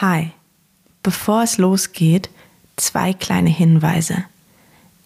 Hi, 0.00 0.30
bevor 1.02 1.42
es 1.42 1.58
losgeht, 1.58 2.30
zwei 2.76 3.12
kleine 3.12 3.50
Hinweise. 3.50 4.22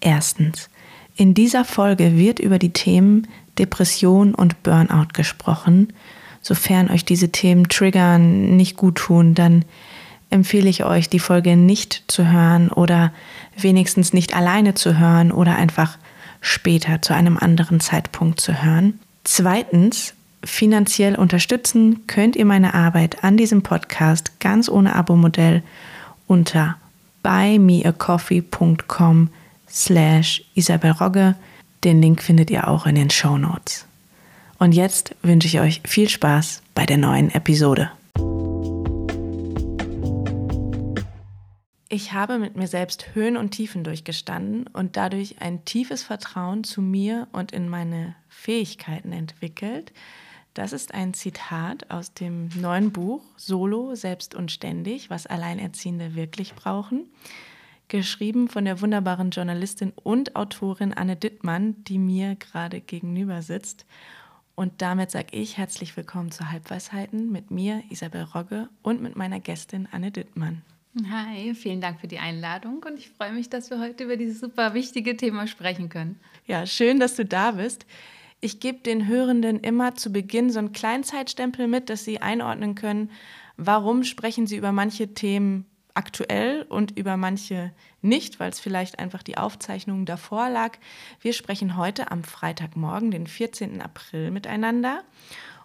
Erstens, 0.02 0.68
in 1.16 1.32
dieser 1.32 1.64
Folge 1.64 2.18
wird 2.18 2.38
über 2.38 2.58
die 2.58 2.74
Themen 2.74 3.26
Depression 3.58 4.34
und 4.34 4.62
Burnout 4.62 5.08
gesprochen. 5.14 5.94
Sofern 6.42 6.90
euch 6.90 7.06
diese 7.06 7.30
Themen 7.30 7.70
triggern, 7.70 8.54
nicht 8.58 8.76
gut 8.76 8.96
tun, 8.96 9.34
dann 9.34 9.64
empfehle 10.28 10.68
ich 10.68 10.84
euch, 10.84 11.08
die 11.08 11.20
Folge 11.20 11.56
nicht 11.56 12.04
zu 12.08 12.30
hören 12.30 12.68
oder 12.68 13.14
wenigstens 13.56 14.12
nicht 14.12 14.34
alleine 14.34 14.74
zu 14.74 14.98
hören 14.98 15.32
oder 15.32 15.56
einfach 15.56 15.96
später 16.42 17.00
zu 17.00 17.14
einem 17.14 17.38
anderen 17.38 17.80
Zeitpunkt 17.80 18.40
zu 18.40 18.62
hören. 18.62 19.00
Zweitens, 19.24 20.12
finanziell 20.44 21.16
unterstützen 21.16 22.06
könnt 22.06 22.36
ihr 22.36 22.44
meine 22.44 22.74
Arbeit 22.74 23.24
an 23.24 23.36
diesem 23.36 23.62
Podcast 23.62 24.38
ganz 24.40 24.68
ohne 24.68 24.94
Abo-Modell 24.94 25.62
unter 26.26 26.76
buymeacoffee.com 27.22 29.30
slash 29.68 30.44
Isabel 30.54 30.92
Rogge. 30.92 31.36
Den 31.84 32.02
Link 32.02 32.22
findet 32.22 32.50
ihr 32.50 32.68
auch 32.68 32.86
in 32.86 32.94
den 32.94 33.10
Show 33.10 33.36
Notes. 33.38 33.86
Und 34.58 34.72
jetzt 34.72 35.14
wünsche 35.22 35.48
ich 35.48 35.60
euch 35.60 35.80
viel 35.84 36.08
Spaß 36.08 36.62
bei 36.74 36.86
der 36.86 36.98
neuen 36.98 37.34
Episode. 37.34 37.90
Ich 41.88 42.12
habe 42.14 42.38
mit 42.38 42.56
mir 42.56 42.68
selbst 42.68 43.14
Höhen 43.14 43.36
und 43.36 43.50
Tiefen 43.50 43.84
durchgestanden 43.84 44.66
und 44.72 44.96
dadurch 44.96 45.42
ein 45.42 45.66
tiefes 45.66 46.02
Vertrauen 46.02 46.64
zu 46.64 46.80
mir 46.80 47.28
und 47.32 47.52
in 47.52 47.68
meine 47.68 48.14
Fähigkeiten 48.30 49.12
entwickelt. 49.12 49.92
Das 50.54 50.74
ist 50.74 50.92
ein 50.92 51.14
Zitat 51.14 51.90
aus 51.90 52.12
dem 52.12 52.50
neuen 52.60 52.92
Buch 52.92 53.22
Solo, 53.36 53.94
Selbst 53.94 54.34
und 54.34 54.52
Ständig, 54.52 55.08
was 55.08 55.26
Alleinerziehende 55.26 56.14
wirklich 56.14 56.54
brauchen. 56.54 57.06
Geschrieben 57.88 58.48
von 58.48 58.66
der 58.66 58.82
wunderbaren 58.82 59.30
Journalistin 59.30 59.92
und 60.02 60.36
Autorin 60.36 60.92
Anne 60.92 61.16
Dittmann, 61.16 61.82
die 61.84 61.98
mir 61.98 62.36
gerade 62.36 62.82
gegenüber 62.82 63.40
sitzt. 63.40 63.86
Und 64.54 64.82
damit 64.82 65.10
sage 65.10 65.28
ich 65.32 65.56
herzlich 65.56 65.96
willkommen 65.96 66.30
zu 66.30 66.50
Halbweisheiten 66.50 67.32
mit 67.32 67.50
mir, 67.50 67.82
Isabel 67.88 68.24
Rogge, 68.24 68.68
und 68.82 69.00
mit 69.00 69.16
meiner 69.16 69.40
Gästin 69.40 69.88
Anne 69.90 70.10
Dittmann. 70.10 70.60
Hi, 71.10 71.54
vielen 71.54 71.80
Dank 71.80 71.98
für 71.98 72.08
die 72.08 72.18
Einladung 72.18 72.82
und 72.86 72.98
ich 72.98 73.08
freue 73.08 73.32
mich, 73.32 73.48
dass 73.48 73.70
wir 73.70 73.80
heute 73.80 74.04
über 74.04 74.18
dieses 74.18 74.40
super 74.40 74.74
wichtige 74.74 75.16
Thema 75.16 75.46
sprechen 75.46 75.88
können. 75.88 76.20
Ja, 76.46 76.66
schön, 76.66 77.00
dass 77.00 77.16
du 77.16 77.24
da 77.24 77.52
bist. 77.52 77.86
Ich 78.44 78.58
gebe 78.58 78.80
den 78.80 79.06
Hörenden 79.06 79.60
immer 79.60 79.94
zu 79.94 80.12
Beginn 80.12 80.50
so 80.50 80.58
einen 80.58 80.72
kleinen 80.72 81.04
Zeitstempel 81.04 81.68
mit, 81.68 81.88
dass 81.88 82.04
sie 82.04 82.20
einordnen 82.20 82.74
können, 82.74 83.12
warum 83.56 84.02
sprechen 84.02 84.48
sie 84.48 84.56
über 84.56 84.72
manche 84.72 85.14
Themen 85.14 85.64
aktuell 85.94 86.66
und 86.68 86.98
über 86.98 87.16
manche 87.16 87.70
nicht, 88.00 88.40
weil 88.40 88.50
es 88.50 88.58
vielleicht 88.58 88.98
einfach 88.98 89.22
die 89.22 89.38
Aufzeichnung 89.38 90.06
davor 90.06 90.50
lag. 90.50 90.76
Wir 91.20 91.34
sprechen 91.34 91.76
heute 91.76 92.10
am 92.10 92.24
Freitagmorgen, 92.24 93.12
den 93.12 93.28
14. 93.28 93.80
April 93.80 94.32
miteinander. 94.32 95.04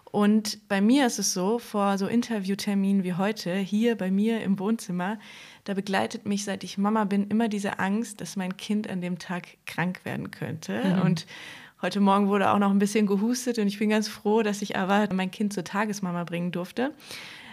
Und 0.04 0.68
bei 0.68 0.80
mir 0.80 1.06
ist 1.06 1.18
es 1.18 1.34
so, 1.34 1.58
vor 1.58 1.98
so 1.98 2.06
Interviewterminen 2.06 3.02
wie 3.02 3.14
heute, 3.14 3.56
hier 3.56 3.96
bei 3.96 4.12
mir 4.12 4.40
im 4.42 4.60
Wohnzimmer, 4.60 5.18
da 5.64 5.74
begleitet 5.74 6.26
mich, 6.26 6.44
seit 6.44 6.62
ich 6.62 6.78
Mama 6.78 7.04
bin, 7.04 7.26
immer 7.28 7.48
diese 7.48 7.80
Angst, 7.80 8.20
dass 8.20 8.36
mein 8.36 8.56
Kind 8.56 8.88
an 8.88 9.00
dem 9.00 9.18
Tag 9.18 9.48
krank 9.66 10.04
werden 10.04 10.30
könnte. 10.30 10.82
Mhm. 10.84 11.02
Und 11.02 11.26
heute 11.82 12.00
Morgen 12.00 12.28
wurde 12.28 12.50
auch 12.50 12.58
noch 12.58 12.70
ein 12.70 12.78
bisschen 12.78 13.06
gehustet 13.06 13.58
und 13.58 13.66
ich 13.66 13.78
bin 13.78 13.90
ganz 13.90 14.08
froh, 14.08 14.42
dass 14.42 14.62
ich 14.62 14.76
aber 14.76 15.08
mein 15.12 15.30
Kind 15.30 15.52
zur 15.52 15.64
Tagesmama 15.64 16.24
bringen 16.24 16.52
durfte. 16.52 16.92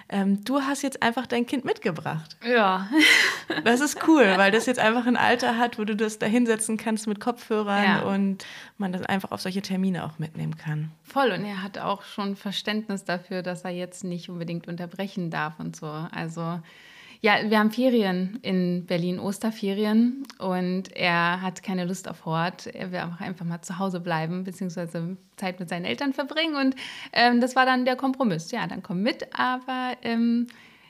Ähm, 0.08 0.44
du 0.44 0.62
hast 0.62 0.84
jetzt 0.84 1.02
einfach 1.02 1.26
dein 1.26 1.48
Kind 1.48 1.66
mitgebracht. 1.66 2.38
Ja. 2.45 2.88
das 3.64 3.82
ist 3.82 4.08
cool, 4.08 4.34
weil 4.38 4.52
das 4.52 4.67
jetzt 4.67 4.80
einfach 4.80 5.08
ein 5.08 5.17
Alter 5.17 5.58
hat, 5.58 5.80
wo 5.80 5.84
du 5.84 5.95
das 5.95 6.20
da 6.20 6.28
hinsetzen 6.28 6.78
kannst 6.78 7.08
mit 7.08 7.20
Kopfhörern 7.20 7.84
ja. 7.84 8.00
und 8.04 8.45
man 8.78 8.92
das 8.92 9.02
einfach 9.02 9.32
auf 9.32 9.42
solche 9.42 9.64
Termine 9.64 10.05
auch 10.05 10.20
mitnehmen 10.20 10.58
kann. 10.58 10.92
Voll. 11.04 11.32
Und 11.32 11.44
er 11.44 11.64
hat 11.64 11.80
auch 11.80 12.04
schon 12.04 12.36
Verständnis 12.36 13.04
dafür, 13.04 13.42
dass 13.42 13.64
er 13.64 13.72
jetzt 13.72 14.04
nicht 14.04 14.30
unbedingt 14.30 14.67
unterbrechen 14.67 15.32
darf 15.32 15.60
und 15.60 15.76
so. 15.76 15.88
Also 15.88 16.60
ja, 17.25 17.39
wir 17.49 17.58
haben 17.58 17.71
Ferien 17.71 18.37
in 18.43 18.86
Berlin, 18.86 19.19
Osterferien. 19.19 20.27
Und 20.37 20.95
er 20.95 21.41
hat 21.41 21.63
keine 21.63 21.83
Lust 21.86 22.08
auf 22.08 22.23
Hort. 22.25 22.67
Er 22.67 22.91
will 22.91 22.99
einfach 22.99 23.45
mal 23.45 23.63
zu 23.63 23.80
Hause 23.80 23.99
bleiben, 23.99 24.43
beziehungsweise 24.43 25.17
Zeit 25.36 25.59
mit 25.59 25.67
seinen 25.67 25.86
Eltern 25.86 26.13
verbringen. 26.13 26.55
Und 26.55 26.75
ähm, 27.13 27.41
das 27.41 27.55
war 27.55 27.65
dann 27.65 27.83
der 27.83 27.95
Kompromiss. 27.95 28.52
Ja, 28.52 28.67
dann 28.67 28.83
komm 28.83 29.02
mit, 29.02 29.27
aber 29.33 29.93
ähm, 30.03 30.45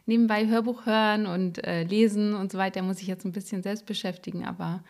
nebenbei 0.07 0.46
Hörbuch 0.46 0.85
hören 0.85 1.25
und 1.25 1.66
äh, 1.66 1.84
lesen 1.84 2.34
und 2.34 2.52
so 2.52 2.57
weiter 2.57 2.81
muss 2.81 3.00
ich 3.00 3.07
jetzt 3.07 3.23
ein 3.23 3.31
bisschen 3.31 3.63
selbst 3.63 3.85
beschäftigen. 3.85 4.46
Aber 4.46 4.84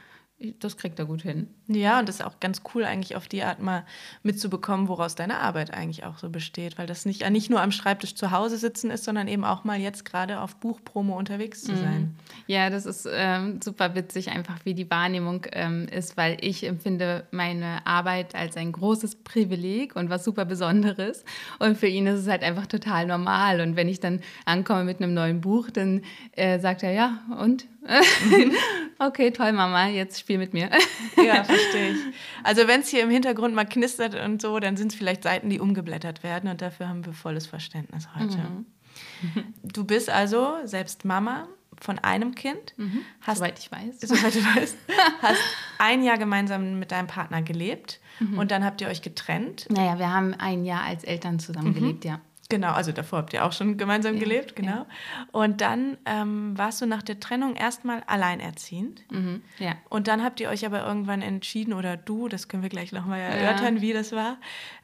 das 0.60 0.76
kriegt 0.76 1.00
er 1.00 1.06
gut 1.06 1.22
hin. 1.22 1.48
Ja, 1.68 2.00
und 2.00 2.10
das 2.10 2.16
ist 2.16 2.26
auch 2.26 2.42
ganz 2.42 2.62
cool, 2.74 2.84
eigentlich 2.84 3.16
auf 3.16 3.28
die 3.28 3.42
Art 3.42 3.62
mal 3.62 3.86
mitzubekommen, 4.22 4.90
woraus 4.90 5.16
deine 5.16 5.40
Arbeit 5.40 5.74
eigentlich 5.74 6.04
auch 6.04 6.18
so 6.18 6.30
besteht. 6.30 6.78
Weil 6.78 6.88
das 6.88 7.06
nicht, 7.06 7.28
nicht 7.30 7.50
nur 7.50 7.62
am 7.62 7.72
Schreibtisch 7.72 8.16
zu 8.16 8.32
Hause 8.32 8.58
sitzen 8.58 8.92
ist, 8.92 9.06
sondern 9.06 9.30
eben 9.30 9.46
auch 9.46 9.64
mal 9.64 9.80
jetzt 9.80 10.04
gerade 10.04 10.42
auf 10.42 10.58
Buchpromo 10.58 11.18
unterwegs 11.18 11.64
zu 11.64 11.76
sein. 11.78 12.02
Mhm. 12.02 12.16
Ja, 12.48 12.70
das 12.70 12.86
ist 12.86 13.08
ähm, 13.10 13.62
super 13.64 13.96
witzig, 13.96 14.30
einfach 14.30 14.60
wie 14.66 14.74
die 14.74 14.90
Wahrnehmung 14.90 15.46
ähm, 15.54 15.88
ist, 15.88 16.18
weil 16.18 16.38
ich 16.42 16.66
empfinde 16.66 17.26
meine 17.32 17.88
Arbeit 17.88 18.36
als 18.36 18.58
ein 18.58 18.74
großes 18.74 19.24
Privileg 19.24 19.96
und 19.96 20.10
was 20.10 20.26
super 20.26 20.44
Besonderes. 20.44 21.24
Und 21.60 21.78
für 21.78 21.88
ihn 21.88 22.08
ist 22.08 22.20
es 22.20 22.28
halt 22.28 22.44
einfach 22.44 22.68
total 22.68 23.08
normal. 23.08 23.62
Und 23.62 23.78
wenn 23.78 23.88
ich 23.88 24.02
dann 24.02 24.20
ankomme 24.44 24.84
mit 24.84 25.02
einem 25.02 25.14
neuen 25.14 25.40
Buch, 25.40 25.70
dann 25.70 26.02
äh, 26.34 26.60
sagt 26.60 26.84
er, 26.84 26.92
ja, 26.92 27.20
und? 27.40 27.68
okay, 29.00 29.32
toll, 29.32 29.54
Mama, 29.54 29.88
jetzt 29.88 30.20
spiel 30.20 30.38
mit 30.38 30.54
mir. 30.54 30.70
ja, 31.18 31.44
verstehe 31.44 31.92
ich. 31.92 31.98
Also 32.44 32.68
wenn 32.68 32.82
es 32.82 32.90
hier 32.90 33.04
im 33.04 33.10
Hintergrund 33.10 33.54
mal 33.54 33.66
knistert 33.66 34.16
und 34.16 34.42
so, 34.42 34.60
dann 34.60 34.78
sind 34.78 34.92
es 34.92 34.98
vielleicht 34.98 35.24
Seiten, 35.24 35.50
die 35.50 35.60
umgeblättert 35.60 36.24
werden 36.24 36.50
und 36.50 36.62
dafür 36.62 36.90
haben 36.90 37.06
wir 37.06 37.14
volles 37.14 37.48
Verständnis 37.48 38.08
heute. 38.16 38.38
Mhm. 38.38 38.66
Du 39.64 39.84
bist 39.84 40.10
also 40.10 40.56
selbst 40.64 41.04
Mama 41.04 41.48
von 41.82 42.00
einem 42.00 42.36
Kind. 42.36 42.74
Mhm. 42.78 43.02
Hast, 43.22 43.40
soweit 43.40 43.60
ich 43.60 43.72
weiß. 43.72 44.00
Soweit 44.02 44.36
du 44.36 44.40
weißt. 44.40 44.78
Hast 45.22 45.42
ein 45.78 46.04
Jahr 46.04 46.18
gemeinsam 46.18 46.80
mit 46.80 46.92
deinem 46.92 47.08
Partner 47.08 47.42
gelebt 47.42 48.00
mhm. 48.20 48.38
und 48.38 48.52
dann 48.52 48.64
habt 48.64 48.82
ihr 48.82 48.88
euch 48.88 49.02
getrennt. 49.02 49.68
Naja, 49.70 50.00
wir 50.00 50.14
haben 50.14 50.34
ein 50.34 50.66
Jahr 50.66 50.84
als 50.84 51.04
Eltern 51.04 51.40
zusammen 51.40 51.70
mhm. 51.70 51.76
gelebt, 51.76 52.06
ja. 52.06 52.22
Genau, 52.48 52.74
also 52.74 52.92
davor 52.92 53.20
habt 53.20 53.34
ihr 53.34 53.44
auch 53.44 53.52
schon 53.52 53.76
gemeinsam 53.76 54.16
ja, 54.16 54.20
gelebt, 54.20 54.56
genau. 54.56 54.72
Ja. 54.72 54.88
Und 55.32 55.62
dann 55.62 55.98
ähm, 56.06 56.56
warst 56.56 56.80
du 56.80 56.86
nach 56.86 57.02
der 57.02 57.20
Trennung 57.20 57.56
erstmal 57.56 58.04
alleinerziehend. 58.06 59.02
Mhm, 59.12 59.42
ja. 59.58 59.74
Und 59.90 60.08
dann 60.08 60.24
habt 60.24 60.40
ihr 60.40 60.50
euch 60.50 60.64
aber 60.64 60.86
irgendwann 60.86 61.24
entschieden, 61.24 61.74
oder 61.74 61.98
du, 61.98 62.28
das 62.28 62.48
können 62.48 62.62
wir 62.62 62.70
gleich 62.70 62.92
nochmal 62.92 63.20
erörtern, 63.20 63.78
ja. 63.78 63.82
wie 63.82 63.94
das 63.94 64.12
war, 64.12 64.38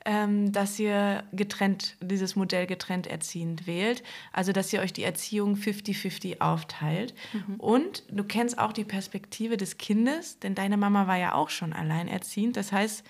ähm, 0.05 0.51
dass 0.51 0.79
ihr 0.79 1.23
getrennt, 1.33 1.97
dieses 2.01 2.35
Modell 2.35 2.65
getrennt 2.65 3.05
erziehend 3.05 3.67
wählt. 3.67 4.01
Also, 4.33 4.53
dass 4.53 4.73
ihr 4.73 4.81
euch 4.81 4.93
die 4.93 5.03
Erziehung 5.03 5.53
50-50 5.53 6.41
aufteilt. 6.41 7.13
Mhm. 7.33 7.55
Und 7.59 8.03
du 8.09 8.23
kennst 8.23 8.57
auch 8.57 8.73
die 8.73 8.85
Perspektive 8.85 9.57
des 9.57 9.77
Kindes, 9.77 10.39
denn 10.39 10.55
deine 10.55 10.77
Mama 10.77 11.05
war 11.05 11.17
ja 11.17 11.35
auch 11.35 11.51
schon 11.51 11.73
alleinerziehend. 11.73 12.57
Das 12.57 12.71
heißt, 12.71 13.03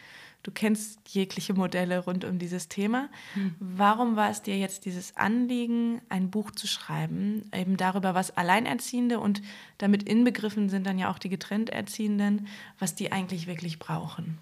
Du 0.44 0.52
kennst 0.52 1.00
jegliche 1.10 1.54
Modelle 1.54 2.00
rund 2.00 2.26
um 2.26 2.40
dieses 2.40 2.68
Thema. 2.68 3.10
Hm. 3.36 3.56
Warum 3.60 4.16
war 4.16 4.32
es 4.32 4.42
dir 4.42 4.58
jetzt 4.58 4.86
dieses 4.86 5.16
Anliegen, 5.16 6.02
ein 6.10 6.32
Buch 6.32 6.52
zu 6.52 6.68
schreiben, 6.68 7.50
eben 7.54 7.78
darüber, 7.78 8.16
was 8.16 8.36
Alleinerziehende 8.36 9.20
und 9.20 9.42
damit 9.78 10.04
inbegriffen 10.04 10.70
sind 10.70 10.88
dann 10.88 10.98
ja 10.98 11.12
auch 11.12 11.20
die 11.20 11.30
getrennt 11.30 11.70
Erziehenden, 11.70 12.48
was 12.80 12.96
die 12.96 13.12
eigentlich 13.12 13.46
wirklich 13.46 13.78
brauchen? 13.78 14.40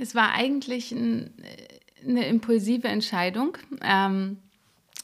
Es 0.00 0.14
war 0.14 0.32
eigentlich 0.32 0.90
ein, 0.92 1.30
eine 2.06 2.26
impulsive 2.26 2.88
Entscheidung. 2.88 3.58
Ähm, 3.82 4.38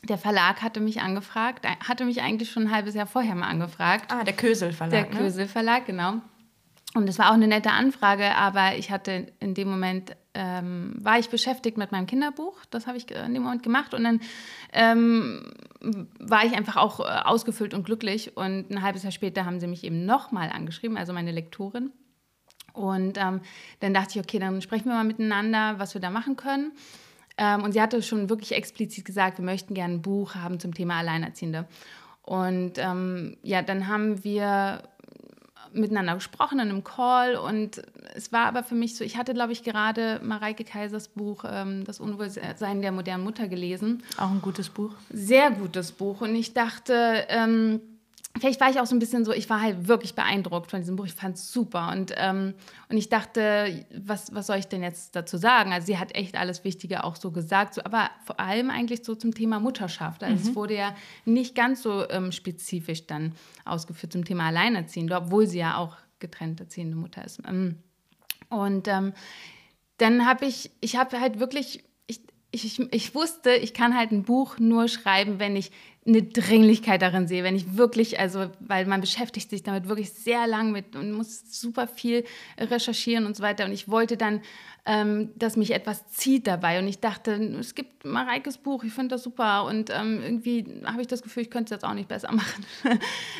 der 0.02 0.18
Verlag 0.18 0.62
hatte 0.62 0.80
mich 0.80 1.00
angefragt, 1.00 1.66
hatte 1.66 2.04
mich 2.04 2.22
eigentlich 2.22 2.50
schon 2.50 2.64
ein 2.64 2.70
halbes 2.70 2.94
Jahr 2.94 3.06
vorher 3.06 3.34
mal 3.34 3.48
angefragt. 3.48 4.10
Ah, 4.10 4.24
der 4.24 4.34
Kösel 4.34 4.72
Verlag. 4.72 5.10
Der 5.10 5.14
ne? 5.14 5.24
Kösel 5.24 5.46
Verlag, 5.46 5.86
genau. 5.86 6.20
Und 6.94 7.08
es 7.08 7.18
war 7.18 7.28
auch 7.28 7.34
eine 7.34 7.48
nette 7.48 7.70
Anfrage, 7.70 8.34
aber 8.34 8.76
ich 8.76 8.90
hatte 8.90 9.26
in 9.40 9.54
dem 9.54 9.68
Moment, 9.68 10.16
ähm, 10.34 10.94
war 10.98 11.18
ich 11.18 11.28
beschäftigt 11.28 11.76
mit 11.76 11.92
meinem 11.92 12.06
Kinderbuch. 12.06 12.64
Das 12.70 12.86
habe 12.86 12.96
ich 12.96 13.10
in 13.10 13.34
dem 13.34 13.42
Moment 13.42 13.62
gemacht. 13.62 13.92
Und 13.92 14.04
dann 14.04 14.20
ähm, 14.72 15.52
war 16.18 16.44
ich 16.46 16.56
einfach 16.56 16.76
auch 16.76 17.00
äh, 17.00 17.04
ausgefüllt 17.24 17.74
und 17.74 17.84
glücklich. 17.84 18.36
Und 18.36 18.70
ein 18.70 18.82
halbes 18.82 19.02
Jahr 19.02 19.12
später 19.12 19.44
haben 19.44 19.60
sie 19.60 19.66
mich 19.66 19.84
eben 19.84 20.06
nochmal 20.06 20.50
angeschrieben, 20.50 20.96
also 20.96 21.12
meine 21.12 21.32
Lektorin. 21.32 21.90
Und 22.72 23.18
ähm, 23.18 23.40
dann 23.80 23.94
dachte 23.94 24.18
ich, 24.18 24.24
okay, 24.24 24.38
dann 24.38 24.62
sprechen 24.62 24.86
wir 24.86 24.94
mal 24.94 25.04
miteinander, 25.04 25.78
was 25.78 25.94
wir 25.94 26.00
da 26.00 26.10
machen 26.10 26.36
können. 26.36 26.72
Ähm, 27.36 27.64
und 27.64 27.72
sie 27.72 27.82
hatte 27.82 28.00
schon 28.02 28.30
wirklich 28.30 28.52
explizit 28.52 29.04
gesagt, 29.04 29.38
wir 29.38 29.44
möchten 29.44 29.74
gerne 29.74 29.94
ein 29.94 30.02
Buch 30.02 30.36
haben 30.36 30.60
zum 30.60 30.72
Thema 30.72 30.98
Alleinerziehende. 30.98 31.66
Und 32.22 32.74
ähm, 32.76 33.36
ja, 33.42 33.62
dann 33.62 33.88
haben 33.88 34.22
wir 34.22 34.82
miteinander 35.72 36.14
gesprochen 36.14 36.58
in 36.58 36.68
einem 36.68 36.84
Call 36.84 37.36
und 37.36 37.82
es 38.14 38.32
war 38.32 38.46
aber 38.46 38.62
für 38.62 38.74
mich 38.74 38.96
so, 38.96 39.04
ich 39.04 39.16
hatte, 39.16 39.34
glaube 39.34 39.52
ich, 39.52 39.62
gerade 39.62 40.20
Mareike 40.22 40.64
Kaisers 40.64 41.08
Buch 41.08 41.44
ähm, 41.48 41.84
Das 41.84 42.00
Unwohlsein 42.00 42.82
der 42.82 42.92
modernen 42.92 43.24
Mutter 43.24 43.48
gelesen. 43.48 44.02
Auch 44.16 44.30
ein 44.30 44.42
gutes 44.42 44.68
Buch. 44.68 44.92
Sehr 45.10 45.50
gutes 45.50 45.92
Buch 45.92 46.20
und 46.20 46.34
ich 46.34 46.54
dachte, 46.54 47.26
ähm, 47.28 47.80
vielleicht 48.36 48.60
war 48.60 48.70
ich 48.70 48.80
auch 48.80 48.86
so 48.86 48.94
ein 48.94 48.98
bisschen 48.98 49.24
so, 49.24 49.32
ich 49.32 49.48
war 49.50 49.60
halt 49.60 49.88
wirklich 49.88 50.14
beeindruckt 50.14 50.70
von 50.70 50.80
diesem 50.80 50.96
Buch. 50.96 51.06
Ich 51.06 51.14
fand 51.14 51.36
es 51.36 51.52
super. 51.52 51.90
Und, 51.92 52.12
ähm, 52.16 52.54
und 52.88 52.96
ich 52.96 53.08
dachte, 53.08 53.86
was, 53.96 54.34
was 54.34 54.46
soll 54.46 54.58
ich 54.58 54.68
denn 54.68 54.82
jetzt 54.82 55.16
dazu 55.16 55.36
sagen? 55.36 55.72
Also 55.72 55.86
sie 55.86 55.98
hat 55.98 56.14
echt 56.14 56.36
alles 56.36 56.64
Wichtige 56.64 57.04
auch 57.04 57.16
so 57.16 57.30
gesagt, 57.30 57.74
so, 57.74 57.82
aber 57.84 58.10
vor 58.24 58.38
allem 58.40 58.70
eigentlich 58.70 59.04
so 59.04 59.14
zum 59.14 59.34
Thema 59.34 59.60
Mutterschaft. 59.60 60.22
Also 60.22 60.36
mhm. 60.36 60.50
es 60.50 60.56
wurde 60.56 60.76
ja 60.76 60.94
nicht 61.24 61.54
ganz 61.54 61.82
so 61.82 62.08
ähm, 62.10 62.32
spezifisch 62.32 63.06
dann 63.06 63.34
ausgeführt 63.64 64.12
zum 64.12 64.24
Thema 64.24 64.46
Alleinerziehende, 64.46 65.16
obwohl 65.16 65.46
sie 65.46 65.58
ja 65.58 65.76
auch 65.76 65.96
getrennt 66.18 66.60
erziehende 66.60 66.96
Mutter 66.96 67.24
ist. 67.24 67.40
Ähm, 67.46 67.76
und 68.50 68.88
ähm, 68.88 69.12
dann 69.98 70.26
habe 70.26 70.46
ich, 70.46 70.70
ich 70.80 70.96
habe 70.96 71.20
halt 71.20 71.40
wirklich 71.40 71.84
ich, 72.50 72.64
ich, 72.64 72.92
ich, 72.94 73.14
wusste, 73.14 73.50
ich 73.50 73.74
kann 73.74 73.94
halt 73.94 74.10
ein 74.10 74.22
Buch 74.22 74.58
nur 74.58 74.88
schreiben, 74.88 75.38
wenn 75.38 75.54
ich 75.54 75.70
eine 76.08 76.22
Dringlichkeit 76.22 77.02
darin 77.02 77.28
sehe, 77.28 77.44
wenn 77.44 77.54
ich 77.54 77.76
wirklich, 77.76 78.18
also, 78.18 78.46
weil 78.60 78.86
man 78.86 79.00
beschäftigt 79.00 79.50
sich 79.50 79.62
damit 79.62 79.88
wirklich 79.88 80.12
sehr 80.12 80.46
lang 80.46 80.72
mit 80.72 80.96
und 80.96 81.12
muss 81.12 81.60
super 81.60 81.86
viel 81.86 82.24
recherchieren 82.58 83.26
und 83.26 83.36
so 83.36 83.42
weiter. 83.42 83.66
Und 83.66 83.72
ich 83.72 83.88
wollte 83.88 84.16
dann, 84.16 84.40
ähm, 84.86 85.30
dass 85.36 85.56
mich 85.56 85.74
etwas 85.74 86.08
zieht 86.08 86.46
dabei. 86.46 86.78
Und 86.78 86.88
ich 86.88 86.98
dachte, 86.98 87.32
es 87.60 87.74
gibt 87.74 88.06
Mareikes 88.06 88.56
Buch, 88.56 88.84
ich 88.84 88.92
finde 88.92 89.16
das 89.16 89.22
super. 89.22 89.64
Und 89.64 89.90
ähm, 89.90 90.22
irgendwie 90.22 90.82
habe 90.86 91.02
ich 91.02 91.06
das 91.06 91.20
Gefühl, 91.20 91.42
ich 91.42 91.50
könnte 91.50 91.74
es 91.74 91.82
jetzt 91.82 91.84
auch 91.84 91.94
nicht 91.94 92.08
besser 92.08 92.32
machen. 92.32 92.64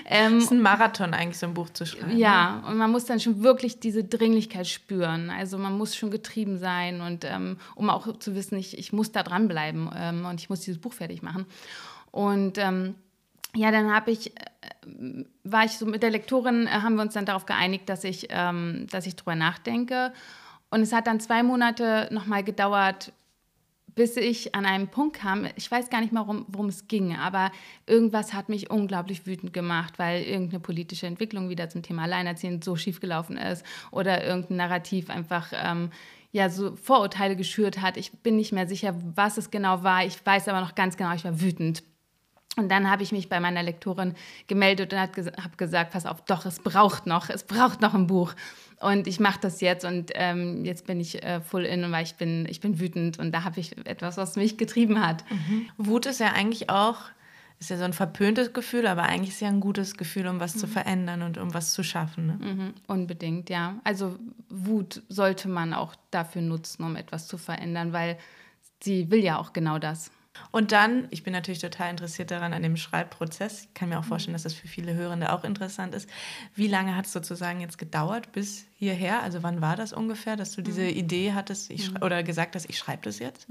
ähm, 0.04 0.36
es 0.36 0.44
ist 0.44 0.50
ein 0.50 0.60
Marathon 0.60 1.14
eigentlich, 1.14 1.38
so 1.38 1.46
ein 1.46 1.54
Buch 1.54 1.70
zu 1.70 1.86
schreiben. 1.86 2.18
Ja, 2.18 2.62
und 2.68 2.76
man 2.76 2.90
muss 2.90 3.06
dann 3.06 3.18
schon 3.18 3.42
wirklich 3.42 3.80
diese 3.80 4.04
Dringlichkeit 4.04 4.66
spüren. 4.66 5.30
Also 5.30 5.56
man 5.56 5.76
muss 5.76 5.96
schon 5.96 6.10
getrieben 6.10 6.58
sein 6.58 7.00
und 7.00 7.24
ähm, 7.24 7.56
um 7.74 7.88
auch 7.88 8.18
zu 8.18 8.34
wissen, 8.34 8.58
ich, 8.58 8.76
ich 8.76 8.92
muss 8.92 9.10
da 9.10 9.22
dranbleiben 9.22 9.90
ähm, 9.96 10.26
und 10.26 10.40
ich 10.40 10.50
muss 10.50 10.60
dieses 10.60 10.80
Buch 10.80 10.92
fertig 10.92 11.22
machen. 11.22 11.46
Und 12.10 12.58
ähm, 12.58 12.94
ja, 13.54 13.70
dann 13.70 13.92
habe 13.92 14.10
ich, 14.10 14.36
äh, 14.36 15.24
war 15.44 15.64
ich 15.64 15.72
so 15.72 15.86
mit 15.86 16.02
der 16.02 16.10
Lektorin, 16.10 16.66
äh, 16.66 16.70
haben 16.70 16.96
wir 16.96 17.02
uns 17.02 17.14
dann 17.14 17.26
darauf 17.26 17.46
geeinigt, 17.46 17.88
dass 17.88 18.04
ich, 18.04 18.28
ähm, 18.30 18.86
dass 18.90 19.06
ich 19.06 19.16
drüber 19.16 19.34
nachdenke. 19.34 20.12
Und 20.70 20.82
es 20.82 20.92
hat 20.92 21.06
dann 21.06 21.20
zwei 21.20 21.42
Monate 21.42 22.08
nochmal 22.10 22.44
gedauert, 22.44 23.12
bis 23.98 24.16
ich 24.16 24.54
an 24.54 24.64
einen 24.64 24.86
Punkt 24.86 25.16
kam, 25.16 25.48
ich 25.56 25.68
weiß 25.68 25.90
gar 25.90 26.00
nicht 26.00 26.12
mal, 26.12 26.24
worum, 26.28 26.68
es 26.68 26.86
ging, 26.86 27.16
aber 27.16 27.50
irgendwas 27.84 28.32
hat 28.32 28.48
mich 28.48 28.70
unglaublich 28.70 29.26
wütend 29.26 29.52
gemacht, 29.52 29.98
weil 29.98 30.22
irgendeine 30.22 30.60
politische 30.60 31.08
Entwicklung 31.08 31.48
wieder 31.48 31.68
zum 31.68 31.82
Thema 31.82 32.04
Alleinerziehend 32.04 32.62
so 32.62 32.76
schief 32.76 33.00
gelaufen 33.00 33.36
ist 33.36 33.66
oder 33.90 34.24
irgendein 34.24 34.58
Narrativ 34.58 35.10
einfach 35.10 35.52
ähm, 35.52 35.90
ja 36.30 36.48
so 36.48 36.76
Vorurteile 36.76 37.34
geschürt 37.34 37.80
hat. 37.80 37.96
Ich 37.96 38.12
bin 38.12 38.36
nicht 38.36 38.52
mehr 38.52 38.68
sicher, 38.68 38.94
was 39.16 39.36
es 39.36 39.50
genau 39.50 39.82
war. 39.82 40.04
Ich 40.04 40.24
weiß 40.24 40.46
aber 40.46 40.60
noch 40.60 40.76
ganz 40.76 40.96
genau, 40.96 41.12
ich 41.14 41.24
war 41.24 41.40
wütend. 41.40 41.82
Und 42.58 42.68
dann 42.70 42.90
habe 42.90 43.02
ich 43.02 43.12
mich 43.12 43.28
bei 43.28 43.40
meiner 43.40 43.62
Lektorin 43.62 44.14
gemeldet 44.48 44.92
und 44.92 44.98
habe 44.98 45.56
gesagt, 45.56 45.92
pass 45.92 46.06
auf, 46.06 46.24
doch, 46.24 46.44
es 46.44 46.58
braucht 46.58 47.06
noch, 47.06 47.30
es 47.30 47.44
braucht 47.44 47.80
noch 47.80 47.94
ein 47.94 48.06
Buch. 48.06 48.34
Und 48.80 49.06
ich 49.06 49.18
mache 49.18 49.38
das 49.40 49.60
jetzt 49.60 49.84
und 49.84 50.12
ähm, 50.14 50.64
jetzt 50.64 50.86
bin 50.86 51.00
ich 51.00 51.22
äh, 51.22 51.40
full 51.40 51.64
in, 51.64 51.90
weil 51.90 52.04
ich 52.04 52.14
bin, 52.14 52.46
ich 52.48 52.60
bin 52.60 52.78
wütend 52.78 53.18
und 53.18 53.32
da 53.32 53.44
habe 53.44 53.58
ich 53.58 53.76
etwas, 53.86 54.16
was 54.16 54.36
mich 54.36 54.56
getrieben 54.56 55.04
hat. 55.04 55.24
Mhm. 55.30 55.66
Wut 55.78 56.06
ist 56.06 56.20
ja 56.20 56.32
eigentlich 56.32 56.70
auch, 56.70 56.96
ist 57.58 57.70
ja 57.70 57.76
so 57.76 57.82
ein 57.84 57.92
verpöntes 57.92 58.52
Gefühl, 58.52 58.86
aber 58.86 59.02
eigentlich 59.02 59.30
ist 59.30 59.40
ja 59.40 59.48
ein 59.48 59.58
gutes 59.58 59.96
Gefühl, 59.96 60.28
um 60.28 60.38
was 60.38 60.54
mhm. 60.54 60.58
zu 60.60 60.66
verändern 60.68 61.22
und 61.22 61.38
um 61.38 61.54
was 61.54 61.72
zu 61.72 61.82
schaffen. 61.82 62.26
Ne? 62.26 62.38
Mhm. 62.40 62.74
Unbedingt, 62.86 63.50
ja. 63.50 63.74
Also 63.82 64.16
Wut 64.48 65.02
sollte 65.08 65.48
man 65.48 65.74
auch 65.74 65.96
dafür 66.12 66.42
nutzen, 66.42 66.84
um 66.84 66.94
etwas 66.94 67.26
zu 67.26 67.36
verändern, 67.36 67.92
weil 67.92 68.16
sie 68.80 69.10
will 69.10 69.24
ja 69.24 69.38
auch 69.38 69.52
genau 69.52 69.80
das. 69.80 70.12
Und 70.50 70.72
dann, 70.72 71.08
ich 71.10 71.22
bin 71.22 71.32
natürlich 71.32 71.60
total 71.60 71.90
interessiert 71.90 72.30
daran, 72.30 72.52
an 72.52 72.62
dem 72.62 72.76
Schreibprozess. 72.76 73.64
Ich 73.64 73.74
kann 73.74 73.88
mir 73.88 73.98
auch 73.98 74.04
mhm. 74.04 74.08
vorstellen, 74.08 74.32
dass 74.34 74.42
das 74.42 74.54
für 74.54 74.68
viele 74.68 74.94
Hörende 74.94 75.32
auch 75.32 75.44
interessant 75.44 75.94
ist. 75.94 76.08
Wie 76.54 76.68
lange 76.68 76.96
hat 76.96 77.06
es 77.06 77.12
sozusagen 77.12 77.60
jetzt 77.60 77.78
gedauert 77.78 78.32
bis 78.32 78.66
hierher? 78.76 79.22
Also 79.22 79.42
wann 79.42 79.60
war 79.60 79.76
das 79.76 79.92
ungefähr, 79.92 80.36
dass 80.36 80.52
du 80.52 80.62
diese 80.62 80.82
mhm. 80.82 80.88
Idee 80.88 81.32
hattest 81.32 81.70
mhm. 81.70 82.02
oder 82.02 82.22
gesagt 82.22 82.54
hast, 82.54 82.68
ich 82.68 82.78
schreibe 82.78 83.02
das 83.02 83.18
jetzt? 83.18 83.46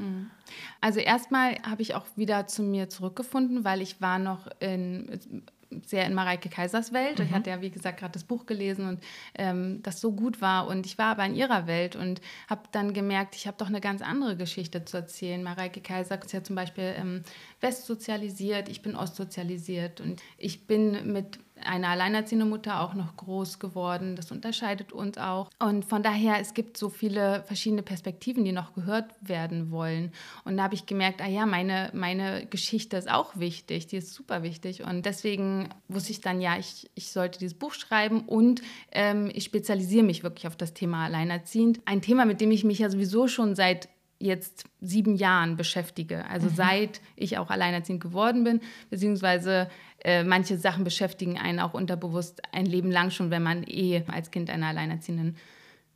Also 0.82 1.00
erstmal 1.00 1.56
habe 1.64 1.82
ich 1.82 1.96
auch 1.96 2.06
wieder 2.16 2.48
zu 2.48 2.64
mir 2.64 2.90
zurückgefunden, 2.90 3.64
weil 3.64 3.82
ich 3.82 4.02
war 4.02 4.20
noch 4.20 4.48
in 4.60 5.44
sehr 5.86 6.06
in 6.06 6.14
Mareike 6.14 6.50
Kaisers 6.50 6.94
Welt. 6.94 7.20
Mhm. 7.20 7.26
Ich 7.26 7.32
hatte 7.32 7.50
ja, 7.50 7.62
wie 7.62 7.70
gesagt, 7.70 8.00
gerade 8.00 8.14
das 8.14 8.24
Buch 8.24 8.46
gelesen 8.46 8.88
und 8.88 9.04
ähm, 9.36 9.82
das 9.84 10.02
so 10.02 10.12
gut 10.12 10.42
war. 10.42 10.68
Und 10.68 10.86
ich 10.86 10.98
war 10.98 11.12
aber 11.12 11.26
in 11.26 11.36
ihrer 11.36 11.68
Welt 11.68 11.96
und 11.96 12.22
habe 12.50 12.64
dann 12.72 12.94
gemerkt, 12.94 13.36
ich 13.36 13.48
habe 13.48 13.58
doch 13.58 13.68
eine 13.68 13.82
ganz 13.82 14.02
andere 14.02 14.38
Geschichte 14.38 14.86
zu 14.86 14.98
erzählen. 14.98 15.44
Mareike 15.44 15.82
Kaiser 15.82 16.22
ist 16.22 16.34
ja 16.34 16.44
zum 16.44 16.56
Beispiel 16.56 16.94
ähm, 16.98 17.24
westsozialisiert, 17.62 18.70
ich 18.70 18.82
bin 18.82 18.96
ostsozialisiert 18.96 20.02
und 20.02 20.22
ich 20.38 20.68
bin 20.68 21.12
mit 21.12 21.40
eine 21.68 21.90
alleinerziehende 21.90 22.46
Mutter 22.46 22.82
auch 22.82 22.94
noch 22.94 23.16
groß 23.16 23.60
geworden. 23.60 24.16
Das 24.16 24.32
unterscheidet 24.32 24.92
uns 24.92 25.18
auch. 25.18 25.50
Und 25.60 25.86
von 25.86 26.04
daher, 26.04 26.40
es 26.40 26.54
gibt 26.54 26.78
so 26.78 26.90
viele 26.90 27.44
verschiedene 27.44 27.84
Perspektiven, 27.84 28.44
die 28.46 28.52
noch 28.52 28.74
gehört 28.74 29.12
werden 29.22 29.72
wollen. 29.72 30.12
Und 30.46 30.58
da 30.58 30.64
habe 30.64 30.76
ich 30.76 30.86
gemerkt, 30.86 31.22
ah 31.22 31.28
ja, 31.28 31.46
meine, 31.46 31.90
meine 31.94 32.46
Geschichte 32.46 32.98
ist 32.98 33.10
auch 33.10 33.38
wichtig, 33.38 33.88
die 33.88 33.98
ist 33.98 34.14
super 34.14 34.44
wichtig. 34.44 34.84
Und 34.84 35.06
deswegen 35.06 35.70
wusste 35.88 36.12
ich 36.12 36.22
dann, 36.22 36.42
ja, 36.42 36.58
ich, 36.58 36.90
ich 36.96 37.12
sollte 37.12 37.40
dieses 37.40 37.58
Buch 37.58 37.74
schreiben 37.74 38.22
und 38.22 38.62
ähm, 38.92 39.30
ich 39.34 39.44
spezialisiere 39.44 40.04
mich 40.04 40.24
wirklich 40.24 40.48
auf 40.48 40.56
das 40.56 40.74
Thema 40.74 41.06
Alleinerziehend. 41.06 41.82
Ein 41.86 42.02
Thema, 42.02 42.26
mit 42.26 42.42
dem 42.42 42.52
ich 42.52 42.64
mich 42.64 42.80
ja 42.80 42.90
sowieso 42.90 43.28
schon 43.28 43.56
seit 43.56 43.90
jetzt 44.20 44.66
sieben 44.82 45.16
Jahren 45.16 45.58
beschäftige. 45.58 46.26
Also 46.30 46.48
mhm. 46.50 46.56
seit 46.56 47.02
ich 47.16 47.38
auch 47.38 47.50
alleinerziehend 47.50 48.02
geworden 48.02 48.44
bin, 48.44 48.62
beziehungsweise 48.90 49.70
äh, 50.04 50.24
manche 50.24 50.58
Sachen 50.58 50.84
beschäftigen 50.84 51.38
einen 51.38 51.60
auch 51.60 51.74
unterbewusst 51.74 52.42
ein 52.52 52.66
Leben 52.66 52.92
lang 52.92 53.12
schon, 53.12 53.32
wenn 53.32 53.44
man 53.44 53.64
eh 53.64 54.04
als 54.08 54.32
Kind 54.32 54.50
einer 54.50 54.68
alleinerziehenden 54.68 55.38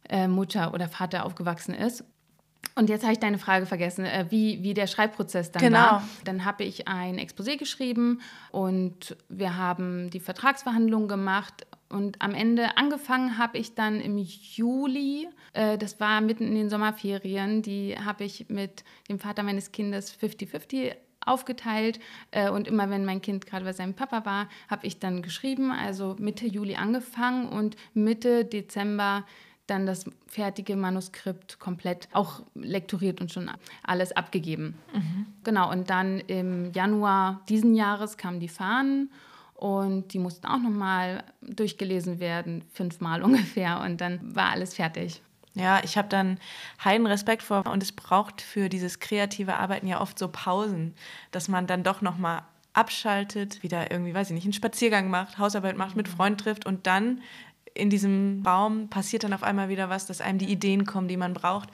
äh, 0.10 0.28
Mutter 0.28 0.74
oder 0.74 0.88
Vater 0.88 1.26
aufgewachsen 1.26 1.74
ist. 1.74 2.04
Und 2.76 2.90
jetzt 2.90 3.04
habe 3.04 3.14
ich 3.14 3.20
deine 3.20 3.38
Frage 3.38 3.66
vergessen, 3.66 4.06
äh, 4.06 4.26
wie, 4.30 4.64
wie 4.64 4.74
der 4.74 4.88
Schreibprozess 4.88 5.52
dann 5.52 5.62
genau. 5.62 5.78
war. 5.78 6.08
Dann 6.24 6.46
habe 6.46 6.64
ich 6.64 6.88
ein 6.88 7.20
Exposé 7.20 7.58
geschrieben 7.58 8.22
und 8.52 9.18
wir 9.30 9.58
haben 9.58 10.10
die 10.10 10.20
Vertragsverhandlungen 10.20 11.08
gemacht. 11.08 11.68
Und 11.92 12.22
am 12.22 12.34
Ende 12.34 12.78
angefangen 12.78 13.38
habe 13.38 13.58
ich 13.58 13.76
dann 13.76 14.00
im 14.00 14.18
Juli, 14.18 15.28
äh, 15.54 15.78
das 15.78 16.00
war 16.00 16.22
mitten 16.22 16.48
in 16.48 16.56
den 16.56 16.70
Sommerferien, 16.70 17.62
die 17.62 17.96
habe 17.98 18.24
ich 18.24 18.48
mit 18.50 18.84
dem 19.10 19.20
Vater 19.20 19.44
meines 19.44 19.72
Kindes 19.72 20.16
50-50 20.18 20.96
aufgeteilt 21.26 22.00
äh, 22.32 22.50
und 22.50 22.68
immer 22.68 22.90
wenn 22.90 23.06
mein 23.06 23.22
Kind 23.22 23.46
gerade 23.46 23.66
bei 23.66 23.74
seinem 23.74 23.94
Papa 23.94 24.26
war, 24.26 24.50
habe 24.70 24.88
ich 24.88 25.00
dann 25.00 25.22
geschrieben, 25.22 25.72
also 25.72 26.16
Mitte 26.18 26.48
Juli 26.48 26.76
angefangen 26.76 27.48
und 27.48 27.76
Mitte 27.94 28.46
Dezember 28.46 29.26
dann 29.68 29.86
das 29.86 30.06
fertige 30.28 30.76
Manuskript 30.76 31.60
komplett 31.60 32.10
auch 32.12 32.42
lektoriert 32.56 33.22
und 33.22 33.32
schon 33.32 33.50
alles 33.84 34.12
abgegeben. 34.12 34.76
Mhm. 34.94 35.28
Genau, 35.44 35.72
und 35.72 35.90
dann 35.90 36.20
im 36.22 36.74
Januar 36.74 37.42
diesen 37.48 37.76
Jahres 37.76 38.18
kamen 38.18 38.40
die 38.40 38.50
Fahnen 38.50 39.12
und 39.62 40.12
die 40.14 40.18
mussten 40.18 40.48
auch 40.48 40.58
nochmal 40.58 41.24
durchgelesen 41.44 42.20
werden, 42.20 42.64
fünfmal 42.74 43.22
ungefähr 43.24 43.80
und 43.82 44.02
dann 44.02 44.36
war 44.36 44.50
alles 44.50 44.74
fertig. 44.74 45.22
Ja, 45.54 45.82
ich 45.84 45.98
habe 45.98 46.08
dann 46.08 46.40
heiden 46.84 47.06
Respekt 47.06 47.44
vor 47.44 47.68
und 47.68 47.84
es 47.84 47.92
braucht 47.92 48.42
für 48.42 48.70
dieses 48.70 49.00
kreative 49.00 49.58
Arbeiten 49.58 49.86
ja 49.86 50.02
oft 50.02 50.18
so 50.18 50.30
Pausen, 50.30 50.96
dass 51.30 51.48
man 51.48 51.68
dann 51.68 51.84
doch 51.84 52.02
noch 52.02 52.18
mal 52.18 52.42
abschaltet, 52.74 53.62
wieder 53.62 53.92
irgendwie, 53.92 54.16
weiß 54.16 54.30
ich 54.30 54.34
nicht, 54.34 54.46
einen 54.46 54.54
Spaziergang 54.54 55.12
macht, 55.12 55.38
Hausarbeit 55.38 55.78
macht, 55.78 55.96
mit 55.96 56.08
mhm. 56.08 56.14
Freunden 56.14 56.38
trifft 56.40 56.66
und 56.66 56.88
dann 56.88 57.22
in 57.76 57.92
diesem 57.92 58.42
Raum 58.44 58.90
passiert 58.90 59.24
dann 59.24 59.34
auf 59.34 59.44
einmal 59.44 59.70
wieder 59.70 59.90
was, 59.90 60.08
dass 60.08 60.22
einem 60.22 60.40
die 60.40 60.52
Ideen 60.52 60.88
kommen, 60.88 61.08
die 61.08 61.18
man 61.18 61.34
braucht. 61.34 61.70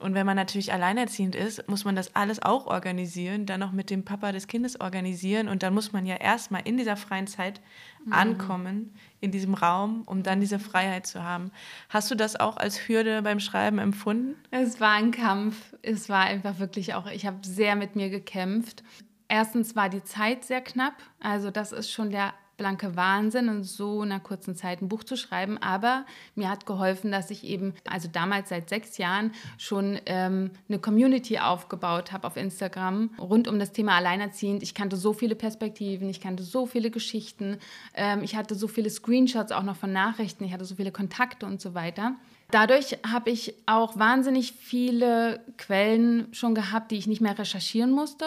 Und 0.00 0.14
wenn 0.14 0.24
man 0.24 0.36
natürlich 0.36 0.72
alleinerziehend 0.72 1.34
ist, 1.34 1.68
muss 1.68 1.84
man 1.84 1.94
das 1.94 2.16
alles 2.16 2.42
auch 2.42 2.66
organisieren, 2.66 3.44
dann 3.44 3.60
noch 3.60 3.70
mit 3.70 3.90
dem 3.90 4.02
Papa 4.02 4.32
des 4.32 4.46
Kindes 4.46 4.80
organisieren. 4.80 5.46
Und 5.48 5.62
dann 5.62 5.74
muss 5.74 5.92
man 5.92 6.06
ja 6.06 6.16
erstmal 6.16 6.62
in 6.64 6.78
dieser 6.78 6.96
freien 6.96 7.26
Zeit 7.26 7.60
mhm. 8.06 8.12
ankommen, 8.14 8.94
in 9.20 9.30
diesem 9.30 9.52
Raum, 9.52 10.02
um 10.06 10.22
dann 10.22 10.40
diese 10.40 10.58
Freiheit 10.58 11.06
zu 11.06 11.22
haben. 11.22 11.50
Hast 11.90 12.10
du 12.10 12.14
das 12.14 12.40
auch 12.40 12.56
als 12.56 12.88
Hürde 12.88 13.20
beim 13.20 13.40
Schreiben 13.40 13.78
empfunden? 13.78 14.36
Es 14.50 14.80
war 14.80 14.92
ein 14.92 15.10
Kampf. 15.10 15.76
Es 15.82 16.08
war 16.08 16.24
einfach 16.24 16.58
wirklich 16.58 16.94
auch, 16.94 17.06
ich 17.06 17.26
habe 17.26 17.38
sehr 17.42 17.76
mit 17.76 17.94
mir 17.94 18.08
gekämpft. 18.08 18.82
erstens 19.28 19.76
war 19.76 19.90
die 19.90 20.02
Zeit 20.02 20.44
sehr 20.44 20.62
knapp. 20.62 20.94
Also 21.20 21.50
das 21.50 21.72
ist 21.72 21.90
schon 21.90 22.10
der 22.10 22.32
blanke 22.60 22.94
Wahnsinn, 22.94 23.48
in 23.48 23.64
so 23.64 24.02
einer 24.02 24.20
kurzen 24.20 24.54
Zeit 24.54 24.82
ein 24.82 24.88
Buch 24.90 25.02
zu 25.02 25.16
schreiben. 25.16 25.56
Aber 25.56 26.04
mir 26.34 26.50
hat 26.50 26.66
geholfen, 26.66 27.10
dass 27.10 27.30
ich 27.30 27.42
eben, 27.44 27.72
also 27.88 28.06
damals 28.12 28.50
seit 28.50 28.68
sechs 28.68 28.98
Jahren, 28.98 29.32
schon 29.56 29.98
ähm, 30.04 30.50
eine 30.68 30.78
Community 30.78 31.38
aufgebaut 31.38 32.12
habe 32.12 32.26
auf 32.26 32.36
Instagram 32.36 33.10
rund 33.18 33.48
um 33.48 33.58
das 33.58 33.72
Thema 33.72 33.96
Alleinerziehend. 33.96 34.62
Ich 34.62 34.74
kannte 34.74 34.96
so 34.96 35.14
viele 35.14 35.36
Perspektiven, 35.36 36.10
ich 36.10 36.20
kannte 36.20 36.42
so 36.42 36.66
viele 36.66 36.90
Geschichten, 36.90 37.56
ähm, 37.94 38.22
ich 38.22 38.36
hatte 38.36 38.54
so 38.54 38.68
viele 38.68 38.90
Screenshots 38.90 39.52
auch 39.52 39.62
noch 39.62 39.76
von 39.76 39.94
Nachrichten, 39.94 40.44
ich 40.44 40.52
hatte 40.52 40.66
so 40.66 40.74
viele 40.74 40.92
Kontakte 40.92 41.46
und 41.46 41.62
so 41.62 41.72
weiter. 41.72 42.16
Dadurch 42.50 42.98
habe 43.10 43.30
ich 43.30 43.54
auch 43.64 43.98
wahnsinnig 43.98 44.52
viele 44.52 45.40
Quellen 45.56 46.28
schon 46.32 46.54
gehabt, 46.54 46.90
die 46.90 46.98
ich 46.98 47.06
nicht 47.06 47.22
mehr 47.22 47.38
recherchieren 47.38 47.90
musste 47.90 48.26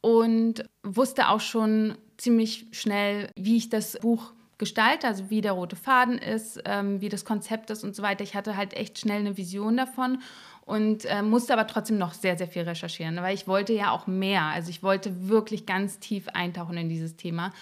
und 0.00 0.64
wusste 0.82 1.28
auch 1.28 1.40
schon 1.40 1.96
ziemlich 2.16 2.66
schnell, 2.72 3.30
wie 3.36 3.56
ich 3.56 3.68
das 3.68 3.98
Buch 4.00 4.32
gestalte, 4.58 5.06
also 5.06 5.30
wie 5.30 5.40
der 5.40 5.52
rote 5.52 5.76
Faden 5.76 6.18
ist, 6.18 6.60
ähm, 6.66 7.00
wie 7.00 7.08
das 7.08 7.24
Konzept 7.24 7.70
ist 7.70 7.82
und 7.82 7.96
so 7.96 8.02
weiter. 8.02 8.22
Ich 8.22 8.34
hatte 8.34 8.56
halt 8.56 8.74
echt 8.74 8.98
schnell 8.98 9.20
eine 9.20 9.36
Vision 9.36 9.76
davon 9.76 10.18
und 10.66 11.06
äh, 11.06 11.22
musste 11.22 11.54
aber 11.54 11.66
trotzdem 11.66 11.98
noch 11.98 12.12
sehr, 12.12 12.36
sehr 12.36 12.46
viel 12.46 12.62
recherchieren, 12.62 13.16
weil 13.16 13.34
ich 13.34 13.48
wollte 13.48 13.72
ja 13.72 13.90
auch 13.90 14.06
mehr. 14.06 14.42
Also 14.42 14.70
ich 14.70 14.82
wollte 14.82 15.28
wirklich 15.28 15.66
ganz 15.66 15.98
tief 15.98 16.28
eintauchen 16.28 16.76
in 16.76 16.88
dieses 16.88 17.16
Thema. 17.16 17.52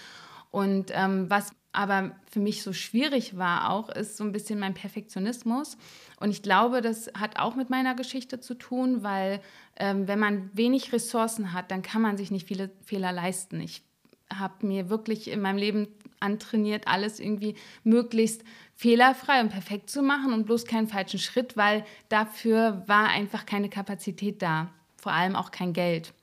Und 0.51 0.91
ähm, 0.93 1.29
was 1.29 1.51
aber 1.79 2.11
für 2.29 2.41
mich 2.41 2.61
so 2.61 2.73
schwierig 2.73 3.37
war 3.37 3.69
auch, 3.69 3.87
ist 3.87 4.17
so 4.17 4.25
ein 4.25 4.33
bisschen 4.33 4.59
mein 4.59 4.73
Perfektionismus. 4.73 5.77
Und 6.19 6.29
ich 6.29 6.41
glaube, 6.41 6.81
das 6.81 7.09
hat 7.17 7.39
auch 7.39 7.55
mit 7.55 7.69
meiner 7.69 7.95
Geschichte 7.95 8.41
zu 8.41 8.55
tun, 8.55 9.01
weil 9.01 9.39
ähm, 9.77 10.05
wenn 10.05 10.19
man 10.19 10.49
wenig 10.51 10.91
Ressourcen 10.91 11.53
hat, 11.53 11.71
dann 11.71 11.81
kann 11.81 12.01
man 12.01 12.17
sich 12.17 12.31
nicht 12.31 12.49
viele 12.49 12.69
Fehler 12.83 13.13
leisten. 13.13 13.61
Ich 13.61 13.81
habe 14.29 14.67
mir 14.67 14.89
wirklich 14.89 15.31
in 15.31 15.39
meinem 15.39 15.55
Leben 15.55 15.87
antrainiert, 16.19 16.85
alles 16.85 17.21
irgendwie 17.21 17.55
möglichst 17.85 18.43
fehlerfrei 18.75 19.39
und 19.39 19.47
perfekt 19.47 19.89
zu 19.89 20.01
machen 20.01 20.33
und 20.33 20.47
bloß 20.47 20.65
keinen 20.65 20.89
falschen 20.89 21.19
Schritt, 21.19 21.55
weil 21.55 21.85
dafür 22.09 22.83
war 22.87 23.07
einfach 23.07 23.45
keine 23.45 23.69
Kapazität 23.69 24.41
da, 24.41 24.69
vor 24.97 25.13
allem 25.13 25.37
auch 25.37 25.51
kein 25.51 25.71
Geld. 25.71 26.13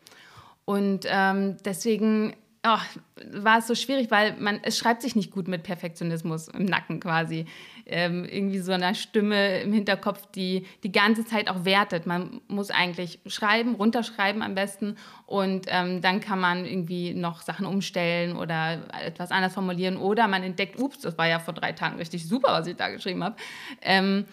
Und 0.67 1.07
ähm, 1.09 1.57
deswegen 1.65 2.37
oh, 2.67 2.79
war 3.33 3.59
es 3.59 3.67
so 3.67 3.75
schwierig, 3.75 4.11
weil 4.11 4.37
man, 4.39 4.61
es 4.63 4.77
schreibt 4.77 5.03
sich 5.03 5.17
nicht 5.17 5.31
gut 5.31 5.49
mit 5.49 5.63
Perfektionismus 5.63 6.49
im 6.49 6.65
Nacken 6.65 7.01
quasi. 7.01 7.47
Ähm, 7.87 8.25
irgendwie 8.25 8.59
so 8.59 8.73
einer 8.73 8.95
Stimme 8.95 9.61
im 9.61 9.73
Hinterkopf, 9.73 10.27
die 10.35 10.67
die 10.83 10.91
ganze 10.91 11.25
Zeit 11.25 11.49
auch 11.49 11.65
wertet. 11.65 12.07
Man 12.07 12.41
muss 12.49 12.71
eigentlich 12.71 13.21
schreiben, 13.27 13.77
runterschreiben 13.77 14.43
am 14.43 14.55
besten 14.55 14.97
und 15.27 15.67
ähm, 15.69 16.03
dann 16.03 16.21
kann 16.21 16.41
man 16.41 16.65
irgendwie 16.65 17.15
noch 17.15 17.43
Sachen 17.43 17.65
umstellen 17.65 18.37
oder 18.37 18.83
etwas 19.05 19.31
anders 19.31 19.55
formulieren 19.55 19.97
oder 19.97 20.27
man 20.27 20.43
entdeckt, 20.43 20.81
ups, 20.81 20.99
das 20.99 21.17
war 21.17 21.29
ja 21.29 21.39
vor 21.39 21.55
drei 21.55 21.73
Tagen 21.73 21.97
richtig 21.97 22.27
super, 22.27 22.49
was 22.49 22.67
ich 22.67 22.77
da 22.77 22.89
geschrieben 22.89 23.23
habe. 23.23 23.37
Ähm, 23.83 24.25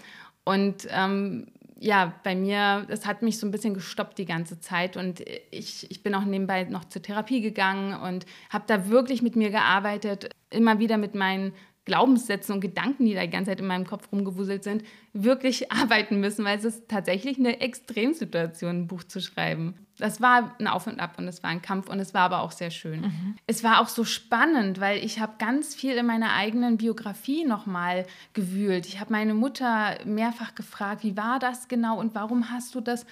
und 0.46 0.88
ähm, 0.90 1.48
ja, 1.84 2.14
bei 2.24 2.34
mir, 2.34 2.86
das 2.88 3.06
hat 3.06 3.24
mich 3.24 3.38
so 3.38 3.46
ein 3.46 3.52
bisschen 3.52 3.74
gestoppt 3.74 4.18
die 4.18 4.26
ganze 4.26 4.58
Zeit 4.62 4.96
und 4.96 5.22
ich, 5.52 5.92
ich 5.92 6.02
bin 6.02 6.16
auch 6.16 6.24
nebenbei 6.24 6.64
noch 6.64 6.86
zur 6.86 7.02
Therapie 7.02 7.42
gegangen 7.42 8.00
und 8.00 8.26
habe 8.50 8.64
da 8.68 8.88
wirklich 8.88 9.22
mit 9.22 9.36
mir 9.36 9.50
gearbeitet, 9.50 10.30
immer 10.50 10.80
wieder 10.80 10.98
mit 10.98 11.14
meinen 11.14 11.52
Glaubenssätzen 11.86 12.56
und 12.56 12.62
Gedanken, 12.62 13.06
die 13.06 13.14
da 13.14 13.22
die 13.22 13.30
ganze 13.30 13.52
Zeit 13.52 13.60
in 13.60 13.68
meinem 13.68 13.86
Kopf 13.86 14.10
rumgewuselt 14.12 14.64
sind, 14.64 14.84
wirklich 15.12 15.72
arbeiten 15.72 16.20
müssen, 16.20 16.46
weil 16.46 16.58
es 16.58 16.66
ist 16.66 16.88
tatsächlich 16.88 17.38
eine 17.38 17.60
Extremsituation, 17.60 18.84
ein 18.84 18.88
Buch 18.88 19.04
zu 19.04 19.20
schreiben. 19.22 19.76
Das 19.98 20.22
war 20.22 20.56
ein 20.60 20.68
Auf 20.68 20.88
und 20.88 21.00
Ab 21.00 21.16
und 21.18 21.28
es 21.28 21.44
war 21.44 21.52
ein 21.52 21.62
Kampf 21.62 21.88
und 21.88 22.00
es 22.00 22.14
war 22.14 22.22
aber 22.22 22.42
auch 22.42 22.52
sehr 22.52 22.72
schön. 22.72 23.02
Mhm. 23.02 23.36
Es 23.46 23.64
war 23.64 23.80
auch 23.80 23.90
so 23.90 24.06
spannend, 24.06 24.80
weil 24.80 25.04
ich 25.04 25.20
habe 25.20 25.34
ganz 25.38 25.76
viel 25.76 25.96
in 25.96 26.06
meiner 26.06 26.34
eigenen 26.34 26.78
Biografie 26.78 27.46
nochmal 27.46 28.08
gewühlt. 28.34 28.88
Ich 28.88 29.00
habe 29.00 29.12
meine 29.12 29.34
Mutter 29.34 29.98
mehrfach 30.06 30.56
gefragt, 30.56 31.04
wie 31.04 31.16
war 31.16 31.38
das 31.38 31.68
genau 31.68 32.00
und 32.00 32.16
warum 32.16 32.50
hast 32.50 32.74
du 32.74 32.82
das 32.82 33.06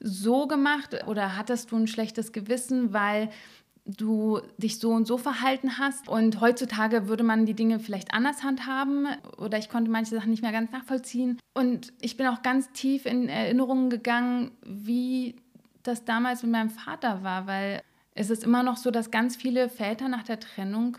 so 0.00 0.46
gemacht 0.48 1.06
oder 1.06 1.36
hattest 1.36 1.70
du 1.70 1.76
ein 1.76 1.86
schlechtes 1.86 2.32
Gewissen, 2.32 2.92
weil 2.92 3.30
du 3.84 4.40
dich 4.56 4.78
so 4.78 4.90
und 4.90 5.06
so 5.06 5.18
verhalten 5.18 5.78
hast. 5.78 6.08
Und 6.08 6.40
heutzutage 6.40 7.08
würde 7.08 7.22
man 7.22 7.46
die 7.46 7.54
Dinge 7.54 7.78
vielleicht 7.78 8.14
anders 8.14 8.42
handhaben 8.42 9.06
oder 9.36 9.58
ich 9.58 9.68
konnte 9.68 9.90
manche 9.90 10.14
Sachen 10.14 10.30
nicht 10.30 10.42
mehr 10.42 10.52
ganz 10.52 10.70
nachvollziehen. 10.72 11.38
Und 11.52 11.92
ich 12.00 12.16
bin 12.16 12.26
auch 12.26 12.42
ganz 12.42 12.72
tief 12.72 13.06
in 13.06 13.28
Erinnerungen 13.28 13.90
gegangen, 13.90 14.52
wie 14.64 15.36
das 15.82 16.04
damals 16.04 16.42
mit 16.42 16.52
meinem 16.52 16.70
Vater 16.70 17.22
war, 17.22 17.46
weil 17.46 17.82
es 18.14 18.30
ist 18.30 18.44
immer 18.44 18.62
noch 18.62 18.76
so, 18.76 18.90
dass 18.90 19.10
ganz 19.10 19.36
viele 19.36 19.68
Väter 19.68 20.08
nach 20.08 20.22
der 20.22 20.40
Trennung 20.40 20.96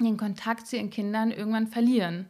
den 0.00 0.16
Kontakt 0.16 0.66
zu 0.66 0.76
ihren 0.76 0.90
Kindern 0.90 1.30
irgendwann 1.30 1.68
verlieren. 1.68 2.26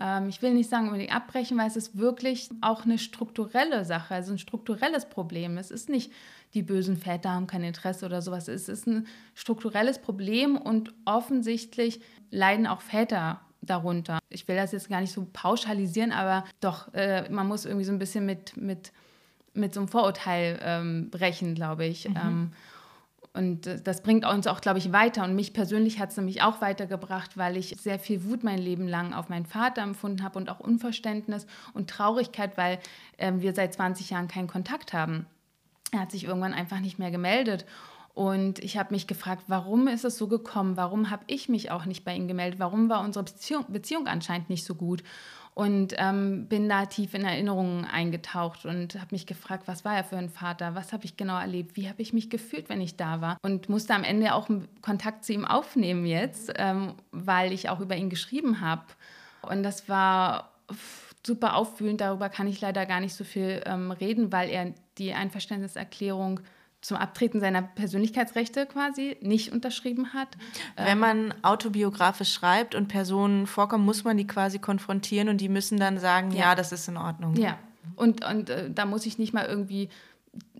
Ähm, 0.00 0.28
ich 0.28 0.42
will 0.42 0.54
nicht 0.54 0.70
sagen 0.70 0.86
unbedingt 0.86 1.14
abbrechen, 1.14 1.58
weil 1.58 1.66
es 1.66 1.76
ist 1.76 1.98
wirklich 1.98 2.50
auch 2.60 2.84
eine 2.84 2.98
strukturelle 2.98 3.84
Sache, 3.84 4.14
also 4.14 4.32
ein 4.32 4.38
strukturelles 4.38 5.08
Problem. 5.08 5.58
Es 5.58 5.70
ist 5.70 5.88
nicht 5.88 6.12
die 6.54 6.62
bösen 6.62 6.96
Väter 6.96 7.30
haben 7.32 7.46
kein 7.46 7.62
Interesse 7.62 8.06
oder 8.06 8.22
sowas. 8.22 8.48
Es 8.48 8.68
ist 8.68 8.86
ein 8.86 9.06
strukturelles 9.34 9.98
Problem 9.98 10.56
und 10.56 10.94
offensichtlich 11.04 12.00
leiden 12.30 12.66
auch 12.66 12.80
Väter 12.80 13.40
darunter. 13.60 14.18
Ich 14.30 14.46
will 14.48 14.56
das 14.56 14.72
jetzt 14.72 14.88
gar 14.88 15.00
nicht 15.00 15.12
so 15.12 15.26
pauschalisieren, 15.32 16.12
aber 16.12 16.44
doch, 16.60 16.92
äh, 16.94 17.28
man 17.30 17.46
muss 17.46 17.64
irgendwie 17.64 17.84
so 17.84 17.92
ein 17.92 17.98
bisschen 17.98 18.24
mit, 18.24 18.56
mit, 18.56 18.92
mit 19.52 19.74
so 19.74 19.80
einem 19.80 19.88
Vorurteil 19.88 20.58
ähm, 20.62 21.10
brechen, 21.10 21.54
glaube 21.54 21.84
ich. 21.84 22.08
Mhm. 22.08 22.16
Ähm, 22.16 22.52
und 23.34 23.66
äh, 23.66 23.80
das 23.80 24.02
bringt 24.02 24.24
uns 24.26 24.46
auch, 24.46 24.60
glaube 24.60 24.78
ich, 24.78 24.92
weiter. 24.92 25.24
Und 25.24 25.34
mich 25.34 25.52
persönlich 25.52 25.98
hat 25.98 26.10
es 26.10 26.16
nämlich 26.16 26.42
auch 26.42 26.60
weitergebracht, 26.60 27.36
weil 27.36 27.56
ich 27.56 27.76
sehr 27.78 27.98
viel 27.98 28.24
Wut 28.24 28.42
mein 28.42 28.58
Leben 28.58 28.88
lang 28.88 29.12
auf 29.12 29.28
meinen 29.28 29.46
Vater 29.46 29.82
empfunden 29.82 30.22
habe 30.22 30.38
und 30.38 30.50
auch 30.50 30.60
Unverständnis 30.60 31.46
und 31.74 31.90
Traurigkeit, 31.90 32.56
weil 32.56 32.78
äh, 33.16 33.32
wir 33.36 33.54
seit 33.54 33.74
20 33.74 34.10
Jahren 34.10 34.28
keinen 34.28 34.48
Kontakt 34.48 34.92
haben. 34.92 35.26
Er 35.92 36.00
hat 36.00 36.10
sich 36.10 36.24
irgendwann 36.24 36.54
einfach 36.54 36.80
nicht 36.80 36.98
mehr 36.98 37.10
gemeldet. 37.10 37.64
Und 38.14 38.58
ich 38.64 38.76
habe 38.76 38.92
mich 38.92 39.06
gefragt, 39.06 39.44
warum 39.46 39.86
ist 39.86 40.04
es 40.04 40.18
so 40.18 40.26
gekommen? 40.26 40.76
Warum 40.76 41.10
habe 41.10 41.22
ich 41.28 41.48
mich 41.48 41.70
auch 41.70 41.84
nicht 41.84 42.04
bei 42.04 42.16
ihm 42.16 42.26
gemeldet? 42.26 42.58
Warum 42.58 42.88
war 42.88 43.00
unsere 43.02 43.24
Beziehung, 43.24 43.66
Beziehung 43.68 44.08
anscheinend 44.08 44.50
nicht 44.50 44.64
so 44.64 44.74
gut? 44.74 45.04
Und 45.54 45.94
ähm, 45.98 46.46
bin 46.48 46.68
da 46.68 46.86
tief 46.86 47.14
in 47.14 47.24
Erinnerungen 47.24 47.84
eingetaucht 47.84 48.64
und 48.64 48.96
habe 48.96 49.08
mich 49.10 49.26
gefragt, 49.26 49.64
was 49.66 49.84
war 49.84 49.96
er 49.96 50.02
für 50.02 50.16
ein 50.16 50.30
Vater? 50.30 50.74
Was 50.74 50.92
habe 50.92 51.04
ich 51.04 51.16
genau 51.16 51.38
erlebt? 51.38 51.76
Wie 51.76 51.88
habe 51.88 52.02
ich 52.02 52.12
mich 52.12 52.28
gefühlt, 52.28 52.68
wenn 52.68 52.80
ich 52.80 52.96
da 52.96 53.20
war? 53.20 53.38
Und 53.42 53.68
musste 53.68 53.94
am 53.94 54.02
Ende 54.02 54.34
auch 54.34 54.48
Kontakt 54.82 55.24
zu 55.24 55.32
ihm 55.32 55.44
aufnehmen 55.44 56.04
jetzt, 56.04 56.52
ähm, 56.56 56.94
weil 57.12 57.52
ich 57.52 57.68
auch 57.68 57.78
über 57.78 57.96
ihn 57.96 58.10
geschrieben 58.10 58.60
habe. 58.60 58.82
Und 59.42 59.62
das 59.62 59.88
war 59.88 60.50
super 61.24 61.54
aufwühlend. 61.54 62.00
Darüber 62.00 62.28
kann 62.28 62.46
ich 62.46 62.60
leider 62.60 62.86
gar 62.86 63.00
nicht 63.00 63.14
so 63.14 63.24
viel 63.24 63.62
ähm, 63.66 63.90
reden, 63.90 64.32
weil 64.32 64.50
er 64.50 64.74
die 64.98 65.12
Einverständniserklärung 65.14 66.40
zum 66.80 66.96
Abtreten 66.96 67.40
seiner 67.40 67.62
Persönlichkeitsrechte 67.62 68.66
quasi 68.66 69.16
nicht 69.20 69.52
unterschrieben 69.52 70.14
hat. 70.14 70.28
Wenn 70.76 70.98
man 70.98 71.34
autobiografisch 71.42 72.32
schreibt 72.32 72.74
und 72.74 72.86
Personen 72.86 73.46
vorkommen, 73.46 73.84
muss 73.84 74.04
man 74.04 74.16
die 74.16 74.26
quasi 74.26 74.58
konfrontieren 74.58 75.28
und 75.28 75.40
die 75.40 75.48
müssen 75.48 75.78
dann 75.78 75.98
sagen, 75.98 76.30
ja, 76.30 76.38
ja 76.38 76.54
das 76.54 76.70
ist 76.70 76.86
in 76.88 76.96
Ordnung. 76.96 77.34
Ja, 77.34 77.58
und, 77.96 78.24
und 78.24 78.50
äh, 78.50 78.70
da 78.70 78.86
muss 78.86 79.06
ich 79.06 79.18
nicht 79.18 79.32
mal 79.32 79.44
irgendwie 79.44 79.88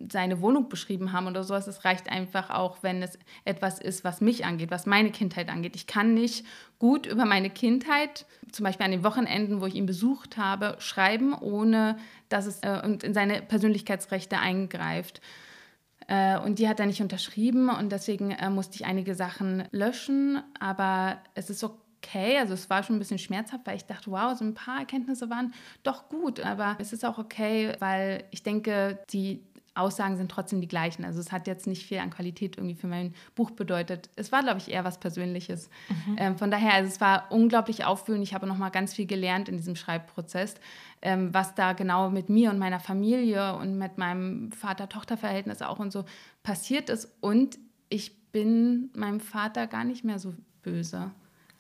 seine 0.09 0.40
Wohnung 0.40 0.68
beschrieben 0.68 1.12
haben 1.12 1.26
oder 1.26 1.45
sowas. 1.45 1.66
Es 1.66 1.85
reicht 1.85 2.11
einfach 2.11 2.50
auch, 2.50 2.78
wenn 2.83 3.02
es 3.02 3.18
etwas 3.45 3.78
ist, 3.78 4.04
was 4.04 4.21
mich 4.21 4.45
angeht, 4.45 4.71
was 4.71 4.87
meine 4.87 5.11
Kindheit 5.11 5.49
angeht. 5.49 5.76
Ich 5.76 5.87
kann 5.87 6.14
nicht 6.14 6.45
gut 6.78 7.07
über 7.07 7.25
meine 7.25 7.50
Kindheit, 7.50 8.26
zum 8.50 8.64
Beispiel 8.64 8.87
an 8.87 8.92
den 8.92 9.04
Wochenenden, 9.04 9.61
wo 9.61 9.66
ich 9.66 9.75
ihn 9.75 9.87
besucht 9.87 10.37
habe, 10.37 10.76
schreiben, 10.78 11.35
ohne 11.35 11.99
dass 12.28 12.47
es 12.47 12.61
äh, 12.61 12.78
in 13.02 13.14
seine 13.14 13.42
Persönlichkeitsrechte 13.42 14.38
eingreift. 14.38 15.20
Äh, 16.06 16.38
und 16.38 16.58
die 16.58 16.68
hat 16.68 16.80
er 16.80 16.87
nicht 16.87 17.02
unterschrieben 17.02 17.68
und 17.68 17.90
deswegen 17.90 18.30
äh, 18.30 18.50
musste 18.50 18.76
ich 18.76 18.87
einige 18.87 19.14
Sachen 19.14 19.64
löschen, 19.70 20.42
aber 20.58 21.18
es 21.35 21.50
ist 21.50 21.62
okay. 21.62 22.38
Also 22.38 22.54
es 22.54 22.70
war 22.70 22.82
schon 22.82 22.97
ein 22.97 22.99
bisschen 22.99 23.18
schmerzhaft, 23.18 23.66
weil 23.66 23.76
ich 23.76 23.85
dachte, 23.85 24.11
wow, 24.11 24.37
so 24.37 24.44
ein 24.44 24.54
paar 24.54 24.80
Erkenntnisse 24.80 25.28
waren 25.28 25.52
doch 25.82 26.08
gut. 26.08 26.40
Aber 26.40 26.76
es 26.78 26.92
ist 26.92 27.04
auch 27.04 27.18
okay, 27.18 27.75
weil 27.80 28.25
ich 28.30 28.42
denke, 28.42 28.99
die 29.11 29.42
Aussagen 29.78 30.16
sind 30.16 30.30
trotzdem 30.30 30.61
die 30.61 30.68
gleichen. 30.68 31.04
Also 31.04 31.20
es 31.20 31.30
hat 31.30 31.47
jetzt 31.47 31.66
nicht 31.66 31.87
viel 31.87 31.99
an 31.99 32.11
Qualität 32.11 32.56
irgendwie 32.56 32.75
für 32.75 32.88
mein 32.88 33.14
Buch 33.35 33.52
bedeutet. 33.52 34.11
Es 34.16 34.32
war, 34.32 34.42
glaube 34.42 34.58
ich, 34.58 34.70
eher 34.70 34.85
was 34.85 34.99
Persönliches. 34.99 35.70
Mhm. 35.88 36.16
Ähm, 36.18 36.38
von 36.38 36.50
daher, 36.50 36.75
also 36.75 36.88
es 36.88 37.00
war 37.00 37.30
unglaublich 37.30 37.85
auffühlend. 37.85 38.25
Ich 38.25 38.35
habe 38.35 38.47
noch 38.47 38.58
mal 38.58 38.70
ganz 38.70 38.94
viel 38.94 39.06
gelernt 39.06 39.49
in 39.49 39.56
diesem 39.56 39.76
Schreibprozess, 39.76 40.56
ähm, 41.02 41.33
was 41.33 41.55
da 41.55 41.73
genau 41.73 42.11
mit 42.11 42.28
mir 42.28 42.50
und 42.50 42.59
meiner 42.59 42.81
Familie 42.81 43.57
und 43.57 43.78
mit 43.78 43.99
meinem 43.99 44.52
Vater-Tochter-Verhältnis 44.52 45.62
auch 45.62 45.78
und 45.78 45.93
so 45.93 46.05
passiert 46.43 46.90
ist. 46.90 47.09
Und 47.21 47.59
ich 47.88 48.31
bin 48.33 48.90
meinem 48.95 49.21
Vater 49.21 49.67
gar 49.67 49.85
nicht 49.85 50.05
mehr 50.05 50.19
so 50.19 50.35
böse. 50.62 51.11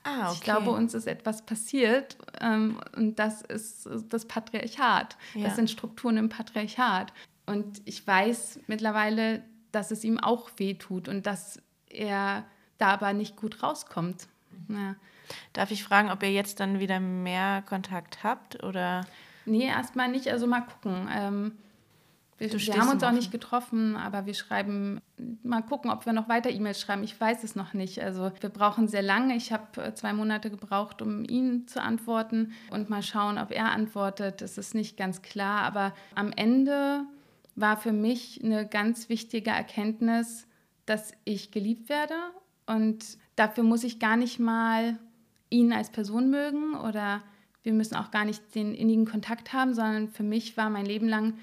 Ah, 0.04 0.26
okay. 0.26 0.32
Ich 0.34 0.40
glaube, 0.40 0.70
uns 0.70 0.94
ist 0.94 1.06
etwas 1.06 1.44
passiert 1.44 2.16
ähm, 2.40 2.80
und 2.96 3.18
das 3.18 3.42
ist 3.42 3.88
das 4.08 4.26
Patriarchat. 4.26 5.16
Ja. 5.34 5.44
Das 5.44 5.56
sind 5.56 5.70
Strukturen 5.70 6.16
im 6.16 6.28
Patriarchat. 6.28 7.12
Und 7.46 7.82
ich 7.84 8.06
weiß 8.06 8.60
mittlerweile, 8.66 9.42
dass 9.72 9.90
es 9.90 10.04
ihm 10.04 10.18
auch 10.18 10.50
wehtut 10.56 11.08
und 11.08 11.26
dass 11.26 11.60
er 11.88 12.44
da 12.78 12.88
aber 12.88 13.12
nicht 13.12 13.36
gut 13.36 13.62
rauskommt. 13.62 14.28
Ja. 14.68 14.96
Darf 15.52 15.70
ich 15.70 15.84
fragen, 15.84 16.10
ob 16.10 16.22
ihr 16.22 16.32
jetzt 16.32 16.60
dann 16.60 16.80
wieder 16.80 17.00
mehr 17.00 17.62
Kontakt 17.62 18.22
habt 18.22 18.62
oder? 18.62 19.04
Nee, 19.48 19.66
erstmal 19.66 20.08
nicht. 20.08 20.28
Also 20.28 20.46
mal 20.46 20.60
gucken. 20.60 21.08
Ähm, 21.10 21.52
wir, 22.38 22.52
wir 22.52 22.76
haben 22.76 22.90
uns 22.90 23.02
auch 23.02 23.10
nicht 23.10 23.32
getroffen, 23.32 23.96
aber 23.96 24.24
wir 24.24 24.34
schreiben, 24.34 25.00
mal 25.42 25.62
gucken, 25.62 25.90
ob 25.90 26.06
wir 26.06 26.12
noch 26.12 26.28
weiter 26.28 26.50
E-Mails 26.50 26.80
schreiben. 26.80 27.02
Ich 27.02 27.20
weiß 27.20 27.42
es 27.42 27.56
noch 27.56 27.74
nicht. 27.74 28.00
Also 28.00 28.30
wir 28.40 28.48
brauchen 28.48 28.86
sehr 28.86 29.02
lange. 29.02 29.34
Ich 29.34 29.52
habe 29.52 29.82
äh, 29.82 29.94
zwei 29.94 30.12
Monate 30.12 30.48
gebraucht, 30.48 31.02
um 31.02 31.24
ihn 31.24 31.66
zu 31.66 31.82
antworten 31.82 32.52
und 32.70 32.90
mal 32.90 33.02
schauen, 33.02 33.38
ob 33.38 33.50
er 33.50 33.72
antwortet. 33.72 34.40
Das 34.40 34.56
ist 34.56 34.74
nicht 34.74 34.96
ganz 34.96 35.20
klar. 35.20 35.62
Aber 35.62 35.92
am 36.14 36.30
Ende 36.30 37.02
war 37.56 37.76
für 37.76 37.92
mich 37.92 38.40
eine 38.44 38.68
ganz 38.68 39.08
wichtige 39.08 39.50
Erkenntnis, 39.50 40.46
dass 40.86 41.12
ich 41.24 41.50
geliebt 41.50 41.88
werde. 41.88 42.14
Und 42.66 43.18
dafür 43.34 43.64
muss 43.64 43.82
ich 43.82 43.98
gar 43.98 44.16
nicht 44.16 44.38
mal 44.38 44.96
ihn 45.50 45.72
als 45.72 45.90
Person 45.90 46.30
mögen 46.30 46.74
oder 46.76 47.20
wir 47.68 47.74
müssen 47.74 47.96
auch 47.96 48.10
gar 48.10 48.24
nicht 48.24 48.54
den 48.54 48.74
innigen 48.74 49.04
Kontakt 49.04 49.52
haben, 49.52 49.74
sondern 49.74 50.08
für 50.08 50.22
mich 50.22 50.56
war 50.56 50.70
mein 50.70 50.86
Leben 50.86 51.06
lang 51.06 51.34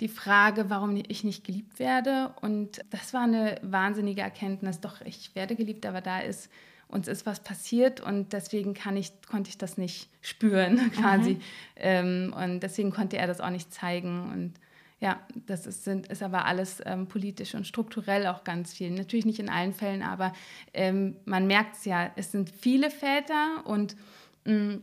die 0.00 0.08
Frage, 0.08 0.68
warum 0.68 0.94
ich 1.08 1.24
nicht 1.24 1.42
geliebt 1.42 1.78
werde. 1.78 2.34
Und 2.42 2.84
das 2.90 3.14
war 3.14 3.22
eine 3.22 3.58
wahnsinnige 3.62 4.20
Erkenntnis. 4.20 4.80
Doch, 4.80 5.00
ich 5.00 5.34
werde 5.34 5.56
geliebt, 5.56 5.86
aber 5.86 6.02
da 6.02 6.20
ist, 6.20 6.50
uns 6.86 7.08
ist 7.08 7.24
was 7.24 7.40
passiert 7.40 8.02
und 8.02 8.34
deswegen 8.34 8.74
kann 8.74 8.98
ich, 8.98 9.10
konnte 9.26 9.48
ich 9.48 9.56
das 9.56 9.78
nicht 9.78 10.10
spüren 10.20 10.92
quasi. 10.96 11.30
Mhm. 11.30 11.40
Ähm, 11.76 12.34
und 12.36 12.60
deswegen 12.60 12.90
konnte 12.90 13.16
er 13.16 13.26
das 13.26 13.40
auch 13.40 13.48
nicht 13.48 13.72
zeigen. 13.72 14.30
Und 14.34 14.52
ja, 15.00 15.18
das 15.46 15.66
ist, 15.66 15.84
sind, 15.84 16.08
ist 16.08 16.22
aber 16.22 16.44
alles 16.44 16.82
ähm, 16.84 17.06
politisch 17.06 17.54
und 17.54 17.66
strukturell 17.66 18.26
auch 18.26 18.44
ganz 18.44 18.74
viel. 18.74 18.90
Natürlich 18.90 19.24
nicht 19.24 19.40
in 19.40 19.48
allen 19.48 19.72
Fällen, 19.72 20.02
aber 20.02 20.34
ähm, 20.74 21.16
man 21.24 21.46
merkt 21.46 21.76
es 21.76 21.86
ja, 21.86 22.10
es 22.16 22.32
sind 22.32 22.50
viele 22.50 22.90
Väter 22.90 23.62
und 23.64 23.96
mh, 24.44 24.52
mm, 24.52 24.82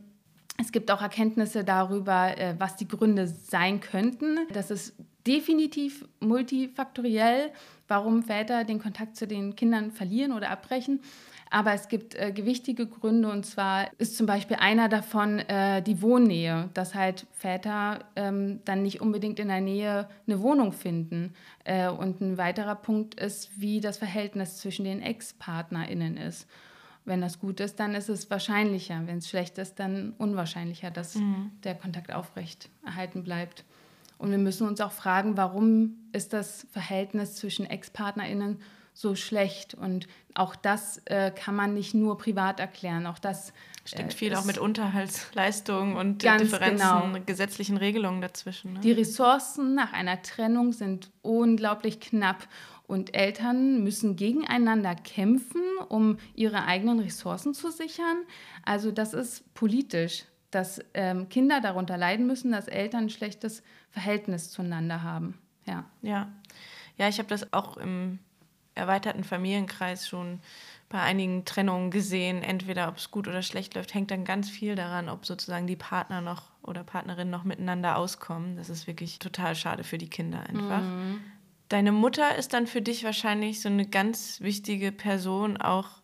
es 0.62 0.72
gibt 0.72 0.92
auch 0.92 1.02
Erkenntnisse 1.02 1.64
darüber, 1.64 2.38
äh, 2.38 2.56
was 2.58 2.76
die 2.76 2.88
Gründe 2.88 3.28
sein 3.28 3.82
könnten. 3.82 4.40
Das 4.54 4.72
ist 4.72 4.96
definitiv 5.28 6.06
multifaktoriell, 6.20 7.52
warum 7.88 8.24
Väter 8.24 8.64
den 8.64 8.80
Kontakt 8.80 9.16
zu 9.16 9.28
den 9.28 9.56
Kindern 9.56 9.92
verlieren 9.92 10.32
oder 10.32 10.50
abbrechen. 10.50 11.02
Aber 11.54 11.74
es 11.74 11.90
gibt 11.90 12.16
äh, 12.16 12.32
gewichtige 12.32 12.88
Gründe 12.88 13.30
und 13.30 13.46
zwar 13.46 13.90
ist 13.98 14.16
zum 14.16 14.26
Beispiel 14.26 14.56
einer 14.58 14.88
davon 14.88 15.40
äh, 15.40 15.82
die 15.82 16.02
Wohnnähe, 16.02 16.70
dass 16.74 16.96
halt 16.96 17.28
Väter 17.34 18.06
ähm, 18.16 18.62
dann 18.64 18.84
nicht 18.84 19.02
unbedingt 19.02 19.38
in 19.38 19.50
der 19.50 19.60
Nähe 19.60 20.08
eine 20.28 20.42
Wohnung 20.42 20.72
finden. 20.72 21.34
Äh, 21.66 21.90
und 21.90 22.22
ein 22.22 22.38
weiterer 22.38 22.76
Punkt 22.76 23.20
ist, 23.20 23.60
wie 23.60 23.82
das 23.82 23.98
Verhältnis 23.98 24.60
zwischen 24.60 24.86
den 24.86 25.02
Ex-PartnerInnen 25.02 26.16
ist. 26.16 26.48
Wenn 27.04 27.22
das 27.22 27.40
gut 27.40 27.60
ist, 27.60 27.80
dann 27.80 27.96
ist 27.96 28.10
es 28.10 28.30
wahrscheinlicher. 28.30 29.02
Wenn 29.06 29.18
es 29.18 29.30
schlecht 29.30 29.58
ist, 29.58 29.80
dann 29.80 30.14
unwahrscheinlicher, 30.18 30.92
dass 30.92 31.16
mhm. 31.16 31.52
der 31.64 31.76
Kontakt 31.76 32.14
aufrecht 32.14 32.70
erhalten 32.86 33.24
bleibt. 33.24 33.66
Und 34.18 34.30
wir 34.30 34.38
müssen 34.38 34.68
uns 34.68 34.82
auch 34.82 34.92
fragen, 34.92 35.36
warum 35.36 35.96
ist 36.12 36.32
das 36.32 36.68
Verhältnis 36.72 37.36
zwischen 37.36 37.66
Ex-PartnerInnen 37.66 38.60
so 38.94 39.16
schlecht. 39.16 39.74
Und 39.74 40.08
auch 40.34 40.56
das 40.56 41.02
äh, 41.06 41.32
kann 41.32 41.56
man 41.56 41.74
nicht 41.74 41.94
nur 41.94 42.18
privat 42.18 42.60
erklären. 42.60 43.08
Auch 43.08 43.20
das 43.20 43.54
steckt 43.86 44.14
äh, 44.14 44.16
viel 44.16 44.36
auch 44.36 44.46
mit 44.46 44.58
Unterhaltsleistungen 44.58 45.96
und 45.96 46.24
Differenzen, 46.24 47.14
genau. 47.14 47.26
gesetzlichen 47.26 47.78
Regelungen 47.78 48.22
dazwischen. 48.22 48.74
Ne? 48.74 48.80
Die 48.82 48.92
Ressourcen 48.92 49.76
nach 49.76 49.94
einer 49.94 50.22
Trennung 50.22 50.74
sind 50.74 51.10
unglaublich 51.22 52.00
knapp. 52.00 52.48
Und 52.92 53.16
Eltern 53.16 53.86
müssen 53.86 54.18
gegeneinander 54.18 54.96
kämpfen, 54.96 55.62
um 55.88 56.18
ihre 56.36 56.66
eigenen 56.66 57.00
Ressourcen 57.00 57.54
zu 57.54 57.72
sichern. 57.72 58.18
Also 58.66 58.92
das 58.92 59.14
ist 59.14 59.54
politisch, 59.54 60.26
dass 60.50 60.82
ähm, 60.94 61.30
Kinder 61.30 61.62
darunter 61.62 61.96
leiden 61.96 62.28
müssen, 62.28 62.52
dass 62.52 62.68
Eltern 62.68 63.06
ein 63.06 63.10
schlechtes 63.10 63.64
Verhältnis 63.92 64.52
zueinander 64.52 65.04
haben. 65.04 65.38
Ja, 65.66 65.86
ja. 66.02 66.34
ja 66.98 67.08
ich 67.08 67.18
habe 67.18 67.30
das 67.30 67.54
auch 67.54 67.78
im 67.78 68.20
erweiterten 68.76 69.24
Familienkreis 69.24 70.10
schon 70.10 70.42
bei 70.90 71.00
einigen 71.00 71.46
Trennungen 71.46 71.92
gesehen, 71.92 72.44
entweder 72.44 72.90
ob 72.90 72.98
es 72.98 73.10
gut 73.10 73.30
oder 73.30 73.42
schlecht 73.42 73.74
läuft, 73.74 73.94
hängt 73.94 74.12
dann 74.12 74.26
ganz 74.26 74.50
viel 74.50 74.76
daran, 74.76 75.08
ob 75.08 75.26
sozusagen 75.26 75.66
die 75.66 75.78
Partner 75.78 76.20
noch 76.20 76.50
oder 76.62 76.84
Partnerinnen 76.84 77.32
noch 77.32 77.46
miteinander 77.46 77.96
auskommen. 77.96 78.58
Das 78.58 78.70
ist 78.70 78.86
wirklich 78.86 79.18
total 79.20 79.56
schade 79.56 79.86
für 79.86 79.98
die 79.98 80.10
Kinder 80.10 80.42
einfach. 80.42 80.82
Mhm. 80.82 81.22
Deine 81.72 81.94
Mutter 81.94 82.36
ist 82.36 82.52
dann 82.52 82.68
für 82.68 82.82
dich 82.82 83.06
wahrscheinlich 83.06 83.62
so 83.62 83.70
eine 83.70 83.86
ganz 83.86 84.42
wichtige 84.42 84.92
Person 84.92 85.56
auch 85.56 86.02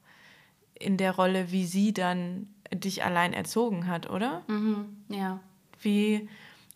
in 0.79 0.95
der 0.95 1.11
Rolle, 1.11 1.51
wie 1.51 1.65
sie 1.65 1.91
dann 1.91 2.47
dich 2.73 3.03
allein 3.03 3.33
erzogen 3.33 3.87
hat, 3.87 4.09
oder? 4.09 4.43
Mhm. 4.47 4.85
Ja. 5.09 5.41
Wie 5.81 6.29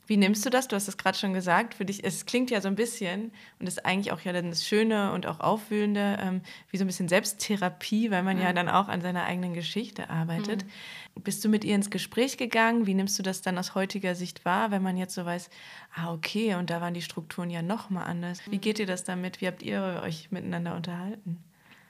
wie 0.08 0.18
nimmst 0.18 0.46
du 0.46 0.50
das? 0.50 0.68
Du 0.68 0.76
hast 0.76 0.88
es 0.88 0.98
gerade 0.98 1.18
schon 1.18 1.34
gesagt. 1.34 1.76
Für 1.76 1.86
dich, 1.86 2.04
es 2.04 2.26
klingt 2.26 2.52
ja 2.52 2.60
so 2.60 2.68
ein 2.68 2.76
bisschen 2.76 3.32
und 3.60 3.68
ist 3.68 3.86
eigentlich 3.86 4.12
auch 4.12 4.20
ja 4.22 4.34
dann 4.34 4.50
das 4.50 4.68
Schöne 4.68 5.14
und 5.14 5.26
auch 5.26 5.40
Aufwühlende, 5.40 6.18
ähm, 6.20 6.42
wie 6.70 6.78
so 6.78 6.84
ein 6.84 6.88
bisschen 6.88 7.08
Selbsttherapie, 7.08 8.12
weil 8.12 8.24
man 8.24 8.38
mhm. 8.38 8.44
ja 8.44 8.54
dann 8.54 8.68
auch 8.68 8.88
an 8.88 9.02
seiner 9.02 9.24
eigenen 9.24 9.54
Geschichte 9.54 10.10
arbeitet. 10.10 10.66
Mhm. 10.66 11.22
Bist 11.24 11.46
du 11.46 11.50
mit 11.50 11.64
ihr 11.64 11.76
ins 11.76 11.90
Gespräch 11.90 12.38
gegangen? 12.38 12.88
Wie 12.88 12.94
nimmst 12.94 13.18
du 13.20 13.24
das 13.24 13.42
dann 13.42 13.58
aus 13.58 13.76
heutiger 13.76 14.16
Sicht 14.16 14.44
wahr, 14.44 14.72
wenn 14.72 14.82
man 14.82 14.98
jetzt 14.98 15.14
so 15.14 15.26
weiß, 15.26 15.50
ah, 15.96 16.12
okay, 16.14 16.56
und 16.56 16.70
da 16.70 16.82
waren 16.82 16.94
die 16.94 17.02
Strukturen 17.02 17.50
ja 17.50 17.62
nochmal 17.62 18.06
anders. 18.06 18.42
Wie 18.50 18.56
mhm. 18.56 18.62
geht 18.62 18.80
ihr 18.80 18.88
das 18.88 19.04
damit? 19.04 19.40
Wie 19.40 19.48
habt 19.48 19.62
ihr 19.62 20.02
euch 20.04 20.32
miteinander 20.32 20.76
unterhalten? 20.76 21.38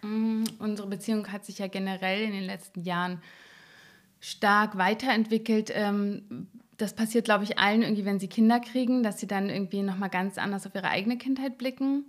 Mhm. 0.02 0.44
Unsere 0.60 0.88
Beziehung 0.88 1.32
hat 1.32 1.46
sich 1.46 1.60
ja 1.60 1.68
generell 1.68 2.24
in 2.24 2.34
den 2.34 2.44
letzten 2.44 2.84
Jahren 2.84 3.22
stark 4.20 4.78
weiterentwickelt. 4.78 5.72
Ähm, 5.74 6.48
das 6.78 6.94
passiert, 6.94 7.26
glaube 7.26 7.44
ich, 7.44 7.60
allen 7.60 7.82
irgendwie, 7.82 8.06
wenn 8.06 8.20
sie 8.20 8.28
Kinder 8.28 8.60
kriegen, 8.60 9.04
dass 9.04 9.20
sie 9.20 9.28
dann 9.28 9.50
irgendwie 9.50 9.84
nochmal 9.84 10.10
ganz 10.10 10.38
anders 10.38 10.66
auf 10.66 10.76
ihre 10.76 10.90
eigene 10.90 11.18
Kindheit 11.18 11.58
blicken. 11.58 12.06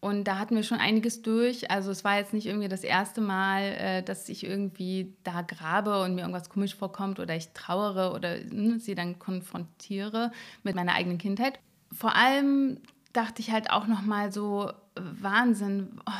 Und 0.00 0.24
da 0.24 0.38
hatten 0.38 0.54
wir 0.54 0.62
schon 0.62 0.78
einiges 0.78 1.22
durch. 1.22 1.70
Also 1.70 1.90
es 1.90 2.04
war 2.04 2.16
jetzt 2.18 2.32
nicht 2.32 2.46
irgendwie 2.46 2.68
das 2.68 2.84
erste 2.84 3.20
Mal, 3.20 3.62
äh, 3.62 4.02
dass 4.02 4.28
ich 4.28 4.44
irgendwie 4.44 5.14
da 5.24 5.42
grabe 5.42 6.02
und 6.02 6.14
mir 6.14 6.20
irgendwas 6.20 6.50
komisch 6.50 6.74
vorkommt 6.74 7.18
oder 7.18 7.34
ich 7.34 7.48
trauere 7.54 8.14
oder 8.14 8.36
hm, 8.36 8.78
sie 8.78 8.94
dann 8.94 9.18
konfrontiere 9.18 10.30
mit 10.62 10.76
meiner 10.76 10.94
eigenen 10.94 11.18
Kindheit. 11.18 11.58
Vor 11.92 12.14
allem 12.14 12.78
dachte 13.12 13.40
ich 13.40 13.50
halt 13.50 13.70
auch 13.70 13.86
nochmal 13.86 14.32
so, 14.32 14.70
Wahnsinn, 14.94 15.88
oh, 16.06 16.12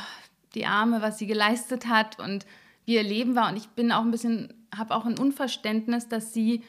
die 0.55 0.65
Arme, 0.65 1.01
was 1.01 1.17
sie 1.17 1.27
geleistet 1.27 1.87
hat 1.87 2.19
und 2.19 2.45
wie 2.85 2.95
ihr 2.95 3.03
Leben 3.03 3.35
war. 3.35 3.49
Und 3.49 3.57
ich 3.57 3.69
bin 3.69 3.91
auch 3.91 4.01
ein 4.01 4.11
bisschen, 4.11 4.53
habe 4.75 4.95
auch 4.95 5.05
ein 5.05 5.17
Unverständnis, 5.17 6.07
dass 6.07 6.33
sie 6.33 6.63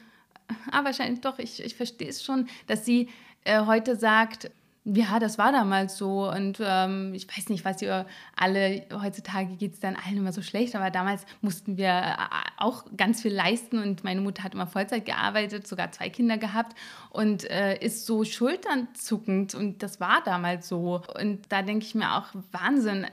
ah, 0.72 0.84
wahrscheinlich 0.84 1.20
doch, 1.20 1.38
ich, 1.38 1.62
ich 1.62 1.74
verstehe 1.74 2.08
es 2.08 2.22
schon, 2.22 2.48
dass 2.66 2.84
sie 2.84 3.08
äh, 3.44 3.64
heute 3.66 3.96
sagt, 3.96 4.50
ja, 4.84 5.18
das 5.18 5.36
war 5.36 5.52
damals 5.52 5.98
so 5.98 6.30
und 6.30 6.58
ähm, 6.64 7.12
ich 7.12 7.28
weiß 7.28 7.50
nicht, 7.50 7.64
was 7.64 7.82
ihr 7.82 8.06
alle, 8.34 8.86
heutzutage 8.90 9.54
geht 9.56 9.74
es 9.74 9.80
dann 9.80 9.96
allen 9.96 10.16
immer 10.16 10.32
so 10.32 10.40
schlecht, 10.40 10.74
aber 10.74 10.90
damals 10.90 11.26
mussten 11.42 11.76
wir 11.76 11.88
äh, 11.88 12.16
auch 12.56 12.84
ganz 12.96 13.20
viel 13.20 13.34
leisten 13.34 13.78
und 13.78 14.02
meine 14.02 14.22
Mutter 14.22 14.44
hat 14.44 14.54
immer 14.54 14.66
Vollzeit 14.66 15.04
gearbeitet, 15.04 15.66
sogar 15.66 15.92
zwei 15.92 16.08
Kinder 16.08 16.38
gehabt 16.38 16.74
und 17.10 17.44
äh, 17.50 17.76
ist 17.84 18.06
so 18.06 18.24
schulternzuckend 18.24 19.54
und 19.54 19.82
das 19.82 20.00
war 20.00 20.22
damals 20.24 20.68
so 20.68 21.02
und 21.20 21.40
da 21.50 21.60
denke 21.60 21.84
ich 21.84 21.94
mir 21.94 22.14
auch, 22.14 22.28
Wahnsinn, 22.52 23.06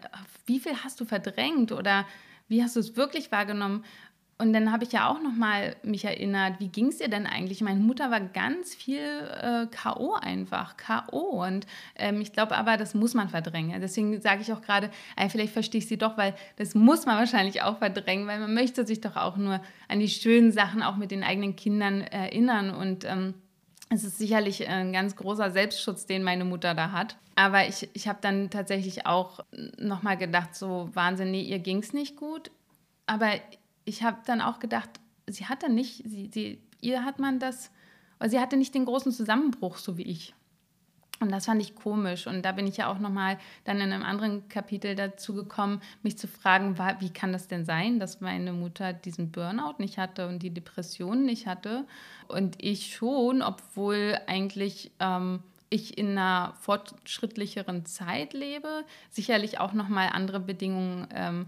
wie 0.46 0.60
viel 0.60 0.78
hast 0.84 1.02
du 1.02 1.06
verdrängt 1.06 1.74
oder 1.74 2.06
wie 2.48 2.64
hast 2.64 2.76
du 2.76 2.80
es 2.80 2.96
wirklich 2.96 3.32
wahrgenommen? 3.32 3.84
Und 4.38 4.52
dann 4.52 4.70
habe 4.74 4.84
ich 4.84 4.92
ja 4.92 5.08
auch 5.08 5.22
noch 5.22 5.32
mal 5.32 5.78
mich 5.82 6.04
erinnert, 6.04 6.60
wie 6.60 6.68
ging 6.68 6.88
es 6.88 7.00
ihr 7.00 7.08
denn 7.08 7.26
eigentlich? 7.26 7.62
Meine 7.62 7.80
Mutter 7.80 8.12
war 8.12 8.20
ganz 8.20 8.76
viel 8.76 9.00
äh, 9.00 9.66
K.O. 9.68 10.14
einfach, 10.14 10.76
K.O. 10.76 11.42
Und 11.46 11.66
ähm, 11.96 12.20
ich 12.20 12.34
glaube 12.34 12.58
aber, 12.58 12.76
das 12.76 12.94
muss 12.96 13.14
man 13.14 13.30
verdrängen. 13.30 13.80
Deswegen 13.80 14.20
sage 14.20 14.42
ich 14.42 14.52
auch 14.52 14.62
gerade, 14.62 14.90
äh, 15.16 15.30
vielleicht 15.30 15.54
verstehe 15.54 15.80
ich 15.80 15.88
sie 15.88 15.98
doch, 15.98 16.18
weil 16.18 16.36
das 16.58 16.76
muss 16.76 17.06
man 17.06 17.18
wahrscheinlich 17.18 17.62
auch 17.62 17.78
verdrängen, 17.78 18.28
weil 18.28 18.42
man 18.42 18.54
möchte 18.54 18.86
sich 18.86 19.00
doch 19.00 19.16
auch 19.16 19.38
nur 19.38 19.62
an 19.88 20.02
die 20.02 20.10
schönen 20.10 20.52
Sachen 20.52 20.84
auch 20.84 20.98
mit 20.98 21.12
den 21.12 21.24
eigenen 21.24 21.56
Kindern 21.56 22.02
erinnern. 22.02 22.72
Und 22.72 23.06
ähm, 23.06 23.36
es 23.90 24.04
ist 24.04 24.18
sicherlich 24.18 24.68
ein 24.68 24.92
ganz 24.92 25.16
großer 25.16 25.52
Selbstschutz, 25.52 26.08
den 26.08 26.24
meine 26.24 26.44
Mutter 26.44 26.74
da 26.74 26.92
hat. 26.92 27.16
Aber 27.36 27.70
ich, 27.70 27.90
ich 27.94 28.10
habe 28.10 28.20
dann 28.22 28.50
tatsächlich 28.50 29.06
auch 29.06 29.46
noch 29.78 30.04
mal 30.04 30.16
gedacht, 30.16 30.56
so 30.56 30.90
Wahnsinn, 30.94 31.32
nee, 31.32 31.42
ihr 31.42 31.60
ging 31.60 31.78
es 31.78 31.94
nicht 31.94 32.18
gut. 32.18 32.52
Aber 33.06 33.30
ich 33.86 34.04
habe 34.04 34.18
dann 34.26 34.42
auch 34.42 34.60
gedacht, 34.60 34.90
sie 35.28 35.46
hatte 35.46 35.72
nicht, 35.72 36.04
sie, 36.06 36.30
sie, 36.34 36.60
ihr 36.82 37.06
hat 37.06 37.20
man 37.20 37.40
das, 37.40 37.72
sie 38.26 38.40
hatte 38.40 38.58
nicht 38.58 38.76
den 38.76 38.86
großen 38.86 39.12
Zusammenbruch, 39.12 39.78
so 39.78 39.98
wie 39.98 40.04
ich. 40.04 40.34
Und 41.22 41.32
das 41.32 41.46
fand 41.46 41.62
ich 41.62 41.76
komisch. 41.76 42.28
Und 42.28 42.44
da 42.44 42.52
bin 42.52 42.68
ich 42.68 42.78
ja 42.78 42.92
auch 42.92 43.00
nochmal 43.00 43.38
dann 43.64 43.78
in 43.78 43.94
einem 43.94 44.04
anderen 44.04 44.50
Kapitel 44.50 44.96
dazu 44.96 45.34
gekommen, 45.34 45.82
mich 46.04 46.18
zu 46.18 46.28
fragen, 46.28 46.78
wie 47.00 47.10
kann 47.10 47.32
das 47.32 47.48
denn 47.48 47.64
sein, 47.64 48.00
dass 48.00 48.20
meine 48.20 48.52
Mutter 48.52 48.92
diesen 48.92 49.32
Burnout 49.32 49.76
nicht 49.78 49.98
hatte 49.98 50.28
und 50.28 50.44
die 50.44 50.54
Depression 50.54 51.24
nicht 51.24 51.48
hatte 51.48 51.86
und 52.28 52.62
ich 52.62 52.94
schon, 52.94 53.42
obwohl 53.42 54.20
eigentlich 54.28 54.92
ähm, 55.00 55.42
ich 55.70 55.98
in 55.98 56.12
einer 56.12 56.54
fortschrittlicheren 56.60 57.86
Zeit 57.86 58.34
lebe. 58.34 58.84
Sicherlich 59.10 59.60
auch 59.60 59.72
nochmal 59.72 60.10
andere 60.12 60.42
Bedingungen 60.42 61.08
ähm, 61.14 61.48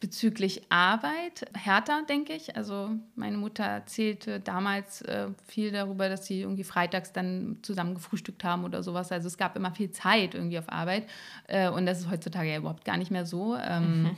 bezüglich 0.00 0.62
Arbeit. 0.70 1.46
Härter, 1.54 2.02
denke 2.08 2.32
ich. 2.32 2.56
Also 2.56 2.90
meine 3.14 3.36
Mutter 3.36 3.64
erzählte 3.64 4.40
damals 4.40 5.02
äh, 5.02 5.28
viel 5.46 5.70
darüber, 5.70 6.08
dass 6.08 6.26
sie 6.26 6.40
irgendwie 6.40 6.64
freitags 6.64 7.12
dann 7.12 7.58
zusammen 7.62 7.94
gefrühstückt 7.94 8.42
haben 8.42 8.64
oder 8.64 8.82
sowas. 8.82 9.12
Also 9.12 9.28
es 9.28 9.36
gab 9.36 9.56
immer 9.56 9.72
viel 9.72 9.90
Zeit 9.90 10.34
irgendwie 10.34 10.58
auf 10.58 10.70
Arbeit. 10.70 11.06
Äh, 11.46 11.68
und 11.68 11.86
das 11.86 12.00
ist 12.00 12.10
heutzutage 12.10 12.50
ja 12.50 12.58
überhaupt 12.58 12.84
gar 12.84 12.96
nicht 12.96 13.10
mehr 13.10 13.26
so. 13.26 13.56
Ähm, 13.56 14.02
mhm 14.02 14.16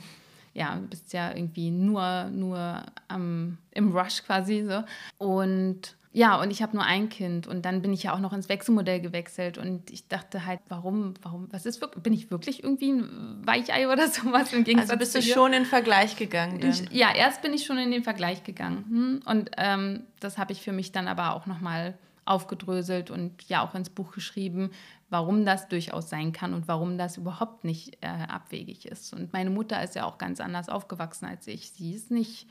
ja, 0.53 0.79
bist 0.89 1.13
ja 1.13 1.35
irgendwie 1.35 1.71
nur, 1.71 2.25
nur 2.25 2.83
am, 3.07 3.57
im 3.71 3.91
Rush 3.91 4.23
quasi 4.23 4.63
so. 4.63 4.83
Und 5.17 5.95
ja, 6.15 6.39
und 6.39 6.51
ich 6.51 6.61
habe 6.61 6.75
nur 6.75 6.85
ein 6.85 7.09
Kind 7.09 7.47
und 7.47 7.65
dann 7.65 7.81
bin 7.81 7.91
ich 7.91 8.03
ja 8.03 8.13
auch 8.13 8.19
noch 8.19 8.33
ins 8.33 8.47
Wechselmodell 8.47 9.01
gewechselt 9.01 9.57
und 9.57 9.89
ich 9.89 10.07
dachte 10.07 10.45
halt, 10.45 10.59
warum, 10.69 11.15
warum, 11.23 11.47
was 11.51 11.65
ist 11.65 11.81
wirklich, 11.81 12.03
bin 12.03 12.13
ich 12.13 12.29
wirklich 12.29 12.63
irgendwie 12.63 12.91
ein 12.91 13.41
Weichei 13.45 13.91
oder 13.91 14.07
sowas 14.09 14.53
im 14.53 14.63
Gegensatz 14.63 14.91
Also 14.91 14.99
bist 14.99 15.15
du 15.15 15.21
schon 15.23 15.53
in 15.53 15.63
den 15.63 15.65
Vergleich 15.65 16.15
gegangen? 16.15 16.61
Ich, 16.61 16.91
ja, 16.91 17.13
erst 17.13 17.41
bin 17.41 17.51
ich 17.51 17.65
schon 17.65 17.79
in 17.79 17.89
den 17.89 18.03
Vergleich 18.03 18.43
gegangen 18.43 18.85
hm? 18.87 19.21
und 19.25 19.51
ähm, 19.57 20.03
das 20.19 20.37
habe 20.37 20.51
ich 20.51 20.61
für 20.61 20.71
mich 20.71 20.91
dann 20.91 21.07
aber 21.07 21.33
auch 21.33 21.47
nochmal 21.47 21.97
aufgedröselt 22.25 23.09
und 23.09 23.49
ja 23.49 23.65
auch 23.65 23.73
ins 23.73 23.89
Buch 23.89 24.11
geschrieben, 24.11 24.69
warum 25.09 25.45
das 25.45 25.67
durchaus 25.67 26.09
sein 26.09 26.31
kann 26.31 26.53
und 26.53 26.67
warum 26.67 26.97
das 26.97 27.17
überhaupt 27.17 27.63
nicht 27.63 27.97
äh, 28.01 28.07
abwegig 28.07 28.85
ist. 28.85 29.13
Und 29.13 29.33
meine 29.33 29.49
Mutter 29.49 29.81
ist 29.83 29.95
ja 29.95 30.05
auch 30.05 30.19
ganz 30.19 30.39
anders 30.39 30.69
aufgewachsen 30.69 31.25
als 31.25 31.47
ich. 31.47 31.71
Sie 31.71 31.93
ist 31.93 32.11
nicht 32.11 32.47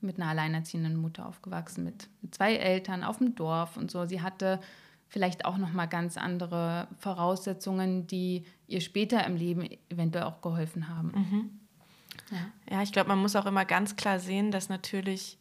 mit 0.00 0.16
einer 0.16 0.28
alleinerziehenden 0.28 0.96
Mutter 0.96 1.26
aufgewachsen, 1.26 1.84
mit, 1.84 2.08
mit 2.22 2.34
zwei 2.34 2.54
Eltern 2.56 3.02
auf 3.02 3.18
dem 3.18 3.34
Dorf 3.34 3.76
und 3.76 3.90
so. 3.90 4.04
Sie 4.04 4.22
hatte 4.22 4.60
vielleicht 5.08 5.44
auch 5.44 5.56
noch 5.56 5.72
mal 5.72 5.86
ganz 5.86 6.16
andere 6.16 6.88
Voraussetzungen, 6.98 8.06
die 8.06 8.44
ihr 8.66 8.80
später 8.80 9.24
im 9.24 9.36
Leben 9.36 9.68
eventuell 9.88 10.24
auch 10.24 10.40
geholfen 10.40 10.88
haben. 10.88 11.12
Mhm. 11.14 11.60
Ja. 12.30 12.76
ja, 12.76 12.82
ich 12.82 12.92
glaube, 12.92 13.08
man 13.08 13.18
muss 13.18 13.36
auch 13.36 13.46
immer 13.46 13.64
ganz 13.64 13.96
klar 13.96 14.18
sehen, 14.18 14.50
dass 14.50 14.68
natürlich 14.68 15.38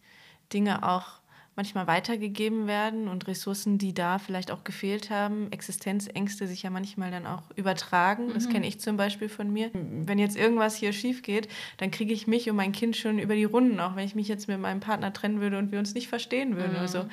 Dinge 0.53 0.87
auch 0.87 1.19
manchmal 1.55 1.87
weitergegeben 1.87 2.67
werden 2.67 3.07
und 3.07 3.27
Ressourcen, 3.27 3.77
die 3.77 3.93
da 3.93 4.19
vielleicht 4.19 4.51
auch 4.51 4.65
gefehlt 4.65 5.09
haben, 5.09 5.51
Existenzängste 5.51 6.47
sich 6.47 6.63
ja 6.63 6.69
manchmal 6.69 7.11
dann 7.11 7.25
auch 7.25 7.43
übertragen. 7.55 8.33
Das 8.33 8.47
mhm. 8.47 8.53
kenne 8.53 8.67
ich 8.67 8.81
zum 8.81 8.97
Beispiel 8.97 9.29
von 9.29 9.51
mir. 9.51 9.71
Wenn 9.73 10.19
jetzt 10.19 10.35
irgendwas 10.35 10.75
hier 10.75 10.91
schief 10.91 11.21
geht, 11.21 11.47
dann 11.77 11.91
kriege 11.91 12.13
ich 12.13 12.27
mich 12.27 12.49
und 12.49 12.57
mein 12.57 12.73
Kind 12.73 12.97
schon 12.97 13.19
über 13.19 13.35
die 13.35 13.45
Runden, 13.45 13.79
auch 13.79 13.95
wenn 13.95 14.05
ich 14.05 14.15
mich 14.15 14.27
jetzt 14.27 14.49
mit 14.49 14.59
meinem 14.59 14.81
Partner 14.81 15.13
trennen 15.13 15.39
würde 15.39 15.57
und 15.57 15.71
wir 15.71 15.79
uns 15.79 15.93
nicht 15.93 16.09
verstehen 16.09 16.57
würden 16.57 16.71
mhm. 16.71 16.77
oder 16.77 16.87
so. 16.89 17.05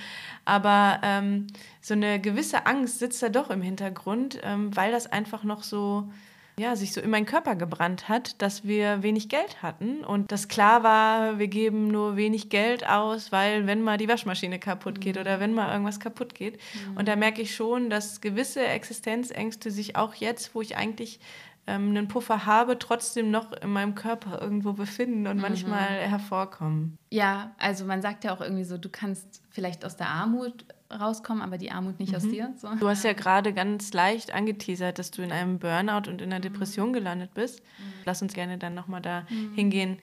Aber 0.45 0.99
ähm, 1.05 1.47
so 1.81 1.95
eine 1.95 2.21
gewisse 2.21 2.67
Angst 2.67 2.99
sitzt 2.99 3.23
da 3.23 3.29
doch 3.29 3.51
im 3.51 3.63
Hintergrund, 3.63 4.41
ähm, 4.43 4.75
weil 4.75 4.91
das 4.91 5.07
einfach 5.07 5.45
noch 5.45 5.63
so 5.63 6.11
ja, 6.59 6.77
sich 6.77 6.93
so 6.93 7.01
in 7.01 7.09
meinen 7.11 7.25
Körper 7.25 7.57
gebrannt 7.57 8.09
hat, 8.09 8.41
dass 8.43 8.65
wir 8.65 9.03
wenig 9.03 9.29
Geld 9.31 9.63
hatten 9.63 10.05
und 10.05 10.33
dass 10.33 10.49
klar 10.49 10.83
war, 10.83 11.39
wir 11.39 11.49
geben 11.49 11.89
nur 11.89 12.17
wenig 12.17 12.51
Geld 12.51 12.87
aus, 12.87 13.33
weil 13.33 13.67
wenn 13.67 13.83
mal 13.83 13.97
die 13.97 14.09
Waschmaschine 14.09 14.59
kaputt 14.59 15.01
geht 15.01 15.17
mhm. 15.17 15.23
oder 15.23 15.41
wenn 15.41 15.55
mal 15.55 15.73
irgendwas 15.73 15.99
kaputt 15.99 16.35
geht. 16.35 16.59
Mhm. 16.75 16.99
Und 16.99 17.09
da 17.09 17.17
merke 17.17 17.41
ich 17.41 17.55
schon, 17.55 17.89
dass 17.89 18.21
gewisse 18.21 18.67
Existenzängste 18.67 19.71
sich 19.71 19.97
auch 19.97 20.15
jetzt, 20.15 20.55
wo 20.55 20.61
ich 20.61 20.77
eigentlich 20.77 21.21
ähm, 21.67 21.91
einen 21.91 22.09
Puffer 22.09 22.47
habe, 22.47 22.79
trotzdem 22.79 23.31
noch 23.31 23.53
in 23.53 23.71
meinem 23.71 23.95
Körper 23.95 24.41
irgendwo 24.41 24.73
befinden 24.73 25.27
und 25.27 25.37
mhm. 25.37 25.43
manchmal 25.43 25.89
hervorkommen. 25.89 26.99
Ja, 27.11 27.53
also 27.59 27.85
man 27.85 28.03
sagt 28.03 28.25
ja 28.25 28.35
auch 28.35 28.41
irgendwie 28.41 28.65
so, 28.65 28.79
du 28.79 28.89
kannst 28.89 29.43
vielleicht 29.51 29.85
aus 29.85 29.97
der 29.97 30.09
Armut 30.09 30.65
rauskommen, 30.93 31.43
aber 31.43 31.59
die 31.59 31.71
Armut 31.71 32.01
nicht 32.01 32.11
mhm. 32.11 32.17
aus 32.17 32.23
dir. 32.23 32.53
So. 32.57 32.69
Du 32.75 32.89
hast 32.89 33.05
ja 33.05 33.13
gerade 33.13 33.53
ganz 33.53 33.93
leicht 33.93 34.35
angeteasert, 34.35 34.99
dass 34.99 35.11
du 35.11 35.23
in 35.23 35.33
einem 35.33 35.59
Burnout 35.59 36.11
und 36.11 36.21
in 36.21 36.33
einer 36.33 36.41
Depression 36.41 36.89
mhm. 36.89 36.95
gelandet 36.95 37.35
bist. 37.35 37.61
Mhm. 37.61 37.93
Lass 38.05 38.23
uns 38.23 38.35
gerne 38.35 38.59
dann 38.59 38.75
nochmal 38.75 39.01
da 39.01 39.27
mhm. 39.31 39.55
hingehen, 39.55 39.99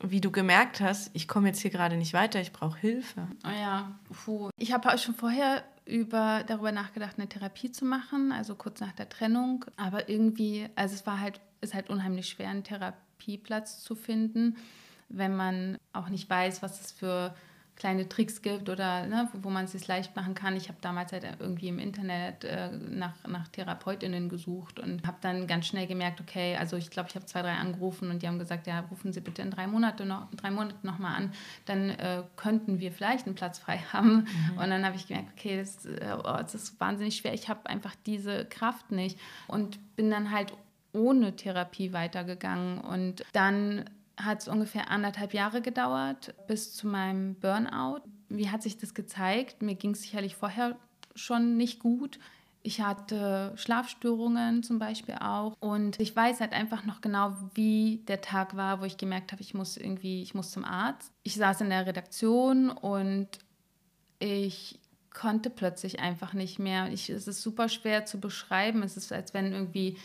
wie 0.00 0.20
du 0.20 0.30
gemerkt 0.30 0.80
hast, 0.80 1.10
ich 1.14 1.26
komme 1.26 1.48
jetzt 1.48 1.60
hier 1.60 1.70
gerade 1.70 1.96
nicht 1.96 2.12
weiter, 2.12 2.40
ich 2.40 2.52
brauche 2.52 2.78
Hilfe. 2.78 3.26
Oh 3.44 3.60
ja, 3.60 3.98
puh. 4.24 4.50
Ich 4.56 4.72
habe 4.72 4.96
schon 4.98 5.14
vorher 5.14 5.64
über, 5.88 6.44
darüber 6.46 6.70
nachgedacht, 6.70 7.14
eine 7.18 7.28
Therapie 7.28 7.72
zu 7.72 7.84
machen, 7.84 8.30
also 8.30 8.54
kurz 8.54 8.80
nach 8.80 8.92
der 8.92 9.08
Trennung. 9.08 9.64
Aber 9.76 10.08
irgendwie, 10.08 10.68
also 10.76 10.94
es 10.94 11.06
war 11.06 11.20
halt, 11.20 11.40
ist 11.60 11.74
halt 11.74 11.90
unheimlich 11.90 12.28
schwer, 12.28 12.50
einen 12.50 12.64
Therapieplatz 12.64 13.82
zu 13.82 13.94
finden, 13.94 14.56
wenn 15.08 15.34
man 15.34 15.78
auch 15.92 16.10
nicht 16.10 16.28
weiß, 16.28 16.62
was 16.62 16.80
es 16.80 16.92
für 16.92 17.34
kleine 17.78 18.08
Tricks 18.08 18.42
gibt 18.42 18.68
oder 18.68 19.06
ne, 19.06 19.28
wo 19.40 19.50
man 19.50 19.66
es 19.66 19.72
sich 19.72 19.86
leicht 19.86 20.16
machen 20.16 20.34
kann. 20.34 20.56
Ich 20.56 20.68
habe 20.68 20.78
damals 20.80 21.12
halt 21.12 21.24
irgendwie 21.38 21.68
im 21.68 21.78
Internet 21.78 22.44
äh, 22.44 22.70
nach, 22.72 23.14
nach 23.26 23.46
Therapeutinnen 23.48 24.28
gesucht 24.28 24.80
und 24.80 25.06
habe 25.06 25.18
dann 25.20 25.46
ganz 25.46 25.66
schnell 25.66 25.86
gemerkt, 25.86 26.20
okay, 26.20 26.56
also 26.56 26.76
ich 26.76 26.90
glaube, 26.90 27.08
ich 27.08 27.14
habe 27.14 27.24
zwei, 27.26 27.40
drei 27.42 27.54
angerufen 27.54 28.10
und 28.10 28.22
die 28.22 28.26
haben 28.26 28.40
gesagt, 28.40 28.66
ja, 28.66 28.80
rufen 28.90 29.12
Sie 29.12 29.20
bitte 29.20 29.42
in 29.42 29.52
drei 29.52 29.68
Monate 29.68 30.04
noch, 30.04 30.28
drei 30.34 30.50
Monate 30.50 30.74
noch 30.82 30.98
mal 30.98 31.14
an, 31.14 31.32
dann 31.66 31.90
äh, 31.90 32.24
könnten 32.36 32.80
wir 32.80 32.90
vielleicht 32.90 33.26
einen 33.26 33.36
Platz 33.36 33.60
frei 33.60 33.78
haben. 33.92 34.26
Mhm. 34.52 34.58
Und 34.58 34.70
dann 34.70 34.84
habe 34.84 34.96
ich 34.96 35.06
gemerkt, 35.06 35.30
okay, 35.38 35.56
das, 35.56 35.86
äh, 35.86 36.16
oh, 36.18 36.22
das 36.22 36.56
ist 36.56 36.80
wahnsinnig 36.80 37.16
schwer. 37.16 37.32
Ich 37.32 37.48
habe 37.48 37.70
einfach 37.70 37.94
diese 38.06 38.44
Kraft 38.46 38.90
nicht 38.90 39.18
und 39.46 39.78
bin 39.94 40.10
dann 40.10 40.32
halt 40.32 40.52
ohne 40.92 41.36
Therapie 41.36 41.92
weitergegangen 41.92 42.78
und 42.78 43.22
dann 43.32 43.84
hat 44.18 44.42
es 44.42 44.48
ungefähr 44.48 44.90
anderthalb 44.90 45.34
Jahre 45.34 45.62
gedauert 45.62 46.34
bis 46.46 46.74
zu 46.74 46.86
meinem 46.86 47.34
Burnout. 47.36 48.02
Wie 48.28 48.50
hat 48.50 48.62
sich 48.62 48.76
das 48.76 48.94
gezeigt? 48.94 49.62
Mir 49.62 49.74
ging 49.74 49.92
es 49.92 50.02
sicherlich 50.02 50.36
vorher 50.36 50.76
schon 51.14 51.56
nicht 51.56 51.80
gut. 51.80 52.18
Ich 52.62 52.80
hatte 52.80 53.52
Schlafstörungen 53.56 54.62
zum 54.62 54.78
Beispiel 54.78 55.14
auch. 55.20 55.54
Und 55.60 55.98
ich 56.00 56.14
weiß 56.14 56.40
halt 56.40 56.52
einfach 56.52 56.84
noch 56.84 57.00
genau, 57.00 57.34
wie 57.54 58.02
der 58.08 58.20
Tag 58.20 58.56
war, 58.56 58.80
wo 58.80 58.84
ich 58.84 58.96
gemerkt 58.96 59.32
habe, 59.32 59.40
ich 59.40 59.54
muss 59.54 59.76
irgendwie, 59.76 60.22
ich 60.22 60.34
muss 60.34 60.50
zum 60.50 60.64
Arzt. 60.64 61.12
Ich 61.22 61.36
saß 61.36 61.60
in 61.62 61.70
der 61.70 61.86
Redaktion 61.86 62.70
und 62.70 63.28
ich 64.18 64.80
konnte 65.14 65.50
plötzlich 65.50 66.00
einfach 66.00 66.32
nicht 66.32 66.58
mehr. 66.58 66.92
Ich, 66.92 67.08
es 67.08 67.28
ist 67.28 67.42
super 67.42 67.68
schwer 67.68 68.04
zu 68.04 68.20
beschreiben. 68.20 68.82
Es 68.82 68.96
ist, 68.96 69.12
als 69.12 69.34
wenn 69.34 69.52
irgendwie 69.52 69.96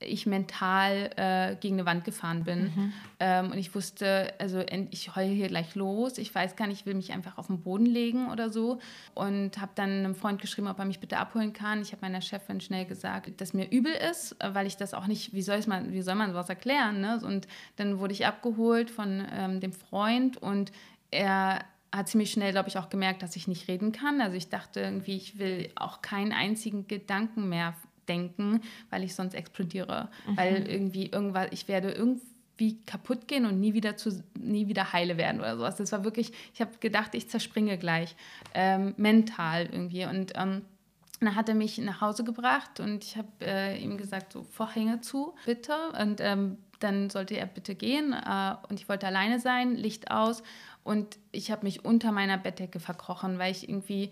ich 0.00 0.26
mental 0.26 1.10
äh, 1.16 1.56
gegen 1.56 1.76
eine 1.76 1.86
Wand 1.86 2.04
gefahren 2.04 2.44
bin. 2.44 2.64
Mhm. 2.64 2.92
Ähm, 3.20 3.50
und 3.52 3.58
ich 3.58 3.74
wusste, 3.74 4.32
also 4.38 4.64
ich 4.90 5.14
heule 5.14 5.32
hier 5.32 5.48
gleich 5.48 5.74
los. 5.74 6.18
Ich 6.18 6.34
weiß 6.34 6.56
gar 6.56 6.66
nicht, 6.66 6.80
ich 6.80 6.86
will 6.86 6.94
mich 6.94 7.12
einfach 7.12 7.38
auf 7.38 7.48
den 7.48 7.62
Boden 7.62 7.86
legen 7.86 8.30
oder 8.30 8.50
so. 8.50 8.80
Und 9.14 9.60
habe 9.60 9.72
dann 9.74 9.90
einem 9.90 10.14
Freund 10.14 10.40
geschrieben, 10.40 10.68
ob 10.68 10.78
er 10.78 10.86
mich 10.86 11.00
bitte 11.00 11.18
abholen 11.18 11.52
kann. 11.52 11.82
Ich 11.82 11.92
habe 11.92 12.00
meiner 12.02 12.22
Chefin 12.22 12.60
schnell 12.60 12.86
gesagt, 12.86 13.40
dass 13.40 13.52
mir 13.52 13.70
übel 13.70 13.92
ist, 14.10 14.36
weil 14.42 14.66
ich 14.66 14.76
das 14.76 14.94
auch 14.94 15.06
nicht, 15.06 15.34
wie, 15.34 15.42
soll 15.42 15.60
man, 15.66 15.92
wie 15.92 16.02
soll 16.02 16.14
man 16.14 16.30
sowas 16.30 16.48
erklären? 16.48 17.00
Ne? 17.00 17.20
Und 17.22 17.46
dann 17.76 17.98
wurde 17.98 18.14
ich 18.14 18.26
abgeholt 18.26 18.90
von 18.90 19.26
ähm, 19.32 19.60
dem 19.60 19.72
Freund 19.72 20.38
und 20.38 20.72
er 21.10 21.60
hat 21.92 22.08
ziemlich 22.08 22.30
schnell, 22.30 22.52
glaube 22.52 22.68
ich, 22.68 22.78
auch 22.78 22.88
gemerkt, 22.88 23.22
dass 23.22 23.34
ich 23.36 23.48
nicht 23.48 23.68
reden 23.68 23.92
kann. 23.92 24.20
Also 24.20 24.36
ich 24.36 24.48
dachte 24.48 24.80
irgendwie, 24.80 25.16
ich 25.16 25.38
will 25.38 25.70
auch 25.74 26.02
keinen 26.02 26.32
einzigen 26.32 26.86
Gedanken 26.86 27.48
mehr 27.48 27.74
denken, 28.10 28.60
weil 28.90 29.04
ich 29.04 29.14
sonst 29.14 29.34
explodiere. 29.34 30.08
Mhm. 30.26 30.36
Weil 30.36 30.68
irgendwie 30.68 31.06
irgendwas, 31.06 31.48
ich 31.52 31.68
werde 31.68 31.92
irgendwie 31.92 32.78
kaputt 32.84 33.28
gehen 33.28 33.46
und 33.46 33.60
nie 33.60 33.72
wieder 33.72 33.96
zu 33.96 34.22
nie 34.38 34.68
wieder 34.68 34.92
heile 34.92 35.16
werden 35.16 35.40
oder 35.40 35.56
sowas. 35.56 35.76
Das 35.76 35.92
war 35.92 36.04
wirklich, 36.04 36.32
ich 36.52 36.60
habe 36.60 36.72
gedacht, 36.80 37.14
ich 37.14 37.28
zerspringe 37.28 37.78
gleich 37.78 38.14
ähm, 38.54 38.94
mental 38.96 39.66
irgendwie 39.72 40.04
und 40.04 40.32
ähm, 40.34 40.62
dann 41.20 41.36
hat 41.36 41.48
er 41.48 41.54
mich 41.54 41.78
nach 41.78 42.00
Hause 42.00 42.24
gebracht 42.24 42.80
und 42.80 43.04
ich 43.04 43.16
habe 43.16 43.28
äh, 43.42 43.78
ihm 43.78 43.98
gesagt, 43.98 44.32
so 44.32 44.42
Vorhänge 44.42 45.00
zu, 45.02 45.34
bitte. 45.44 45.74
Und 46.00 46.20
ähm, 46.20 46.56
dann 46.78 47.10
sollte 47.10 47.36
er 47.36 47.46
bitte 47.46 47.74
gehen 47.74 48.14
äh, 48.14 48.54
und 48.68 48.80
ich 48.80 48.88
wollte 48.88 49.06
alleine 49.06 49.38
sein, 49.38 49.74
Licht 49.74 50.10
aus 50.10 50.42
und 50.82 51.18
ich 51.30 51.50
habe 51.50 51.64
mich 51.64 51.84
unter 51.84 52.10
meiner 52.10 52.38
Bettdecke 52.38 52.80
verkrochen, 52.80 53.38
weil 53.38 53.52
ich 53.52 53.68
irgendwie, 53.68 54.10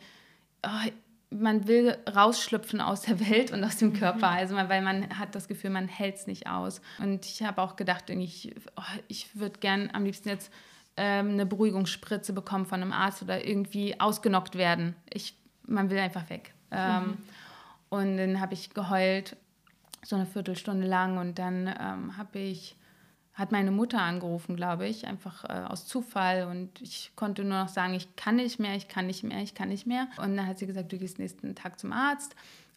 oh, 0.64 0.90
man 1.30 1.66
will 1.68 1.96
rausschlüpfen 2.14 2.80
aus 2.80 3.02
der 3.02 3.20
Welt 3.28 3.52
und 3.52 3.62
aus 3.64 3.76
dem 3.76 3.92
Körper, 3.92 4.30
also 4.30 4.56
weil 4.56 4.82
man 4.82 5.18
hat 5.18 5.34
das 5.34 5.48
Gefühl, 5.48 5.70
man 5.70 5.88
hält 5.88 6.16
es 6.16 6.26
nicht 6.26 6.46
aus. 6.46 6.80
Und 6.98 7.26
ich 7.26 7.42
habe 7.42 7.60
auch 7.62 7.76
gedacht, 7.76 8.10
ich, 8.10 8.54
oh, 8.76 8.82
ich 9.08 9.38
würde 9.38 9.58
gern 9.58 9.90
am 9.92 10.04
liebsten 10.04 10.28
jetzt 10.28 10.52
ähm, 10.96 11.30
eine 11.30 11.46
Beruhigungsspritze 11.46 12.32
bekommen 12.32 12.66
von 12.66 12.82
einem 12.82 12.92
Arzt 12.92 13.22
oder 13.22 13.46
irgendwie 13.46 14.00
ausgenockt 14.00 14.56
werden. 14.56 14.96
Ich, 15.12 15.36
man 15.66 15.90
will 15.90 15.98
einfach 15.98 16.28
weg. 16.30 16.54
Ähm, 16.70 17.02
mhm. 17.02 17.18
Und 17.90 18.16
dann 18.16 18.40
habe 18.40 18.54
ich 18.54 18.70
geheult, 18.70 19.36
so 20.02 20.16
eine 20.16 20.26
Viertelstunde 20.26 20.86
lang. 20.86 21.18
Und 21.18 21.38
dann 21.38 21.68
ähm, 21.80 22.16
habe 22.16 22.38
ich 22.38 22.76
hat 23.38 23.52
meine 23.52 23.70
Mutter 23.70 24.02
angerufen, 24.02 24.56
glaube 24.56 24.88
ich, 24.88 25.06
einfach 25.06 25.44
äh, 25.44 25.64
aus 25.68 25.86
Zufall. 25.86 26.48
Und 26.50 26.80
ich 26.80 27.12
konnte 27.14 27.44
nur 27.44 27.60
noch 27.60 27.68
sagen, 27.68 27.94
ich 27.94 28.16
kann 28.16 28.36
nicht 28.36 28.58
mehr, 28.58 28.74
ich 28.74 28.88
kann 28.88 29.06
nicht 29.06 29.22
mehr, 29.22 29.40
ich 29.40 29.54
kann 29.54 29.68
nicht 29.68 29.86
mehr. 29.86 30.08
Und 30.20 30.36
dann 30.36 30.46
hat 30.46 30.58
sie 30.58 30.66
gesagt, 30.66 30.90
du 30.90 30.98
gehst 30.98 31.20
nächsten 31.20 31.54
Tag 31.54 31.78
zum 31.78 31.92
Arzt. 31.92 32.34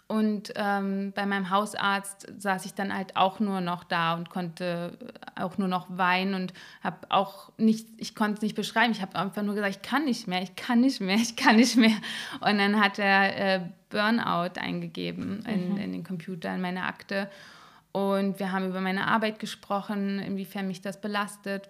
Und 0.07 0.51
ähm, 0.57 1.13
bei 1.15 1.25
meinem 1.25 1.49
Hausarzt 1.49 2.27
saß 2.37 2.65
ich 2.65 2.73
dann 2.73 2.93
halt 2.93 3.15
auch 3.15 3.39
nur 3.39 3.61
noch 3.61 3.83
da 3.85 4.13
und 4.13 4.29
konnte 4.29 4.97
auch 5.35 5.57
nur 5.57 5.69
noch 5.69 5.87
weinen 5.89 6.35
und 6.35 6.53
habe 6.83 6.97
auch 7.09 7.51
nicht, 7.57 7.87
ich 7.97 8.13
konnte 8.13 8.35
es 8.35 8.41
nicht 8.41 8.55
beschreiben. 8.55 8.91
Ich 8.91 9.01
habe 9.01 9.15
einfach 9.15 9.41
nur 9.41 9.55
gesagt, 9.55 9.77
ich 9.77 9.81
kann 9.81 10.05
nicht 10.05 10.27
mehr, 10.27 10.43
ich 10.43 10.55
kann 10.55 10.81
nicht 10.81 10.99
mehr, 10.99 11.15
ich 11.21 11.37
kann 11.37 11.55
nicht 11.55 11.75
mehr. 11.75 11.95
Und 12.41 12.57
dann 12.59 12.79
hat 12.79 12.99
er 12.99 13.55
äh, 13.55 13.61
Burnout 13.89 14.59
eingegeben 14.59 15.43
in, 15.45 15.71
mhm. 15.71 15.77
in 15.77 15.91
den 15.93 16.03
Computer, 16.03 16.53
in 16.53 16.61
meine 16.61 16.83
Akte. 16.83 17.29
Und 17.91 18.39
wir 18.39 18.51
haben 18.51 18.69
über 18.69 18.81
meine 18.81 19.07
Arbeit 19.07 19.39
gesprochen, 19.39 20.19
inwiefern 20.19 20.67
mich 20.67 20.81
das 20.81 21.01
belastet. 21.01 21.69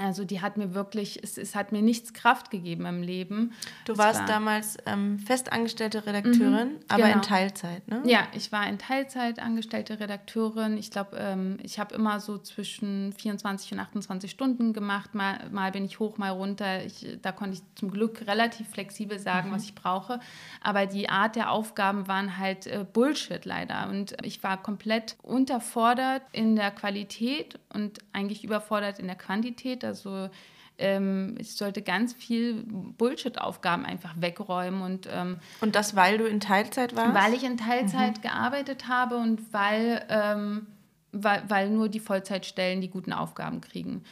Also 0.00 0.24
die 0.24 0.40
hat 0.40 0.56
mir 0.56 0.74
wirklich, 0.74 1.22
es, 1.22 1.36
es 1.36 1.54
hat 1.54 1.72
mir 1.72 1.82
nichts 1.82 2.14
Kraft 2.14 2.50
gegeben 2.50 2.86
im 2.86 3.02
Leben. 3.02 3.52
Du 3.84 3.98
warst 3.98 4.20
war, 4.20 4.26
damals 4.26 4.78
ähm, 4.86 5.18
festangestellte 5.18 6.06
Redakteurin, 6.06 6.68
mhm, 6.68 6.80
aber 6.88 7.02
genau. 7.02 7.16
in 7.16 7.22
Teilzeit, 7.22 7.86
ne? 7.86 8.02
Ja, 8.06 8.26
ich 8.32 8.50
war 8.50 8.66
in 8.66 8.78
Teilzeit 8.78 9.38
angestellte 9.38 10.00
Redakteurin. 10.00 10.78
Ich 10.78 10.90
glaube, 10.90 11.16
ähm, 11.18 11.58
ich 11.62 11.78
habe 11.78 11.94
immer 11.94 12.18
so 12.20 12.38
zwischen 12.38 13.12
24 13.12 13.72
und 13.72 13.80
28 13.80 14.30
Stunden 14.30 14.72
gemacht. 14.72 15.14
Mal, 15.14 15.50
mal 15.50 15.70
bin 15.70 15.84
ich 15.84 15.98
hoch, 15.98 16.16
mal 16.16 16.30
runter. 16.30 16.84
Ich, 16.84 17.18
da 17.20 17.32
konnte 17.32 17.54
ich 17.54 17.62
zum 17.74 17.90
Glück 17.90 18.26
relativ 18.26 18.68
flexibel 18.68 19.18
sagen, 19.18 19.50
mhm. 19.50 19.54
was 19.54 19.64
ich 19.64 19.74
brauche. 19.74 20.20
Aber 20.62 20.86
die 20.86 21.10
Art 21.10 21.36
der 21.36 21.50
Aufgaben 21.50 22.08
waren 22.08 22.38
halt 22.38 22.66
äh, 22.66 22.86
Bullshit 22.90 23.44
leider. 23.44 23.88
Und 23.90 24.16
ich 24.22 24.42
war 24.42 24.62
komplett 24.62 25.16
unterfordert 25.22 26.22
in 26.32 26.56
der 26.56 26.70
Qualität 26.70 27.58
und 27.72 27.98
eigentlich 28.12 28.44
überfordert 28.44 28.98
in 28.98 29.06
der 29.06 29.16
Quantität. 29.16 29.84
Also 29.90 30.30
ähm, 30.78 31.34
ich 31.38 31.54
sollte 31.54 31.82
ganz 31.82 32.14
viel 32.14 32.64
Bullshit-Aufgaben 32.64 33.84
einfach 33.84 34.14
wegräumen. 34.18 34.82
Und, 34.82 35.08
ähm, 35.12 35.38
und 35.60 35.74
das, 35.74 35.94
weil 35.94 36.18
du 36.18 36.26
in 36.26 36.40
Teilzeit 36.40 36.96
warst? 36.96 37.14
Weil 37.14 37.34
ich 37.34 37.44
in 37.44 37.56
Teilzeit 37.56 38.18
mhm. 38.18 38.22
gearbeitet 38.22 38.88
habe 38.88 39.16
und 39.16 39.52
weil, 39.52 40.04
ähm, 40.08 40.66
weil, 41.12 41.42
weil 41.48 41.70
nur 41.70 41.88
die 41.88 42.00
Vollzeitstellen 42.00 42.80
die 42.80 42.90
guten 42.90 43.12
Aufgaben 43.12 43.60
kriegen 43.60 44.02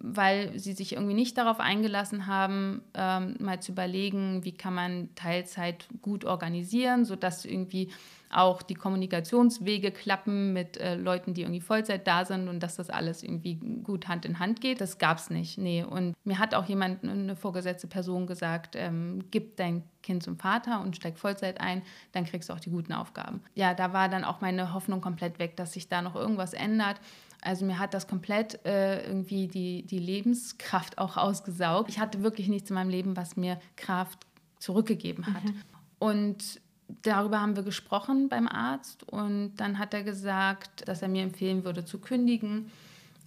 weil 0.00 0.56
sie 0.58 0.74
sich 0.74 0.92
irgendwie 0.92 1.14
nicht 1.14 1.36
darauf 1.38 1.58
eingelassen 1.58 2.26
haben, 2.26 2.82
ähm, 2.94 3.34
mal 3.40 3.60
zu 3.60 3.72
überlegen, 3.72 4.44
wie 4.44 4.52
kann 4.52 4.72
man 4.72 5.08
Teilzeit 5.16 5.88
gut 6.02 6.24
organisieren, 6.24 7.04
sodass 7.04 7.44
irgendwie 7.44 7.90
auch 8.30 8.62
die 8.62 8.74
Kommunikationswege 8.74 9.90
klappen 9.90 10.52
mit 10.52 10.76
äh, 10.76 10.94
Leuten, 10.96 11.34
die 11.34 11.42
irgendwie 11.42 11.60
Vollzeit 11.60 12.06
da 12.06 12.24
sind 12.24 12.48
und 12.48 12.60
dass 12.62 12.76
das 12.76 12.90
alles 12.90 13.22
irgendwie 13.22 13.54
gut 13.82 14.08
Hand 14.08 14.24
in 14.24 14.38
Hand 14.38 14.60
geht. 14.60 14.80
Das 14.80 14.98
gab 14.98 15.18
es 15.18 15.30
nicht. 15.30 15.58
Nee. 15.58 15.84
Und 15.84 16.14
mir 16.24 16.38
hat 16.38 16.54
auch 16.54 16.66
jemand, 16.66 17.04
eine 17.04 17.36
vorgesetzte 17.36 17.86
Person 17.86 18.26
gesagt, 18.26 18.76
ähm, 18.76 19.24
gib 19.30 19.56
dein 19.56 19.82
Kind 20.02 20.22
zum 20.22 20.38
Vater 20.38 20.80
und 20.80 20.96
steig 20.96 21.18
Vollzeit 21.18 21.60
ein, 21.60 21.82
dann 22.12 22.24
kriegst 22.24 22.48
du 22.48 22.52
auch 22.52 22.60
die 22.60 22.70
guten 22.70 22.92
Aufgaben. 22.92 23.42
Ja, 23.54 23.74
da 23.74 23.92
war 23.92 24.08
dann 24.08 24.24
auch 24.24 24.40
meine 24.40 24.72
Hoffnung 24.74 25.00
komplett 25.00 25.38
weg, 25.38 25.56
dass 25.56 25.72
sich 25.72 25.88
da 25.88 26.02
noch 26.02 26.14
irgendwas 26.14 26.52
ändert. 26.52 27.00
Also 27.40 27.64
mir 27.64 27.78
hat 27.78 27.94
das 27.94 28.08
komplett 28.08 28.64
äh, 28.66 29.06
irgendwie 29.06 29.46
die, 29.46 29.84
die 29.84 29.98
Lebenskraft 29.98 30.98
auch 30.98 31.16
ausgesaugt. 31.16 31.88
Ich 31.88 31.98
hatte 31.98 32.22
wirklich 32.22 32.48
nichts 32.48 32.70
in 32.70 32.74
meinem 32.74 32.90
Leben, 32.90 33.16
was 33.16 33.36
mir 33.36 33.60
Kraft 33.76 34.26
zurückgegeben 34.58 35.26
hat. 35.26 35.44
Mhm. 35.44 35.62
Und 35.98 36.60
darüber 37.02 37.40
haben 37.40 37.56
wir 37.56 37.62
gesprochen 37.62 38.28
beim 38.28 38.48
Arzt 38.48 39.04
und 39.04 39.56
dann 39.56 39.78
hat 39.78 39.94
er 39.94 40.02
gesagt, 40.02 40.88
dass 40.88 41.02
er 41.02 41.08
mir 41.08 41.22
empfehlen 41.22 41.64
würde 41.64 41.84
zu 41.84 41.98
kündigen. 41.98 42.70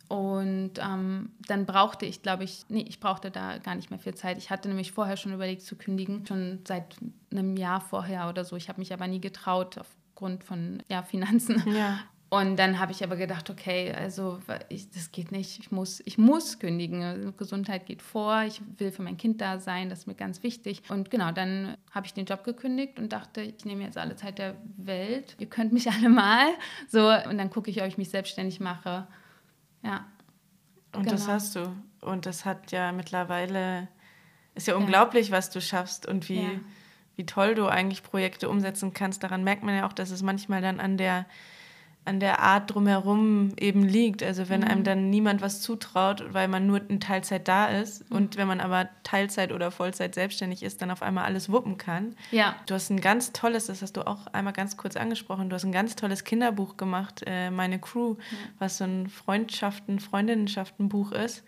Und 0.07 0.71
ähm, 0.77 1.29
dann 1.47 1.65
brauchte 1.65 2.05
ich, 2.05 2.21
glaube 2.21 2.43
ich, 2.43 2.65
nee, 2.67 2.85
ich 2.85 2.99
brauchte 2.99 3.31
da 3.31 3.59
gar 3.59 3.75
nicht 3.75 3.91
mehr 3.91 3.99
viel 3.99 4.13
Zeit. 4.13 4.37
Ich 4.37 4.49
hatte 4.49 4.67
nämlich 4.67 4.91
vorher 4.91 5.15
schon 5.15 5.31
überlegt 5.31 5.61
zu 5.61 5.77
kündigen, 5.77 6.25
schon 6.27 6.59
seit 6.67 6.97
einem 7.31 7.55
Jahr 7.55 7.79
vorher 7.79 8.27
oder 8.27 8.43
so. 8.43 8.57
Ich 8.57 8.67
habe 8.67 8.81
mich 8.81 8.91
aber 8.91 9.07
nie 9.07 9.21
getraut 9.21 9.77
aufgrund 9.77 10.43
von 10.43 10.83
ja, 10.89 11.01
Finanzen. 11.01 11.63
Ja. 11.73 11.99
Und 12.33 12.55
dann 12.55 12.79
habe 12.79 12.93
ich 12.93 13.03
aber 13.03 13.17
gedacht, 13.17 13.49
okay, 13.49 13.91
also 13.91 14.39
ich, 14.69 14.89
das 14.89 15.11
geht 15.11 15.33
nicht, 15.33 15.59
ich 15.59 15.69
muss, 15.69 16.01
ich 16.05 16.17
muss 16.17 16.59
kündigen. 16.59 17.33
Gesundheit 17.35 17.85
geht 17.85 18.01
vor, 18.01 18.43
ich 18.43 18.61
will 18.77 18.93
für 18.93 19.01
mein 19.01 19.17
Kind 19.17 19.41
da 19.41 19.59
sein, 19.59 19.89
das 19.89 19.99
ist 19.99 20.07
mir 20.07 20.15
ganz 20.15 20.41
wichtig. 20.41 20.81
Und 20.87 21.11
genau, 21.11 21.33
dann 21.33 21.75
habe 21.91 22.05
ich 22.05 22.13
den 22.13 22.23
Job 22.25 22.45
gekündigt 22.45 22.99
und 22.99 23.11
dachte, 23.11 23.41
ich 23.41 23.65
nehme 23.65 23.83
jetzt 23.83 23.97
alle 23.97 24.15
Zeit 24.15 24.39
der 24.39 24.55
Welt, 24.77 25.35
ihr 25.39 25.47
könnt 25.47 25.73
mich 25.73 25.91
alle 25.91 26.07
mal. 26.07 26.47
So, 26.87 27.09
und 27.29 27.37
dann 27.37 27.49
gucke 27.49 27.69
ich, 27.69 27.81
ob 27.81 27.87
ich 27.89 27.97
mich 27.97 28.09
selbstständig 28.09 28.61
mache. 28.61 29.07
Ja. 29.83 30.05
Und 30.93 31.03
genau. 31.03 31.11
das 31.11 31.27
hast 31.27 31.57
du. 31.57 31.75
Und 31.99 32.25
das 32.25 32.45
hat 32.45 32.71
ja 32.71 32.93
mittlerweile, 32.93 33.89
ist 34.55 34.67
ja 34.67 34.75
unglaublich, 34.77 35.27
ja. 35.27 35.37
was 35.37 35.49
du 35.49 35.59
schaffst 35.59 36.05
und 36.05 36.29
wie, 36.29 36.43
ja. 36.43 36.49
wie 37.17 37.25
toll 37.25 37.55
du 37.55 37.67
eigentlich 37.67 38.03
Projekte 38.03 38.47
umsetzen 38.47 38.93
kannst. 38.93 39.21
Daran 39.21 39.43
merkt 39.43 39.63
man 39.63 39.75
ja 39.75 39.85
auch, 39.85 39.93
dass 39.93 40.11
es 40.11 40.21
manchmal 40.21 40.61
dann 40.61 40.79
an 40.79 40.95
der 40.95 41.25
an 42.03 42.19
der 42.19 42.39
Art 42.39 42.73
drumherum 42.73 43.53
eben 43.57 43.83
liegt. 43.83 44.23
Also 44.23 44.49
wenn 44.49 44.61
mhm. 44.61 44.67
einem 44.67 44.83
dann 44.83 45.09
niemand 45.09 45.41
was 45.41 45.61
zutraut, 45.61 46.33
weil 46.33 46.47
man 46.47 46.65
nur 46.65 46.81
in 46.89 46.99
Teilzeit 46.99 47.47
da 47.47 47.67
ist 47.67 48.09
mhm. 48.09 48.17
und 48.17 48.37
wenn 48.37 48.47
man 48.47 48.59
aber 48.59 48.89
Teilzeit 49.03 49.51
oder 49.51 49.69
Vollzeit 49.69 50.15
selbstständig 50.15 50.63
ist, 50.63 50.81
dann 50.81 50.89
auf 50.89 51.03
einmal 51.03 51.25
alles 51.25 51.51
wuppen 51.51 51.77
kann. 51.77 52.15
Ja. 52.31 52.55
Du 52.65 52.73
hast 52.73 52.89
ein 52.89 53.01
ganz 53.01 53.33
tolles, 53.33 53.67
das 53.67 53.83
hast 53.83 53.97
du 53.97 54.07
auch 54.07 54.27
einmal 54.27 54.53
ganz 54.53 54.77
kurz 54.77 54.95
angesprochen, 54.95 55.49
du 55.49 55.55
hast 55.55 55.63
ein 55.63 55.71
ganz 55.71 55.95
tolles 55.95 56.23
Kinderbuch 56.23 56.75
gemacht, 56.75 57.23
äh, 57.27 57.51
Meine 57.51 57.77
Crew, 57.77 58.15
ja. 58.17 58.37
was 58.57 58.79
so 58.79 58.85
ein 58.85 59.07
Freundschaften, 59.07 59.99
Freundinnenschaften-Buch 59.99 61.11
ist, 61.11 61.43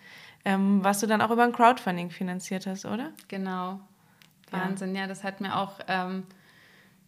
ähm, 0.45 0.83
was 0.83 0.99
du 0.99 1.07
dann 1.07 1.21
auch 1.21 1.31
über 1.31 1.43
ein 1.43 1.53
Crowdfunding 1.53 2.11
finanziert 2.11 2.67
hast, 2.67 2.85
oder? 2.85 3.09
Genau. 3.27 3.79
Wahnsinn, 4.51 4.93
ja, 4.93 5.01
ja 5.01 5.07
das 5.07 5.23
hat 5.23 5.41
mir 5.41 5.57
auch... 5.57 5.79
Ähm 5.87 6.25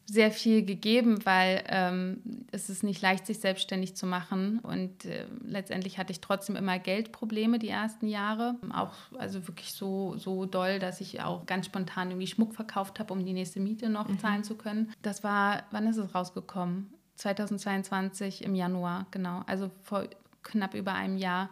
sehr 0.07 0.31
viel 0.31 0.63
gegeben, 0.63 1.25
weil 1.25 1.63
ähm, 1.67 2.21
es 2.51 2.69
ist 2.69 2.83
nicht 2.83 3.01
leicht, 3.01 3.25
sich 3.25 3.39
selbstständig 3.39 3.95
zu 3.95 4.05
machen. 4.05 4.59
Und 4.59 5.05
äh, 5.05 5.25
letztendlich 5.43 5.97
hatte 5.97 6.11
ich 6.11 6.21
trotzdem 6.21 6.55
immer 6.55 6.77
Geldprobleme 6.77 7.57
die 7.57 7.69
ersten 7.69 8.07
Jahre. 8.07 8.55
Auch 8.71 8.93
also 9.17 9.47
wirklich 9.47 9.73
so, 9.73 10.15
so 10.17 10.45
doll, 10.45 10.77
dass 10.77 11.01
ich 11.01 11.21
auch 11.21 11.45
ganz 11.47 11.65
spontan 11.65 12.11
irgendwie 12.11 12.27
Schmuck 12.27 12.53
verkauft 12.53 12.99
habe, 12.99 13.13
um 13.13 13.25
die 13.25 13.33
nächste 13.33 13.59
Miete 13.59 13.89
noch 13.89 14.07
mhm. 14.07 14.19
zahlen 14.19 14.43
zu 14.43 14.55
können. 14.55 14.93
Das 15.01 15.23
war, 15.23 15.63
wann 15.71 15.87
ist 15.87 15.97
es 15.97 16.13
rausgekommen? 16.13 16.93
2022 17.15 18.43
im 18.43 18.53
Januar, 18.53 19.07
genau. 19.09 19.41
Also 19.47 19.71
vor 19.81 20.05
knapp 20.43 20.75
über 20.75 20.93
einem 20.93 21.17
Jahr. 21.17 21.49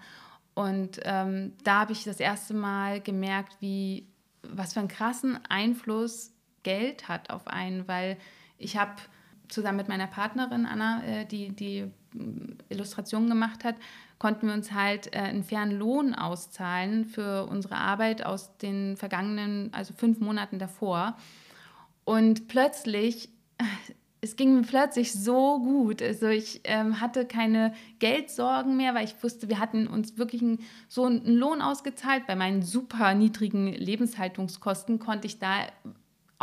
Und 0.53 0.99
ähm, 1.03 1.53
da 1.63 1.79
habe 1.79 1.93
ich 1.93 2.03
das 2.03 2.19
erste 2.19 2.53
Mal 2.53 3.01
gemerkt, 3.01 3.57
wie 3.59 4.05
was 4.43 4.73
für 4.73 4.79
einen 4.79 4.89
krassen 4.89 5.39
Einfluss 5.49 6.31
Geld 6.63 7.07
hat 7.07 7.29
auf 7.29 7.47
einen, 7.47 7.87
weil 7.87 8.17
ich 8.57 8.77
habe 8.77 8.93
zusammen 9.47 9.77
mit 9.77 9.87
meiner 9.87 10.07
Partnerin 10.07 10.65
Anna, 10.65 11.03
äh, 11.03 11.25
die 11.25 11.49
die 11.49 11.91
mm, 12.13 12.57
Illustrationen 12.69 13.29
gemacht 13.29 13.63
hat, 13.63 13.75
konnten 14.19 14.47
wir 14.47 14.53
uns 14.53 14.71
halt 14.71 15.13
äh, 15.13 15.19
einen 15.19 15.43
fairen 15.43 15.77
Lohn 15.77 16.15
auszahlen 16.15 17.05
für 17.05 17.45
unsere 17.45 17.75
Arbeit 17.75 18.25
aus 18.25 18.57
den 18.57 18.97
vergangenen, 18.97 19.69
also 19.73 19.93
fünf 19.93 20.19
Monaten 20.19 20.59
davor. 20.59 21.17
Und 22.05 22.47
plötzlich, 22.47 23.29
es 24.21 24.35
ging 24.35 24.55
mir 24.55 24.61
plötzlich 24.61 25.11
so 25.13 25.59
gut. 25.59 26.01
Also 26.01 26.27
ich 26.27 26.61
ähm, 26.63 27.01
hatte 27.01 27.25
keine 27.25 27.73
Geldsorgen 27.99 28.77
mehr, 28.77 28.95
weil 28.95 29.05
ich 29.05 29.21
wusste, 29.21 29.49
wir 29.49 29.59
hatten 29.59 29.87
uns 29.87 30.17
wirklich 30.17 30.41
einen, 30.41 30.59
so 30.87 31.05
einen 31.05 31.35
Lohn 31.35 31.61
ausgezahlt. 31.61 32.25
Bei 32.25 32.35
meinen 32.35 32.61
super 32.61 33.13
niedrigen 33.15 33.67
Lebenshaltungskosten 33.67 34.99
konnte 34.99 35.27
ich 35.27 35.39
da 35.39 35.67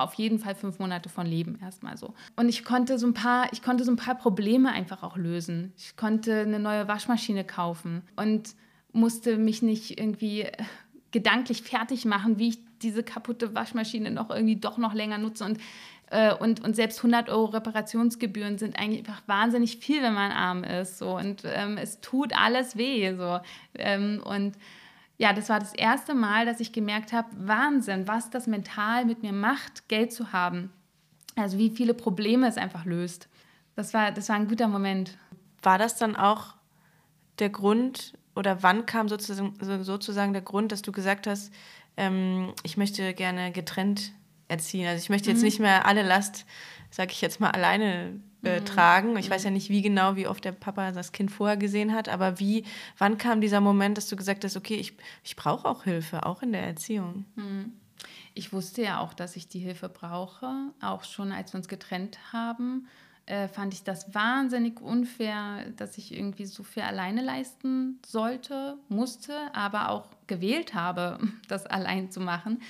auf 0.03 0.15
jeden 0.15 0.39
Fall 0.39 0.55
fünf 0.55 0.79
Monate 0.79 1.09
von 1.09 1.27
leben, 1.27 1.59
erstmal 1.63 1.97
so. 1.97 2.15
Und 2.37 2.49
ich 2.49 2.65
konnte 2.65 2.99
so 2.99 3.07
ein 3.07 3.15
paar, 3.15 3.53
ich 3.53 3.63
konnte 3.63 3.85
so 3.85 3.91
ein 3.91 3.97
paar 3.97 4.17
Probleme 4.17 4.73
einfach 4.73 5.03
auch 5.03 5.17
lösen. 5.17 5.73
Ich 5.77 5.97
konnte 5.97 6.41
eine 6.41 6.59
neue 6.59 6.89
Waschmaschine 6.89 7.45
kaufen 7.45 8.03
und 8.17 8.55
musste 8.93 9.37
mich 9.37 9.63
nicht 9.63 9.99
irgendwie 9.99 10.43
äh, 10.43 10.53
gedanklich 11.11 11.63
fertig 11.63 12.05
machen, 12.05 12.39
wie 12.39 12.49
ich 12.49 12.59
diese 12.83 13.03
kaputte 13.03 13.55
Waschmaschine 13.55 14.11
noch 14.11 14.31
irgendwie 14.31 14.57
doch 14.57 14.79
noch 14.79 14.95
länger 14.95 15.19
nutze 15.19 15.45
und 15.45 15.59
äh, 16.11 16.35
und, 16.35 16.63
und 16.63 16.75
selbst 16.77 16.99
100 16.99 17.29
Euro 17.31 17.47
Reparationsgebühren 17.47 18.59
sind 18.59 18.79
eigentlich 18.79 19.01
einfach 19.01 19.23
wahnsinnig 19.27 19.79
viel, 19.79 20.03
wenn 20.03 20.15
man 20.15 20.33
arm 20.33 20.65
ist. 20.65 20.99
So. 20.99 21.17
Und 21.17 21.43
ähm, 21.45 21.79
es 21.79 22.01
tut 22.01 22.37
alles 22.37 22.77
weh. 22.77 23.15
So. 23.17 23.39
Ähm, 23.75 24.21
und 24.25 24.57
ja, 25.21 25.35
das 25.35 25.51
war 25.51 25.61
das 25.61 25.75
erste 25.75 26.15
Mal, 26.15 26.47
dass 26.47 26.61
ich 26.61 26.73
gemerkt 26.73 27.13
habe, 27.13 27.29
Wahnsinn, 27.37 28.09
was 28.09 28.31
das 28.31 28.47
mental 28.47 29.05
mit 29.05 29.23
mir 29.23 29.35
macht, 29.35 29.87
Geld 29.87 30.15
zu 30.15 30.33
haben. 30.33 30.73
Also 31.37 31.59
wie 31.59 31.69
viele 31.69 31.93
Probleme 31.93 32.49
es 32.49 32.57
einfach 32.57 32.87
löst. 32.87 33.29
Das 33.77 33.93
war, 33.93 34.13
das 34.13 34.31
war 34.31 34.37
ein 34.37 34.49
guter 34.49 34.67
Moment. 34.67 35.19
War 35.63 35.77
das 35.77 35.97
dann 35.97 36.17
auch 36.17 36.55
der 37.39 37.51
Grund 37.51 38.15
oder 38.35 38.63
wann 38.63 38.87
kam 38.87 39.11
sozusagen, 39.11 39.85
sozusagen 39.85 40.33
der 40.33 40.41
Grund, 40.41 40.73
dass 40.73 40.81
du 40.81 40.91
gesagt 40.91 41.27
hast, 41.27 41.53
ähm, 41.99 42.55
ich 42.63 42.79
möchte 42.79 43.13
gerne 43.13 43.53
getrennt 43.53 44.13
erziehen? 44.49 44.87
Also 44.87 45.03
ich 45.03 45.11
möchte 45.11 45.29
jetzt 45.29 45.41
mhm. 45.41 45.45
nicht 45.45 45.61
mehr 45.61 45.85
alle 45.85 46.03
Last, 46.03 46.47
sage 46.91 47.13
ich 47.13 47.21
jetzt 47.21 47.41
mal, 47.41 47.51
alleine 47.51 48.19
äh, 48.43 48.61
mhm. 48.61 48.65
tragen. 48.65 49.17
Ich 49.17 49.31
weiß 49.31 49.45
ja 49.45 49.51
nicht, 49.51 49.71
wie 49.71 49.83
genau, 49.83 50.17
wie 50.17 50.27
oft 50.27 50.45
der 50.45 50.53
Papa 50.53 50.93
das 50.93 51.13
Kind 51.13 51.31
vorher 51.31 51.57
gesehen 51.57 51.93
hat, 51.95 52.09
aber 52.09 52.39
wie, 52.41 52.65
wann 52.99 53.19
kam 53.19 53.41
dieser 53.41 53.61
Moment, 53.61 53.97
dass 53.97 54.09
du 54.09 54.17
gesagt 54.17 54.45
hast, 54.45 54.57
okay, 54.57 54.77
ich, 54.77 54.95
ich 55.25 55.37
brauche 55.37 55.69
auch 55.69 55.85
Hilfe, 55.85 56.27
auch 56.27 56.43
in 56.43 56.53
der 56.53 56.63
Erziehung? 56.63 57.25
Mhm. 57.37 57.73
Ich 58.35 58.53
wusste 58.53 58.83
ja 58.83 59.01
auch, 59.01 59.13
dass 59.13 59.37
ich 59.37 59.49
die 59.49 59.59
Hilfe 59.59 59.89
brauche, 59.89 60.51
auch 60.81 61.05
schon 61.05 61.33
als 61.33 61.53
wir 61.53 61.59
uns 61.59 61.69
getrennt 61.69 62.19
haben. 62.33 62.87
äh, 63.27 63.49
fand 63.49 63.75
ich 63.75 63.85
das 63.85 64.15
wahnsinnig 64.15 64.81
unfair, 64.81 65.67
dass 65.77 65.99
ich 65.99 66.15
irgendwie 66.15 66.47
so 66.47 66.63
viel 66.63 66.83
alleine 66.83 67.23
leisten 67.23 68.01
sollte, 68.05 68.77
musste, 68.89 69.55
aber 69.55 69.91
auch 69.91 70.09
gewählt 70.27 70.75
habe, 70.75 71.19
das 71.49 71.67
allein 71.67 72.11
zu 72.11 72.21
machen. 72.21 72.63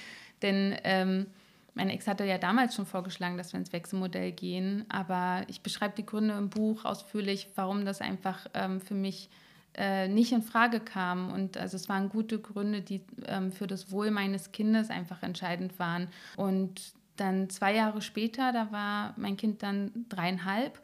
Denn 0.42 0.76
ähm, 0.84 1.26
mein 1.74 1.90
Ex 1.90 2.06
hatte 2.06 2.24
ja 2.24 2.38
damals 2.38 2.74
schon 2.74 2.86
vorgeschlagen, 2.86 3.36
dass 3.36 3.52
wir 3.52 3.60
ins 3.60 3.72
Wechselmodell 3.72 4.32
gehen, 4.32 4.84
aber 4.88 5.44
ich 5.48 5.62
beschreibe 5.62 5.94
die 5.96 6.06
Gründe 6.06 6.34
im 6.34 6.50
Buch 6.50 6.84
ausführlich, 6.84 7.48
warum 7.54 7.84
das 7.84 8.00
einfach 8.00 8.46
ähm, 8.54 8.80
für 8.80 8.94
mich 8.94 9.30
äh, 9.76 10.08
nicht 10.08 10.32
in 10.32 10.42
Frage 10.42 10.80
kam. 10.80 11.32
Und 11.32 11.56
also 11.56 11.76
es 11.76 11.88
waren 11.88 12.08
gute 12.08 12.40
Gründe, 12.40 12.82
die 12.82 13.02
ähm, 13.26 13.52
für 13.52 13.66
das 13.66 13.90
Wohl 13.92 14.10
meines 14.10 14.52
Kindes 14.52 14.90
einfach 14.90 15.22
entscheidend 15.22 15.78
waren. 15.78 16.08
Und 16.36 16.92
dann 17.16 17.50
zwei 17.50 17.74
Jahre 17.74 18.02
später, 18.02 18.52
da 18.52 18.72
war 18.72 19.14
mein 19.16 19.36
Kind 19.36 19.62
dann 19.62 20.06
dreieinhalb 20.08 20.80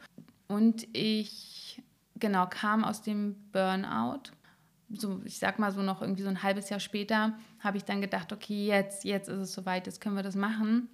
und 0.47 0.87
ich 0.93 1.81
genau 2.15 2.47
kam 2.47 2.83
aus 2.83 3.01
dem 3.01 3.35
Burnout. 3.51 4.31
So, 4.89 5.21
ich 5.25 5.39
sag 5.39 5.59
mal 5.59 5.71
so 5.71 5.81
noch 5.81 6.01
irgendwie 6.01 6.23
so 6.23 6.29
ein 6.29 6.43
halbes 6.43 6.69
Jahr 6.69 6.79
später 6.79 7.33
habe 7.59 7.77
ich 7.77 7.85
dann 7.85 8.01
gedacht, 8.01 8.31
okay, 8.31 8.67
jetzt, 8.67 9.03
jetzt 9.03 9.29
ist 9.29 9.39
es 9.39 9.53
soweit, 9.53 9.87
jetzt 9.87 10.01
können 10.01 10.15
wir 10.15 10.23
das 10.23 10.35
machen 10.35 10.89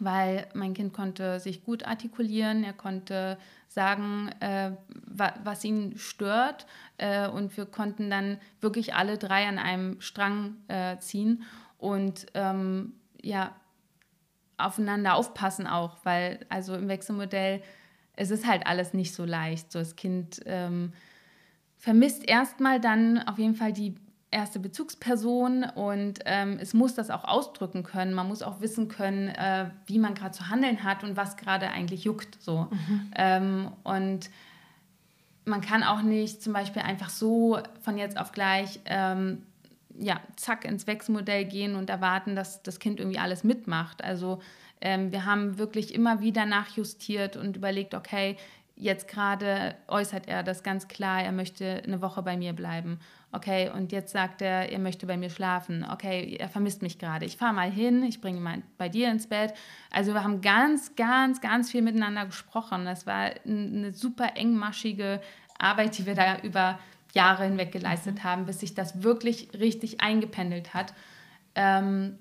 weil 0.00 0.46
mein 0.54 0.74
Kind 0.74 0.92
konnte 0.92 1.40
sich 1.40 1.64
gut 1.64 1.86
artikulieren, 1.86 2.64
er 2.64 2.72
konnte 2.72 3.38
sagen, 3.68 4.30
äh, 4.40 4.72
wa 5.06 5.34
was 5.42 5.64
ihn 5.64 5.98
stört 5.98 6.66
äh, 6.98 7.28
und 7.28 7.56
wir 7.56 7.66
konnten 7.66 8.10
dann 8.10 8.38
wirklich 8.60 8.94
alle 8.94 9.18
drei 9.18 9.46
an 9.46 9.58
einem 9.58 10.00
Strang 10.00 10.56
äh, 10.68 10.98
ziehen 10.98 11.42
und 11.78 12.26
ähm, 12.34 12.94
ja, 13.22 13.54
aufeinander 14.58 15.14
aufpassen 15.14 15.66
auch, 15.66 15.98
weil 16.04 16.40
also 16.48 16.74
im 16.74 16.88
Wechselmodell, 16.88 17.62
es 18.14 18.30
ist 18.30 18.46
halt 18.46 18.66
alles 18.66 18.94
nicht 18.94 19.14
so 19.14 19.26
leicht. 19.26 19.70
So 19.70 19.78
das 19.78 19.96
Kind 19.96 20.40
ähm, 20.46 20.92
vermisst 21.76 22.26
erstmal 22.26 22.80
dann 22.80 23.18
auf 23.18 23.38
jeden 23.38 23.54
Fall 23.54 23.74
die 23.74 23.94
erste 24.36 24.60
Bezugsperson 24.60 25.64
und 25.64 26.20
ähm, 26.26 26.58
es 26.60 26.74
muss 26.74 26.94
das 26.94 27.08
auch 27.08 27.24
ausdrücken 27.24 27.82
können. 27.82 28.12
Man 28.12 28.28
muss 28.28 28.42
auch 28.42 28.60
wissen 28.60 28.88
können, 28.88 29.28
äh, 29.28 29.70
wie 29.86 29.98
man 29.98 30.14
gerade 30.14 30.32
zu 30.32 30.50
handeln 30.50 30.84
hat 30.84 31.02
und 31.02 31.16
was 31.16 31.38
gerade 31.38 31.70
eigentlich 31.70 32.04
juckt. 32.04 32.36
So. 32.42 32.68
Mhm. 32.70 33.10
Ähm, 33.16 33.72
und 33.82 34.30
man 35.46 35.62
kann 35.62 35.82
auch 35.82 36.02
nicht 36.02 36.42
zum 36.42 36.52
Beispiel 36.52 36.82
einfach 36.82 37.08
so 37.08 37.58
von 37.80 37.96
jetzt 37.96 38.18
auf 38.18 38.32
gleich 38.32 38.80
ähm, 38.84 39.42
ja, 39.98 40.20
zack 40.36 40.66
ins 40.66 40.86
Wechselmodell 40.86 41.46
gehen 41.46 41.74
und 41.74 41.88
erwarten, 41.88 42.36
dass 42.36 42.62
das 42.62 42.78
Kind 42.78 43.00
irgendwie 43.00 43.18
alles 43.18 43.42
mitmacht. 43.42 44.04
Also 44.04 44.40
ähm, 44.82 45.12
wir 45.12 45.24
haben 45.24 45.56
wirklich 45.56 45.94
immer 45.94 46.20
wieder 46.20 46.44
nachjustiert 46.44 47.36
und 47.36 47.56
überlegt, 47.56 47.94
okay, 47.94 48.36
jetzt 48.76 49.08
gerade 49.08 49.76
äußert 49.88 50.28
er 50.28 50.42
das 50.42 50.62
ganz 50.62 50.88
klar, 50.88 51.22
er 51.22 51.32
möchte 51.32 51.82
eine 51.82 52.02
Woche 52.02 52.22
bei 52.22 52.36
mir 52.36 52.52
bleiben. 52.52 53.00
Okay, 53.32 53.68
und 53.68 53.92
jetzt 53.92 54.12
sagt 54.12 54.40
er, 54.40 54.70
er 54.72 54.78
möchte 54.78 55.06
bei 55.06 55.16
mir 55.16 55.30
schlafen. 55.30 55.84
Okay, 55.90 56.36
er 56.38 56.48
vermisst 56.48 56.80
mich 56.80 56.98
gerade. 56.98 57.26
Ich 57.26 57.36
fahre 57.36 57.52
mal 57.52 57.70
hin, 57.70 58.02
ich 58.02 58.20
bringe 58.20 58.38
ihn 58.38 58.42
mal 58.42 58.62
bei 58.78 58.88
dir 58.88 59.10
ins 59.10 59.26
Bett. 59.26 59.52
Also 59.90 60.14
wir 60.14 60.22
haben 60.22 60.40
ganz, 60.40 60.94
ganz, 60.96 61.40
ganz 61.40 61.70
viel 61.70 61.82
miteinander 61.82 62.24
gesprochen. 62.26 62.84
Das 62.84 63.06
war 63.06 63.32
eine 63.44 63.92
super 63.92 64.36
engmaschige 64.36 65.20
Arbeit, 65.58 65.98
die 65.98 66.06
wir 66.06 66.14
da 66.14 66.38
über 66.38 66.78
Jahre 67.12 67.44
hinweg 67.44 67.72
geleistet 67.72 68.24
haben, 68.24 68.46
bis 68.46 68.60
sich 68.60 68.74
das 68.74 69.02
wirklich 69.02 69.48
richtig 69.58 70.00
eingependelt 70.00 70.72
hat. 70.72 70.94
Ähm, 71.54 72.18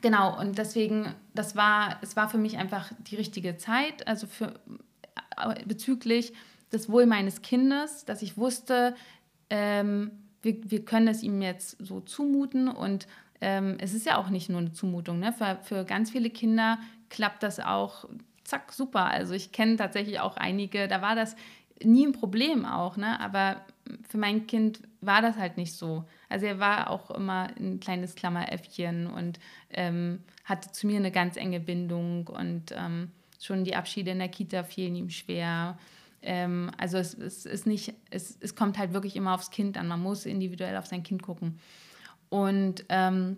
genau, 0.00 0.38
und 0.38 0.58
deswegen, 0.58 1.14
das 1.34 1.54
war, 1.54 1.98
es 2.02 2.16
war 2.16 2.28
für 2.28 2.38
mich 2.38 2.58
einfach 2.58 2.90
die 2.98 3.16
richtige 3.16 3.56
Zeit, 3.56 4.06
also 4.08 4.26
für, 4.26 4.54
äh, 5.36 5.64
bezüglich 5.64 6.32
des 6.72 6.90
Wohl 6.90 7.06
meines 7.06 7.42
Kindes, 7.42 8.04
dass 8.04 8.22
ich 8.22 8.36
wusste, 8.36 8.96
ähm, 9.50 10.10
wir, 10.44 10.56
wir 10.64 10.84
können 10.84 11.08
es 11.08 11.22
ihm 11.22 11.42
jetzt 11.42 11.76
so 11.80 12.00
zumuten 12.00 12.68
und 12.68 13.06
ähm, 13.40 13.76
es 13.80 13.94
ist 13.94 14.06
ja 14.06 14.18
auch 14.18 14.28
nicht 14.28 14.48
nur 14.48 14.60
eine 14.60 14.72
Zumutung. 14.72 15.18
Ne? 15.18 15.32
Für, 15.32 15.58
für 15.62 15.84
ganz 15.84 16.10
viele 16.10 16.30
Kinder 16.30 16.78
klappt 17.10 17.42
das 17.42 17.60
auch, 17.60 18.06
zack, 18.44 18.72
super. 18.72 19.06
Also 19.06 19.34
ich 19.34 19.52
kenne 19.52 19.76
tatsächlich 19.76 20.20
auch 20.20 20.36
einige, 20.36 20.88
da 20.88 21.02
war 21.02 21.14
das 21.14 21.36
nie 21.82 22.06
ein 22.06 22.12
Problem 22.12 22.64
auch, 22.64 22.96
ne? 22.96 23.18
aber 23.20 23.62
für 24.08 24.18
mein 24.18 24.46
Kind 24.46 24.80
war 25.00 25.20
das 25.20 25.36
halt 25.36 25.56
nicht 25.56 25.74
so. 25.74 26.04
Also 26.28 26.46
er 26.46 26.58
war 26.58 26.90
auch 26.90 27.10
immer 27.10 27.48
ein 27.58 27.80
kleines 27.80 28.14
Klammeräffchen 28.14 29.06
und 29.06 29.38
ähm, 29.70 30.20
hatte 30.44 30.72
zu 30.72 30.86
mir 30.86 30.96
eine 30.96 31.10
ganz 31.10 31.36
enge 31.36 31.60
Bindung 31.60 32.28
und 32.28 32.72
ähm, 32.76 33.10
schon 33.40 33.64
die 33.64 33.76
Abschiede 33.76 34.12
in 34.12 34.18
der 34.18 34.28
Kita 34.28 34.62
fielen 34.62 34.94
ihm 34.94 35.10
schwer. 35.10 35.78
Ähm, 36.24 36.70
also 36.78 36.98
es, 36.98 37.14
es, 37.14 37.46
ist 37.46 37.66
nicht, 37.66 37.94
es, 38.10 38.36
es 38.40 38.56
kommt 38.56 38.78
halt 38.78 38.92
wirklich 38.92 39.16
immer 39.16 39.34
aufs 39.34 39.50
Kind 39.50 39.76
an. 39.78 39.86
Man 39.88 40.00
muss 40.00 40.26
individuell 40.26 40.76
auf 40.76 40.86
sein 40.86 41.02
Kind 41.02 41.22
gucken. 41.22 41.58
Und 42.30 42.84
ähm, 42.88 43.36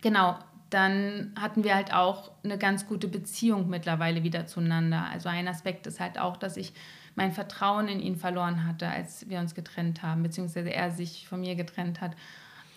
genau, 0.00 0.38
dann 0.70 1.32
hatten 1.38 1.64
wir 1.64 1.74
halt 1.74 1.92
auch 1.92 2.32
eine 2.42 2.58
ganz 2.58 2.86
gute 2.86 3.08
Beziehung 3.08 3.68
mittlerweile 3.68 4.22
wieder 4.22 4.46
zueinander. 4.46 5.06
Also 5.10 5.28
ein 5.28 5.48
Aspekt 5.48 5.86
ist 5.86 6.00
halt 6.00 6.18
auch, 6.18 6.36
dass 6.36 6.56
ich 6.56 6.72
mein 7.14 7.32
Vertrauen 7.32 7.88
in 7.88 8.00
ihn 8.00 8.16
verloren 8.16 8.66
hatte, 8.66 8.88
als 8.88 9.28
wir 9.28 9.40
uns 9.40 9.54
getrennt 9.54 10.02
haben, 10.02 10.22
beziehungsweise 10.22 10.72
er 10.72 10.90
sich 10.90 11.26
von 11.28 11.40
mir 11.40 11.56
getrennt 11.56 12.00
hat. 12.00 12.12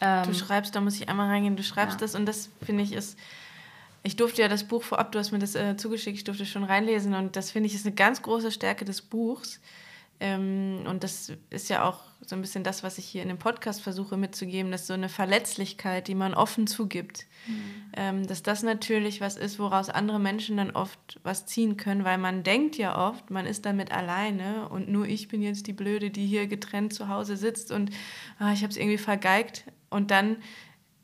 Ähm, 0.01 0.25
du 0.25 0.33
schreibst, 0.33 0.75
da 0.75 0.81
muss 0.81 0.95
ich 0.95 1.09
einmal 1.09 1.27
reingehen, 1.27 1.55
du 1.55 1.63
schreibst 1.63 2.01
ja. 2.01 2.05
das 2.05 2.15
und 2.15 2.25
das 2.25 2.49
finde 2.63 2.83
ich 2.83 2.93
ist 2.93 3.19
ich 4.03 4.15
durfte 4.15 4.41
ja 4.41 4.47
das 4.47 4.63
Buch 4.63 4.83
vorab, 4.83 5.11
du 5.11 5.19
hast 5.19 5.31
mir 5.31 5.39
das 5.39 5.55
äh, 5.55 5.77
zugeschickt, 5.77 6.17
ich 6.17 6.23
durfte 6.23 6.45
schon 6.45 6.63
reinlesen 6.63 7.13
und 7.13 7.35
das 7.35 7.51
finde 7.51 7.67
ich 7.67 7.75
ist 7.75 7.85
eine 7.85 7.95
ganz 7.95 8.21
große 8.21 8.51
Stärke 8.51 8.85
des 8.85 9.01
Buchs. 9.01 9.59
Ähm, 10.19 10.83
und 10.87 11.03
das 11.03 11.33
ist 11.49 11.69
ja 11.69 11.83
auch 11.83 11.99
so 12.23 12.35
ein 12.35 12.41
bisschen 12.41 12.63
das, 12.63 12.83
was 12.83 12.99
ich 12.99 13.05
hier 13.05 13.23
in 13.23 13.27
dem 13.27 13.39
Podcast 13.39 13.81
versuche 13.81 14.17
mitzugeben, 14.17 14.71
dass 14.71 14.85
so 14.85 14.93
eine 14.93 15.09
Verletzlichkeit, 15.09 16.07
die 16.07 16.13
man 16.13 16.35
offen 16.35 16.67
zugibt, 16.67 17.25
mhm. 17.47 17.63
ähm, 17.97 18.27
dass 18.27 18.43
das 18.43 18.61
natürlich 18.61 19.19
was 19.19 19.35
ist, 19.35 19.57
woraus 19.57 19.89
andere 19.89 20.19
Menschen 20.19 20.57
dann 20.57 20.71
oft 20.71 21.19
was 21.23 21.47
ziehen 21.47 21.75
können, 21.75 22.03
weil 22.03 22.19
man 22.19 22.43
denkt 22.43 22.77
ja 22.77 23.09
oft, 23.09 23.31
man 23.31 23.47
ist 23.47 23.65
damit 23.65 23.91
alleine 23.91 24.69
und 24.69 24.89
nur 24.89 25.07
ich 25.07 25.27
bin 25.27 25.41
jetzt 25.41 25.65
die 25.65 25.73
Blöde, 25.73 26.11
die 26.11 26.27
hier 26.27 26.45
getrennt 26.45 26.93
zu 26.93 27.07
Hause 27.07 27.35
sitzt 27.35 27.71
und 27.71 27.89
ah, 28.37 28.53
ich 28.53 28.61
habe 28.61 28.69
es 28.69 28.77
irgendwie 28.77 28.99
vergeigt. 28.99 29.65
Und 29.89 30.11
dann 30.11 30.37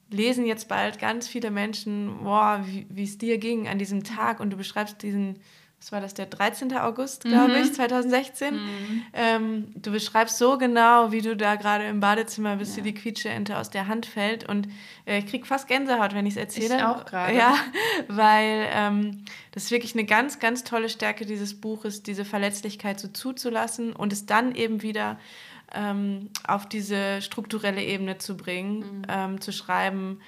lesen 0.10 0.46
jetzt 0.46 0.68
bald 0.68 1.00
ganz 1.00 1.28
viele 1.28 1.52
Menschen, 1.52 2.24
boah, 2.24 2.64
wie 2.90 3.04
es 3.04 3.18
dir 3.18 3.38
ging 3.38 3.68
an 3.68 3.80
diesem 3.80 4.04
Tag 4.04 4.40
und 4.40 4.52
du 4.52 4.58
beschreibst 4.58 5.02
diesen, 5.02 5.40
was 5.80 5.92
war 5.92 6.02
das, 6.02 6.14
der 6.14 6.26
13. 6.26 6.76
August, 6.78 7.24
glaube 7.24 7.54
mhm. 7.54 7.64
ich, 7.64 7.74
2016. 7.74 8.56
Mhm. 8.56 9.04
Ähm, 9.14 9.68
du 9.76 9.92
beschreibst 9.92 10.38
so 10.38 10.58
genau, 10.58 11.12
wie 11.12 11.22
du 11.22 11.36
da 11.36 11.56
gerade 11.56 11.86
im 11.86 12.00
Badezimmer 12.00 12.56
bist, 12.56 12.78
ja. 12.78 12.84
dir 12.84 12.94
die 12.94 13.00
Quietscheente 13.00 13.58
aus 13.58 13.70
der 13.70 13.88
Hand 13.88 14.06
fällt 14.06 14.48
und 14.48 14.70
äh, 15.06 15.20
ich 15.20 15.28
krieg 15.28 15.46
fast 15.46 15.68
Gänsehaut, 15.68 16.14
wenn 16.14 16.26
ich 16.26 16.34
es 16.34 16.38
erzähle. 16.38 16.78
Ich 16.78 16.84
auch 16.84 17.06
gerade. 17.06 17.36
Ja, 17.36 17.56
weil 18.08 18.68
ähm, 18.72 19.26
das 19.52 19.66
ist 19.66 19.72
wirklich 19.72 19.94
eine 19.94 20.06
ganz, 20.06 20.40
ganz 20.40 20.64
tolle 20.64 20.90
Stärke 20.90 21.26
dieses 21.26 21.60
Buches, 21.60 22.02
diese 22.02 22.24
Verletzlichkeit 22.24 23.00
so 23.00 23.10
zuzulassen 23.10 23.94
und 23.94 24.14
es 24.14 24.26
dann 24.26 24.56
eben 24.56 24.82
wieder 24.82 25.20
ähm, 25.74 26.30
auf 26.48 26.68
diese 26.68 27.22
strukturelle 27.22 27.84
Ebene 27.84 28.18
zu 28.18 28.38
bringen, 28.38 28.80
mhm. 28.80 29.02
ähm, 29.10 29.42
zu 29.42 29.52
schreiben, 29.52 30.20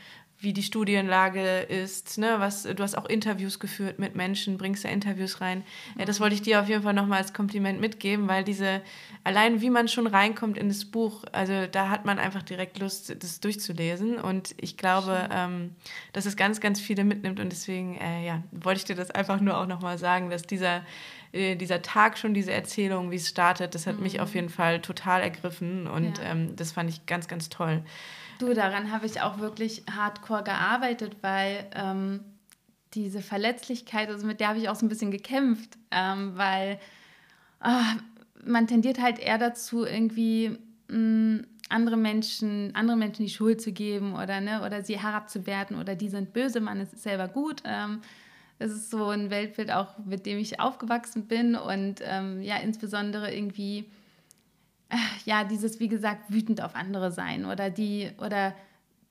wie 0.42 0.54
die 0.54 0.64
Studienlage 0.64 1.60
ist. 1.60 2.18
Ne? 2.18 2.36
Was, 2.40 2.64
du 2.64 2.82
hast 2.82 2.98
auch 2.98 3.06
Interviews 3.06 3.60
geführt 3.60 4.00
mit 4.00 4.16
Menschen, 4.16 4.58
bringst 4.58 4.86
da 4.86 4.90
Interviews 4.90 5.42
rein. 5.42 5.64
Ja, 5.98 6.06
das 6.06 6.22
wollte 6.22 6.36
ich 6.36 6.42
dir 6.42 6.62
auf 6.62 6.70
jeden 6.70 6.84
Fall 6.84 6.94
nochmal 6.94 7.20
als 7.20 7.34
Kompliment 7.34 7.82
mitgeben, 7.82 8.28
weil 8.30 8.46
diese, 8.46 8.82
allein 9.26 9.60
wie 9.62 9.70
man 9.70 9.90
schon 9.90 10.08
reinkommt 10.08 10.58
in 10.58 10.70
das 10.70 10.86
Buch, 10.86 11.26
also 11.34 11.68
da 11.68 11.90
hat 11.90 12.06
man 12.06 12.20
einfach 12.20 12.42
direkt 12.42 12.80
Lust, 12.80 13.14
das 13.22 13.42
durchzulesen. 13.42 14.18
Und 14.18 14.56
ich 14.58 14.78
glaube, 14.78 15.28
ähm, 15.32 15.76
dass 16.14 16.26
es 16.26 16.38
ganz, 16.38 16.62
ganz 16.62 16.80
viele 16.80 17.04
mitnimmt. 17.04 17.42
Und 17.42 17.52
deswegen, 17.52 17.98
äh, 17.98 18.26
ja, 18.26 18.42
wollte 18.52 18.80
ich 18.80 18.86
dir 18.86 18.96
das 18.96 19.12
einfach 19.12 19.42
nur 19.42 19.58
auch 19.58 19.68
nochmal 19.68 19.98
sagen, 19.98 20.30
dass 20.30 20.44
dieser 20.44 20.84
äh, 21.32 21.56
dieser 21.56 21.82
Tag 21.82 22.18
schon, 22.18 22.34
diese 22.34 22.52
Erzählung, 22.52 23.12
wie 23.12 23.18
es 23.18 23.30
startet, 23.30 23.76
das 23.76 23.86
hat 23.86 23.98
mhm. 23.98 24.04
mich 24.04 24.20
auf 24.20 24.34
jeden 24.34 24.50
Fall 24.50 24.82
total 24.82 25.22
ergriffen 25.22 25.86
und 25.86 26.18
ja. 26.18 26.24
ähm, 26.32 26.56
das 26.56 26.72
fand 26.72 26.90
ich 26.90 27.06
ganz, 27.06 27.28
ganz 27.28 27.50
toll. 27.50 27.84
Du, 28.40 28.54
daran 28.54 28.92
habe 28.92 29.06
ich 29.06 29.22
auch 29.22 29.40
wirklich 29.40 29.84
hardcore 29.94 30.44
gearbeitet, 30.44 31.18
weil 31.22 31.70
ähm, 31.76 32.22
diese 32.94 33.22
Verletzlichkeit, 33.22 34.10
also 34.10 34.26
mit 34.26 34.40
der 34.40 34.48
habe 34.48 34.60
ich 34.60 34.70
auch 34.70 34.76
so 34.76 34.86
ein 34.86 34.90
bisschen 34.90 35.12
gekämpft, 35.12 35.78
ähm, 35.92 36.32
weil 36.36 36.80
oh, 37.64 38.00
man 38.44 38.66
tendiert 38.66 39.02
halt 39.02 39.20
eher 39.20 39.38
dazu, 39.38 39.86
irgendwie 39.86 40.58
mh, 40.88 40.98
mm, 40.98 41.46
andere 41.68 41.98
Menschen, 41.98 42.74
andere 42.74 42.98
Menschen 42.98 43.26
die 43.26 43.32
Schuld 43.32 43.62
zu 43.62 43.72
geben 43.72 44.16
oder, 44.16 44.42
ne, 44.42 44.64
oder 44.66 44.84
sie 44.84 44.98
herabzuwerten 44.98 45.78
oder 45.78 45.96
die 45.96 46.10
sind 46.10 46.34
böse, 46.34 46.62
man 46.62 46.80
ist 46.80 46.98
selber 46.98 47.28
gut. 47.28 47.62
Ähm, 47.66 48.02
das 48.58 48.72
ist 48.72 48.90
so 48.90 49.10
ein 49.10 49.30
Weltbild 49.30 49.72
auch, 49.72 49.98
mit 50.00 50.26
dem 50.26 50.38
ich 50.38 50.60
aufgewachsen 50.60 51.28
bin 51.28 51.56
und 51.56 52.02
ähm, 52.04 52.42
ja, 52.42 52.58
insbesondere 52.58 53.34
irgendwie, 53.34 53.86
ja, 55.26 55.44
dieses, 55.44 55.80
wie 55.80 55.88
gesagt, 55.88 56.32
wütend 56.32 56.62
auf 56.62 56.76
andere 56.76 57.12
sein 57.12 57.46
oder 57.46 57.70
die, 57.70 58.10
oder 58.18 58.56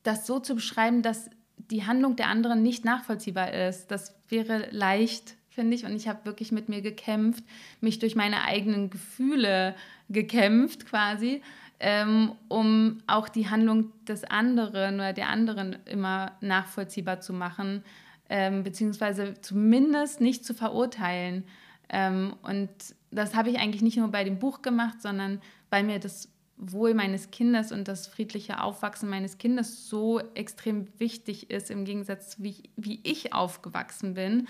das 0.02 0.26
so 0.26 0.40
zu 0.40 0.54
beschreiben, 0.54 1.02
dass 1.02 1.30
die 1.56 1.86
Handlung 1.86 2.16
der 2.16 2.28
anderen 2.28 2.62
nicht 2.62 2.84
nachvollziehbar 2.84 3.52
ist. 3.52 3.90
Das 3.90 4.14
wäre 4.28 4.68
leicht 4.70 5.34
finde 5.58 5.74
ich. 5.74 5.84
Und 5.84 5.96
ich 5.96 6.06
habe 6.06 6.24
wirklich 6.24 6.52
mit 6.52 6.68
mir 6.68 6.82
gekämpft, 6.82 7.42
mich 7.80 7.98
durch 7.98 8.14
meine 8.14 8.44
eigenen 8.44 8.90
Gefühle 8.90 9.74
gekämpft 10.08 10.86
quasi, 10.86 11.42
ähm, 11.80 12.30
um 12.46 12.98
auch 13.08 13.28
die 13.28 13.50
Handlung 13.50 13.90
des 14.04 14.22
anderen 14.22 14.94
oder 14.94 15.12
der 15.12 15.30
anderen 15.30 15.76
immer 15.84 16.30
nachvollziehbar 16.40 17.18
zu 17.18 17.32
machen, 17.32 17.82
ähm, 18.28 18.62
beziehungsweise 18.62 19.34
zumindest 19.40 20.20
nicht 20.20 20.44
zu 20.44 20.54
verurteilen. 20.54 21.42
Ähm, 21.88 22.34
und 22.42 22.68
das 23.10 23.34
habe 23.34 23.50
ich 23.50 23.58
eigentlich 23.58 23.82
nicht 23.82 23.96
nur 23.96 24.08
bei 24.08 24.24
dem 24.24 24.38
Buch 24.38 24.62
gemacht, 24.62 25.00
sondern 25.00 25.40
weil 25.70 25.82
mir 25.82 25.98
das 25.98 26.28
Wohl 26.56 26.92
meines 26.92 27.30
Kindes 27.30 27.70
und 27.70 27.86
das 27.86 28.08
friedliche 28.08 28.60
Aufwachsen 28.60 29.08
meines 29.08 29.38
Kindes 29.38 29.88
so 29.88 30.18
extrem 30.34 30.88
wichtig 30.98 31.50
ist, 31.50 31.70
im 31.70 31.84
Gegensatz 31.84 32.30
zu 32.30 32.42
wie 32.42 32.64
wie 32.76 33.00
ich 33.04 33.32
aufgewachsen 33.32 34.14
bin, 34.14 34.48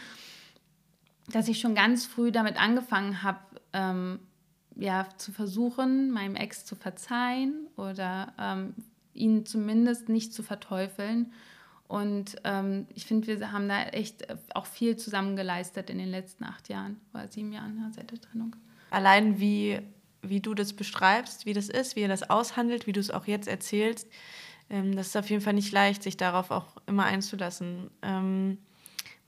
dass 1.31 1.49
ich 1.49 1.61
schon 1.61 1.75
ganz 1.75 2.07
früh 2.07 2.33
damit 2.33 2.61
angefangen 2.61 3.23
habe, 3.23 3.41
ähm, 3.75 4.21
ja, 4.75 5.07
zu 5.19 5.33
versuchen, 5.33 6.11
meinem 6.11 6.35
Ex 6.35 6.65
zu 6.65 6.77
verzeihen 6.77 7.67
oder 7.77 8.33
ähm, 8.39 8.75
ihn 9.13 9.45
zumindest 9.45 10.09
nicht 10.09 10.33
zu 10.33 10.43
verteufeln. 10.43 11.33
Und 11.89 12.37
ähm, 12.45 12.87
ich 12.95 13.07
finde, 13.07 13.41
wir 13.41 13.51
haben 13.51 13.69
da 13.69 13.83
echt 13.85 14.27
auch 14.55 14.67
viel 14.67 14.97
zusammen 14.97 15.37
geleistet 15.37 15.91
in 15.91 15.99
den 15.99 16.09
letzten 16.09 16.45
acht 16.45 16.69
Jahren 16.69 17.01
oder 17.15 17.29
sieben 17.29 17.53
Jahren 17.53 17.93
seit 17.95 18.11
der 18.11 18.21
Trennung. 18.21 18.55
Allein 18.91 19.41
wie 19.41 19.81
wie 20.23 20.41
du 20.41 20.55
das 20.55 20.73
beschreibst, 20.73 21.47
wie 21.47 21.53
das 21.53 21.69
ist, 21.69 21.97
wie 21.97 22.01
ihr 22.01 22.09
das 22.09 22.29
aushandelt, 22.29 22.87
wie 22.87 22.93
du 22.93 23.01
es 23.01 23.11
auch 23.11 23.27
jetzt 23.27 23.49
erzählst. 23.49 24.09
Ähm, 24.71 24.95
das 24.97 25.09
ist 25.09 25.17
auf 25.17 25.31
jeden 25.31 25.43
Fall 25.43 25.55
nicht 25.55 25.73
leicht, 25.73 26.03
sich 26.03 26.17
darauf 26.17 26.51
auch 26.51 26.77
immer 26.87 27.05
einzulassen. 27.05 27.91
Ähm, 28.03 28.59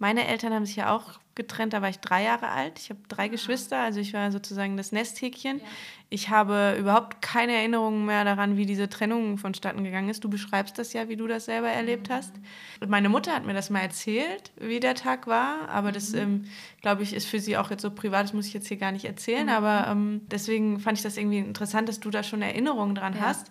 meine 0.01 0.27
Eltern 0.27 0.55
haben 0.55 0.65
sich 0.65 0.77
ja 0.77 0.95
auch 0.95 1.21
getrennt, 1.35 1.75
da 1.75 1.83
war 1.83 1.91
ich 1.91 2.01
drei 2.01 2.25
Jahre 2.25 2.49
alt. 2.49 2.79
Ich 2.79 2.89
habe 2.89 3.01
drei 3.09 3.29
Geschwister, 3.29 3.79
also 3.79 4.01
ich 4.01 4.15
war 4.15 4.33
sozusagen 4.33 4.79
das 4.79 4.93
Nesthäkchen. 4.93 5.59
Ja. 5.59 5.65
Ich 6.09 6.31
habe 6.31 6.75
überhaupt 6.79 7.21
keine 7.21 7.53
Erinnerungen 7.53 8.07
mehr 8.07 8.25
daran, 8.25 8.57
wie 8.57 8.65
diese 8.65 8.89
Trennung 8.89 9.37
vonstatten 9.37 9.85
gegangen 9.85 10.09
ist. 10.09 10.25
Du 10.25 10.31
beschreibst 10.31 10.79
das 10.79 10.95
ja, 10.95 11.11
wie 11.11 11.17
du 11.17 11.27
das 11.27 11.45
selber 11.45 11.69
erlebt 11.69 12.09
mhm. 12.09 12.15
hast. 12.15 12.33
Und 12.81 12.89
meine 12.89 13.11
Mutter 13.11 13.35
hat 13.35 13.45
mir 13.45 13.53
das 13.53 13.69
mal 13.69 13.81
erzählt, 13.81 14.53
wie 14.59 14.81
der 14.81 14.95
Tag 14.95 15.27
war, 15.27 15.69
aber 15.69 15.91
mhm. 15.91 15.95
das, 15.95 16.15
ähm, 16.15 16.45
glaube 16.81 17.03
ich, 17.03 17.13
ist 17.13 17.27
für 17.27 17.39
sie 17.39 17.59
auch 17.59 17.71
jetzt 17.71 17.83
so 17.83 17.91
privat, 17.91 18.25
das 18.25 18.33
muss 18.33 18.47
ich 18.47 18.55
jetzt 18.55 18.69
hier 18.69 18.79
gar 18.79 18.93
nicht 18.93 19.05
erzählen, 19.05 19.45
mhm. 19.45 19.53
aber 19.53 19.87
ähm, 19.87 20.23
deswegen 20.31 20.81
fand 20.81 20.97
ich 20.97 21.05
das 21.05 21.19
irgendwie 21.19 21.39
interessant, 21.39 21.91
dass 21.91 22.01
du 22.01 22.09
da 22.09 22.23
schon 22.23 22.41
Erinnerungen 22.41 22.95
dran 22.95 23.15
ja. 23.15 23.21
hast. 23.21 23.51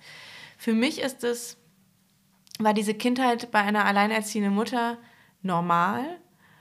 Für 0.58 0.74
mich 0.74 1.00
ist 1.00 1.24
es, 1.24 1.58
war 2.58 2.74
diese 2.74 2.95
Kindheit 2.95 3.52
bei 3.52 3.60
einer 3.60 3.86
alleinerziehenden 3.86 4.56
Mutter 4.56 4.97
normal 5.43 6.20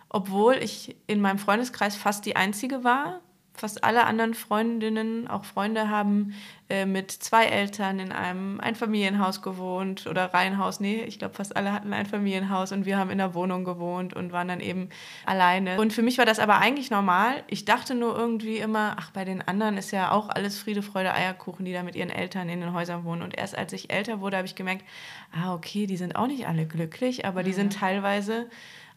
obwohl 0.09 0.55
ich 0.55 0.97
in 1.07 1.21
meinem 1.21 1.39
Freundeskreis 1.39 1.97
fast 1.97 2.25
die 2.27 2.37
Einzige 2.37 2.85
war. 2.85 3.21
Fast 3.55 3.83
alle 3.83 4.07
anderen 4.07 4.35
Freundinnen, 4.35 5.27
auch 5.27 5.45
Freunde, 5.45 5.91
haben 5.91 6.33
äh, 6.69 6.87
mit 6.87 7.11
zwei 7.11 7.47
Eltern 7.47 7.99
in 7.99 8.13
einem 8.13 8.61
Einfamilienhaus 8.61 9.43
gewohnt 9.43 10.07
oder 10.07 10.33
Reihenhaus. 10.33 10.79
Nee, 10.79 11.03
ich 11.03 11.19
glaube, 11.19 11.35
fast 11.35 11.57
alle 11.57 11.73
hatten 11.73 11.93
ein 11.93 12.07
Familienhaus 12.07 12.71
und 12.71 12.87
wir 12.87 12.97
haben 12.97 13.11
in 13.11 13.19
der 13.19 13.35
Wohnung 13.35 13.65
gewohnt 13.65 14.15
und 14.15 14.31
waren 14.31 14.47
dann 14.47 14.61
eben 14.61 14.91
alleine. 15.27 15.77
Und 15.81 15.93
für 15.93 16.03
mich 16.03 16.19
war 16.19 16.25
das 16.25 16.39
aber 16.39 16.59
eigentlich 16.59 16.93
normal. 16.93 17.43
Ich 17.49 17.65
dachte 17.65 17.97
nur 17.97 18.17
irgendwie 18.17 18.59
immer, 18.59 18.95
ach, 18.97 19.11
bei 19.11 19.25
den 19.25 19.43
anderen 19.43 19.77
ist 19.77 19.91
ja 19.91 20.13
auch 20.13 20.29
alles 20.29 20.57
Friede, 20.57 20.83
Freude, 20.83 21.13
Eierkuchen, 21.13 21.65
die 21.65 21.73
da 21.73 21.83
mit 21.83 21.97
ihren 21.97 22.11
Eltern 22.11 22.49
in 22.49 22.61
den 22.61 22.73
Häusern 22.73 23.03
wohnen. 23.05 23.23
Und 23.23 23.37
erst 23.37 23.59
als 23.59 23.73
ich 23.73 23.93
älter 23.93 24.21
wurde, 24.21 24.37
habe 24.37 24.47
ich 24.47 24.55
gemerkt, 24.55 24.85
ah, 25.33 25.53
okay, 25.53 25.89
die 25.89 25.97
sind 25.97 26.15
auch 26.15 26.29
nicht 26.29 26.47
alle 26.47 26.65
glücklich, 26.65 27.27
aber 27.27 27.43
die 27.43 27.53
sind 27.53 27.73
teilweise 27.73 28.49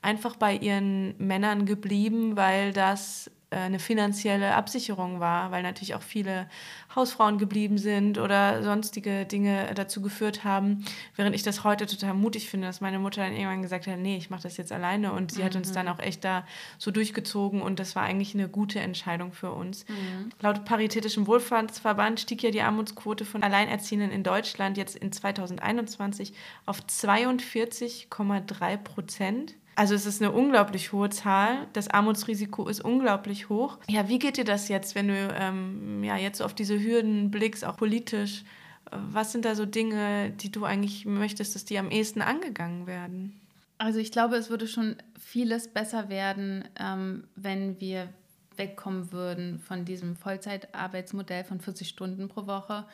einfach 0.01 0.35
bei 0.35 0.55
ihren 0.55 1.15
Männern 1.17 1.65
geblieben, 1.65 2.35
weil 2.35 2.73
das 2.73 3.29
äh, 3.51 3.57
eine 3.57 3.79
finanzielle 3.79 4.55
Absicherung 4.55 5.19
war, 5.19 5.51
weil 5.51 5.61
natürlich 5.61 5.93
auch 5.93 6.01
viele 6.01 6.47
Hausfrauen 6.95 7.37
geblieben 7.37 7.77
sind 7.77 8.17
oder 8.17 8.63
sonstige 8.63 9.25
Dinge 9.25 9.71
dazu 9.75 10.01
geführt 10.01 10.43
haben. 10.43 10.85
Während 11.15 11.35
ich 11.35 11.43
das 11.43 11.65
heute 11.65 11.85
total 11.85 12.13
mutig 12.13 12.49
finde, 12.49 12.67
dass 12.67 12.81
meine 12.81 12.97
Mutter 12.97 13.21
dann 13.21 13.33
irgendwann 13.33 13.61
gesagt 13.61 13.87
hat, 13.87 13.99
nee, 13.99 14.15
ich 14.15 14.29
mache 14.29 14.43
das 14.43 14.55
jetzt 14.55 14.71
alleine. 14.71 15.11
Und 15.11 15.33
sie 15.33 15.41
mhm. 15.41 15.45
hat 15.45 15.55
uns 15.57 15.71
dann 15.73 15.85
mhm. 15.87 15.91
auch 15.91 15.99
echt 15.99 16.23
da 16.23 16.45
so 16.77 16.91
durchgezogen 16.91 17.61
und 17.61 17.79
das 17.79 17.95
war 17.95 18.03
eigentlich 18.03 18.33
eine 18.33 18.47
gute 18.47 18.79
Entscheidung 18.79 19.33
für 19.33 19.51
uns. 19.51 19.85
Mhm. 19.87 20.31
Laut 20.39 20.63
Paritätischem 20.63 21.27
Wohlfahrtsverband 21.27 22.21
stieg 22.21 22.43
ja 22.43 22.51
die 22.51 22.61
Armutsquote 22.61 23.25
von 23.25 23.43
Alleinerziehenden 23.43 24.11
in 24.11 24.23
Deutschland 24.23 24.77
jetzt 24.77 24.95
in 24.95 25.11
2021 25.11 26.33
auf 26.65 26.79
42,3 26.79 28.77
Prozent. 28.77 29.55
Also 29.75 29.95
es 29.95 30.05
ist 30.05 30.21
eine 30.21 30.31
unglaublich 30.31 30.91
hohe 30.91 31.09
Zahl. 31.09 31.67
Das 31.73 31.87
Armutsrisiko 31.87 32.67
ist 32.67 32.81
unglaublich 32.81 33.49
hoch. 33.49 33.77
Ja, 33.89 34.07
wie 34.09 34.19
geht 34.19 34.37
dir 34.37 34.43
das 34.43 34.67
jetzt, 34.67 34.95
wenn 34.95 35.07
du 35.07 35.13
ähm, 35.33 36.03
ja, 36.03 36.17
jetzt 36.17 36.41
auf 36.41 36.53
diese 36.53 36.79
Hürden 36.79 37.31
blickst, 37.31 37.63
auch 37.65 37.77
politisch? 37.77 38.43
Was 38.91 39.31
sind 39.31 39.45
da 39.45 39.55
so 39.55 39.65
Dinge, 39.65 40.31
die 40.31 40.51
du 40.51 40.65
eigentlich 40.65 41.05
möchtest, 41.05 41.55
dass 41.55 41.65
die 41.65 41.79
am 41.79 41.89
ehesten 41.89 42.21
angegangen 42.21 42.87
werden? 42.87 43.39
Also 43.77 43.99
ich 43.99 44.11
glaube, 44.11 44.35
es 44.35 44.49
würde 44.49 44.67
schon 44.67 44.97
vieles 45.19 45.67
besser 45.67 46.09
werden, 46.09 46.65
ähm, 46.77 47.23
wenn 47.35 47.79
wir 47.79 48.09
wegkommen 48.57 49.11
würden 49.11 49.59
von 49.59 49.85
diesem 49.85 50.15
Vollzeitarbeitsmodell 50.15 51.45
von 51.45 51.61
40 51.61 51.87
Stunden 51.87 52.27
pro 52.27 52.45
Woche. 52.45 52.85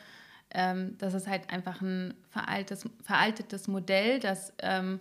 Ähm, 0.50 0.96
das 0.98 1.14
ist 1.14 1.26
halt 1.26 1.50
einfach 1.50 1.82
ein 1.82 2.14
veraltetes, 2.30 2.88
veraltetes 3.02 3.68
Modell, 3.68 4.18
das 4.20 4.54
ähm, 4.60 5.00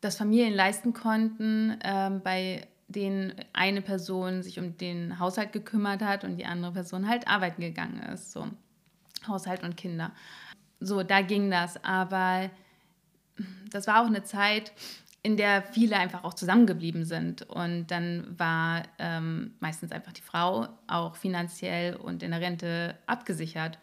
das 0.00 0.16
Familien 0.16 0.54
leisten 0.54 0.92
konnten, 0.92 1.78
ähm, 1.82 2.20
bei 2.22 2.66
denen 2.88 3.34
eine 3.52 3.82
Person 3.82 4.42
sich 4.42 4.58
um 4.58 4.76
den 4.76 5.18
Haushalt 5.18 5.52
gekümmert 5.52 6.02
hat 6.02 6.24
und 6.24 6.36
die 6.36 6.46
andere 6.46 6.72
Person 6.72 7.08
halt 7.08 7.26
arbeiten 7.26 7.60
gegangen 7.60 8.00
ist. 8.12 8.32
So 8.32 8.46
Haushalt 9.26 9.62
und 9.62 9.76
Kinder. 9.76 10.12
So, 10.80 11.02
da 11.02 11.22
ging 11.22 11.50
das. 11.50 11.82
Aber 11.84 12.50
das 13.70 13.86
war 13.86 14.02
auch 14.02 14.06
eine 14.06 14.22
Zeit, 14.22 14.72
in 15.22 15.36
der 15.36 15.62
viele 15.62 15.96
einfach 15.96 16.22
auch 16.22 16.34
zusammengeblieben 16.34 17.04
sind. 17.04 17.42
Und 17.42 17.88
dann 17.88 18.38
war 18.38 18.84
ähm, 18.98 19.54
meistens 19.58 19.90
einfach 19.90 20.12
die 20.12 20.22
Frau 20.22 20.68
auch 20.86 21.16
finanziell 21.16 21.96
und 21.96 22.22
in 22.22 22.30
der 22.30 22.40
Rente 22.40 22.96
abgesichert. 23.06 23.78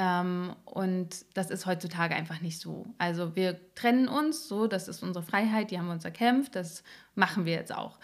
Ähm, 0.00 0.56
und 0.64 1.26
das 1.34 1.50
ist 1.50 1.66
heutzutage 1.66 2.14
einfach 2.14 2.40
nicht 2.40 2.58
so. 2.58 2.86
Also 2.96 3.36
wir 3.36 3.60
trennen 3.74 4.08
uns, 4.08 4.48
so, 4.48 4.66
das 4.66 4.88
ist 4.88 5.02
unsere 5.02 5.22
Freiheit, 5.22 5.70
die 5.70 5.78
haben 5.78 5.88
wir 5.88 5.92
uns 5.92 6.06
erkämpft, 6.06 6.56
das 6.56 6.82
machen 7.14 7.44
wir 7.44 7.52
jetzt 7.52 7.74
auch. 7.74 7.98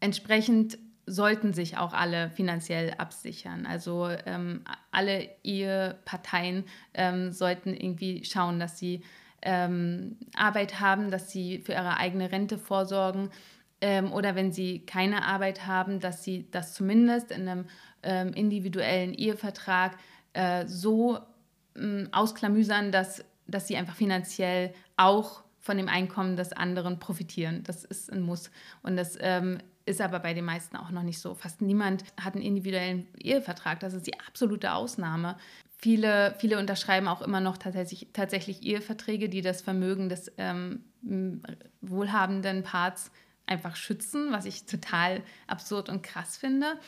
Entsprechend 0.00 0.78
sollten 1.04 1.52
sich 1.52 1.76
auch 1.76 1.92
alle 1.92 2.30
finanziell 2.30 2.94
absichern. 2.94 3.66
Also 3.66 4.08
ähm, 4.24 4.64
alle 4.90 5.28
Eheparteien 5.44 6.64
ähm, 6.94 7.32
sollten 7.32 7.74
irgendwie 7.74 8.24
schauen, 8.24 8.58
dass 8.58 8.78
sie 8.78 9.02
ähm, 9.42 10.16
Arbeit 10.34 10.80
haben, 10.80 11.10
dass 11.10 11.30
sie 11.30 11.58
für 11.58 11.72
ihre 11.72 11.98
eigene 11.98 12.32
Rente 12.32 12.56
vorsorgen 12.56 13.28
ähm, 13.82 14.10
oder 14.10 14.36
wenn 14.36 14.52
sie 14.52 14.86
keine 14.86 15.26
Arbeit 15.26 15.66
haben, 15.66 16.00
dass 16.00 16.24
sie 16.24 16.50
das 16.50 16.72
zumindest 16.72 17.30
in 17.30 17.46
einem 17.46 17.66
ähm, 18.02 18.32
individuellen 18.32 19.12
Ehevertrag 19.12 19.98
äh, 20.36 20.66
so 20.66 21.18
äh, 21.74 22.06
ausklamüsern, 22.12 22.92
dass, 22.92 23.24
dass 23.46 23.66
sie 23.66 23.76
einfach 23.76 23.96
finanziell 23.96 24.74
auch 24.96 25.44
von 25.60 25.76
dem 25.76 25.88
Einkommen 25.88 26.36
des 26.36 26.52
anderen 26.52 26.98
profitieren. 26.98 27.64
Das 27.64 27.84
ist 27.84 28.12
ein 28.12 28.22
Muss. 28.22 28.50
Und 28.82 28.96
das 28.96 29.18
ähm, 29.20 29.58
ist 29.84 30.00
aber 30.00 30.20
bei 30.20 30.34
den 30.34 30.44
meisten 30.44 30.76
auch 30.76 30.90
noch 30.90 31.02
nicht 31.02 31.18
so. 31.18 31.34
Fast 31.34 31.60
niemand 31.60 32.04
hat 32.20 32.34
einen 32.34 32.44
individuellen 32.44 33.08
Ehevertrag. 33.18 33.80
Das 33.80 33.94
ist 33.94 34.06
die 34.06 34.18
absolute 34.20 34.72
Ausnahme. 34.72 35.36
Viele, 35.78 36.34
viele 36.38 36.58
unterschreiben 36.58 37.08
auch 37.08 37.20
immer 37.20 37.40
noch 37.40 37.58
tatsächlich, 37.58 38.08
tatsächlich 38.12 38.62
Eheverträge, 38.62 39.28
die 39.28 39.42
das 39.42 39.60
Vermögen 39.60 40.08
des 40.08 40.32
ähm, 40.38 40.84
wohlhabenden 41.80 42.62
Parts 42.62 43.10
einfach 43.46 43.76
schützen, 43.76 44.32
was 44.32 44.44
ich 44.44 44.66
total 44.66 45.22
absurd 45.46 45.88
und 45.88 46.02
krass 46.02 46.36
finde. 46.36 46.78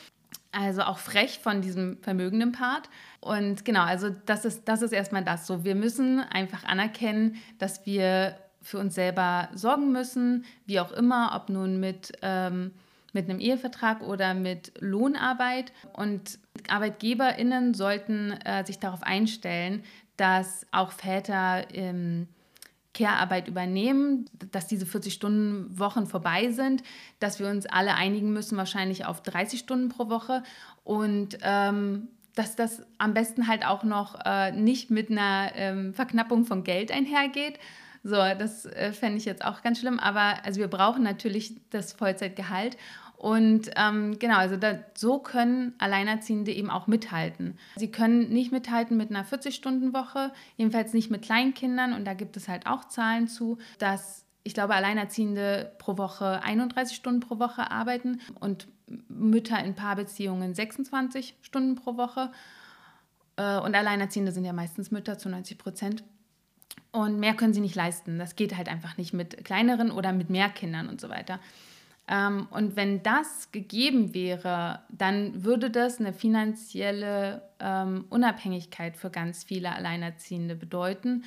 Also 0.51 0.81
auch 0.81 0.97
frech 0.97 1.39
von 1.39 1.61
diesem 1.61 1.97
vermögenden 2.01 2.51
Part. 2.51 2.89
Und 3.21 3.65
genau, 3.65 3.83
also 3.83 4.09
das 4.25 4.45
ist, 4.45 4.67
das 4.67 4.81
ist 4.81 4.91
erstmal 4.91 5.23
das 5.23 5.45
so. 5.45 5.63
Wir 5.63 5.75
müssen 5.75 6.19
einfach 6.19 6.63
anerkennen, 6.63 7.35
dass 7.59 7.85
wir 7.85 8.35
für 8.61 8.79
uns 8.79 8.95
selber 8.95 9.49
sorgen 9.53 9.91
müssen, 9.91 10.45
wie 10.65 10.79
auch 10.79 10.91
immer, 10.91 11.33
ob 11.35 11.49
nun 11.49 11.79
mit, 11.79 12.13
ähm, 12.21 12.71
mit 13.13 13.29
einem 13.29 13.39
Ehevertrag 13.39 14.01
oder 14.01 14.33
mit 14.33 14.73
Lohnarbeit. 14.79 15.71
Und 15.93 16.39
ArbeitgeberInnen 16.67 17.73
sollten 17.73 18.31
äh, 18.31 18.65
sich 18.65 18.79
darauf 18.79 19.03
einstellen, 19.03 19.83
dass 20.17 20.65
auch 20.71 20.91
Väter 20.91 21.65
ähm, 21.73 22.27
Care-Arbeit 22.93 23.47
übernehmen, 23.47 24.25
dass 24.51 24.67
diese 24.67 24.85
40-Stunden-Wochen 24.85 26.07
vorbei 26.07 26.51
sind, 26.51 26.83
dass 27.19 27.39
wir 27.39 27.47
uns 27.47 27.65
alle 27.65 27.93
einigen 27.95 28.33
müssen, 28.33 28.57
wahrscheinlich 28.57 29.05
auf 29.05 29.21
30 29.21 29.59
Stunden 29.59 29.89
pro 29.89 30.09
Woche 30.09 30.43
und 30.83 31.37
ähm, 31.41 32.07
dass 32.35 32.55
das 32.55 32.83
am 32.97 33.13
besten 33.13 33.47
halt 33.47 33.65
auch 33.65 33.83
noch 33.83 34.17
äh, 34.25 34.51
nicht 34.51 34.91
mit 34.91 35.11
einer 35.11 35.51
ähm, 35.55 35.93
Verknappung 35.93 36.45
von 36.45 36.63
Geld 36.63 36.91
einhergeht, 36.91 37.59
So, 38.03 38.15
das 38.15 38.65
äh, 38.65 38.93
fände 38.93 39.17
ich 39.17 39.25
jetzt 39.25 39.43
auch 39.43 39.61
ganz 39.61 39.79
schlimm. 39.79 39.99
Aber 39.99 40.45
also 40.45 40.59
wir 40.59 40.69
brauchen 40.69 41.03
natürlich 41.03 41.55
das 41.69 41.93
Vollzeitgehalt. 41.93 42.77
Und 43.19 43.69
ähm, 43.75 44.17
genau, 44.17 44.37
also 44.37 44.55
da, 44.55 44.79
so 44.95 45.19
können 45.19 45.73
Alleinerziehende 45.77 46.53
eben 46.53 46.69
auch 46.69 46.87
mithalten. 46.87 47.57
Sie 47.75 47.91
können 47.91 48.29
nicht 48.29 48.53
mithalten 48.53 48.95
mit 48.95 49.09
einer 49.09 49.25
40-Stunden-Woche, 49.25 50.31
jedenfalls 50.55 50.93
nicht 50.93 51.11
mit 51.11 51.23
Kleinkindern. 51.23 51.91
Und 51.91 52.05
da 52.05 52.13
gibt 52.13 52.37
es 52.37 52.47
halt 52.47 52.65
auch 52.65 52.85
Zahlen 52.85 53.27
zu, 53.27 53.57
dass 53.77 54.23
ich 54.43 54.53
glaube, 54.53 54.73
Alleinerziehende 54.73 55.73
pro 55.79 55.97
Woche 55.97 56.41
31 56.43 56.95
Stunden 56.95 57.19
pro 57.19 57.39
Woche 57.39 57.69
arbeiten 57.69 58.21
und 58.39 58.69
Mütter 59.09 59.61
in 59.61 59.75
Paarbeziehungen 59.75 60.55
26 60.55 61.35
Stunden 61.41 61.75
pro 61.75 61.97
Woche. 61.97 62.31
Äh, 63.35 63.59
und 63.59 63.75
Alleinerziehende 63.75 64.31
sind 64.31 64.45
ja 64.45 64.53
meistens 64.53 64.91
Mütter 64.91 65.17
zu 65.17 65.27
90 65.27 65.57
Prozent. 65.57 66.05
Und 66.93 67.19
mehr 67.19 67.33
können 67.33 67.53
sie 67.53 67.59
nicht 67.59 67.75
leisten. 67.75 68.17
Das 68.17 68.37
geht 68.37 68.55
halt 68.55 68.69
einfach 68.69 68.95
nicht 68.95 69.11
mit 69.11 69.43
kleineren 69.43 69.91
oder 69.91 70.13
mit 70.13 70.29
mehr 70.29 70.47
Kindern 70.47 70.87
und 70.87 71.01
so 71.01 71.09
weiter. 71.09 71.41
Ähm, 72.09 72.47
und 72.49 72.75
wenn 72.75 73.03
das 73.03 73.51
gegeben 73.51 74.13
wäre, 74.13 74.81
dann 74.89 75.43
würde 75.43 75.69
das 75.69 75.99
eine 75.99 76.11
finanzielle 76.11 77.43
ähm, 77.59 78.05
Unabhängigkeit 78.09 78.97
für 78.97 79.11
ganz 79.11 79.43
viele 79.43 79.73
Alleinerziehende 79.73 80.55
bedeuten. 80.55 81.23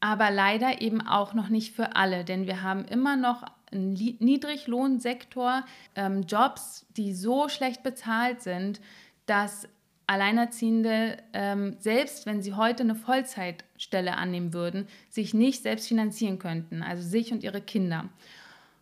Aber 0.00 0.30
leider 0.30 0.80
eben 0.80 1.00
auch 1.00 1.34
noch 1.34 1.48
nicht 1.48 1.74
für 1.74 1.96
alle, 1.96 2.24
denn 2.24 2.46
wir 2.46 2.62
haben 2.62 2.84
immer 2.84 3.16
noch 3.16 3.44
einen 3.72 3.92
Niedriglohnsektor, 3.92 5.64
ähm, 5.96 6.22
Jobs, 6.22 6.86
die 6.96 7.14
so 7.14 7.48
schlecht 7.48 7.82
bezahlt 7.82 8.42
sind, 8.42 8.80
dass 9.26 9.68
Alleinerziehende, 10.06 11.16
ähm, 11.32 11.76
selbst 11.78 12.26
wenn 12.26 12.42
sie 12.42 12.54
heute 12.54 12.82
eine 12.82 12.94
Vollzeitstelle 12.94 14.16
annehmen 14.16 14.52
würden, 14.52 14.88
sich 15.08 15.32
nicht 15.34 15.62
selbst 15.62 15.88
finanzieren 15.88 16.38
könnten, 16.38 16.82
also 16.82 17.02
sich 17.02 17.32
und 17.32 17.42
ihre 17.42 17.60
Kinder. 17.60 18.08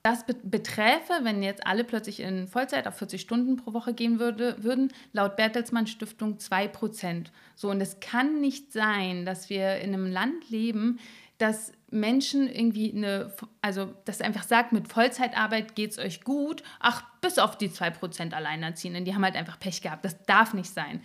Das 0.03 0.25
beträfe, 0.25 1.13
wenn 1.23 1.43
jetzt 1.43 1.67
alle 1.67 1.85
plötzlich 1.85 2.21
in 2.21 2.49
Vollzeit 2.49 2.87
auf 2.87 2.97
40 2.97 3.21
Stunden 3.21 3.57
pro 3.57 3.75
Woche 3.75 3.93
gehen 3.93 4.19
würde, 4.19 4.57
würden, 4.63 4.91
laut 5.13 5.37
Bertelsmann 5.37 5.87
Stiftung 5.87 6.39
2%. 6.39 7.27
So, 7.55 7.71
und 7.71 7.83
es 7.83 8.01
kann 8.01 8.41
nicht 8.41 8.73
sein, 8.73 9.27
dass 9.27 9.51
wir 9.51 9.77
in 9.77 9.93
einem 9.93 10.07
Land 10.07 10.49
leben, 10.49 10.99
das 11.37 11.73
Menschen 11.91 12.49
irgendwie 12.49 12.93
eine, 12.95 13.33
also 13.61 13.95
das 14.05 14.21
einfach 14.21 14.43
sagt, 14.43 14.73
mit 14.73 14.89
Vollzeitarbeit 14.89 15.75
geht 15.75 15.93
es 15.93 15.99
euch 15.99 16.23
gut, 16.23 16.63
ach, 16.79 17.03
bis 17.21 17.39
auf 17.39 17.59
die 17.59 17.69
2% 17.69 18.33
Alleinerziehenden, 18.33 19.05
die 19.05 19.15
haben 19.15 19.25
halt 19.25 19.37
einfach 19.37 19.59
Pech 19.59 19.83
gehabt. 19.83 20.05
Das 20.05 20.23
darf 20.25 20.55
nicht 20.55 20.73
sein. 20.73 21.03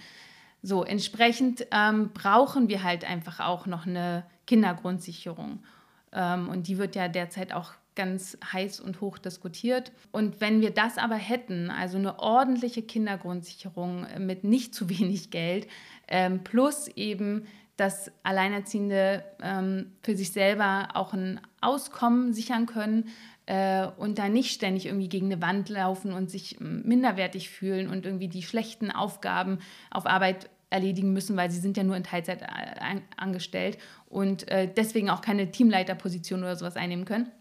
So, 0.62 0.84
entsprechend 0.84 1.68
ähm, 1.72 2.12
brauchen 2.14 2.70
wir 2.70 2.84
halt 2.84 3.04
einfach 3.04 3.40
auch 3.40 3.66
noch 3.66 3.86
eine 3.86 4.26
Kindergrundsicherung. 4.48 5.64
Ähm, 6.12 6.50
und 6.50 6.68
die 6.68 6.78
wird 6.78 6.96
ja 6.96 7.08
derzeit 7.08 7.54
auch 7.54 7.74
ganz 7.96 8.38
heiß 8.52 8.80
und 8.80 9.02
hoch 9.02 9.18
diskutiert. 9.18 9.92
Und 10.12 10.42
wenn 10.42 10.62
wir 10.62 10.72
das 10.72 10.98
aber 10.98 11.16
hätten, 11.16 11.70
also 11.70 11.98
eine 11.98 12.20
ordentliche 12.20 12.82
Kindergrundsicherung 12.82 14.06
mit 14.20 14.44
nicht 14.44 14.76
zu 14.76 14.90
wenig 14.90 15.32
Geld, 15.32 15.68
ähm, 16.08 16.44
plus 16.44 16.88
eben 16.90 17.46
dass 17.78 18.12
Alleinerziehende 18.24 19.24
ähm, 19.42 19.92
für 20.02 20.16
sich 20.16 20.32
selber 20.32 20.90
auch 20.94 21.14
ein 21.14 21.42
Auskommen 21.60 22.34
sichern 22.34 22.68
können 22.68 23.10
äh, 23.48 23.88
und 23.98 24.18
da 24.18 24.30
nicht 24.30 24.52
ständig 24.52 24.86
irgendwie 24.86 25.10
gegen 25.10 25.26
eine 25.26 25.42
Wand 25.42 25.70
laufen 25.70 26.14
und 26.14 26.30
sich 26.30 26.58
minderwertig 26.60 27.50
fühlen 27.50 27.90
und 27.90 28.06
irgendwie 28.06 28.30
die 28.30 28.44
schlechten 28.44 28.92
Aufgaben 28.92 29.60
auf 29.92 30.06
Arbeit 30.06 30.50
erledigen 30.70 31.14
müssen, 31.14 31.38
weil 31.38 31.52
sie 31.52 31.60
sind 31.60 31.78
ja 31.78 31.84
nur 31.84 31.98
in 31.98 32.04
Teilzeit 32.04 32.42
äh, 32.42 33.02
angestellt 33.18 33.78
und 34.08 34.48
äh, 34.50 34.70
deswegen 34.74 35.10
auch 35.10 35.22
keine 35.22 35.52
Teamleiterposition 35.52 36.42
oder 36.42 36.56
sowas 36.56 36.78
einnehmen 36.78 37.06
können. 37.06 37.32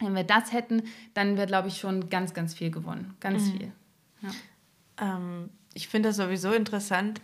Wenn 0.00 0.14
wir 0.14 0.24
das 0.24 0.52
hätten, 0.52 0.82
dann 1.14 1.36
wäre, 1.36 1.46
glaube 1.46 1.68
ich, 1.68 1.78
schon 1.78 2.08
ganz, 2.08 2.34
ganz 2.34 2.54
viel 2.54 2.70
gewonnen. 2.70 3.16
Ganz 3.20 3.46
mhm. 3.46 3.52
viel. 3.52 3.72
Ja. 4.22 5.16
Ähm, 5.16 5.50
ich 5.74 5.88
finde 5.88 6.10
das 6.10 6.16
sowieso 6.16 6.52
interessant, 6.52 7.20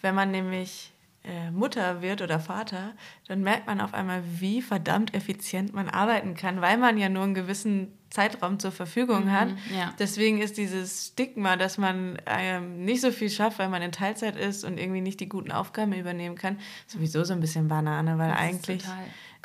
wenn 0.00 0.14
man 0.14 0.30
nämlich 0.30 0.92
äh, 1.24 1.50
Mutter 1.50 2.02
wird 2.02 2.20
oder 2.20 2.38
Vater, 2.38 2.92
dann 3.28 3.40
merkt 3.40 3.66
man 3.66 3.80
auf 3.80 3.94
einmal, 3.94 4.22
wie 4.38 4.60
verdammt 4.60 5.14
effizient 5.14 5.72
man 5.72 5.88
arbeiten 5.88 6.34
kann, 6.34 6.60
weil 6.60 6.76
man 6.76 6.98
ja 6.98 7.08
nur 7.08 7.22
einen 7.22 7.32
gewissen 7.32 7.96
Zeitraum 8.10 8.58
zur 8.58 8.72
Verfügung 8.72 9.24
mhm, 9.24 9.32
hat. 9.32 9.48
Ja. 9.74 9.94
Deswegen 9.98 10.42
ist 10.42 10.58
dieses 10.58 11.08
Stigma, 11.08 11.56
dass 11.56 11.78
man 11.78 12.18
ähm, 12.26 12.84
nicht 12.84 13.00
so 13.00 13.10
viel 13.10 13.30
schafft, 13.30 13.58
weil 13.58 13.70
man 13.70 13.80
in 13.80 13.90
Teilzeit 13.90 14.36
ist 14.36 14.64
und 14.64 14.78
irgendwie 14.78 15.00
nicht 15.00 15.18
die 15.18 15.28
guten 15.28 15.50
Aufgaben 15.50 15.94
übernehmen 15.94 16.36
kann, 16.36 16.58
sowieso 16.86 17.24
so 17.24 17.32
ein 17.32 17.40
bisschen 17.40 17.68
Banane, 17.68 18.18
weil 18.18 18.28
das 18.28 18.38
eigentlich 18.38 18.84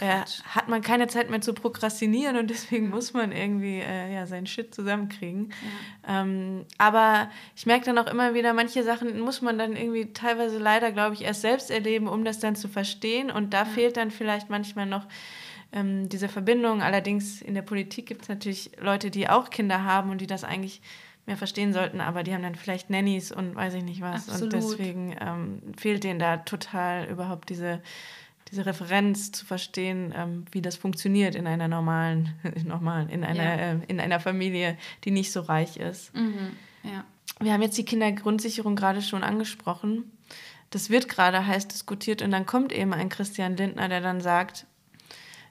äh, 0.01 0.23
hat 0.45 0.67
man 0.67 0.81
keine 0.81 1.07
Zeit 1.07 1.29
mehr 1.29 1.41
zu 1.41 1.53
prokrastinieren 1.53 2.37
und 2.37 2.49
deswegen 2.49 2.85
ja. 2.85 2.95
muss 2.95 3.13
man 3.13 3.31
irgendwie 3.31 3.79
äh, 3.79 4.13
ja, 4.13 4.25
seinen 4.25 4.47
Shit 4.47 4.73
zusammenkriegen. 4.73 5.51
Ja. 6.07 6.21
Ähm, 6.21 6.65
aber 6.77 7.29
ich 7.55 7.65
merke 7.65 7.85
dann 7.85 7.97
auch 7.97 8.07
immer 8.07 8.33
wieder, 8.33 8.53
manche 8.53 8.83
Sachen 8.83 9.19
muss 9.19 9.41
man 9.41 9.57
dann 9.57 9.75
irgendwie 9.75 10.13
teilweise 10.13 10.57
leider, 10.57 10.91
glaube 10.91 11.15
ich, 11.15 11.23
erst 11.23 11.41
selbst 11.41 11.71
erleben, 11.71 12.07
um 12.07 12.25
das 12.25 12.39
dann 12.39 12.55
zu 12.55 12.67
verstehen. 12.67 13.31
Und 13.31 13.53
da 13.53 13.59
ja. 13.59 13.65
fehlt 13.65 13.97
dann 13.97 14.11
vielleicht 14.11 14.49
manchmal 14.49 14.85
noch 14.85 15.07
ähm, 15.71 16.09
diese 16.09 16.29
Verbindung. 16.29 16.81
Allerdings 16.81 17.41
in 17.41 17.53
der 17.53 17.61
Politik 17.61 18.07
gibt 18.07 18.23
es 18.23 18.29
natürlich 18.29 18.71
Leute, 18.79 19.11
die 19.11 19.29
auch 19.29 19.49
Kinder 19.49 19.83
haben 19.83 20.09
und 20.09 20.21
die 20.21 20.27
das 20.27 20.43
eigentlich 20.43 20.81
mehr 21.29 21.37
verstehen 21.37 21.73
sollten, 21.73 22.01
aber 22.01 22.23
die 22.23 22.33
haben 22.33 22.41
dann 22.41 22.55
vielleicht 22.55 22.89
Nannies 22.89 23.31
und 23.31 23.55
weiß 23.55 23.75
ich 23.75 23.83
nicht 23.83 24.01
was. 24.01 24.27
Absolut. 24.27 24.53
Und 24.53 24.63
deswegen 24.63 25.15
ähm, 25.21 25.61
fehlt 25.77 26.03
denen 26.03 26.19
da 26.19 26.37
total 26.37 27.05
überhaupt 27.05 27.49
diese 27.49 27.81
diese 28.51 28.65
Referenz 28.65 29.31
zu 29.31 29.45
verstehen, 29.45 30.13
ähm, 30.15 30.45
wie 30.51 30.61
das 30.61 30.75
funktioniert 30.75 31.35
in 31.35 31.47
einer 31.47 31.67
normalen, 31.67 32.33
normalen 32.65 33.09
in 33.09 33.23
einer, 33.23 33.43
ja. 33.43 33.73
äh, 33.73 33.79
in 33.87 33.99
einer 33.99 34.19
Familie, 34.19 34.77
die 35.03 35.11
nicht 35.11 35.31
so 35.31 35.41
reich 35.41 35.77
ist. 35.77 36.13
Mhm. 36.15 36.55
Ja. 36.83 37.05
Wir 37.39 37.53
haben 37.53 37.61
jetzt 37.61 37.77
die 37.77 37.85
Kindergrundsicherung 37.85 38.75
gerade 38.75 39.01
schon 39.01 39.23
angesprochen. 39.23 40.11
Das 40.71 40.89
wird 40.89 41.09
gerade 41.09 41.45
heiß 41.45 41.67
diskutiert 41.67 42.21
und 42.21 42.31
dann 42.31 42.45
kommt 42.45 42.71
eben 42.71 42.93
ein 42.93 43.09
Christian 43.09 43.55
Lindner, 43.55 43.89
der 43.89 44.01
dann 44.01 44.21
sagt, 44.21 44.65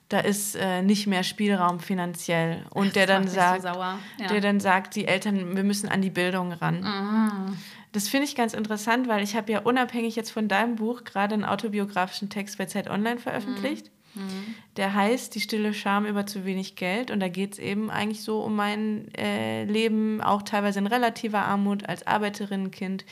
da 0.07 0.19
ist 0.19 0.55
äh, 0.55 0.81
nicht 0.81 1.05
mehr 1.07 1.23
Spielraum 1.23 1.79
finanziell 1.79 2.65
und 2.71 2.89
Ach, 2.89 2.93
der 2.93 3.05
dann 3.05 3.27
sagt, 3.27 3.61
so 3.61 3.67
ja. 3.67 3.99
der 4.29 4.41
dann 4.41 4.59
sagt, 4.59 4.95
die 4.95 5.05
Eltern, 5.05 5.55
wir 5.55 5.63
müssen 5.63 5.87
an 5.87 6.01
die 6.01 6.09
Bildung 6.09 6.51
ran. 6.51 6.81
Mhm. 6.81 7.57
Das 7.91 8.07
finde 8.07 8.25
ich 8.25 8.35
ganz 8.35 8.53
interessant, 8.53 9.07
weil 9.07 9.23
ich 9.23 9.35
habe 9.35 9.51
ja 9.51 9.59
unabhängig 9.59 10.15
jetzt 10.15 10.31
von 10.31 10.47
deinem 10.47 10.75
Buch 10.75 11.03
gerade 11.03 11.33
einen 11.33 11.45
autobiografischen 11.45 12.29
Text 12.29 12.57
bei 12.57 12.65
Zeit 12.65 12.89
Online 12.89 13.19
veröffentlicht. 13.19 13.89
Mhm. 14.13 14.21
mhm. 14.21 14.55
Der 14.77 14.93
heißt 14.93 15.35
Die 15.35 15.41
stille 15.41 15.73
Scham 15.73 16.05
über 16.05 16.25
zu 16.25 16.45
wenig 16.45 16.75
Geld. 16.75 17.11
Und 17.11 17.19
da 17.19 17.27
geht 17.27 17.53
es 17.53 17.59
eben 17.59 17.89
eigentlich 17.89 18.21
so 18.21 18.41
um 18.41 18.55
mein 18.55 19.13
äh, 19.15 19.65
Leben, 19.65 20.21
auch 20.21 20.43
teilweise 20.43 20.79
in 20.79 20.87
relativer 20.87 21.39
Armut 21.39 21.87
als 21.87 22.05
Arbeiterinnenkind. 22.05 23.05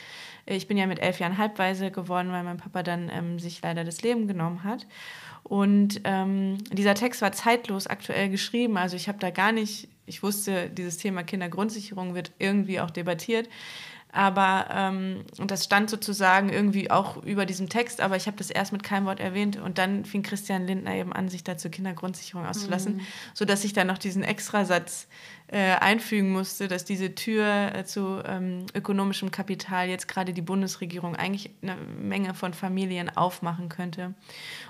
Ich 0.46 0.66
bin 0.66 0.78
ja 0.78 0.86
mit 0.86 1.00
elf 1.00 1.20
Jahren 1.20 1.38
halbweise 1.38 1.90
geworden, 1.90 2.32
weil 2.32 2.42
mein 2.42 2.56
Papa 2.56 2.82
dann 2.82 3.10
ähm, 3.12 3.38
sich 3.38 3.60
leider 3.62 3.84
das 3.84 4.02
Leben 4.02 4.26
genommen 4.28 4.64
hat. 4.64 4.86
Und 5.42 6.00
ähm, 6.04 6.58
dieser 6.72 6.94
Text 6.94 7.22
war 7.22 7.32
zeitlos 7.32 7.86
aktuell 7.86 8.28
geschrieben. 8.28 8.76
Also 8.76 8.96
ich 8.96 9.08
habe 9.08 9.18
da 9.18 9.30
gar 9.30 9.52
nicht, 9.52 9.88
ich 10.06 10.22
wusste, 10.22 10.68
dieses 10.70 10.98
Thema 10.98 11.22
Kindergrundsicherung 11.22 12.14
wird 12.14 12.32
irgendwie 12.38 12.80
auch 12.80 12.90
debattiert. 12.90 13.48
Aber 14.10 14.68
ähm, 14.72 15.24
und 15.38 15.50
das 15.50 15.64
stand 15.64 15.90
sozusagen 15.90 16.48
irgendwie 16.48 16.90
auch 16.90 17.22
über 17.24 17.44
diesem 17.44 17.68
Text, 17.68 18.00
aber 18.00 18.16
ich 18.16 18.26
habe 18.26 18.38
das 18.38 18.50
erst 18.50 18.72
mit 18.72 18.82
keinem 18.82 19.04
Wort 19.04 19.20
erwähnt 19.20 19.58
und 19.58 19.76
dann 19.76 20.06
fing 20.06 20.22
Christian 20.22 20.66
Lindner 20.66 20.94
eben 20.94 21.12
an, 21.12 21.28
sich 21.28 21.44
da 21.44 21.58
zur 21.58 21.70
Kindergrundsicherung 21.70 22.46
auszulassen, 22.46 22.96
mhm. 22.96 23.00
sodass 23.34 23.64
ich 23.64 23.74
dann 23.74 23.86
noch 23.86 23.98
diesen 23.98 24.22
Extrasatz 24.22 25.08
äh, 25.48 25.74
einfügen 25.76 26.30
musste, 26.30 26.68
dass 26.68 26.84
diese 26.84 27.14
Tür 27.14 27.74
äh, 27.74 27.84
zu 27.84 28.22
ähm, 28.24 28.66
ökonomischem 28.74 29.30
Kapital 29.30 29.88
jetzt 29.88 30.08
gerade 30.08 30.32
die 30.32 30.42
Bundesregierung 30.42 31.14
eigentlich 31.14 31.50
eine 31.62 31.76
Menge 31.76 32.34
von 32.34 32.54
Familien 32.54 33.14
aufmachen 33.14 33.68
könnte. 33.68 34.14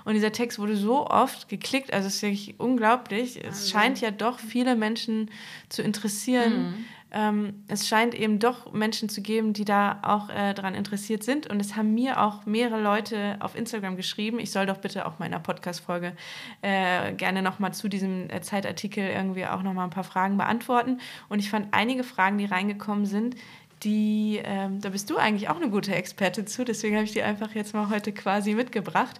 Und 0.05 0.13
dieser 0.13 0.31
Text 0.31 0.59
wurde 0.59 0.75
so 0.75 1.07
oft 1.07 1.49
geklickt, 1.49 1.93
also 1.93 2.07
es 2.07 2.15
ist 2.15 2.21
wirklich 2.21 2.59
unglaublich. 2.59 3.37
Es 3.37 3.45
also. 3.45 3.71
scheint 3.71 4.01
ja 4.01 4.11
doch 4.11 4.39
viele 4.39 4.75
Menschen 4.75 5.31
zu 5.69 5.81
interessieren. 5.81 6.71
Mhm 6.71 6.85
ähm, 7.11 7.63
es 7.67 7.87
scheint 7.87 8.13
eben 8.13 8.39
doch 8.39 8.71
Menschen 8.71 9.09
zu 9.09 9.21
geben, 9.21 9.53
die 9.53 9.65
da 9.65 9.99
auch 10.03 10.29
äh, 10.29 10.53
daran 10.53 10.75
interessiert 10.75 11.23
sind. 11.23 11.47
Und 11.47 11.59
es 11.59 11.75
haben 11.75 11.93
mir 11.93 12.21
auch 12.21 12.45
mehrere 12.45 12.81
Leute 12.81 13.37
auf 13.39 13.55
Instagram 13.55 13.95
geschrieben, 13.95 14.39
ich 14.39 14.51
soll 14.51 14.67
doch 14.67 14.77
bitte 14.77 15.07
auch 15.07 15.17
meiner 15.17 15.39
Podcast-Folge 15.39 16.13
äh, 16.61 17.13
gerne 17.13 17.41
nochmal 17.41 17.73
zu 17.73 17.87
diesem 17.87 18.29
äh, 18.29 18.41
Zeitartikel 18.41 19.07
irgendwie 19.09 19.45
auch 19.45 19.63
nochmal 19.63 19.85
ein 19.85 19.91
paar 19.91 20.03
Fragen 20.03 20.37
beantworten. 20.37 20.99
Und 21.29 21.39
ich 21.39 21.49
fand 21.49 21.69
einige 21.71 22.03
Fragen, 22.03 22.37
die 22.37 22.45
reingekommen 22.45 23.05
sind, 23.05 23.35
die, 23.83 24.41
ähm, 24.43 24.81
da 24.81 24.89
bist 24.89 25.09
du 25.09 25.17
eigentlich 25.17 25.49
auch 25.49 25.55
eine 25.55 25.69
gute 25.69 25.95
Experte 25.95 26.45
zu, 26.45 26.65
deswegen 26.65 26.95
habe 26.95 27.05
ich 27.05 27.13
die 27.13 27.23
einfach 27.23 27.55
jetzt 27.55 27.73
mal 27.73 27.89
heute 27.89 28.11
quasi 28.11 28.53
mitgebracht. 28.53 29.19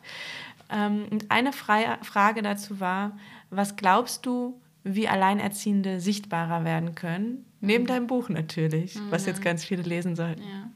Ähm, 0.69 1.05
und 1.09 1.31
eine 1.31 1.53
Fra 1.53 1.97
Frage 2.03 2.41
dazu 2.41 2.79
war, 2.79 3.17
was 3.49 3.77
glaubst 3.77 4.25
du, 4.25 4.59
wie 4.83 5.07
Alleinerziehende 5.07 5.99
sichtbarer 5.99 6.65
werden 6.65 6.93
können? 6.93 7.48
Neben 7.61 7.83
mhm. 7.83 7.87
deinem 7.87 8.07
Buch 8.07 8.29
natürlich, 8.29 8.95
mhm. 8.95 9.11
was 9.11 9.25
jetzt 9.25 9.39
mhm. 9.39 9.43
ganz 9.43 9.65
viele 9.65 9.83
lesen 9.83 10.15
sollten. 10.15 10.43
Ja. 10.43 10.71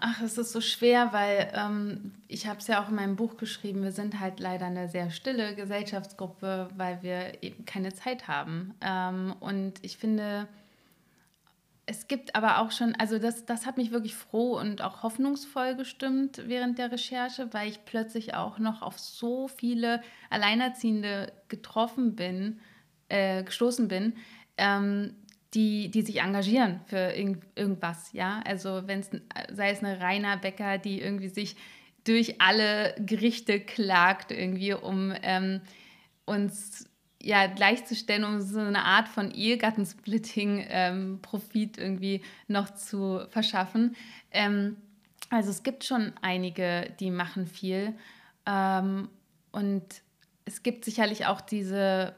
Ach, 0.00 0.20
es 0.22 0.38
ist 0.38 0.52
so 0.52 0.60
schwer, 0.60 1.12
weil 1.12 1.52
ähm, 1.54 2.12
ich 2.26 2.46
habe 2.46 2.58
es 2.58 2.66
ja 2.66 2.82
auch 2.82 2.88
in 2.88 2.96
meinem 2.96 3.16
Buch 3.16 3.36
geschrieben, 3.36 3.82
wir 3.82 3.92
sind 3.92 4.18
halt 4.18 4.40
leider 4.40 4.66
eine 4.66 4.88
sehr 4.88 5.10
stille 5.10 5.54
Gesellschaftsgruppe, 5.54 6.68
weil 6.76 7.02
wir 7.02 7.42
eben 7.42 7.64
keine 7.64 7.94
Zeit 7.94 8.26
haben. 8.26 8.74
Ähm, 8.80 9.34
und 9.38 9.74
ich 9.82 9.96
finde, 9.96 10.48
es 11.86 12.08
gibt 12.08 12.34
aber 12.34 12.58
auch 12.58 12.72
schon, 12.72 12.94
also 12.96 13.18
das, 13.18 13.46
das 13.46 13.66
hat 13.66 13.76
mich 13.76 13.92
wirklich 13.92 14.16
froh 14.16 14.58
und 14.58 14.82
auch 14.82 15.02
hoffnungsvoll 15.04 15.76
gestimmt 15.76 16.42
während 16.46 16.78
der 16.78 16.90
Recherche, 16.90 17.52
weil 17.52 17.68
ich 17.68 17.84
plötzlich 17.84 18.34
auch 18.34 18.58
noch 18.58 18.82
auf 18.82 18.98
so 18.98 19.48
viele 19.48 20.02
Alleinerziehende 20.28 21.32
getroffen 21.48 22.16
bin, 22.16 22.58
äh, 23.08 23.44
gestoßen 23.44 23.86
bin, 23.86 24.14
ähm, 24.56 25.14
die, 25.54 25.90
die 25.90 26.02
sich 26.02 26.20
engagieren 26.20 26.80
für 26.86 27.16
irgend, 27.16 27.46
irgendwas, 27.54 28.12
ja. 28.12 28.42
Also 28.44 28.82
wenn 28.86 29.00
es 29.00 29.08
sei 29.52 29.70
es 29.70 29.82
eine 29.82 30.00
Rainer 30.00 30.36
Bäcker, 30.36 30.76
die 30.78 31.00
irgendwie 31.00 31.28
sich 31.28 31.56
durch 32.04 32.40
alle 32.40 32.94
Gerichte 32.98 33.58
klagt, 33.60 34.30
irgendwie, 34.30 34.74
um 34.74 35.12
ähm, 35.22 35.62
uns 36.26 36.86
ja, 37.22 37.46
gleichzustellen, 37.46 38.24
um 38.24 38.42
so 38.42 38.60
eine 38.60 38.84
Art 38.84 39.08
von 39.08 39.30
Ehegattensplitting-Profit 39.30 41.78
ähm, 41.78 41.82
irgendwie 41.82 42.20
noch 42.48 42.74
zu 42.74 43.22
verschaffen. 43.30 43.96
Ähm, 44.30 44.76
also 45.30 45.48
es 45.50 45.62
gibt 45.62 45.84
schon 45.84 46.12
einige, 46.20 46.92
die 47.00 47.10
machen 47.10 47.46
viel. 47.46 47.94
Ähm, 48.46 49.08
und 49.52 49.84
es 50.44 50.62
gibt 50.62 50.84
sicherlich 50.84 51.24
auch 51.24 51.40
diese 51.40 52.14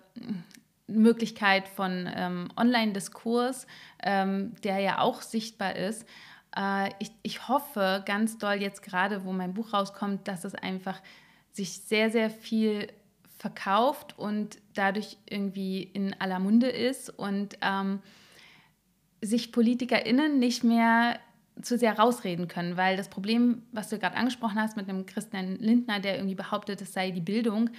Möglichkeit 0.87 1.68
von 1.68 2.09
ähm, 2.14 2.49
Online-Diskurs, 2.57 3.66
ähm, 4.03 4.55
der 4.62 4.78
ja 4.78 5.01
auch 5.01 5.22
sichtbar 5.22 5.76
ist. 5.76 6.07
Äh, 6.57 6.91
ich, 6.99 7.11
ich 7.22 7.49
hoffe 7.49 8.03
ganz 8.07 8.39
doll 8.39 8.55
jetzt 8.55 8.82
gerade, 8.82 9.24
wo 9.24 9.32
mein 9.32 9.55
Buch 9.55 9.72
rauskommt, 9.72 10.28
dass 10.28 10.45
es 10.45 10.55
einfach 10.55 11.01
sich 11.53 11.80
sehr, 11.80 12.11
sehr 12.11 12.30
viel 12.30 12.89
verkauft 13.39 14.18
und 14.18 14.59
dadurch 14.74 15.18
irgendwie 15.28 15.82
in 15.82 16.14
aller 16.20 16.39
Munde 16.39 16.68
ist 16.68 17.11
und 17.11 17.59
ähm, 17.62 18.01
sich 19.20 19.53
PolitikerInnen 19.53 20.39
nicht 20.39 20.64
mehr 20.64 21.18
zu 21.62 21.78
sehr 21.78 21.99
rausreden 21.99 22.49
können, 22.49 22.76
weil 22.76 22.97
das 22.97 23.09
Problem, 23.09 23.62
was 23.72 23.89
du 23.89 23.99
gerade 23.99 24.16
angesprochen 24.16 24.61
hast 24.61 24.76
mit 24.76 24.89
einem 24.89 25.07
Christian 25.07 25.57
Lindner, 25.57 26.01
der 26.01 26.16
irgendwie 26.16 26.34
behauptet, 26.34 26.82
es 26.82 26.93
sei 26.93 27.11
die 27.11 27.20
Bildung, 27.20 27.70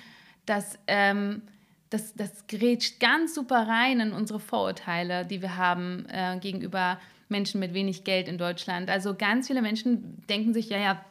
dass 0.46 0.80
ähm, 0.88 1.44
das, 1.90 2.14
das 2.16 2.48
grätscht 2.48 3.00
ganz 3.00 3.36
super 3.36 3.68
rein 3.68 4.00
in 4.00 4.12
unsere 4.12 4.40
Vorurteile, 4.40 5.26
die 5.26 5.42
wir 5.42 5.58
haben 5.58 6.06
äh, 6.10 6.38
gegenüber 6.40 7.00
Menschen 7.30 7.60
mit 7.60 7.74
wenig 7.74 8.04
Geld 8.04 8.28
in 8.28 8.38
Deutschland. 8.38 8.90
Also 8.90 9.16
ganz 9.16 9.48
viele 9.48 9.62
Menschen 9.62 10.22
denken 10.28 10.54
sich, 10.54 10.70
ja, 10.70 10.78
ja, 10.78 11.06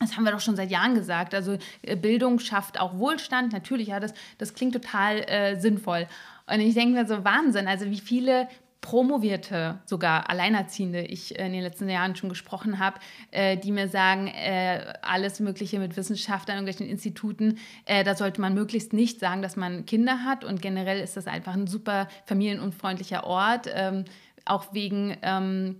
das 0.00 0.16
haben 0.16 0.24
wir 0.24 0.32
doch 0.32 0.40
schon 0.40 0.56
seit 0.56 0.70
Jahren 0.70 0.94
gesagt. 0.94 1.34
Also 1.34 1.58
äh, 1.82 1.96
Bildung 1.96 2.38
schafft 2.38 2.78
auch 2.80 2.98
Wohlstand. 2.98 3.52
Natürlich, 3.52 3.88
ja, 3.88 4.00
das, 4.00 4.14
das 4.38 4.54
klingt 4.54 4.74
total 4.74 5.18
äh, 5.28 5.58
sinnvoll. 5.58 6.06
Und 6.46 6.60
ich 6.60 6.74
denke 6.74 6.94
mir 6.94 7.06
so, 7.06 7.24
Wahnsinn, 7.24 7.66
also 7.66 7.86
wie 7.86 8.00
viele 8.00 8.48
Promovierte, 8.80 9.80
sogar 9.84 10.30
Alleinerziehende, 10.30 11.02
ich 11.02 11.38
äh, 11.38 11.46
in 11.46 11.52
den 11.52 11.62
letzten 11.62 11.88
Jahren 11.88 12.14
schon 12.14 12.28
gesprochen 12.28 12.78
habe, 12.78 13.00
äh, 13.30 13.56
die 13.56 13.72
mir 13.72 13.88
sagen, 13.88 14.28
äh, 14.28 14.94
alles 15.02 15.40
Mögliche 15.40 15.78
mit 15.78 15.96
Wissenschaftlern, 15.96 16.58
irgendwelchen 16.58 16.88
Instituten, 16.88 17.58
da 17.86 18.14
sollte 18.14 18.40
man 18.40 18.54
möglichst 18.54 18.92
nicht 18.92 19.20
sagen, 19.20 19.42
dass 19.42 19.56
man 19.56 19.86
Kinder 19.86 20.24
hat. 20.24 20.44
Und 20.44 20.62
generell 20.62 21.00
ist 21.00 21.16
das 21.16 21.26
einfach 21.26 21.54
ein 21.54 21.66
super 21.66 22.08
familienunfreundlicher 22.26 23.24
Ort, 23.24 23.68
ähm, 23.72 24.04
auch 24.44 24.72
wegen... 24.72 25.16
Ähm, 25.22 25.76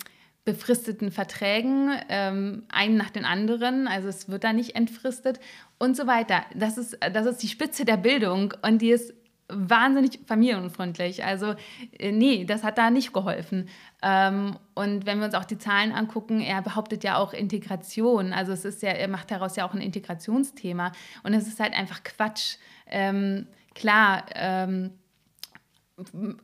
befristeten 0.46 1.10
Verträgen, 1.10 1.90
ähm, 2.08 2.62
einen 2.68 2.96
nach 2.96 3.10
den 3.10 3.24
anderen, 3.24 3.88
also 3.88 4.06
es 4.06 4.28
wird 4.28 4.44
da 4.44 4.52
nicht 4.52 4.76
entfristet 4.76 5.40
und 5.78 5.96
so 5.96 6.06
weiter. 6.06 6.44
Das 6.54 6.78
ist, 6.78 6.96
das 7.12 7.26
ist 7.26 7.42
die 7.42 7.48
Spitze 7.48 7.84
der 7.84 7.96
Bildung 7.96 8.54
und 8.62 8.80
die 8.80 8.90
ist 8.90 9.12
wahnsinnig 9.48 10.20
familienunfreundlich. 10.26 11.24
Also 11.24 11.54
äh, 11.98 12.12
nee, 12.12 12.44
das 12.44 12.64
hat 12.64 12.78
da 12.78 12.90
nicht 12.90 13.12
geholfen. 13.12 13.68
Ähm, 14.02 14.56
und 14.74 15.06
wenn 15.06 15.18
wir 15.18 15.26
uns 15.26 15.34
auch 15.34 15.44
die 15.44 15.58
Zahlen 15.58 15.92
angucken, 15.92 16.40
er 16.40 16.62
behauptet 16.62 17.04
ja 17.04 17.16
auch 17.16 17.32
Integration. 17.32 18.32
Also 18.32 18.52
es 18.52 18.64
ist 18.64 18.82
ja, 18.82 18.90
er 18.90 19.08
macht 19.08 19.30
daraus 19.30 19.56
ja 19.56 19.66
auch 19.66 19.74
ein 19.74 19.80
Integrationsthema. 19.80 20.92
Und 21.22 21.34
es 21.34 21.46
ist 21.46 21.60
halt 21.60 21.74
einfach 21.74 22.02
Quatsch. 22.02 22.56
Ähm, 22.86 23.46
klar, 23.74 24.26
ähm, 24.34 24.92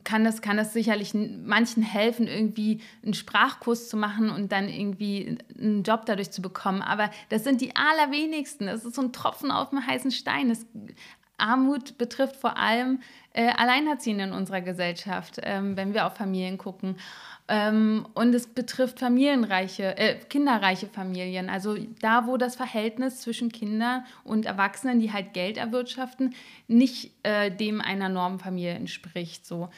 kann 0.03 0.23
das, 0.23 0.41
kann 0.41 0.57
das 0.57 0.73
sicherlich 0.73 1.13
manchen 1.13 1.83
helfen, 1.83 2.27
irgendwie 2.27 2.81
einen 3.03 3.13
Sprachkurs 3.13 3.87
zu 3.87 3.97
machen 3.97 4.31
und 4.31 4.51
dann 4.51 4.67
irgendwie 4.67 5.37
einen 5.59 5.83
Job 5.83 6.07
dadurch 6.07 6.31
zu 6.31 6.41
bekommen. 6.41 6.81
Aber 6.81 7.11
das 7.29 7.43
sind 7.43 7.61
die 7.61 7.75
allerwenigsten. 7.75 8.65
Das 8.65 8.83
ist 8.83 8.95
so 8.95 9.03
ein 9.03 9.13
Tropfen 9.13 9.51
auf 9.51 9.69
dem 9.69 9.85
heißen 9.85 10.09
Stein. 10.09 10.49
Das, 10.49 10.65
Armut 11.43 11.97
betrifft 11.97 12.37
vor 12.37 12.57
allem 12.57 13.01
äh, 13.33 13.49
Alleinerziehende 13.49 14.23
in 14.23 14.31
unserer 14.31 14.61
Gesellschaft, 14.61 15.39
ähm, 15.43 15.75
wenn 15.75 15.93
wir 15.93 16.07
auf 16.07 16.15
Familien 16.15 16.57
gucken. 16.57 16.95
Ähm, 17.49 18.07
und 18.13 18.33
es 18.33 18.47
betrifft 18.47 18.99
familienreiche, 18.99 19.97
äh, 19.97 20.15
kinderreiche 20.15 20.87
Familien. 20.87 21.49
Also 21.49 21.75
da, 21.99 22.25
wo 22.25 22.37
das 22.37 22.55
Verhältnis 22.55 23.19
zwischen 23.19 23.51
Kindern 23.51 24.05
und 24.23 24.45
Erwachsenen, 24.45 25.01
die 25.01 25.11
halt 25.11 25.33
Geld 25.33 25.57
erwirtschaften, 25.57 26.33
nicht 26.67 27.11
äh, 27.23 27.51
dem 27.51 27.81
einer 27.81 28.07
Normfamilie 28.07 28.71
entspricht. 28.71 29.45
So. 29.45 29.69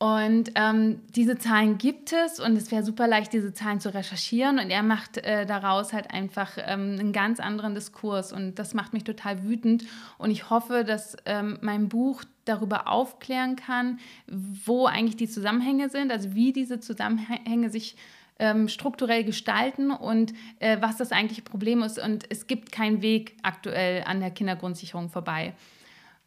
Und 0.00 0.52
ähm, 0.54 1.02
diese 1.14 1.36
Zahlen 1.36 1.76
gibt 1.76 2.14
es 2.14 2.40
und 2.40 2.56
es 2.56 2.72
wäre 2.72 2.82
super 2.82 3.06
leicht, 3.06 3.34
diese 3.34 3.52
Zahlen 3.52 3.80
zu 3.80 3.92
recherchieren. 3.92 4.58
Und 4.58 4.70
er 4.70 4.82
macht 4.82 5.18
äh, 5.18 5.44
daraus 5.44 5.92
halt 5.92 6.10
einfach 6.10 6.52
ähm, 6.56 6.96
einen 6.98 7.12
ganz 7.12 7.38
anderen 7.38 7.74
Diskurs. 7.74 8.32
Und 8.32 8.54
das 8.54 8.72
macht 8.72 8.94
mich 8.94 9.04
total 9.04 9.44
wütend. 9.44 9.84
Und 10.16 10.30
ich 10.30 10.48
hoffe, 10.48 10.84
dass 10.84 11.18
ähm, 11.26 11.58
mein 11.60 11.90
Buch 11.90 12.24
darüber 12.46 12.88
aufklären 12.88 13.56
kann, 13.56 13.98
wo 14.26 14.86
eigentlich 14.86 15.16
die 15.16 15.28
Zusammenhänge 15.28 15.90
sind, 15.90 16.10
also 16.10 16.34
wie 16.34 16.54
diese 16.54 16.80
Zusammenhänge 16.80 17.68
sich 17.68 17.94
ähm, 18.38 18.68
strukturell 18.68 19.22
gestalten 19.22 19.90
und 19.90 20.32
äh, 20.60 20.78
was 20.80 20.96
das 20.96 21.12
eigentliche 21.12 21.42
Problem 21.42 21.82
ist. 21.82 22.02
Und 22.02 22.24
es 22.30 22.46
gibt 22.46 22.72
keinen 22.72 23.02
Weg 23.02 23.36
aktuell 23.42 24.04
an 24.04 24.20
der 24.20 24.30
Kindergrundsicherung 24.30 25.10
vorbei. 25.10 25.52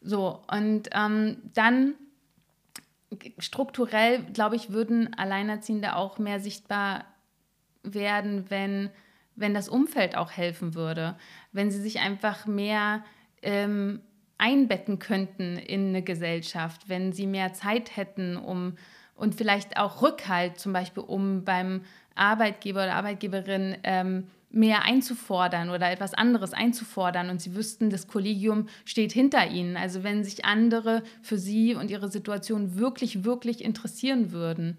So, 0.00 0.42
und 0.48 0.90
ähm, 0.92 1.38
dann 1.54 1.94
strukturell, 3.38 4.22
glaube 4.32 4.56
ich, 4.56 4.70
würden 4.70 5.14
Alleinerziehende 5.14 5.96
auch 5.96 6.18
mehr 6.18 6.40
sichtbar 6.40 7.04
werden, 7.82 8.50
wenn, 8.50 8.90
wenn 9.36 9.54
das 9.54 9.68
Umfeld 9.68 10.16
auch 10.16 10.32
helfen 10.32 10.74
würde, 10.74 11.16
wenn 11.52 11.70
sie 11.70 11.80
sich 11.80 12.00
einfach 12.00 12.46
mehr 12.46 13.04
ähm, 13.42 14.00
einbetten 14.38 14.98
könnten 14.98 15.56
in 15.56 15.88
eine 15.88 16.02
Gesellschaft, 16.02 16.88
wenn 16.88 17.12
sie 17.12 17.26
mehr 17.26 17.52
Zeit 17.52 17.96
hätten, 17.96 18.36
um 18.36 18.76
und 19.16 19.36
vielleicht 19.36 19.76
auch 19.76 20.02
Rückhalt, 20.02 20.58
zum 20.58 20.72
Beispiel 20.72 21.02
um 21.04 21.44
beim 21.44 21.82
Arbeitgeber 22.14 22.82
oder 22.82 22.94
Arbeitgeberin 22.94 23.76
ähm, 23.84 24.26
mehr 24.54 24.82
einzufordern 24.82 25.70
oder 25.70 25.90
etwas 25.90 26.14
anderes 26.14 26.52
einzufordern 26.52 27.28
und 27.28 27.40
sie 27.40 27.54
wüssten, 27.54 27.90
das 27.90 28.06
Kollegium 28.06 28.68
steht 28.84 29.12
hinter 29.12 29.48
ihnen. 29.48 29.76
Also 29.76 30.04
wenn 30.04 30.24
sich 30.24 30.44
andere 30.44 31.02
für 31.22 31.38
sie 31.38 31.74
und 31.74 31.90
ihre 31.90 32.08
Situation 32.08 32.76
wirklich, 32.78 33.24
wirklich 33.24 33.64
interessieren 33.64 34.32
würden, 34.32 34.78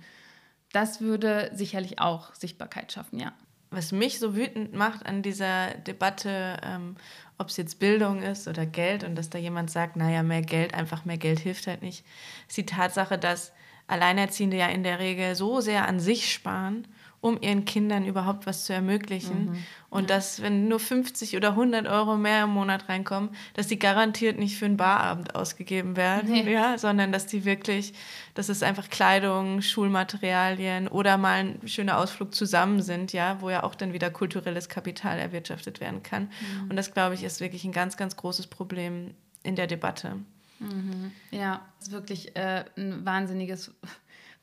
das 0.71 1.01
würde 1.01 1.51
sicherlich 1.53 1.99
auch 1.99 2.34
Sichtbarkeit 2.34 2.91
schaffen, 2.91 3.19
ja. 3.19 3.34
Was 3.71 3.91
mich 3.91 4.19
so 4.19 4.36
wütend 4.36 4.73
macht 4.73 5.05
an 5.05 5.21
dieser 5.21 5.71
Debatte, 5.73 6.57
ähm, 6.63 6.95
ob 7.38 7.49
es 7.49 7.57
jetzt 7.57 7.80
Bildung 7.80 8.21
ist 8.21 8.47
oder 8.47 8.65
Geld 8.65 9.03
und 9.03 9.15
dass 9.15 9.30
da 9.30 9.38
jemand 9.38 9.69
sagt, 9.69 9.97
naja, 9.97 10.23
mehr 10.23 10.41
Geld, 10.41 10.73
einfach 10.73 11.03
mehr 11.03 11.17
Geld 11.17 11.39
hilft 11.39 11.67
halt 11.67 11.82
nicht, 11.82 12.05
ist 12.47 12.55
die 12.55 12.65
Tatsache, 12.65 13.17
dass 13.17 13.51
Alleinerziehende 13.88 14.57
ja 14.57 14.67
in 14.67 14.84
der 14.84 14.99
Regel 14.99 15.36
so 15.36 15.59
sehr 15.59 15.88
an 15.88 15.99
sich 15.99 16.32
sparen 16.32 16.88
um 17.26 17.41
ihren 17.41 17.65
Kindern 17.65 18.05
überhaupt 18.05 18.45
was 18.45 18.65
zu 18.65 18.73
ermöglichen. 18.73 19.45
Mhm. 19.45 19.63
Und 19.89 20.11
ja. 20.11 20.15
dass, 20.15 20.43
wenn 20.43 20.67
nur 20.67 20.80
50 20.80 21.36
oder 21.36 21.49
100 21.49 21.88
Euro 21.88 22.17
mehr 22.17 22.43
im 22.43 22.51
Monat 22.51 22.88
reinkommen, 22.88 23.32
dass 23.55 23.65
die 23.65 23.80
garantiert 23.80 24.38
nicht 24.38 24.59
für 24.59 24.65
einen 24.65 24.78
Barabend 24.78 25.34
ausgegeben 25.34 25.97
werden, 25.97 26.30
nee. 26.30 26.53
ja, 26.53 26.78
sondern 26.78 27.11
dass 27.11 27.26
die 27.26 27.43
wirklich, 27.43 27.93
dass 28.36 28.47
es 28.49 28.61
einfach 28.61 28.91
Kleidung, 28.91 29.63
Schulmaterialien 29.63 30.88
oder 30.88 31.17
mal 31.17 31.39
ein 31.39 31.67
schöner 31.67 31.97
Ausflug 31.97 32.36
zusammen 32.36 32.84
sind, 32.84 33.11
ja, 33.11 33.41
wo 33.41 33.49
ja 33.49 33.63
auch 33.63 33.73
dann 33.73 33.91
wieder 33.91 34.11
kulturelles 34.11 34.69
Kapital 34.69 35.17
erwirtschaftet 35.17 35.80
werden 35.80 36.03
kann. 36.03 36.26
Mhm. 36.26 36.69
Und 36.69 36.76
das, 36.76 36.93
glaube 36.93 37.15
ich, 37.15 37.23
ist 37.23 37.39
wirklich 37.39 37.65
ein 37.65 37.71
ganz, 37.71 37.97
ganz 37.97 38.15
großes 38.15 38.45
Problem 38.45 39.15
in 39.41 39.55
der 39.55 39.65
Debatte. 39.65 40.17
Mhm. 40.59 41.11
Ja, 41.32 41.65
ist 41.82 41.91
wirklich 41.91 42.36
äh, 42.36 42.65
ein 42.78 43.03
wahnsinniges 43.03 43.73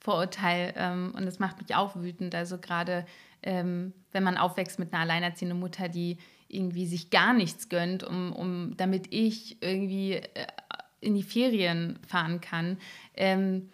Vorurteil 0.03 0.74
ähm, 0.76 1.12
und 1.16 1.26
das 1.26 1.38
macht 1.38 1.61
mich 1.61 1.74
auch 1.74 1.96
wütend. 1.96 2.34
Also 2.34 2.59
gerade 2.59 3.07
ähm, 3.42 3.92
wenn 4.12 4.22
man 4.22 4.36
aufwächst 4.36 4.78
mit 4.78 4.92
einer 4.92 5.03
alleinerziehenden 5.03 5.59
Mutter, 5.59 5.88
die 5.88 6.18
irgendwie 6.48 6.86
sich 6.86 7.11
gar 7.11 7.32
nichts 7.32 7.68
gönnt, 7.68 8.05
um, 8.05 8.32
um 8.32 8.76
damit 8.76 9.12
ich 9.12 9.62
irgendwie 9.62 10.14
äh, 10.14 10.46
in 11.00 11.14
die 11.14 11.22
Ferien 11.22 11.98
fahren 12.07 12.40
kann. 12.40 12.78
Ähm, 13.14 13.70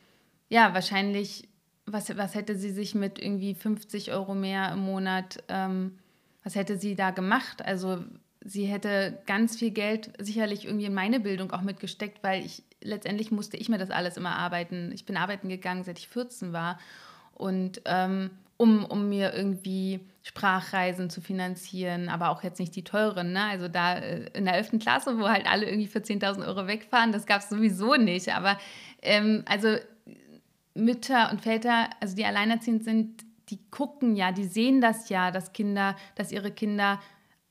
ja, 0.49 0.73
wahrscheinlich, 0.75 1.49
was, 1.85 2.17
was 2.17 2.35
hätte 2.35 2.57
sie 2.57 2.71
sich 2.71 2.95
mit 2.95 3.19
irgendwie 3.19 3.55
50 3.55 4.13
Euro 4.13 4.35
mehr 4.35 4.73
im 4.73 4.81
Monat 4.81 5.43
ähm, 5.49 5.99
was 6.49 6.55
hätte 6.55 6.79
sie 6.79 6.95
da 6.95 7.11
gemacht? 7.11 7.61
Also 7.63 8.03
sie 8.49 8.65
hätte 8.65 9.19
ganz 9.27 9.57
viel 9.57 9.71
Geld 9.71 10.11
sicherlich 10.19 10.65
irgendwie 10.65 10.87
in 10.87 10.95
meine 10.95 11.21
Bildung 11.21 11.53
auch 11.53 11.61
mitgesteckt, 11.61 12.23
weil 12.23 12.45
ich 12.45 12.63
letztendlich 12.81 13.31
musste 13.31 13.57
ich 13.57 13.69
mir 13.69 13.79
das 13.79 13.91
alles 13.91 14.17
immer 14.17 14.37
arbeiten. 14.37 14.91
Ich 14.95 15.05
bin 15.05 15.17
arbeiten 15.17 15.49
gegangen, 15.49 15.85
seit 15.85 15.99
ich 15.99 16.09
14 16.09 16.53
war. 16.53 16.79
Und 17.35 17.83
ähm, 17.85 18.31
um, 18.57 18.85
um 18.85 19.09
mir 19.09 19.35
irgendwie 19.35 20.01
Sprachreisen 20.23 21.11
zu 21.11 21.21
finanzieren, 21.21 22.09
aber 22.09 22.31
auch 22.31 22.43
jetzt 22.43 22.59
nicht 22.59 22.75
die 22.75 22.85
teuren. 22.85 23.33
Ne? 23.33 23.45
Also 23.45 23.69
da 23.69 23.99
äh, 23.99 24.31
in 24.35 24.47
der 24.47 24.55
11. 24.55 24.81
Klasse, 24.81 25.19
wo 25.19 25.29
halt 25.29 25.47
alle 25.47 25.67
irgendwie 25.67 25.87
für 25.87 26.01
10.000 26.01 26.47
Euro 26.47 26.67
wegfahren, 26.67 27.13
das 27.13 27.27
gab 27.27 27.43
es 27.43 27.51
sowieso 27.51 27.95
nicht. 27.95 28.35
Aber 28.35 28.59
ähm, 29.03 29.45
also 29.47 29.77
Mütter 30.75 31.31
und 31.31 31.43
Väter, 31.43 31.91
also 32.01 32.17
die 32.17 32.25
alleinerziehend 32.25 32.83
sind, 32.83 33.25
die 33.51 33.59
gucken 33.71 34.17
ja, 34.17 34.33
die 34.33 34.45
sehen 34.45 34.81
das 34.81 35.09
ja, 35.09 35.31
dass 35.31 35.53
Kinder, 35.53 35.97
dass 36.17 36.33
ihre 36.33 36.51
Kinder 36.51 37.01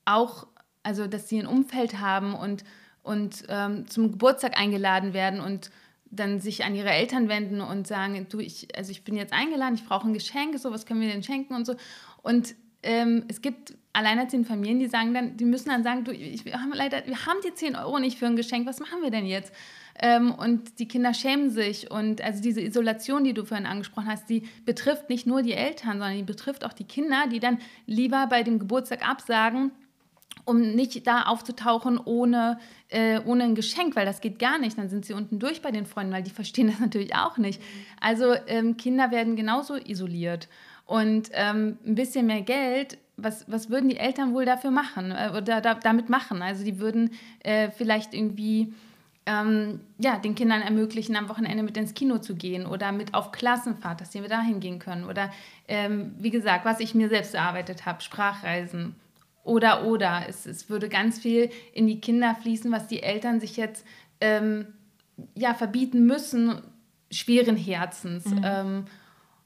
auch, 0.04 0.46
also 0.88 1.06
dass 1.06 1.28
sie 1.28 1.38
ein 1.38 1.46
Umfeld 1.46 2.00
haben 2.00 2.32
und, 2.34 2.64
und 3.02 3.44
ähm, 3.50 3.86
zum 3.88 4.10
Geburtstag 4.12 4.58
eingeladen 4.58 5.12
werden 5.12 5.38
und 5.38 5.70
dann 6.10 6.40
sich 6.40 6.64
an 6.64 6.74
ihre 6.74 6.88
Eltern 6.88 7.28
wenden 7.28 7.60
und 7.60 7.86
sagen, 7.86 8.26
du, 8.30 8.38
ich, 8.38 8.74
also 8.74 8.90
ich 8.90 9.04
bin 9.04 9.14
jetzt 9.14 9.34
eingeladen, 9.34 9.74
ich 9.74 9.84
brauche 9.84 10.08
ein 10.08 10.14
Geschenk, 10.14 10.58
so 10.58 10.72
was 10.72 10.86
können 10.86 11.02
wir 11.02 11.08
denn 11.08 11.22
schenken 11.22 11.54
und 11.54 11.66
so. 11.66 11.74
Und 12.22 12.54
ähm, 12.82 13.24
es 13.28 13.42
gibt 13.42 13.74
alleinerziehende 13.92 14.48
Familien, 14.48 14.78
die 14.78 14.86
sagen 14.86 15.12
dann, 15.12 15.36
die 15.36 15.44
müssen 15.44 15.68
dann 15.68 15.82
sagen, 15.82 16.04
du, 16.04 16.12
ich, 16.12 16.46
wir 16.46 16.54
haben 16.54 16.72
leider, 16.72 17.06
wir 17.06 17.26
haben 17.26 17.38
die 17.46 17.52
10 17.52 17.76
Euro 17.76 17.98
nicht 17.98 18.18
für 18.18 18.24
ein 18.24 18.36
Geschenk, 18.36 18.66
was 18.66 18.80
machen 18.80 19.02
wir 19.02 19.10
denn 19.10 19.26
jetzt? 19.26 19.52
Ähm, 20.00 20.32
und 20.32 20.78
die 20.78 20.88
Kinder 20.88 21.12
schämen 21.12 21.50
sich. 21.50 21.90
Und 21.90 22.22
also 22.22 22.40
diese 22.40 22.62
Isolation, 22.62 23.24
die 23.24 23.34
du 23.34 23.44
vorhin 23.44 23.66
angesprochen 23.66 24.08
hast, 24.08 24.30
die 24.30 24.48
betrifft 24.64 25.10
nicht 25.10 25.26
nur 25.26 25.42
die 25.42 25.52
Eltern, 25.52 25.98
sondern 25.98 26.16
die 26.16 26.22
betrifft 26.22 26.64
auch 26.64 26.72
die 26.72 26.84
Kinder, 26.84 27.24
die 27.30 27.40
dann 27.40 27.58
lieber 27.84 28.26
bei 28.28 28.42
dem 28.42 28.58
Geburtstag 28.58 29.06
absagen, 29.06 29.70
um 30.48 30.60
nicht 30.60 31.06
da 31.06 31.24
aufzutauchen 31.24 32.00
ohne, 32.02 32.58
äh, 32.88 33.20
ohne 33.24 33.44
ein 33.44 33.54
Geschenk, 33.54 33.94
weil 33.96 34.06
das 34.06 34.20
geht 34.20 34.38
gar 34.38 34.58
nicht. 34.58 34.78
Dann 34.78 34.88
sind 34.88 35.04
sie 35.04 35.12
unten 35.12 35.38
durch 35.38 35.60
bei 35.60 35.70
den 35.70 35.84
Freunden, 35.84 36.12
weil 36.12 36.22
die 36.22 36.30
verstehen 36.42 36.68
das 36.68 36.80
natürlich 36.80 37.14
auch 37.14 37.36
nicht. 37.36 37.62
Also 38.00 38.34
ähm, 38.46 38.76
Kinder 38.76 39.10
werden 39.10 39.36
genauso 39.36 39.76
isoliert. 39.76 40.48
Und 40.86 41.28
ähm, 41.34 41.76
ein 41.86 41.94
bisschen 41.94 42.26
mehr 42.26 42.40
Geld, 42.40 42.96
was, 43.18 43.44
was 43.46 43.68
würden 43.68 43.90
die 43.90 43.98
Eltern 43.98 44.32
wohl 44.32 44.46
dafür 44.46 44.70
machen 44.70 45.10
äh, 45.10 45.30
oder 45.36 45.60
da, 45.60 45.74
damit 45.74 46.08
machen? 46.08 46.40
Also 46.40 46.64
die 46.64 46.80
würden 46.80 47.10
äh, 47.40 47.70
vielleicht 47.70 48.14
irgendwie 48.14 48.72
ähm, 49.26 49.80
ja, 49.98 50.18
den 50.18 50.34
Kindern 50.34 50.62
ermöglichen, 50.62 51.14
am 51.14 51.28
Wochenende 51.28 51.62
mit 51.62 51.76
ins 51.76 51.92
Kino 51.92 52.18
zu 52.18 52.34
gehen 52.34 52.64
oder 52.64 52.90
mit 52.92 53.12
auf 53.12 53.32
Klassenfahrt, 53.32 54.00
dass 54.00 54.12
sie 54.12 54.22
dahin 54.22 54.60
gehen 54.60 54.78
können. 54.78 55.04
Oder 55.04 55.30
ähm, 55.66 56.14
wie 56.18 56.30
gesagt, 56.30 56.64
was 56.64 56.80
ich 56.80 56.94
mir 56.94 57.10
selbst 57.10 57.34
erarbeitet 57.34 57.84
habe, 57.84 58.00
Sprachreisen. 58.00 58.96
Oder, 59.48 59.86
oder. 59.86 60.24
Es, 60.28 60.44
es 60.44 60.68
würde 60.68 60.90
ganz 60.90 61.18
viel 61.18 61.48
in 61.72 61.86
die 61.86 62.00
Kinder 62.00 62.36
fließen, 62.40 62.70
was 62.70 62.86
die 62.86 63.02
Eltern 63.02 63.40
sich 63.40 63.56
jetzt 63.56 63.84
ähm, 64.20 64.66
ja, 65.34 65.54
verbieten 65.54 66.04
müssen, 66.04 66.60
schweren 67.10 67.56
Herzens. 67.56 68.26
Mhm. 68.26 68.40
Ähm, 68.44 68.84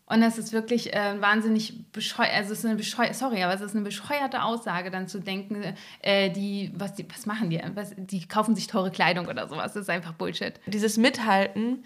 und 0.07 0.21
das 0.21 0.39
ist 0.39 0.53
wirklich 0.53 0.93
äh, 0.93 1.21
wahnsinnig 1.21 1.91
bescheuert, 1.93 2.35
also 2.35 2.53
es 2.53 2.59
ist 2.59 2.67
eine 2.67 2.75
bescheuerte, 2.75 3.15
sorry, 3.15 3.45
aber 3.45 3.55
es 3.55 3.61
ist 3.61 3.75
eine 3.75 3.85
bescheuerte 3.85 4.43
Aussage, 4.43 4.91
dann 4.91 5.07
zu 5.07 5.21
denken, 5.21 5.63
äh, 6.03 6.31
die, 6.31 6.73
was, 6.75 6.95
die, 6.95 7.07
was 7.09 7.25
machen 7.25 7.49
die? 7.49 7.63
Was, 7.75 7.95
die 7.97 8.27
kaufen 8.27 8.57
sich 8.57 8.67
teure 8.67 8.91
Kleidung 8.91 9.29
oder 9.29 9.49
sowas. 9.49 9.73
Das 9.73 9.85
ist 9.85 9.89
einfach 9.89 10.13
Bullshit. 10.13 10.55
Dieses 10.67 10.97
Mithalten 10.97 11.85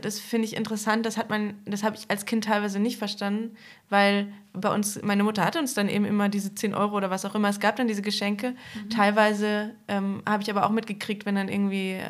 das 0.00 0.20
finde 0.20 0.46
ich 0.46 0.56
interessant. 0.56 1.04
Das 1.04 1.16
hat 1.16 1.30
man, 1.30 1.54
das 1.64 1.82
habe 1.82 1.96
ich 1.96 2.10
als 2.10 2.26
Kind 2.26 2.44
teilweise 2.44 2.78
nicht 2.78 2.96
verstanden, 2.96 3.56
weil 3.90 4.32
bei 4.52 4.72
uns, 4.72 5.02
meine 5.02 5.24
Mutter 5.24 5.44
hatte 5.44 5.58
uns 5.58 5.74
dann 5.74 5.88
eben 5.88 6.04
immer 6.04 6.28
diese 6.28 6.54
10 6.54 6.74
Euro 6.74 6.96
oder 6.96 7.10
was 7.10 7.24
auch 7.24 7.34
immer. 7.34 7.48
Es 7.48 7.58
gab 7.58 7.76
dann 7.76 7.88
diese 7.88 8.02
Geschenke. 8.02 8.50
Mhm. 8.74 8.90
Teilweise 8.90 9.74
ähm, 9.88 10.22
habe 10.26 10.42
ich 10.42 10.50
aber 10.50 10.64
auch 10.64 10.70
mitgekriegt, 10.70 11.26
wenn 11.26 11.34
dann 11.34 11.48
irgendwie 11.48 11.92
äh, 11.92 12.00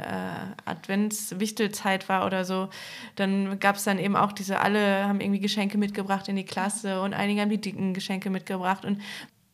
Advents-Wichtelzeit 0.67 2.09
war 2.09 2.27
oder 2.27 2.45
so, 2.45 2.69
dann 3.17 3.59
gab 3.59 3.77
es 3.77 3.85
dann 3.85 3.99
eben 3.99 4.15
auch 4.15 4.33
diese, 4.33 4.61
alle 4.61 5.09
haben 5.09 5.21
irgendwie 5.21 5.41
Geschenke 5.41 5.79
mitgebracht 5.79 6.29
in 6.29 6.37
die 6.37 6.45
Klasse 6.45 7.01
und 7.01 7.15
einige 7.15 7.41
haben 7.41 7.51
die 7.51 7.61
dicken 7.61 7.95
Geschenke 7.95 8.29
mitgebracht. 8.29 8.85
Und 8.85 9.01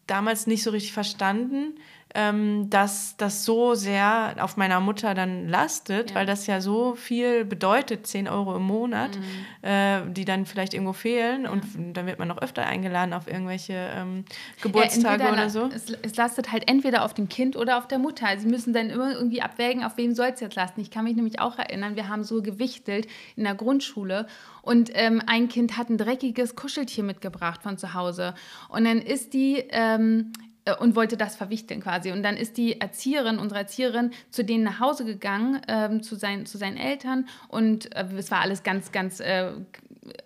damals 0.08 0.48
nicht 0.48 0.64
so 0.64 0.70
richtig 0.70 0.92
verstanden, 0.92 1.78
ähm, 2.14 2.68
dass 2.70 3.16
das 3.16 3.44
so 3.44 3.74
sehr 3.74 4.34
auf 4.40 4.56
meiner 4.56 4.80
Mutter 4.80 5.14
dann 5.14 5.48
lastet, 5.48 6.10
ja. 6.10 6.16
weil 6.16 6.26
das 6.26 6.46
ja 6.46 6.60
so 6.60 6.94
viel 6.94 7.44
bedeutet, 7.44 8.06
10 8.06 8.28
Euro 8.28 8.56
im 8.56 8.62
Monat, 8.62 9.16
mhm. 9.16 9.68
äh, 9.68 10.00
die 10.10 10.24
dann 10.24 10.44
vielleicht 10.46 10.74
irgendwo 10.74 10.92
fehlen 10.92 11.44
ja. 11.44 11.50
und 11.50 11.62
dann 11.92 12.06
wird 12.06 12.18
man 12.18 12.28
noch 12.28 12.38
öfter 12.38 12.66
eingeladen 12.66 13.12
auf 13.12 13.28
irgendwelche 13.28 13.90
ähm, 13.94 14.24
Geburtstage 14.60 15.22
ja, 15.24 15.32
oder 15.32 15.50
so. 15.50 15.68
Es, 15.72 15.90
es, 16.02 16.16
lastet 16.16 16.50
halt 16.50 16.68
entweder 16.68 17.04
auf 17.04 17.14
dem 17.14 17.28
Kind 17.28 17.56
oder 17.56 17.78
auf 17.78 17.86
der 17.86 17.98
Mutter. 17.98 18.26
Sie 18.38 18.48
müssen 18.48 18.72
dann 18.72 18.90
immer 18.90 19.12
irgendwie 19.12 19.42
abwägen, 19.42 19.84
auf 19.84 19.96
wen 19.96 20.14
soll 20.14 20.30
es 20.34 20.40
jetzt 20.40 20.56
lasten. 20.56 20.80
Ich 20.80 20.90
kann 20.90 21.04
mich 21.04 21.14
nämlich 21.14 21.40
auch 21.40 21.58
erinnern, 21.58 21.94
wir 21.94 22.08
haben 22.08 22.24
so 22.24 22.42
gewichtelt 22.42 23.06
in 23.36 23.44
der 23.44 23.54
Grundschule 23.54 24.26
und 24.62 24.90
ähm, 24.94 25.22
ein 25.26 25.48
Kind 25.48 25.76
hat 25.76 25.90
ein 25.90 25.98
dreckiges 25.98 26.56
Kuscheltier 26.56 27.04
mitgebracht 27.04 27.62
von 27.62 27.78
zu 27.78 27.94
Hause 27.94 28.34
und 28.68 28.84
dann 28.84 28.98
ist 28.98 29.32
die 29.32 29.64
ähm, 29.70 30.32
äh, 30.70 30.76
und 30.80 30.96
wollte 30.96 31.16
das 31.16 31.36
verwichteln 31.36 31.80
quasi. 31.80 32.12
Und 32.12 32.22
dann 32.22 32.36
ist 32.36 32.56
die 32.56 32.80
Erzieherin, 32.80 33.38
unsere 33.38 33.60
Erzieherin, 33.60 34.12
zu 34.30 34.44
denen 34.44 34.64
nach 34.64 34.80
Hause 34.80 35.04
gegangen, 35.04 35.60
ähm, 35.68 36.02
zu, 36.02 36.16
sein, 36.16 36.46
zu 36.46 36.58
seinen 36.58 36.76
Eltern. 36.76 37.26
Und 37.48 37.94
äh, 37.94 38.06
es 38.16 38.30
war 38.30 38.40
alles 38.40 38.62
ganz, 38.62 38.92
ganz, 38.92 39.20
äh, 39.20 39.52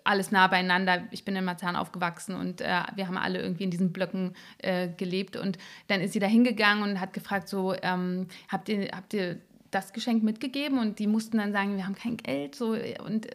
alles 0.03 0.31
nah 0.31 0.47
beieinander. 0.47 1.03
Ich 1.11 1.25
bin 1.25 1.35
in 1.35 1.45
Marzahn 1.45 1.75
aufgewachsen 1.75 2.35
und 2.35 2.61
äh, 2.61 2.81
wir 2.95 3.07
haben 3.07 3.17
alle 3.17 3.41
irgendwie 3.41 3.65
in 3.65 3.71
diesen 3.71 3.91
Blöcken 3.91 4.33
äh, 4.59 4.87
gelebt. 4.87 5.35
Und 5.35 5.57
dann 5.87 6.01
ist 6.01 6.13
sie 6.13 6.19
da 6.19 6.27
hingegangen 6.27 6.83
und 6.83 6.99
hat 6.99 7.13
gefragt, 7.13 7.49
so, 7.49 7.73
ähm, 7.81 8.27
habt, 8.47 8.69
ihr, 8.69 8.89
habt 8.95 9.13
ihr 9.13 9.37
das 9.71 9.93
Geschenk 9.93 10.23
mitgegeben? 10.23 10.79
Und 10.79 10.99
die 10.99 11.07
mussten 11.07 11.37
dann 11.37 11.51
sagen, 11.51 11.75
wir 11.75 11.85
haben 11.85 11.95
kein 11.95 12.17
Geld. 12.17 12.55
So, 12.55 12.75
und 13.05 13.27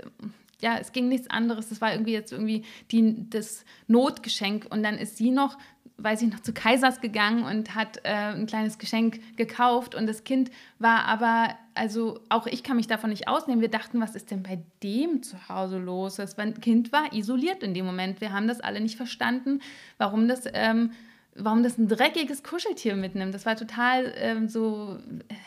ja, 0.61 0.78
es 0.78 0.92
ging 0.92 1.08
nichts 1.08 1.28
anderes. 1.28 1.68
Das 1.68 1.80
war 1.80 1.92
irgendwie 1.92 2.12
jetzt 2.12 2.32
irgendwie 2.32 2.64
die, 2.90 3.28
das 3.30 3.64
Notgeschenk. 3.86 4.66
Und 4.70 4.82
dann 4.82 4.96
ist 4.96 5.16
sie 5.16 5.30
noch 5.30 5.56
weiß 6.03 6.22
ich 6.22 6.32
noch, 6.32 6.40
zu 6.40 6.53
Kaisers 6.53 7.01
gegangen 7.01 7.44
und 7.44 7.74
hat 7.74 7.98
äh, 8.05 8.11
ein 8.11 8.46
kleines 8.46 8.78
Geschenk 8.78 9.20
gekauft. 9.36 9.94
Und 9.94 10.07
das 10.07 10.24
Kind 10.24 10.51
war 10.78 11.05
aber, 11.05 11.55
also 11.74 12.20
auch 12.28 12.46
ich 12.46 12.62
kann 12.62 12.76
mich 12.76 12.86
davon 12.86 13.11
nicht 13.11 13.28
ausnehmen. 13.28 13.61
Wir 13.61 13.70
dachten, 13.70 14.01
was 14.01 14.14
ist 14.14 14.30
denn 14.30 14.42
bei 14.42 14.62
dem 14.82 15.22
zu 15.22 15.48
Hause 15.48 15.78
los? 15.78 16.16
Das 16.16 16.36
Kind 16.61 16.92
war 16.92 17.12
isoliert 17.12 17.62
in 17.62 17.74
dem 17.74 17.86
Moment. 17.86 18.20
Wir 18.20 18.32
haben 18.32 18.48
das 18.48 18.61
alle 18.61 18.80
nicht 18.80 18.96
verstanden, 18.96 19.61
warum 19.98 20.28
das. 20.28 20.44
Ähm, 20.53 20.92
warum 21.36 21.62
das 21.62 21.78
ein 21.78 21.88
dreckiges 21.88 22.42
Kuscheltier 22.42 22.96
mitnimmt. 22.96 23.32
Das 23.32 23.46
war 23.46 23.57
total 23.57 24.12
ähm, 24.16 24.48
so, 24.48 24.98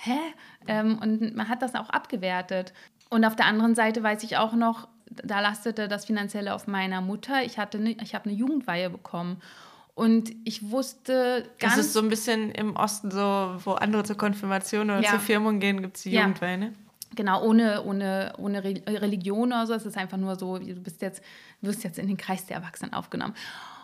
hä? 0.04 0.18
Ähm, 0.66 0.98
und 0.98 1.36
man 1.36 1.50
hat 1.50 1.62
das 1.62 1.76
auch 1.76 1.90
abgewertet. 1.90 2.74
Und 3.10 3.26
auf 3.26 3.36
der 3.36 3.46
anderen 3.46 3.76
Seite 3.76 4.02
weiß 4.02 4.24
ich 4.24 4.38
auch 4.38 4.54
noch, 4.54 4.88
da 5.24 5.40
lastete 5.40 5.88
das 5.88 6.06
Finanzielle 6.06 6.54
auf 6.54 6.68
meiner 6.68 7.02
Mutter. 7.02 7.44
Ich, 7.44 7.58
ne, 7.58 7.96
ich 8.02 8.16
habe 8.16 8.26
eine 8.26 8.34
Jugendweihe 8.34 8.90
bekommen. 8.90 9.42
Und 9.96 10.32
ich 10.44 10.72
wusste 10.72 11.48
ganz. 11.60 11.76
Das 11.76 11.86
ist 11.86 11.94
so 11.94 12.00
ein 12.00 12.10
bisschen 12.10 12.52
im 12.52 12.76
Osten 12.76 13.12
so, 13.12 13.56
wo 13.64 13.74
andere 13.74 14.04
zur 14.04 14.18
Konfirmation 14.18 14.90
oder 14.90 15.02
ja. 15.02 15.12
zur 15.12 15.20
Firmung 15.20 15.60
gehen, 15.60 15.82
gibt 15.82 15.98
es 15.98 16.04
die 16.04 16.12
ja. 16.12 16.28
Ne? 16.28 16.74
Genau, 17.16 17.44
ohne, 17.44 17.84
ohne, 17.84 18.34
ohne 18.38 18.64
Religion 18.64 19.50
oder 19.50 19.68
so. 19.68 19.74
Es 19.74 19.86
ist 19.86 19.98
einfach 19.98 20.18
nur 20.18 20.36
so, 20.36 20.58
du 20.58 20.82
bist 20.82 21.02
jetzt, 21.04 21.22
wirst 21.62 21.84
jetzt 21.84 22.00
in 22.00 22.08
den 22.08 22.18
Kreis 22.18 22.48
der 22.48 22.58
Erwachsenen 22.58 22.94
aufgenommen. 22.94 23.36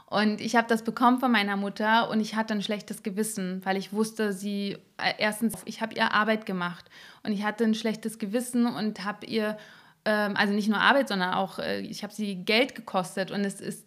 Und 0.08 0.42
ich 0.42 0.56
habe 0.56 0.68
das 0.68 0.84
bekommen 0.84 1.20
von 1.20 1.32
meiner 1.32 1.56
Mutter 1.56 2.10
und 2.10 2.20
ich 2.20 2.36
hatte 2.36 2.56
ein 2.56 2.64
schlechtes 2.64 3.04
Gewissen, 3.04 3.64
weil 3.64 3.78
ich 3.78 3.94
wusste, 3.94 4.34
sie, 4.34 4.78
äh, 4.98 5.14
erstens, 5.20 5.54
ich 5.66 5.82
habe 5.82 5.94
ihr 5.94 6.12
Arbeit 6.12 6.48
gemacht 6.48 6.86
und 7.24 7.32
ich 7.32 7.44
hatte 7.44 7.64
ein 7.64 7.76
schlechtes 7.76 8.18
Gewissen 8.18 8.66
und 8.66 9.06
habe 9.06 9.28
ihr, 9.28 9.56
ähm, 10.06 10.36
also 10.36 10.52
nicht 10.52 10.68
nur 10.68 10.80
Arbeit, 10.80 11.10
sondern 11.10 11.36
auch, 11.36 11.60
äh, 11.60 11.82
ich 11.82 12.02
habe 12.02 12.12
sie 12.12 12.38
Geld 12.38 12.74
gekostet 12.74 13.30
und 13.30 13.46
es 13.46 13.62
ist 13.62 13.86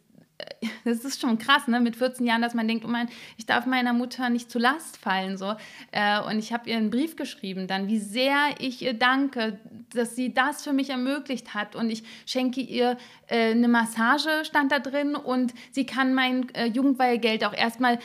das 0.85 1.05
ist 1.05 1.21
schon 1.21 1.39
krass, 1.39 1.69
ne? 1.69 1.81
mit 1.81 1.97
14 1.97 2.27
Jahren, 2.27 2.43
dass 2.43 2.55
man 2.55 2.69
denkt, 2.69 2.85
oh 2.85 2.89
mein, 2.89 3.09
ich 3.37 3.47
darf 3.47 3.67
meiner 3.67 3.93
Mutter 3.93 4.29
nicht 4.31 4.51
zu 4.51 4.59
Last 4.59 4.97
fallen. 4.97 5.37
So. 5.37 5.55
Äh, 5.91 6.21
und 6.21 6.39
ich 6.39 6.53
habe 6.53 6.69
ihr 6.69 6.77
einen 6.77 6.91
Brief 6.91 7.17
geschrieben, 7.17 7.67
dann, 7.67 7.89
wie 7.89 7.99
sehr 7.99 8.37
ich 8.59 8.83
ihr 8.83 8.95
danke, 8.95 9.59
dass 9.95 10.17
sie 10.17 10.33
das 10.33 10.63
für 10.63 10.73
mich 10.73 10.91
ermöglicht 10.91 11.55
hat. 11.55 11.77
Und 11.77 11.91
ich 11.91 12.03
schenke 12.27 12.61
ihr 12.61 12.97
äh, 13.29 13.53
eine 13.53 13.69
Massage, 13.69 14.45
stand 14.45 14.73
da 14.73 14.79
drin, 14.79 15.15
und 15.15 15.55
sie 15.71 15.87
kann 15.87 16.15
mein 16.15 16.49
äh, 16.55 16.67
Jugendweihgeld 16.67 17.45
auch 17.45 17.55
erstmal 17.55 17.99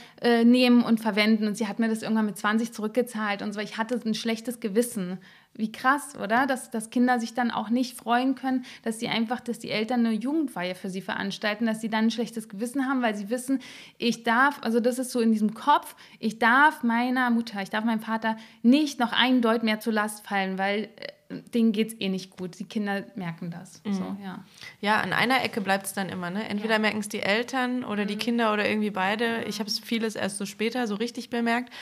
nehmen 0.43 0.83
und 0.83 0.99
verwenden. 0.99 1.47
Und 1.47 1.57
sie 1.57 1.67
hat 1.67 1.79
mir 1.79 1.87
das 1.87 2.01
irgendwann 2.01 2.25
mit 2.25 2.37
20 2.37 2.73
zurückgezahlt 2.73 3.41
und 3.41 3.53
so. 3.53 3.59
Ich 3.59 3.77
hatte 3.77 3.99
ein 4.03 4.13
schlechtes 4.13 4.59
Gewissen. 4.59 5.19
Wie 5.57 5.71
krass, 5.71 6.15
oder? 6.15 6.45
Dass, 6.45 6.69
dass 6.69 6.89
Kinder 6.89 7.19
sich 7.19 7.33
dann 7.33 7.51
auch 7.51 7.69
nicht 7.69 7.97
freuen 7.97 8.35
können, 8.35 8.63
dass 8.83 8.99
sie 8.99 9.07
einfach, 9.07 9.39
dass 9.39 9.59
die 9.59 9.71
Eltern 9.71 10.05
eine 10.05 10.15
Jugendweihe 10.15 10.75
für 10.75 10.89
sie 10.89 11.01
veranstalten, 11.01 11.65
dass 11.65 11.81
sie 11.81 11.89
dann 11.89 12.05
ein 12.05 12.11
schlechtes 12.11 12.47
Gewissen 12.47 12.87
haben, 12.87 13.01
weil 13.01 13.15
sie 13.15 13.29
wissen, 13.29 13.59
ich 13.97 14.23
darf, 14.23 14.59
also 14.61 14.79
das 14.79 14.99
ist 14.99 15.11
so 15.11 15.19
in 15.19 15.31
diesem 15.31 15.53
Kopf, 15.55 15.95
ich 16.19 16.39
darf 16.39 16.83
meiner 16.83 17.29
Mutter, 17.31 17.61
ich 17.61 17.71
darf 17.71 17.83
meinem 17.83 18.01
Vater 18.01 18.37
nicht 18.61 18.99
noch 18.99 19.13
ein 19.13 19.41
Deut 19.41 19.63
mehr 19.63 19.79
zur 19.79 19.93
Last 19.93 20.25
fallen, 20.27 20.57
weil 20.57 20.89
denen 21.29 21.71
geht 21.71 21.89
es 21.89 21.99
eh 21.99 22.09
nicht 22.09 22.37
gut. 22.37 22.57
Die 22.59 22.63
Kinder 22.63 23.03
merken 23.15 23.51
das. 23.51 23.81
Mhm. 23.83 23.93
So, 23.93 24.17
ja. 24.23 24.43
ja, 24.81 25.01
an 25.01 25.13
einer 25.13 25.43
Ecke 25.43 25.61
bleibt 25.61 25.85
es 25.85 25.93
dann 25.93 26.09
immer. 26.09 26.29
Ne? 26.29 26.47
Entweder 26.47 26.73
ja. 26.73 26.79
merken 26.79 26.99
es 26.99 27.09
die 27.09 27.21
Eltern 27.21 27.83
oder 27.83 28.03
mhm. 28.03 28.07
die 28.07 28.15
Kinder 28.15 28.53
oder 28.53 28.67
irgendwie 28.67 28.91
beide. 28.91 29.43
Ich 29.43 29.59
habe 29.59 29.69
es 29.69 29.79
vieles 29.79 30.15
erst 30.15 30.37
so 30.37 30.45
später 30.45 30.87
so 30.87 30.95
richtig 30.95 31.29
bemerkt. 31.29 31.73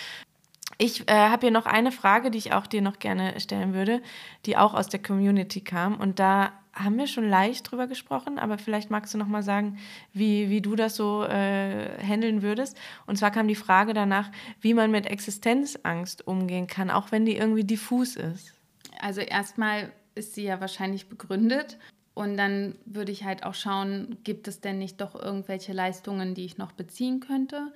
Ich 0.78 1.10
äh, 1.10 1.14
habe 1.14 1.48
hier 1.48 1.52
noch 1.52 1.66
eine 1.66 1.92
Frage, 1.92 2.32
die 2.32 2.38
ich 2.38 2.54
auch 2.54 2.68
dir 2.68 2.82
noch 2.82 3.00
gerne 3.00 3.40
stellen 3.40 3.74
würde, 3.74 4.02
die 4.46 4.58
auch 4.58 4.74
aus 4.74 4.90
der 4.90 5.02
Community 5.02 5.62
kam. 5.62 5.96
Und 5.96 6.20
da 6.20 6.52
haben 6.74 6.98
wir 6.98 7.08
schon 7.08 7.30
leicht 7.30 7.72
drüber 7.72 7.88
gesprochen, 7.88 8.38
aber 8.38 8.58
vielleicht 8.58 8.92
magst 8.92 9.14
du 9.14 9.18
noch 9.18 9.28
mal 9.28 9.44
sagen, 9.44 9.78
wie, 10.12 10.50
wie 10.50 10.60
du 10.60 10.76
das 10.76 10.96
so 10.96 11.24
äh, 11.24 11.98
handeln 12.04 12.42
würdest. 12.42 12.78
Und 13.06 13.18
zwar 13.18 13.32
kam 13.32 13.48
die 13.48 13.56
Frage 13.56 13.94
danach, 13.94 14.30
wie 14.60 14.74
man 14.74 14.92
mit 14.92 15.06
Existenzangst 15.06 16.28
umgehen 16.28 16.68
kann, 16.68 16.92
auch 16.92 17.12
wenn 17.12 17.26
die 17.26 17.38
irgendwie 17.38 17.64
diffus 17.64 18.18
ist. 18.18 18.54
Also 19.00 19.22
erstmal 19.22 19.92
ist 20.16 20.36
sie 20.36 20.44
ja 20.44 20.60
wahrscheinlich 20.60 21.08
begründet. 21.08 21.78
Und 22.14 22.38
dann 22.38 22.76
würde 22.86 23.12
ich 23.12 23.26
halt 23.26 23.44
auch 23.44 23.54
schauen, 23.54 24.18
gibt 24.24 24.48
es 24.48 24.62
denn 24.62 24.80
nicht 24.80 25.02
doch 25.02 25.16
irgendwelche 25.16 25.74
Leistungen, 25.74 26.34
die 26.34 26.46
ich 26.46 26.58
noch 26.58 26.72
beziehen 26.72 27.20
könnte? 27.20 27.74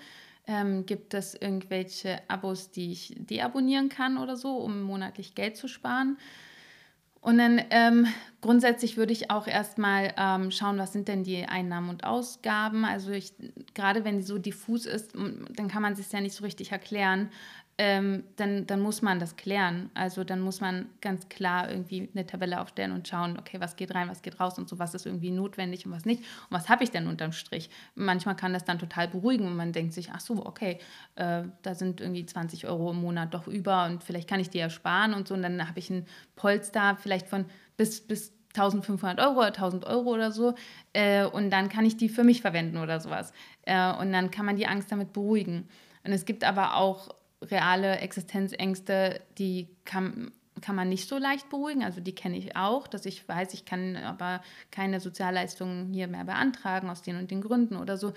Ähm, 0.47 0.85
gibt 0.85 1.13
es 1.13 1.35
irgendwelche 1.35 2.19
Abos, 2.27 2.71
die 2.71 2.91
ich 2.91 3.15
deabonnieren 3.17 3.89
kann 3.89 4.17
oder 4.17 4.35
so, 4.35 4.57
um 4.57 4.81
monatlich 4.81 5.35
Geld 5.35 5.57
zu 5.57 5.67
sparen? 5.67 6.17
Und 7.21 7.37
dann 7.37 7.61
ähm, 7.69 8.07
grundsätzlich 8.41 8.95
würde 8.95 9.11
ich 9.11 9.29
auch 9.29 9.45
erstmal 9.45 10.13
ähm, 10.17 10.51
schauen, 10.51 10.77
was 10.77 10.93
sind 10.93 11.09
denn 11.09 11.23
die 11.23 11.45
Einnahmen 11.45 11.89
und 11.89 12.05
Ausgaben. 12.05 12.85
Also 12.85 13.11
ich, 13.11 13.33
gerade 13.73 14.05
wenn 14.05 14.17
die 14.17 14.23
so 14.23 14.37
diffus 14.37 14.85
ist, 14.85 15.13
dann 15.13 15.67
kann 15.67 15.81
man 15.81 15.95
sich 15.95 16.09
ja 16.11 16.21
nicht 16.21 16.35
so 16.35 16.45
richtig 16.45 16.71
erklären 16.71 17.29
ähm, 17.81 18.25
dann, 18.35 18.67
dann 18.67 18.81
muss 18.81 19.01
man 19.01 19.19
das 19.19 19.37
klären. 19.37 19.89
Also 19.93 20.25
dann 20.25 20.41
muss 20.41 20.59
man 20.59 20.89
ganz 20.99 21.29
klar 21.29 21.71
irgendwie 21.71 22.09
eine 22.13 22.25
Tabelle 22.25 22.59
aufstellen 22.59 22.91
und 22.91 23.07
schauen, 23.07 23.39
okay, 23.39 23.61
was 23.61 23.77
geht 23.77 23.95
rein, 23.95 24.09
was 24.09 24.21
geht 24.21 24.37
raus 24.37 24.57
und 24.59 24.67
so, 24.67 24.79
was 24.79 24.93
ist 24.93 25.05
irgendwie 25.05 25.31
notwendig 25.31 25.85
und 25.85 25.93
was 25.93 26.03
nicht. 26.03 26.19
Und 26.19 26.57
was 26.57 26.67
habe 26.67 26.83
ich 26.83 26.91
denn 26.91 27.07
unterm 27.07 27.31
Strich? 27.31 27.69
Manchmal 27.95 28.35
kann 28.35 28.51
das 28.51 28.65
dann 28.65 28.79
total 28.79 29.07
beruhigen 29.07 29.47
und 29.47 29.55
man 29.55 29.71
denkt 29.71 29.93
sich, 29.93 30.11
ach 30.11 30.19
so, 30.19 30.45
okay, 30.45 30.79
äh, 31.15 31.43
da 31.61 31.73
sind 31.73 32.01
irgendwie 32.01 32.25
20 32.25 32.67
Euro 32.67 32.91
im 32.91 32.99
Monat 32.99 33.33
doch 33.33 33.47
über 33.47 33.85
und 33.85 34.03
vielleicht 34.03 34.29
kann 34.29 34.41
ich 34.41 34.49
die 34.49 34.57
ja 34.57 34.69
sparen 34.69 35.13
und 35.13 35.29
so. 35.29 35.33
Und 35.33 35.43
dann 35.43 35.65
habe 35.65 35.79
ich 35.79 35.89
ein 35.89 36.05
Polster 36.35 36.97
vielleicht 37.01 37.29
von 37.29 37.45
bis, 37.77 38.01
bis 38.01 38.33
1500 38.55 39.21
Euro 39.21 39.39
oder 39.39 39.47
1000 39.47 39.85
Euro 39.85 40.09
oder 40.09 40.33
so 40.33 40.53
äh, 40.91 41.23
und 41.23 41.49
dann 41.49 41.69
kann 41.69 41.85
ich 41.85 41.95
die 41.95 42.09
für 42.09 42.25
mich 42.25 42.41
verwenden 42.41 42.75
oder 42.75 42.99
sowas. 42.99 43.31
Äh, 43.61 43.93
und 43.93 44.11
dann 44.11 44.31
kann 44.31 44.45
man 44.45 44.57
die 44.57 44.67
Angst 44.67 44.91
damit 44.91 45.13
beruhigen. 45.13 45.69
Und 46.03 46.11
es 46.11 46.25
gibt 46.25 46.43
aber 46.43 46.75
auch 46.75 47.09
reale 47.41 47.99
Existenzängste, 47.99 49.21
die 49.37 49.69
kann, 49.85 50.31
kann 50.61 50.75
man 50.75 50.89
nicht 50.89 51.07
so 51.07 51.17
leicht 51.17 51.49
beruhigen. 51.49 51.83
Also 51.83 52.01
die 52.01 52.15
kenne 52.15 52.37
ich 52.37 52.55
auch, 52.55 52.87
dass 52.87 53.05
ich 53.05 53.27
weiß, 53.27 53.53
ich 53.53 53.65
kann 53.65 53.95
aber 53.95 54.41
keine 54.71 54.99
Sozialleistungen 54.99 55.93
hier 55.93 56.07
mehr 56.07 56.25
beantragen 56.25 56.89
aus 56.89 57.01
den 57.01 57.17
und 57.17 57.31
den 57.31 57.41
Gründen 57.41 57.77
oder 57.77 57.97
so. 57.97 58.13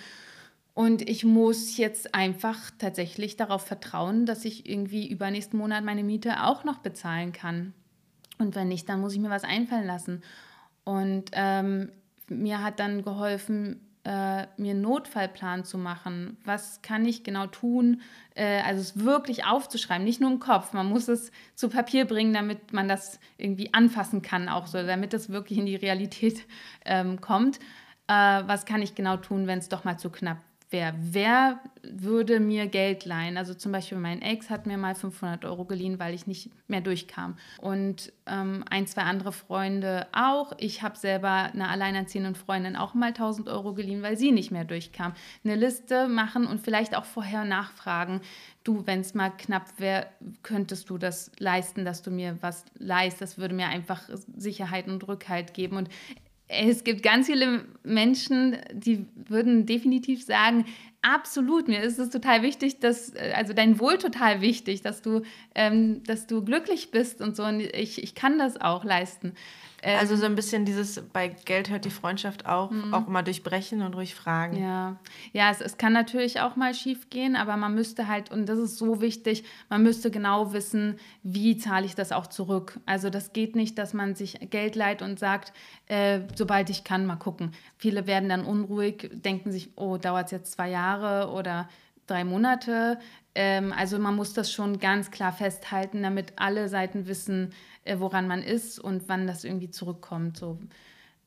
Und 0.75 1.07
ich 1.09 1.25
muss 1.25 1.77
jetzt 1.77 2.15
einfach 2.15 2.71
tatsächlich 2.79 3.37
darauf 3.37 3.67
vertrauen, 3.67 4.25
dass 4.25 4.45
ich 4.45 4.69
irgendwie 4.69 5.07
übernächsten 5.07 5.59
Monat 5.59 5.85
meine 5.85 6.03
Miete 6.03 6.45
auch 6.45 6.65
noch 6.65 6.79
bezahlen 6.79 7.33
kann. 7.33 7.75
Und 8.39 8.55
wenn 8.55 8.69
nicht, 8.69 8.89
dann 8.89 9.01
muss 9.01 9.13
ich 9.13 9.21
mir 9.21 9.31
was 9.31 9.45
einfallen 9.45 9.87
lassen. 9.87 10.23
Und 10.85 11.31
ähm, 11.33 11.93
mir 12.29 12.63
hat 12.63 12.81
dann 12.81 13.03
geholfen, 13.03 13.81
äh, 14.05 14.47
mir 14.57 14.73
einen 14.73 14.81
Notfallplan 14.81 15.65
zu 15.65 15.79
machen. 15.79 16.37
Was 16.45 16.83
kann 16.83 17.05
ich 17.05 17.23
genau 17.23 17.47
tun? 17.47 18.01
Äh, 18.35 18.61
also 18.63 18.81
es 18.81 19.05
wirklich 19.05 19.45
aufzuschreiben, 19.45 20.05
nicht 20.05 20.21
nur 20.21 20.31
im 20.31 20.41
Kopf. 20.41 20.73
Man 20.73 20.87
muss 20.87 21.09
es 21.09 21.31
zu 21.55 21.69
Papier 21.69 22.07
bringen, 22.07 22.33
damit 22.33 22.73
man 22.73 22.89
das 22.89 23.21
irgendwie 23.39 23.73
anfassen 23.73 24.23
kann, 24.23 24.49
auch 24.49 24.67
so, 24.67 24.85
damit 24.85 25.15
es 25.15 25.31
wirklich 25.31 25.59
in 25.59 25.67
die 25.67 25.77
Realität 25.77 26.45
ähm, 26.85 27.21
kommt. 27.21 27.59
Äh, 28.09 28.43
was 28.47 28.67
kann 28.67 28.83
ich 28.83 28.95
genau 28.95 29.17
tun, 29.17 29.47
wenn 29.47 29.59
es 29.59 29.69
doch 29.69 29.85
mal 29.85 29.99
zu 29.99 30.11
knapp 30.11 30.39
wer, 30.73 30.95
wer 30.99 31.61
würde 31.83 32.41
mir 32.41 32.67
Geld 32.67 33.05
leihen? 33.05 33.37
Also 33.37 33.55
zum 33.55 33.73
Beispiel 33.73 33.99
mein 33.99 34.23
Ex 34.23 34.51
hat 34.51 34.67
mir 34.67 34.79
mal 34.79 34.95
500 34.95 35.45
Euro 35.45 35.65
geliehen, 35.65 35.99
weil 35.99 36.15
ich 36.15 36.27
nicht 36.27 36.51
mehr 36.69 36.81
durchkam. 36.81 37.37
Und 37.61 38.13
ähm, 38.27 38.65
ein, 38.71 38.87
zwei 38.87 39.03
andere 39.03 39.33
Freunde 39.33 40.07
auch. 40.13 40.53
Ich 40.59 40.83
habe 40.83 40.97
selber 40.97 41.29
einer 41.29 41.69
alleinerziehenden 41.69 42.35
Freundin 42.35 42.77
auch 42.77 42.95
mal 42.95 43.09
1000 43.09 43.49
Euro 43.49 43.75
geliehen, 43.75 44.03
weil 44.03 44.17
sie 44.17 44.33
nicht 44.33 44.51
mehr 44.51 44.65
durchkam. 44.65 45.13
Eine 45.45 45.57
Liste 45.57 46.09
machen 46.09 46.47
und 46.47 46.61
vielleicht 46.61 46.97
auch 46.97 47.05
vorher 47.05 47.45
nachfragen. 47.45 48.21
Du, 48.65 48.87
wenn 48.87 49.01
es 49.01 49.15
mal 49.15 49.31
knapp 49.31 49.79
wäre, 49.79 50.07
könntest 50.43 50.89
du 50.89 50.99
das 50.99 51.31
leisten, 51.39 51.85
dass 51.85 52.03
du 52.03 52.11
mir 52.11 52.39
was 52.41 52.65
leist. 52.79 53.21
Das 53.21 53.39
würde 53.39 53.55
mir 53.55 53.69
einfach 53.69 54.03
Sicherheit 54.37 54.89
und 54.89 55.07
Rückhalt 55.07 55.53
geben. 55.53 55.77
Und 55.77 55.89
es 56.53 56.85
gibt 56.85 57.03
ganz 57.03 57.27
viele 57.27 57.65
Menschen, 57.83 58.59
die 58.73 59.07
würden 59.29 59.67
definitiv 59.67 60.25
sagen, 60.25 60.67
absolut, 61.03 61.69
mir 61.69 61.83
ist 61.83 61.99
es 61.99 62.11
total 62.11 62.43
wichtig, 62.43 62.79
dass, 62.79 63.15
äh, 63.15 63.33
also 63.35 63.53
dein 63.53 63.81
Wohl 63.81 63.99
total 63.99 64.41
wichtig, 64.41 64.83
dass 64.83 65.03
du, 65.03 65.23
ähm, 65.55 66.03
dass 66.05 66.27
du 66.27 66.45
glücklich 66.45 66.91
bist 66.91 67.21
und 67.21 67.37
so. 67.37 67.45
Und 67.45 67.61
ich, 67.61 68.03
ich 68.03 68.15
kann 68.15 68.39
das 68.39 68.61
auch 68.61 68.85
leisten. 68.85 69.35
Ähm, 69.83 69.99
also 69.99 70.17
so 70.17 70.25
ein 70.27 70.37
bisschen 70.37 70.65
dieses, 70.65 71.03
bei 71.13 71.29
Geld 71.29 71.69
hört 71.69 71.85
die 71.85 71.91
Freundschaft 71.91 72.47
auch, 72.47 72.71
mhm. 72.71 72.95
auch 72.95 73.09
mal 73.09 73.23
durchbrechen 73.23 73.83
und 73.83 73.95
ruhig 73.95 74.15
fragen. 74.15 74.63
Ja, 74.63 74.97
ja 75.33 75.51
es, 75.51 75.61
es 75.61 75.77
kann 75.77 75.93
natürlich 75.93 76.41
auch 76.41 76.55
mal 76.55 76.73
schief 76.73 77.11
gehen, 77.11 77.35
aber 77.35 77.57
man 77.57 77.75
müsste 77.75 78.07
halt, 78.07 78.31
und 78.31 78.47
das 78.47 78.59
ist 78.59 78.79
so 78.79 79.01
wichtig, 79.01 79.45
man 79.69 79.83
müsste 79.83 80.11
genau 80.11 80.53
wissen, 80.53 80.99
wie 81.25 81.57
zahle 81.57 81.85
ich 81.85 81.97
das 81.97 82.13
auch 82.13 82.29
zurück. 82.29 82.79
Also 82.87 83.11
das 83.11 83.33
geht 83.33 83.57
nicht, 83.57 83.77
dass 83.77 83.93
man 83.93 84.15
sich 84.15 84.39
Geld 84.51 84.77
leiht 84.77 85.03
und 85.03 85.19
sagt, 85.19 85.53
äh, 85.87 86.21
sobald 86.37 86.71
ich 86.71 86.85
kann, 86.85 87.05
mal 87.05 87.17
gucken. 87.17 87.53
Viele 87.77 88.07
werden 88.07 88.29
dann 88.29 88.45
unruhig, 88.45 89.11
denken 89.13 89.51
sich, 89.51 89.71
oh, 89.77 89.97
dauert 89.97 90.27
es 90.27 90.31
jetzt 90.31 90.53
zwei 90.53 90.71
Jahre 90.71 91.31
oder 91.33 91.69
drei 92.07 92.25
Monate. 92.25 92.99
Ähm, 93.35 93.73
also 93.73 93.99
man 93.99 94.17
muss 94.17 94.35
das 94.35 94.53
schon 94.53 94.79
ganz 94.79 95.11
klar 95.11 95.33
festhalten, 95.33 96.03
damit 96.03 96.35
alle 96.37 96.69
Seiten 96.69 97.07
wissen, 97.07 97.51
äh, 97.85 97.99
woran 97.99 98.27
man 98.29 98.43
ist 98.43 98.79
und 98.79 99.09
wann 99.09 99.27
das 99.27 99.45
irgendwie 99.45 99.71
zurückkommt. 99.71 100.37
So. 100.37 100.59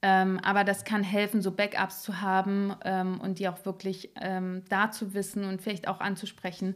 Ähm, 0.02 0.40
aber 0.44 0.64
das 0.64 0.84
kann 0.84 1.04
helfen, 1.04 1.42
so 1.42 1.52
Backups 1.52 2.04
zu 2.04 2.22
haben 2.22 2.76
ähm, 2.84 3.20
und 3.20 3.40
die 3.40 3.48
auch 3.48 3.66
wirklich 3.66 4.12
ähm, 4.22 4.64
da 4.70 4.92
zu 4.92 5.14
wissen 5.14 5.46
und 5.46 5.62
vielleicht 5.62 5.88
auch 5.88 6.00
anzusprechen. 6.00 6.76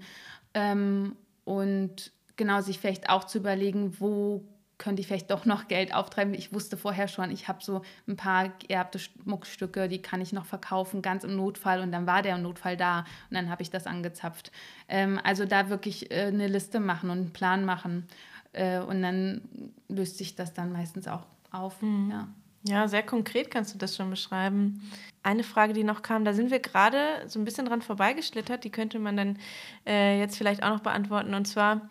Ähm, 0.54 1.16
und 1.46 2.12
genau 2.38 2.62
sich 2.62 2.80
vielleicht 2.80 3.10
auch 3.10 3.26
zu 3.26 3.38
überlegen, 3.38 4.00
wo 4.00 4.44
könnte 4.80 5.02
ich 5.02 5.08
vielleicht 5.08 5.30
doch 5.30 5.46
noch 5.46 5.68
Geld 5.68 5.94
auftreiben. 5.94 6.34
Ich 6.34 6.54
wusste 6.54 6.78
vorher 6.78 7.08
schon, 7.08 7.30
ich 7.30 7.48
habe 7.48 7.62
so 7.62 7.84
ein 8.08 8.16
paar 8.16 8.50
geerbte 8.50 8.98
Schmuckstücke, 8.98 9.88
die 9.88 10.02
kann 10.02 10.22
ich 10.22 10.34
noch 10.34 10.46
verkaufen, 10.46 11.04
ganz 11.04 11.24
im 11.24 11.36
Notfall. 11.36 11.82
Und 11.82 11.92
dann 11.92 12.08
war 12.08 12.24
der 12.24 12.38
Notfall 12.38 12.78
da 12.78 13.00
und 13.00 13.36
dann 13.36 13.50
habe 13.50 13.62
ich 13.62 13.70
das 13.70 13.86
angezapft. 13.86 14.52
Ähm, 14.88 15.20
also 15.24 15.46
da 15.46 15.70
wirklich 15.70 16.10
äh, 16.12 16.28
eine 16.28 16.48
Liste 16.48 16.80
machen 16.80 17.10
und 17.10 17.18
einen 17.18 17.34
Plan 17.34 17.66
machen. 17.66 18.08
Äh, 18.54 18.80
und 18.80 19.02
dann 19.04 19.42
löst 19.90 20.18
sich 20.18 20.36
das 20.36 20.54
dann 20.54 20.72
meistens 20.72 21.08
auch 21.08 21.26
auf. 21.52 21.82
Mhm. 21.82 22.10
Ja. 22.12 22.28
ja, 22.64 22.88
sehr 22.88 23.04
konkret 23.04 23.52
kannst 23.52 23.74
du 23.74 23.78
das 23.78 23.98
schon 23.98 24.10
beschreiben. 24.10 24.90
Eine 25.24 25.44
Frage, 25.44 25.74
die 25.74 25.84
noch 25.84 26.04
kam, 26.04 26.24
da 26.24 26.32
sind 26.34 26.52
wir 26.52 26.60
gerade 26.60 27.28
so 27.28 27.38
ein 27.38 27.44
bisschen 27.44 27.66
dran 27.66 27.82
vorbeigeschlittert, 27.82 28.64
die 28.64 28.70
könnte 28.70 28.98
man 28.98 29.18
dann 29.18 29.38
äh, 29.86 30.18
jetzt 30.18 30.38
vielleicht 30.38 30.64
auch 30.64 30.70
noch 30.70 30.80
beantworten. 30.80 31.34
Und 31.34 31.46
zwar, 31.46 31.90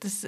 das 0.00 0.24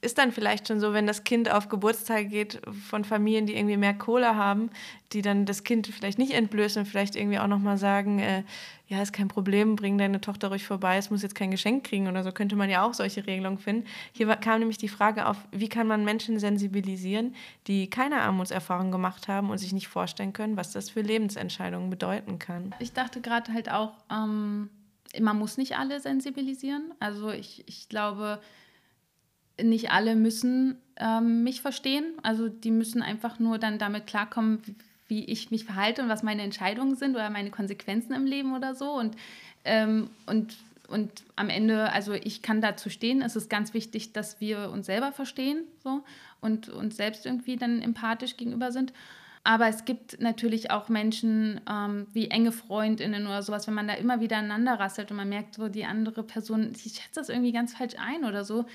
ist 0.00 0.18
dann 0.18 0.32
vielleicht 0.32 0.68
schon 0.68 0.80
so, 0.80 0.92
wenn 0.92 1.06
das 1.06 1.24
Kind 1.24 1.50
auf 1.50 1.68
Geburtstage 1.68 2.26
geht 2.26 2.60
von 2.88 3.04
Familien, 3.04 3.46
die 3.46 3.56
irgendwie 3.56 3.76
mehr 3.76 3.94
Kohle 3.94 4.36
haben, 4.36 4.70
die 5.12 5.22
dann 5.22 5.46
das 5.46 5.64
Kind 5.64 5.86
vielleicht 5.86 6.18
nicht 6.18 6.32
entblößen 6.32 6.80
und 6.80 6.86
vielleicht 6.86 7.16
irgendwie 7.16 7.38
auch 7.38 7.46
nochmal 7.46 7.78
sagen, 7.78 8.18
äh, 8.18 8.44
ja, 8.88 9.02
ist 9.02 9.12
kein 9.12 9.28
Problem, 9.28 9.74
bring 9.74 9.98
deine 9.98 10.20
Tochter 10.20 10.48
ruhig 10.48 10.64
vorbei, 10.64 10.96
es 10.96 11.10
muss 11.10 11.22
jetzt 11.22 11.34
kein 11.34 11.50
Geschenk 11.50 11.84
kriegen 11.84 12.06
oder 12.06 12.22
so, 12.22 12.30
könnte 12.30 12.56
man 12.56 12.70
ja 12.70 12.84
auch 12.84 12.94
solche 12.94 13.26
Regelungen 13.26 13.58
finden. 13.58 13.86
Hier 14.12 14.28
kam 14.36 14.60
nämlich 14.60 14.78
die 14.78 14.88
Frage 14.88 15.26
auf, 15.26 15.36
wie 15.50 15.68
kann 15.68 15.86
man 15.86 16.04
Menschen 16.04 16.38
sensibilisieren, 16.38 17.34
die 17.66 17.90
keine 17.90 18.20
Armutserfahrung 18.20 18.92
gemacht 18.92 19.28
haben 19.28 19.50
und 19.50 19.58
sich 19.58 19.72
nicht 19.72 19.88
vorstellen 19.88 20.32
können, 20.32 20.56
was 20.56 20.72
das 20.72 20.90
für 20.90 21.00
Lebensentscheidungen 21.00 21.90
bedeuten 21.90 22.38
kann. 22.38 22.74
Ich 22.78 22.92
dachte 22.92 23.20
gerade 23.20 23.52
halt 23.52 23.70
auch, 23.70 23.92
ähm, 24.10 24.70
man 25.20 25.38
muss 25.38 25.56
nicht 25.56 25.76
alle 25.76 26.00
sensibilisieren. 26.00 26.92
Also 27.00 27.30
ich, 27.30 27.64
ich 27.66 27.88
glaube, 27.88 28.40
nicht 29.62 29.90
alle 29.90 30.16
müssen 30.16 30.78
ähm, 30.96 31.42
mich 31.42 31.60
verstehen. 31.60 32.04
Also 32.22 32.48
die 32.48 32.70
müssen 32.70 33.02
einfach 33.02 33.38
nur 33.38 33.58
dann 33.58 33.78
damit 33.78 34.06
klarkommen, 34.06 34.60
wie 35.08 35.24
ich 35.24 35.50
mich 35.50 35.64
verhalte 35.64 36.02
und 36.02 36.08
was 36.08 36.22
meine 36.22 36.42
Entscheidungen 36.42 36.96
sind 36.96 37.14
oder 37.14 37.30
meine 37.30 37.50
Konsequenzen 37.50 38.12
im 38.12 38.26
Leben 38.26 38.54
oder 38.54 38.74
so. 38.74 38.92
Und, 38.92 39.16
ähm, 39.64 40.10
und, 40.26 40.56
und 40.88 41.24
am 41.36 41.48
Ende, 41.48 41.92
also 41.92 42.12
ich 42.12 42.42
kann 42.42 42.60
dazu 42.60 42.90
stehen. 42.90 43.22
Es 43.22 43.36
ist 43.36 43.48
ganz 43.48 43.72
wichtig, 43.74 44.12
dass 44.12 44.40
wir 44.40 44.70
uns 44.70 44.86
selber 44.86 45.12
verstehen 45.12 45.64
so, 45.82 46.02
und 46.40 46.68
uns 46.68 46.96
selbst 46.96 47.26
irgendwie 47.26 47.56
dann 47.56 47.82
empathisch 47.82 48.36
gegenüber 48.36 48.72
sind. 48.72 48.92
Aber 49.44 49.68
es 49.68 49.84
gibt 49.84 50.20
natürlich 50.20 50.72
auch 50.72 50.88
Menschen 50.88 51.60
ähm, 51.70 52.08
wie 52.12 52.28
enge 52.28 52.50
Freundinnen 52.50 53.28
oder 53.28 53.44
sowas, 53.44 53.68
wenn 53.68 53.74
man 53.74 53.86
da 53.86 53.94
immer 53.94 54.20
wieder 54.20 54.38
aneinander 54.38 54.74
rasselt 54.74 55.12
und 55.12 55.18
man 55.18 55.28
merkt, 55.28 55.54
so 55.54 55.68
die 55.68 55.84
andere 55.84 56.24
Person, 56.24 56.72
die 56.72 56.88
schätzt 56.88 57.16
das 57.16 57.28
irgendwie 57.28 57.52
ganz 57.52 57.74
falsch 57.74 57.94
ein 57.96 58.24
oder 58.24 58.44
so 58.44 58.66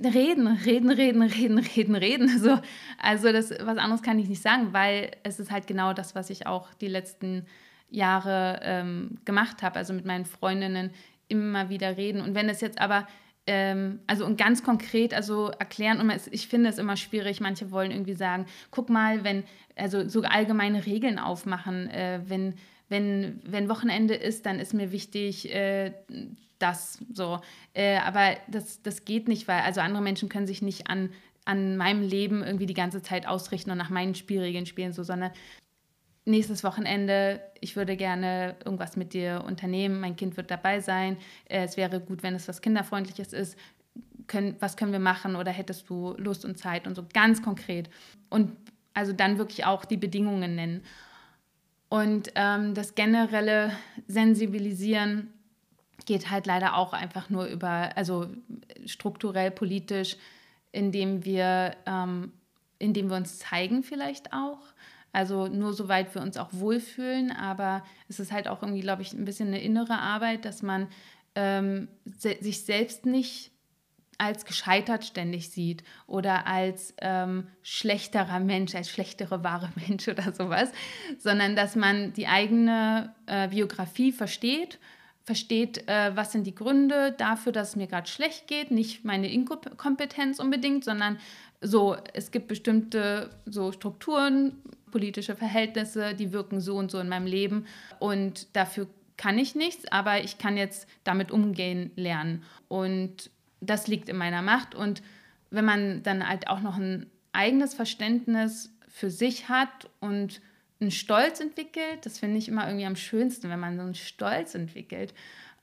reden, 0.00 0.46
reden, 0.46 0.90
reden, 0.90 1.22
reden, 1.22 1.58
reden, 1.58 1.94
reden. 1.94 2.30
Also, 2.30 2.60
also 2.98 3.32
das, 3.32 3.50
was 3.50 3.78
anderes 3.78 4.02
kann 4.02 4.18
ich 4.18 4.28
nicht 4.28 4.42
sagen, 4.42 4.72
weil 4.72 5.10
es 5.22 5.40
ist 5.40 5.50
halt 5.50 5.66
genau 5.66 5.92
das, 5.92 6.14
was 6.14 6.30
ich 6.30 6.46
auch 6.46 6.72
die 6.74 6.88
letzten 6.88 7.46
Jahre 7.90 8.60
ähm, 8.62 9.18
gemacht 9.24 9.62
habe. 9.62 9.76
Also 9.76 9.92
mit 9.92 10.04
meinen 10.04 10.24
Freundinnen 10.24 10.90
immer 11.28 11.68
wieder 11.68 11.96
reden. 11.96 12.20
Und 12.20 12.34
wenn 12.34 12.48
es 12.48 12.60
jetzt 12.60 12.80
aber 12.80 13.06
ähm, 13.48 14.00
also 14.06 14.26
und 14.26 14.36
ganz 14.36 14.62
konkret, 14.62 15.14
also 15.14 15.48
erklären, 15.48 16.00
und 16.00 16.12
ich 16.30 16.48
finde 16.48 16.68
es 16.68 16.78
immer 16.78 16.96
schwierig, 16.96 17.40
manche 17.40 17.70
wollen 17.70 17.90
irgendwie 17.90 18.14
sagen, 18.14 18.44
guck 18.70 18.90
mal, 18.90 19.24
wenn, 19.24 19.42
also 19.74 20.06
so 20.06 20.22
allgemeine 20.22 20.84
Regeln 20.84 21.18
aufmachen, 21.18 21.88
äh, 21.88 22.20
wenn, 22.26 22.54
wenn, 22.90 23.40
wenn 23.44 23.70
Wochenende 23.70 24.14
ist, 24.14 24.44
dann 24.44 24.60
ist 24.60 24.74
mir 24.74 24.92
wichtig, 24.92 25.52
äh, 25.54 25.92
das 26.58 26.98
so. 27.12 27.40
Äh, 27.74 27.98
aber 27.98 28.36
das, 28.48 28.82
das 28.82 29.04
geht 29.04 29.28
nicht, 29.28 29.48
weil 29.48 29.60
also 29.62 29.80
andere 29.80 30.02
Menschen 30.02 30.28
können 30.28 30.46
sich 30.46 30.62
nicht 30.62 30.88
an, 30.88 31.10
an 31.44 31.76
meinem 31.76 32.02
Leben 32.02 32.42
irgendwie 32.42 32.66
die 32.66 32.74
ganze 32.74 33.02
Zeit 33.02 33.26
ausrichten 33.26 33.70
und 33.70 33.78
nach 33.78 33.90
meinen 33.90 34.14
Spielregeln 34.14 34.66
spielen, 34.66 34.92
so, 34.92 35.02
sondern 35.02 35.32
nächstes 36.24 36.62
Wochenende, 36.62 37.40
ich 37.60 37.74
würde 37.74 37.96
gerne 37.96 38.56
irgendwas 38.64 38.96
mit 38.96 39.14
dir 39.14 39.42
unternehmen, 39.46 40.00
mein 40.00 40.16
Kind 40.16 40.36
wird 40.36 40.50
dabei 40.50 40.80
sein, 40.80 41.16
äh, 41.46 41.64
es 41.64 41.76
wäre 41.76 42.00
gut, 42.00 42.22
wenn 42.22 42.34
es 42.34 42.48
was 42.48 42.60
Kinderfreundliches 42.60 43.32
ist, 43.32 43.58
können, 44.26 44.56
was 44.60 44.76
können 44.76 44.92
wir 44.92 44.98
machen 44.98 45.36
oder 45.36 45.50
hättest 45.50 45.88
du 45.88 46.14
Lust 46.18 46.44
und 46.44 46.58
Zeit 46.58 46.86
und 46.86 46.94
so 46.94 47.04
ganz 47.12 47.42
konkret. 47.42 47.88
Und 48.28 48.52
also 48.94 49.12
dann 49.12 49.38
wirklich 49.38 49.64
auch 49.64 49.84
die 49.84 49.96
Bedingungen 49.96 50.54
nennen. 50.54 50.82
Und 51.88 52.30
ähm, 52.34 52.74
das 52.74 52.94
generelle 52.94 53.72
Sensibilisieren 54.06 55.32
geht 56.06 56.30
halt 56.30 56.46
leider 56.46 56.76
auch 56.76 56.92
einfach 56.92 57.30
nur 57.30 57.46
über, 57.46 57.96
also 57.96 58.28
strukturell, 58.86 59.50
politisch, 59.50 60.16
indem 60.72 61.24
wir, 61.24 61.76
ähm, 61.86 62.32
indem 62.78 63.10
wir 63.10 63.16
uns 63.16 63.38
zeigen 63.38 63.82
vielleicht 63.82 64.32
auch. 64.32 64.60
Also 65.12 65.48
nur 65.48 65.72
soweit 65.72 66.14
wir 66.14 66.22
uns 66.22 66.36
auch 66.36 66.50
wohlfühlen, 66.52 67.32
aber 67.32 67.82
es 68.08 68.20
ist 68.20 68.30
halt 68.30 68.46
auch 68.46 68.62
irgendwie, 68.62 68.82
glaube 68.82 69.02
ich, 69.02 69.12
ein 69.12 69.24
bisschen 69.24 69.48
eine 69.48 69.60
innere 69.60 69.98
Arbeit, 69.98 70.44
dass 70.44 70.62
man 70.62 70.86
ähm, 71.34 71.88
se 72.04 72.36
sich 72.40 72.64
selbst 72.64 73.06
nicht 73.06 73.50
als 74.18 74.44
gescheitert 74.44 75.04
ständig 75.04 75.50
sieht 75.50 75.84
oder 76.08 76.46
als 76.46 76.92
ähm, 77.00 77.46
schlechterer 77.62 78.40
Mensch, 78.40 78.74
als 78.74 78.90
schlechtere 78.90 79.44
wahre 79.44 79.70
Mensch 79.88 80.08
oder 80.08 80.32
sowas, 80.32 80.70
sondern 81.18 81.56
dass 81.56 81.76
man 81.76 82.12
die 82.12 82.26
eigene 82.26 83.14
äh, 83.26 83.48
Biografie 83.48 84.12
versteht, 84.12 84.78
versteht, 85.28 85.86
äh, 85.88 86.16
was 86.16 86.32
sind 86.32 86.46
die 86.46 86.54
Gründe 86.54 87.12
dafür, 87.12 87.52
dass 87.52 87.68
es 87.68 87.76
mir 87.76 87.86
gerade 87.86 88.08
schlecht 88.08 88.46
geht, 88.46 88.70
nicht 88.70 89.04
meine 89.04 89.30
Inkompetenz 89.30 90.38
unbedingt, 90.38 90.84
sondern 90.84 91.18
so, 91.60 91.98
es 92.14 92.30
gibt 92.30 92.48
bestimmte 92.48 93.28
so 93.44 93.70
Strukturen, 93.70 94.56
politische 94.90 95.36
Verhältnisse, 95.36 96.14
die 96.14 96.32
wirken 96.32 96.62
so 96.62 96.76
und 96.76 96.90
so 96.90 96.98
in 96.98 97.10
meinem 97.10 97.26
Leben. 97.26 97.66
Und 97.98 98.56
dafür 98.56 98.86
kann 99.18 99.36
ich 99.36 99.54
nichts, 99.54 99.84
aber 99.92 100.24
ich 100.24 100.38
kann 100.38 100.56
jetzt 100.56 100.88
damit 101.04 101.30
umgehen 101.30 101.90
lernen. 101.94 102.42
Und 102.68 103.30
das 103.60 103.86
liegt 103.86 104.08
in 104.08 104.16
meiner 104.16 104.40
Macht. 104.40 104.74
Und 104.74 105.02
wenn 105.50 105.66
man 105.66 106.02
dann 106.04 106.26
halt 106.26 106.48
auch 106.48 106.60
noch 106.60 106.78
ein 106.78 107.04
eigenes 107.32 107.74
Verständnis 107.74 108.72
für 108.88 109.10
sich 109.10 109.50
hat 109.50 109.90
und 110.00 110.40
einen 110.80 110.90
Stolz 110.90 111.40
entwickelt, 111.40 112.04
das 112.04 112.18
finde 112.18 112.38
ich 112.38 112.48
immer 112.48 112.66
irgendwie 112.66 112.86
am 112.86 112.96
schönsten, 112.96 113.50
wenn 113.50 113.60
man 113.60 113.76
so 113.76 113.82
einen 113.82 113.94
Stolz 113.94 114.54
entwickelt. 114.54 115.12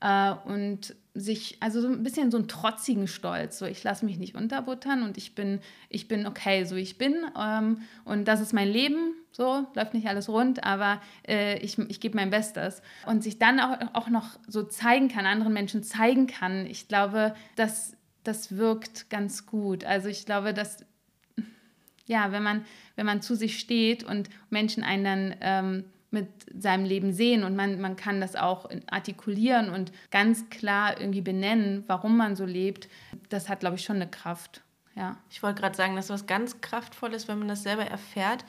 Äh, 0.01 0.34
und 0.45 0.95
sich, 1.13 1.57
also 1.61 1.80
so 1.80 1.88
ein 1.88 2.03
bisschen 2.03 2.30
so 2.30 2.38
einen 2.38 2.49
trotzigen 2.49 3.07
Stolz, 3.07 3.57
so 3.57 3.66
ich 3.66 3.84
lasse 3.84 4.05
mich 4.05 4.18
nicht 4.18 4.36
unterbuttern 4.36 5.03
und 5.03 5.18
ich 5.18 5.34
bin, 5.34 5.61
ich 5.88 6.09
bin 6.09 6.28
okay, 6.28 6.66
so 6.66 6.76
ich 6.76 6.97
bin. 6.97 7.16
Ähm, 7.39 7.82
und 8.03 8.28
das 8.28 8.41
ist 8.41 8.53
mein 8.53 8.68
Leben, 8.68 9.13
so 9.32 9.66
läuft 9.74 9.93
nicht 9.93 10.07
alles 10.07 10.28
rund, 10.28 10.63
aber 10.66 11.01
äh, 11.28 11.57
ich, 11.59 11.80
ich 11.80 12.01
gebe 12.01 12.18
mein 12.18 12.30
Bestes. 12.30 12.82
Und 13.05 13.24
sich 13.24 13.39
dann 13.39 13.61
auch, 13.61 13.78
auch 13.93 14.09
noch 14.09 14.38
so 14.47 14.63
zeigen 14.63 15.07
kann, 15.07 15.26
anderen 15.26 15.53
Menschen 15.53 15.84
zeigen 15.84 16.28
kann, 16.28 16.66
ich 16.66 16.89
glaube, 16.89 17.34
das, 17.55 17.95
das 18.24 18.57
wirkt 18.57 19.09
ganz 19.09 19.45
gut. 19.45 19.86
Also 19.86 20.09
ich 20.09 20.26
glaube, 20.26 20.53
dass 20.53 20.86
ja, 22.06 22.32
wenn 22.32 22.43
man, 22.43 22.66
wenn 22.95 23.06
man 23.06 23.22
zu 23.22 23.36
sich 23.36 23.60
steht 23.60 24.03
und 24.03 24.30
Menschen 24.49 24.84
einen 24.84 25.03
dann 25.03 25.36
ähm, 25.41 25.84
mit 26.12 26.28
seinem 26.58 26.86
Leben 26.86 27.12
sehen 27.12 27.43
und 27.43 27.56
man, 27.56 27.82
man 27.82 27.95
kann 27.95 28.22
das 28.22 28.36
auch 28.36 28.70
artikulieren 28.88 29.70
und 29.70 29.91
ganz 30.12 30.49
klar 30.49 30.99
irgendwie 30.99 31.22
benennen, 31.22 31.84
warum 31.88 32.16
man 32.16 32.36
so 32.36 32.45
lebt, 32.45 32.88
das 33.30 33.49
hat, 33.49 33.60
glaube 33.60 33.76
ich, 33.76 33.84
schon 33.84 33.97
eine 33.97 34.08
Kraft. 34.08 34.62
Ja. 34.95 35.18
Ich 35.30 35.43
wollte 35.43 35.62
gerade 35.62 35.76
sagen, 35.76 35.95
dass 35.95 36.10
was 36.10 36.26
ganz 36.26 36.62
Kraftvolles, 36.62 37.28
wenn 37.28 37.39
man 37.39 37.49
das 37.49 37.64
selber 37.64 37.84
erfährt. 37.84 38.45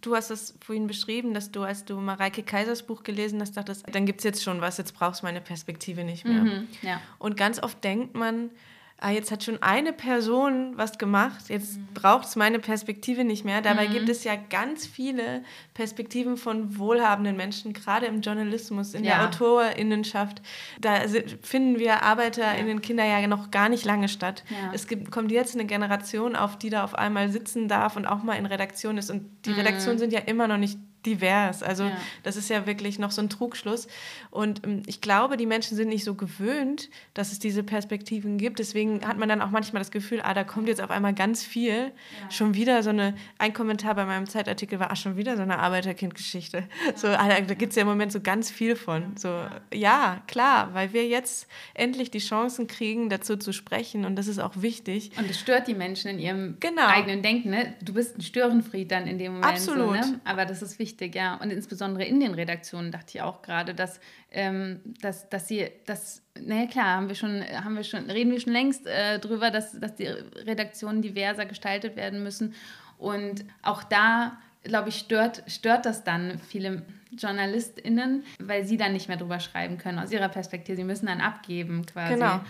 Du 0.00 0.16
hast 0.16 0.30
es 0.30 0.56
vorhin 0.64 0.86
beschrieben, 0.86 1.34
dass 1.34 1.52
du, 1.52 1.62
als 1.62 1.84
du 1.84 2.00
Mareike 2.00 2.42
Kaisers 2.42 2.84
Buch 2.84 3.02
gelesen 3.02 3.40
hast, 3.40 3.56
dachtest, 3.56 3.84
dann 3.94 4.06
gibt 4.06 4.20
es 4.20 4.24
jetzt 4.24 4.42
schon 4.42 4.60
was, 4.60 4.78
jetzt 4.78 4.94
brauchst 4.94 5.22
du 5.22 5.26
meine 5.26 5.40
Perspektive 5.40 6.02
nicht 6.02 6.24
mehr. 6.24 6.42
Mhm, 6.42 6.68
ja. 6.82 7.00
Und 7.18 7.36
ganz 7.36 7.62
oft 7.62 7.84
denkt 7.84 8.14
man, 8.14 8.50
ah, 8.98 9.10
jetzt 9.10 9.30
hat 9.30 9.44
schon 9.44 9.62
eine 9.62 9.92
Person 9.92 10.72
was 10.76 10.98
gemacht, 10.98 11.48
jetzt 11.48 11.76
mhm. 11.76 11.88
braucht 11.94 12.26
es 12.26 12.36
meine 12.36 12.58
Perspektive 12.58 13.24
nicht 13.24 13.44
mehr. 13.44 13.60
Dabei 13.60 13.88
mhm. 13.88 13.92
gibt 13.92 14.08
es 14.08 14.24
ja 14.24 14.34
ganz 14.36 14.86
viele 14.86 15.42
Perspektiven 15.74 16.36
von 16.36 16.78
wohlhabenden 16.78 17.36
Menschen, 17.36 17.72
gerade 17.72 18.06
im 18.06 18.20
Journalismus, 18.20 18.94
in 18.94 19.04
ja. 19.04 19.18
der 19.18 19.28
Autorinnenschaft. 19.28 20.40
Da 20.80 21.00
finden 21.42 21.78
wir 21.78 22.02
ArbeiterInnen, 22.02 22.78
ja. 22.78 22.80
Kinder 22.80 23.04
ja 23.04 23.26
noch 23.26 23.50
gar 23.50 23.68
nicht 23.68 23.84
lange 23.84 24.08
statt. 24.08 24.44
Ja. 24.48 24.72
Es 24.72 24.86
gibt, 24.86 25.10
kommt 25.10 25.30
jetzt 25.30 25.54
eine 25.54 25.66
Generation 25.66 26.34
auf, 26.34 26.56
die 26.56 26.70
da 26.70 26.84
auf 26.84 26.94
einmal 26.94 27.30
sitzen 27.30 27.68
darf 27.68 27.96
und 27.96 28.06
auch 28.06 28.22
mal 28.22 28.34
in 28.34 28.46
Redaktion 28.46 28.96
ist. 28.96 29.10
Und 29.10 29.28
die 29.44 29.50
mhm. 29.50 29.56
Redaktionen 29.56 29.98
sind 29.98 30.12
ja 30.12 30.20
immer 30.20 30.48
noch 30.48 30.58
nicht 30.58 30.78
divers. 31.06 31.62
Also 31.62 31.84
ja. 31.84 31.96
das 32.22 32.36
ist 32.36 32.50
ja 32.50 32.66
wirklich 32.66 32.98
noch 32.98 33.10
so 33.10 33.22
ein 33.22 33.30
Trugschluss. 33.30 33.86
Und 34.30 34.66
ähm, 34.66 34.82
ich 34.86 35.00
glaube, 35.00 35.36
die 35.36 35.46
Menschen 35.46 35.76
sind 35.76 35.88
nicht 35.88 36.04
so 36.04 36.14
gewöhnt, 36.14 36.90
dass 37.14 37.32
es 37.32 37.38
diese 37.38 37.62
Perspektiven 37.62 38.38
gibt. 38.38 38.58
Deswegen 38.58 39.06
hat 39.06 39.16
man 39.16 39.28
dann 39.28 39.40
auch 39.40 39.50
manchmal 39.50 39.80
das 39.80 39.90
Gefühl, 39.90 40.20
ah, 40.22 40.34
da 40.34 40.44
kommt 40.44 40.68
jetzt 40.68 40.80
auf 40.80 40.90
einmal 40.90 41.14
ganz 41.14 41.44
viel. 41.44 41.92
Ja. 42.20 42.30
Schon 42.30 42.54
wieder 42.54 42.82
so 42.82 42.90
eine, 42.90 43.14
ein 43.38 43.52
Kommentar 43.52 43.94
bei 43.94 44.04
meinem 44.04 44.26
Zeitartikel 44.26 44.80
war, 44.80 44.90
ach, 44.90 44.96
schon 44.96 45.16
wieder 45.16 45.36
so 45.36 45.42
eine 45.42 45.58
Arbeiterkindgeschichte. 45.58 46.58
Ja. 46.58 46.96
So, 46.96 47.08
ah, 47.08 47.28
da 47.28 47.54
gibt 47.54 47.70
es 47.70 47.76
ja 47.76 47.82
im 47.82 47.88
Moment 47.88 48.12
so 48.12 48.20
ganz 48.20 48.50
viel 48.50 48.76
von. 48.76 49.16
So, 49.16 49.42
ja, 49.72 50.22
klar, 50.26 50.74
weil 50.74 50.92
wir 50.92 51.06
jetzt 51.06 51.46
endlich 51.74 52.10
die 52.10 52.18
Chancen 52.18 52.66
kriegen, 52.66 53.08
dazu 53.08 53.36
zu 53.36 53.52
sprechen. 53.52 54.04
Und 54.04 54.16
das 54.16 54.26
ist 54.26 54.38
auch 54.38 54.52
wichtig. 54.56 55.12
Und 55.16 55.30
es 55.30 55.38
stört 55.38 55.68
die 55.68 55.74
Menschen 55.74 56.10
in 56.10 56.18
ihrem 56.18 56.56
genau. 56.60 56.86
eigenen 56.86 57.22
Denken. 57.22 57.50
Ne? 57.50 57.74
Du 57.82 57.94
bist 57.94 58.18
ein 58.18 58.22
Störenfried 58.22 58.90
dann 58.90 59.06
in 59.06 59.18
dem 59.18 59.34
Moment. 59.34 59.52
Absolut. 59.52 60.04
So, 60.04 60.10
ne? 60.12 60.20
Aber 60.24 60.44
das 60.44 60.62
ist 60.62 60.78
wichtig 60.78 60.95
wichtig, 60.96 61.14
ja. 61.14 61.36
Und 61.36 61.50
insbesondere 61.50 62.04
in 62.04 62.20
den 62.20 62.34
Redaktionen 62.34 62.90
dachte 62.90 63.16
ich 63.16 63.22
auch 63.22 63.42
gerade, 63.42 63.74
dass, 63.74 64.00
ähm, 64.30 64.80
dass, 65.00 65.28
dass 65.28 65.48
sie, 65.48 65.68
dass, 65.84 66.22
naja 66.40 66.66
klar, 66.66 66.96
haben 66.96 67.08
wir 67.08 67.14
schon, 67.14 67.42
haben 67.42 67.76
wir 67.76 67.84
schon, 67.84 68.10
reden 68.10 68.32
wir 68.32 68.40
schon 68.40 68.52
längst 68.52 68.86
äh, 68.86 69.18
drüber, 69.18 69.50
dass, 69.50 69.78
dass 69.78 69.94
die 69.94 70.06
Redaktionen 70.06 71.02
diverser 71.02 71.46
gestaltet 71.46 71.96
werden 71.96 72.22
müssen. 72.22 72.54
Und 72.98 73.44
auch 73.62 73.84
da, 73.84 74.38
glaube 74.64 74.88
ich, 74.88 74.96
stört, 74.96 75.42
stört 75.46 75.84
das 75.84 76.02
dann 76.02 76.38
viele 76.38 76.82
JournalistInnen, 77.10 78.24
weil 78.38 78.64
sie 78.64 78.76
dann 78.76 78.92
nicht 78.92 79.08
mehr 79.08 79.16
drüber 79.16 79.40
schreiben 79.40 79.78
können 79.78 79.98
aus 79.98 80.10
ihrer 80.10 80.28
Perspektive. 80.28 80.76
Sie 80.76 80.84
müssen 80.84 81.06
dann 81.06 81.20
abgeben 81.20 81.84
quasi. 81.86 82.14
Genau. 82.14 82.40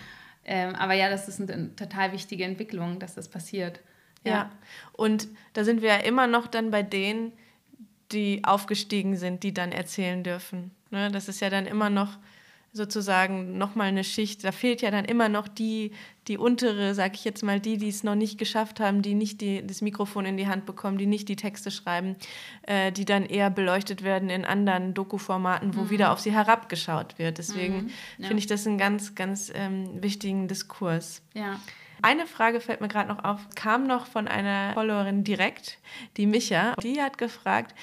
Ähm, 0.45 0.75
aber 0.75 0.93
ja, 0.93 1.09
das 1.09 1.27
ist 1.27 1.41
eine 1.41 1.75
total 1.75 2.13
wichtige 2.13 2.45
Entwicklung, 2.45 2.99
dass 2.99 3.15
das 3.15 3.27
passiert. 3.27 3.81
Ja. 4.23 4.31
ja. 4.31 4.51
Und 4.93 5.27
da 5.53 5.65
sind 5.65 5.81
wir 5.81 5.89
ja 5.89 5.97
immer 5.97 6.27
noch 6.27 6.47
dann 6.47 6.71
bei 6.71 6.83
denen, 6.83 7.33
die 8.11 8.43
aufgestiegen 8.43 9.17
sind, 9.17 9.43
die 9.43 9.53
dann 9.53 9.71
erzählen 9.71 10.23
dürfen. 10.23 10.71
Ne? 10.91 11.11
Das 11.11 11.27
ist 11.27 11.39
ja 11.39 11.49
dann 11.49 11.65
immer 11.65 11.89
noch 11.89 12.17
sozusagen 12.73 13.57
nochmal 13.57 13.87
eine 13.87 14.03
Schicht. 14.03 14.43
Da 14.43 14.51
fehlt 14.51 14.81
ja 14.81 14.91
dann 14.91 15.05
immer 15.05 15.29
noch 15.29 15.47
die, 15.47 15.91
die 16.27 16.37
untere, 16.37 16.93
sag 16.93 17.15
ich 17.15 17.25
jetzt 17.25 17.43
mal, 17.43 17.59
die, 17.59 17.77
die 17.77 17.89
es 17.89 18.03
noch 18.03 18.15
nicht 18.15 18.37
geschafft 18.37 18.79
haben, 18.79 19.01
die 19.01 19.15
nicht 19.15 19.41
die, 19.41 19.65
das 19.65 19.81
Mikrofon 19.81 20.25
in 20.25 20.37
die 20.37 20.47
Hand 20.47 20.65
bekommen, 20.65 20.97
die 20.97 21.07
nicht 21.07 21.27
die 21.27 21.35
Texte 21.35 21.71
schreiben, 21.71 22.15
äh, 22.63 22.91
die 22.91 23.05
dann 23.05 23.25
eher 23.25 23.49
beleuchtet 23.49 24.03
werden 24.03 24.29
in 24.29 24.45
anderen 24.45 24.93
Doku-Formaten, 24.93 25.75
wo 25.75 25.81
mhm. 25.81 25.89
wieder 25.89 26.11
auf 26.11 26.19
sie 26.19 26.31
herabgeschaut 26.31 27.17
wird. 27.17 27.39
Deswegen 27.39 27.85
mhm. 27.85 27.91
ja. 28.19 28.27
finde 28.27 28.39
ich 28.39 28.47
das 28.47 28.67
einen 28.67 28.77
ganz, 28.77 29.15
ganz 29.15 29.51
ähm, 29.53 30.01
wichtigen 30.01 30.47
Diskurs. 30.47 31.21
Ja. 31.33 31.59
Eine 32.01 32.27
Frage 32.27 32.59
fällt 32.59 32.81
mir 32.81 32.87
gerade 32.87 33.09
noch 33.09 33.23
auf, 33.23 33.39
kam 33.55 33.87
noch 33.87 34.05
von 34.05 34.27
einer 34.27 34.73
Followerin 34.73 35.23
direkt, 35.23 35.79
die 36.17 36.25
Micha. 36.25 36.73
Die 36.83 37.01
hat 37.01 37.17
gefragt, 37.17 37.75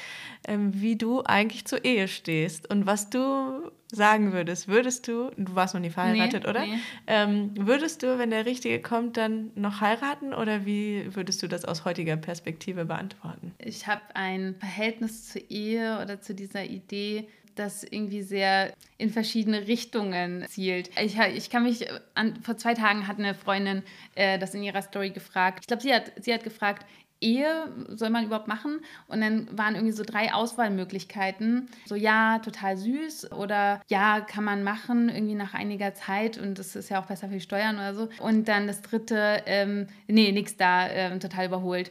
ähm, 0.46 0.70
wie 0.74 0.96
du 0.96 1.22
eigentlich 1.22 1.64
zur 1.64 1.84
Ehe 1.84 2.08
stehst 2.08 2.70
und 2.70 2.86
was 2.86 3.10
du 3.10 3.70
sagen 3.90 4.32
würdest. 4.32 4.68
Würdest 4.68 5.08
du, 5.08 5.30
du 5.36 5.54
warst 5.54 5.74
noch 5.74 5.80
nie 5.80 5.90
verheiratet, 5.90 6.44
nee, 6.44 6.50
oder? 6.50 6.66
Nee. 6.66 6.78
Ähm, 7.06 7.50
würdest 7.54 8.02
du, 8.02 8.18
wenn 8.18 8.30
der 8.30 8.46
Richtige 8.46 8.80
kommt, 8.80 9.16
dann 9.16 9.50
noch 9.54 9.80
heiraten 9.80 10.34
oder 10.34 10.66
wie 10.66 11.14
würdest 11.14 11.42
du 11.42 11.48
das 11.48 11.64
aus 11.64 11.84
heutiger 11.84 12.16
Perspektive 12.16 12.84
beantworten? 12.84 13.54
Ich 13.58 13.86
habe 13.86 14.02
ein 14.14 14.56
Verhältnis 14.58 15.28
zur 15.32 15.42
Ehe 15.50 16.00
oder 16.02 16.20
zu 16.20 16.34
dieser 16.34 16.64
Idee, 16.64 17.28
das 17.54 17.84
irgendwie 17.84 18.22
sehr 18.22 18.72
in 18.98 19.10
verschiedene 19.10 19.66
Richtungen 19.66 20.44
zielt. 20.48 20.90
Ich, 21.00 21.18
ich 21.18 21.50
kann 21.50 21.64
mich 21.64 21.86
an, 22.14 22.36
vor 22.42 22.56
zwei 22.56 22.74
Tagen 22.74 23.06
hat 23.06 23.18
eine 23.18 23.34
Freundin 23.34 23.82
äh, 24.14 24.38
das 24.38 24.54
in 24.54 24.62
ihrer 24.62 24.82
Story 24.82 25.10
gefragt. 25.10 25.60
Ich 25.62 25.66
glaube, 25.66 25.82
sie 25.82 25.94
hat, 25.94 26.12
sie 26.20 26.32
hat 26.32 26.44
gefragt, 26.44 26.86
Ehe 27.24 27.72
soll 27.88 28.10
man 28.10 28.26
überhaupt 28.26 28.48
machen? 28.48 28.80
Und 29.08 29.20
dann 29.20 29.48
waren 29.56 29.74
irgendwie 29.74 29.94
so 29.94 30.04
drei 30.04 30.34
Auswahlmöglichkeiten. 30.34 31.68
So, 31.86 31.94
ja, 31.94 32.38
total 32.40 32.76
süß 32.76 33.32
oder 33.32 33.80
ja, 33.88 34.20
kann 34.20 34.44
man 34.44 34.62
machen, 34.62 35.08
irgendwie 35.08 35.34
nach 35.34 35.54
einiger 35.54 35.94
Zeit 35.94 36.36
und 36.36 36.58
das 36.58 36.76
ist 36.76 36.90
ja 36.90 37.00
auch 37.00 37.06
besser 37.06 37.28
für 37.28 37.34
die 37.34 37.40
Steuern 37.40 37.76
oder 37.76 37.94
so. 37.94 38.08
Und 38.20 38.48
dann 38.48 38.66
das 38.66 38.82
dritte, 38.82 39.42
ähm, 39.46 39.86
nee, 40.06 40.32
nix 40.32 40.56
da, 40.56 40.88
ähm, 40.88 41.18
total 41.18 41.46
überholt. 41.46 41.90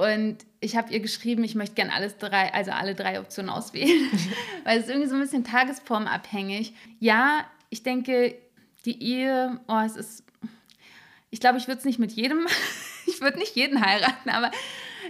Und 0.00 0.38
ich 0.60 0.76
habe 0.76 0.92
ihr 0.92 1.00
geschrieben, 1.00 1.44
ich 1.44 1.54
möchte 1.54 1.74
gerne 1.74 1.92
alles 1.92 2.16
drei, 2.16 2.54
also 2.54 2.70
alle 2.70 2.94
drei 2.94 3.20
Optionen 3.20 3.50
auswählen, 3.50 4.10
weil 4.64 4.78
es 4.78 4.84
ist 4.84 4.90
irgendwie 4.90 5.08
so 5.08 5.14
ein 5.14 5.20
bisschen 5.20 5.44
tagesformabhängig. 5.44 6.72
Ja, 7.00 7.44
ich 7.68 7.82
denke, 7.82 8.34
die 8.86 9.02
Ehe, 9.02 9.60
oh, 9.68 9.80
es 9.84 9.96
ist, 9.96 10.24
ich 11.30 11.40
glaube, 11.40 11.58
ich 11.58 11.68
würde 11.68 11.80
es 11.80 11.84
nicht 11.84 11.98
mit 11.98 12.12
jedem 12.12 12.46
ich 13.06 13.20
würde 13.20 13.38
nicht 13.38 13.56
jeden 13.56 13.84
heiraten, 13.84 14.30
aber 14.30 14.50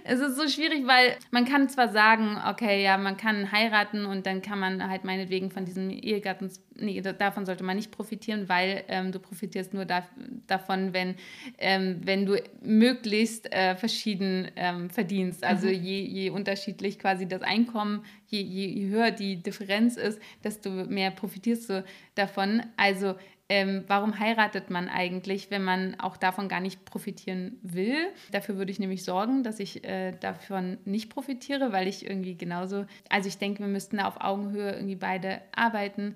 es 0.04 0.20
ist 0.20 0.36
so 0.36 0.48
schwierig, 0.48 0.86
weil 0.86 1.16
man 1.30 1.44
kann 1.44 1.68
zwar 1.68 1.88
sagen, 1.88 2.38
okay, 2.48 2.82
ja, 2.82 2.96
man 2.96 3.16
kann 3.16 3.52
heiraten 3.52 4.06
und 4.06 4.26
dann 4.26 4.42
kann 4.42 4.58
man 4.58 4.88
halt 4.88 5.04
meinetwegen 5.04 5.50
von 5.50 5.64
diesem 5.64 5.90
Ehegatten, 5.90 6.50
nee, 6.76 7.00
davon 7.00 7.46
sollte 7.46 7.64
man 7.64 7.76
nicht 7.76 7.90
profitieren, 7.90 8.48
weil 8.48 8.84
ähm, 8.88 9.12
du 9.12 9.18
profitierst 9.18 9.74
nur 9.74 9.84
da, 9.84 10.06
davon, 10.46 10.92
wenn, 10.92 11.14
ähm, 11.58 12.00
wenn 12.04 12.26
du 12.26 12.42
möglichst 12.62 13.52
äh, 13.52 13.76
verschieden 13.76 14.50
ähm, 14.56 14.90
verdienst. 14.90 15.44
Also 15.44 15.68
mhm. 15.68 15.74
je, 15.74 16.00
je 16.02 16.30
unterschiedlich 16.30 16.98
quasi 16.98 17.26
das 17.26 17.42
Einkommen, 17.42 18.04
je, 18.26 18.40
je 18.40 18.88
höher 18.88 19.10
die 19.10 19.42
Differenz 19.42 19.96
ist, 19.96 20.20
desto 20.44 20.70
mehr 20.70 21.10
profitierst 21.10 21.70
du 21.70 21.84
davon. 22.14 22.62
Also 22.76 23.14
ähm, 23.50 23.82
warum 23.88 24.16
heiratet 24.20 24.70
man 24.70 24.88
eigentlich, 24.88 25.50
wenn 25.50 25.64
man 25.64 25.98
auch 25.98 26.16
davon 26.16 26.48
gar 26.48 26.60
nicht 26.60 26.84
profitieren 26.84 27.58
will? 27.62 27.96
Dafür 28.30 28.56
würde 28.56 28.70
ich 28.70 28.78
nämlich 28.78 29.04
sorgen, 29.04 29.42
dass 29.42 29.58
ich 29.58 29.82
äh, 29.82 30.12
davon 30.12 30.78
nicht 30.84 31.10
profitiere, 31.10 31.72
weil 31.72 31.88
ich 31.88 32.06
irgendwie 32.06 32.36
genauso, 32.36 32.86
also 33.08 33.26
ich 33.26 33.38
denke, 33.38 33.58
wir 33.58 33.66
müssten 33.66 33.96
da 33.96 34.06
auf 34.06 34.20
Augenhöhe 34.20 34.70
irgendwie 34.72 34.94
beide 34.94 35.42
arbeiten 35.50 36.14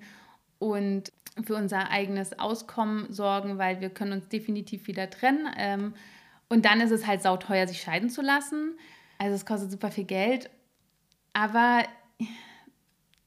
und 0.59 1.11
für 1.43 1.55
unser 1.55 1.91
eigenes 1.91 2.39
Auskommen 2.39 3.11
sorgen, 3.11 3.57
weil 3.57 3.81
wir 3.81 3.89
können 3.89 4.13
uns 4.13 4.29
definitiv 4.29 4.87
wieder 4.87 5.09
trennen. 5.09 5.49
Ähm, 5.57 5.93
und 6.47 6.63
dann 6.63 6.79
ist 6.79 6.91
es 6.91 7.05
halt 7.05 7.21
sauteuer, 7.21 7.67
sich 7.67 7.81
scheiden 7.81 8.09
zu 8.09 8.21
lassen. 8.21 8.79
Also 9.17 9.35
es 9.35 9.45
kostet 9.45 9.71
super 9.71 9.91
viel 9.91 10.05
Geld. 10.05 10.49
Aber 11.33 11.83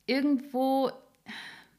irgendwo 0.06 0.92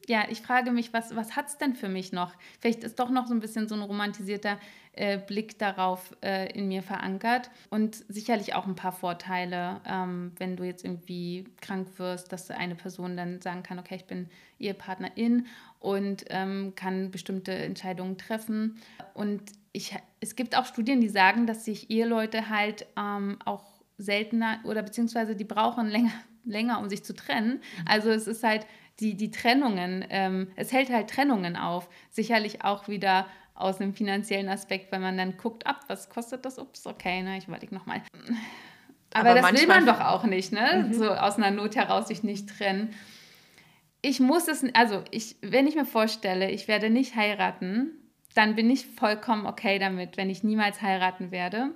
ja, 0.09 0.25
ich 0.29 0.41
frage 0.41 0.71
mich, 0.71 0.91
was, 0.91 1.15
was 1.15 1.35
hat 1.35 1.47
es 1.47 1.57
denn 1.57 1.75
für 1.75 1.87
mich 1.87 2.11
noch? 2.11 2.33
Vielleicht 2.59 2.83
ist 2.83 2.99
doch 2.99 3.09
noch 3.09 3.27
so 3.27 3.33
ein 3.33 3.39
bisschen 3.39 3.67
so 3.67 3.75
ein 3.75 3.81
romantisierter 3.81 4.57
äh, 4.93 5.17
Blick 5.17 5.57
darauf 5.59 6.15
äh, 6.21 6.51
in 6.51 6.67
mir 6.67 6.83
verankert 6.83 7.49
und 7.69 8.03
sicherlich 8.09 8.55
auch 8.55 8.65
ein 8.65 8.75
paar 8.75 8.91
Vorteile, 8.91 9.81
ähm, 9.85 10.33
wenn 10.37 10.57
du 10.57 10.63
jetzt 10.63 10.83
irgendwie 10.83 11.45
krank 11.61 11.87
wirst, 11.97 12.33
dass 12.33 12.49
eine 12.51 12.75
Person 12.75 13.15
dann 13.15 13.39
sagen 13.41 13.63
kann, 13.63 13.79
okay, 13.79 13.95
ich 13.95 14.05
bin 14.05 14.29
Ehepartnerin 14.59 15.45
und 15.79 16.25
ähm, 16.29 16.73
kann 16.75 17.11
bestimmte 17.11 17.53
Entscheidungen 17.53 18.17
treffen. 18.17 18.77
Und 19.13 19.43
ich, 19.71 19.95
es 20.19 20.35
gibt 20.35 20.57
auch 20.57 20.65
Studien, 20.65 21.01
die 21.01 21.09
sagen, 21.09 21.47
dass 21.47 21.65
sich 21.65 21.89
Eheleute 21.89 22.49
halt 22.49 22.87
ähm, 22.97 23.37
auch 23.45 23.63
seltener 23.97 24.59
oder 24.63 24.81
beziehungsweise 24.81 25.35
die 25.35 25.43
brauchen 25.43 25.87
länger, 25.87 26.11
länger, 26.45 26.79
um 26.79 26.89
sich 26.89 27.03
zu 27.03 27.13
trennen. 27.13 27.53
Mhm. 27.53 27.85
Also 27.85 28.09
es 28.09 28.27
ist 28.27 28.43
halt 28.43 28.65
die, 28.99 29.15
die 29.15 29.31
Trennungen, 29.31 30.05
ähm, 30.09 30.51
es 30.55 30.71
hält 30.71 30.89
halt 30.89 31.09
Trennungen 31.09 31.55
auf. 31.55 31.89
Sicherlich 32.11 32.63
auch 32.63 32.87
wieder 32.87 33.27
aus 33.55 33.81
einem 33.81 33.93
finanziellen 33.93 34.49
Aspekt, 34.49 34.91
weil 34.91 34.99
man 34.99 35.17
dann 35.17 35.37
guckt, 35.37 35.67
ab, 35.67 35.81
was 35.87 36.09
kostet 36.09 36.45
das? 36.45 36.57
Ups, 36.59 36.85
okay, 36.87 37.21
ne, 37.21 37.37
ich 37.37 37.47
überlege 37.47 37.75
nochmal. 37.75 38.01
Aber, 39.13 39.31
Aber 39.31 39.41
das 39.41 39.61
will 39.61 39.67
man 39.67 39.85
doch 39.85 39.99
auch 39.99 40.23
nicht, 40.23 40.53
ne? 40.53 40.85
Mhm. 40.87 40.93
So 40.93 41.09
aus 41.09 41.37
einer 41.37 41.51
Not 41.51 41.75
heraus 41.75 42.07
sich 42.07 42.23
nicht 42.23 42.47
trennen. 42.47 42.93
Ich 44.01 44.19
muss 44.19 44.47
es, 44.47 44.63
also 44.73 45.03
ich, 45.11 45.35
wenn 45.41 45.67
ich 45.67 45.75
mir 45.75 45.85
vorstelle, 45.85 46.51
ich 46.51 46.67
werde 46.67 46.89
nicht 46.89 47.15
heiraten, 47.15 47.91
dann 48.33 48.55
bin 48.55 48.69
ich 48.69 48.85
vollkommen 48.85 49.45
okay 49.45 49.79
damit, 49.79 50.15
wenn 50.15 50.29
ich 50.29 50.43
niemals 50.43 50.81
heiraten 50.81 51.31
werde. 51.31 51.71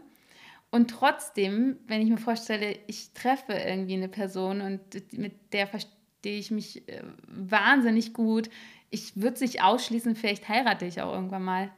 Und 0.72 0.90
trotzdem, 0.90 1.78
wenn 1.88 2.02
ich 2.02 2.10
mir 2.10 2.18
vorstelle, 2.18 2.78
ich 2.88 3.14
treffe 3.14 3.54
irgendwie 3.54 3.96
eine 3.96 4.08
Person 4.08 4.62
und 4.62 4.80
mit 5.18 5.54
der 5.54 5.68
verstehe 5.68 6.03
ich 6.30 6.52
mich 6.52 6.88
äh, 6.88 7.04
wahnsinnig 7.28 8.14
gut. 8.14 8.50
Ich 8.90 9.16
würde 9.16 9.36
es 9.36 9.42
nicht 9.42 9.64
ausschließen, 9.64 10.16
vielleicht 10.16 10.48
heirate 10.48 10.86
ich 10.86 11.02
auch 11.02 11.14
irgendwann 11.14 11.44
mal. 11.44 11.72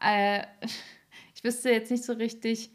Äh, 0.00 0.44
ich 1.34 1.44
wüsste 1.44 1.70
jetzt 1.70 1.90
nicht 1.90 2.04
so 2.04 2.12
richtig, 2.12 2.70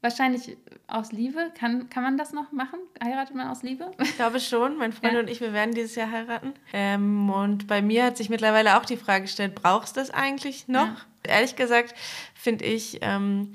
wahrscheinlich 0.00 0.56
aus 0.86 1.12
Liebe. 1.12 1.52
Kann, 1.58 1.88
kann 1.90 2.02
man 2.02 2.16
das 2.16 2.32
noch 2.32 2.52
machen? 2.52 2.80
Heiratet 3.02 3.34
man 3.34 3.48
aus 3.48 3.62
Liebe? 3.62 3.90
Ich 4.02 4.16
glaube 4.16 4.40
schon. 4.40 4.76
Mein 4.76 4.92
Freund 4.92 5.14
ja. 5.14 5.20
und 5.20 5.28
ich, 5.28 5.40
wir 5.40 5.52
werden 5.52 5.74
dieses 5.74 5.94
Jahr 5.94 6.10
heiraten. 6.10 6.54
Ähm, 6.72 7.30
und 7.30 7.66
bei 7.66 7.82
mir 7.82 8.04
hat 8.04 8.16
sich 8.16 8.30
mittlerweile 8.30 8.78
auch 8.78 8.84
die 8.84 8.96
Frage 8.96 9.22
gestellt, 9.22 9.54
brauchst 9.54 9.96
du 9.96 10.00
das 10.00 10.10
eigentlich 10.10 10.68
noch? 10.68 10.86
Ja. 10.86 10.96
Ehrlich 11.24 11.56
gesagt 11.56 11.94
finde 12.34 12.64
ich, 12.64 12.98
ähm, 13.02 13.54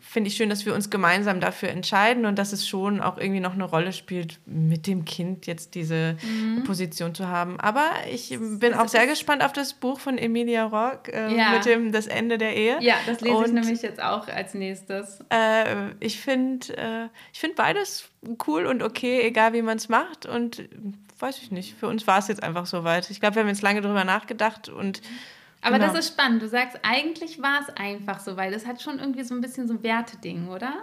finde 0.00 0.28
ich 0.28 0.36
schön, 0.36 0.48
dass 0.48 0.66
wir 0.66 0.74
uns 0.74 0.90
gemeinsam 0.90 1.40
dafür 1.40 1.70
entscheiden 1.70 2.26
und 2.26 2.38
dass 2.38 2.52
es 2.52 2.66
schon 2.66 3.00
auch 3.00 3.18
irgendwie 3.18 3.40
noch 3.40 3.54
eine 3.54 3.64
Rolle 3.64 3.92
spielt, 3.92 4.38
mit 4.46 4.86
dem 4.86 5.04
Kind 5.04 5.46
jetzt 5.46 5.74
diese 5.74 6.16
mhm. 6.22 6.64
Position 6.64 7.14
zu 7.14 7.28
haben. 7.28 7.58
Aber 7.60 7.90
ich 8.10 8.30
bin 8.30 8.72
das 8.72 8.78
auch 8.78 8.88
sehr 8.88 9.06
gespannt 9.06 9.44
auf 9.44 9.52
das 9.52 9.74
Buch 9.74 10.00
von 10.00 10.18
Emilia 10.18 10.64
Rock 10.64 11.08
äh, 11.08 11.36
ja. 11.36 11.50
mit 11.50 11.64
dem 11.64 11.92
Das 11.92 12.06
Ende 12.06 12.38
der 12.38 12.56
Ehe. 12.56 12.78
Ja, 12.80 12.94
das 13.06 13.20
lese 13.20 13.36
und, 13.36 13.46
ich 13.46 13.52
nämlich 13.52 13.82
jetzt 13.82 14.02
auch 14.02 14.28
als 14.28 14.54
nächstes. 14.54 15.20
Äh, 15.30 15.90
ich 16.00 16.20
finde 16.20 16.76
äh, 16.76 17.08
find 17.32 17.56
beides 17.56 18.08
cool 18.46 18.66
und 18.66 18.82
okay, 18.82 19.22
egal 19.22 19.52
wie 19.52 19.62
man 19.62 19.76
es 19.76 19.88
macht. 19.88 20.26
Und 20.26 20.68
weiß 21.18 21.38
ich 21.42 21.50
nicht, 21.50 21.74
für 21.78 21.88
uns 21.88 22.06
war 22.06 22.18
es 22.18 22.28
jetzt 22.28 22.42
einfach 22.42 22.66
so 22.66 22.84
weit. 22.84 23.10
Ich 23.10 23.20
glaube, 23.20 23.36
wir 23.36 23.42
haben 23.42 23.48
jetzt 23.48 23.62
lange 23.62 23.80
darüber 23.80 24.04
nachgedacht 24.04 24.68
und 24.68 25.00
aber 25.62 25.78
genau. 25.78 25.92
das 25.92 26.00
ist 26.00 26.12
spannend. 26.12 26.42
Du 26.42 26.48
sagst, 26.48 26.78
eigentlich 26.82 27.42
war 27.42 27.60
es 27.60 27.74
einfach 27.76 28.20
so, 28.20 28.36
weil 28.36 28.52
das 28.52 28.66
hat 28.66 28.80
schon 28.82 28.98
irgendwie 28.98 29.24
so 29.24 29.34
ein 29.34 29.40
bisschen 29.40 29.66
so 29.66 29.74
ein 29.74 29.82
Werteding, 29.82 30.48
oder? 30.48 30.74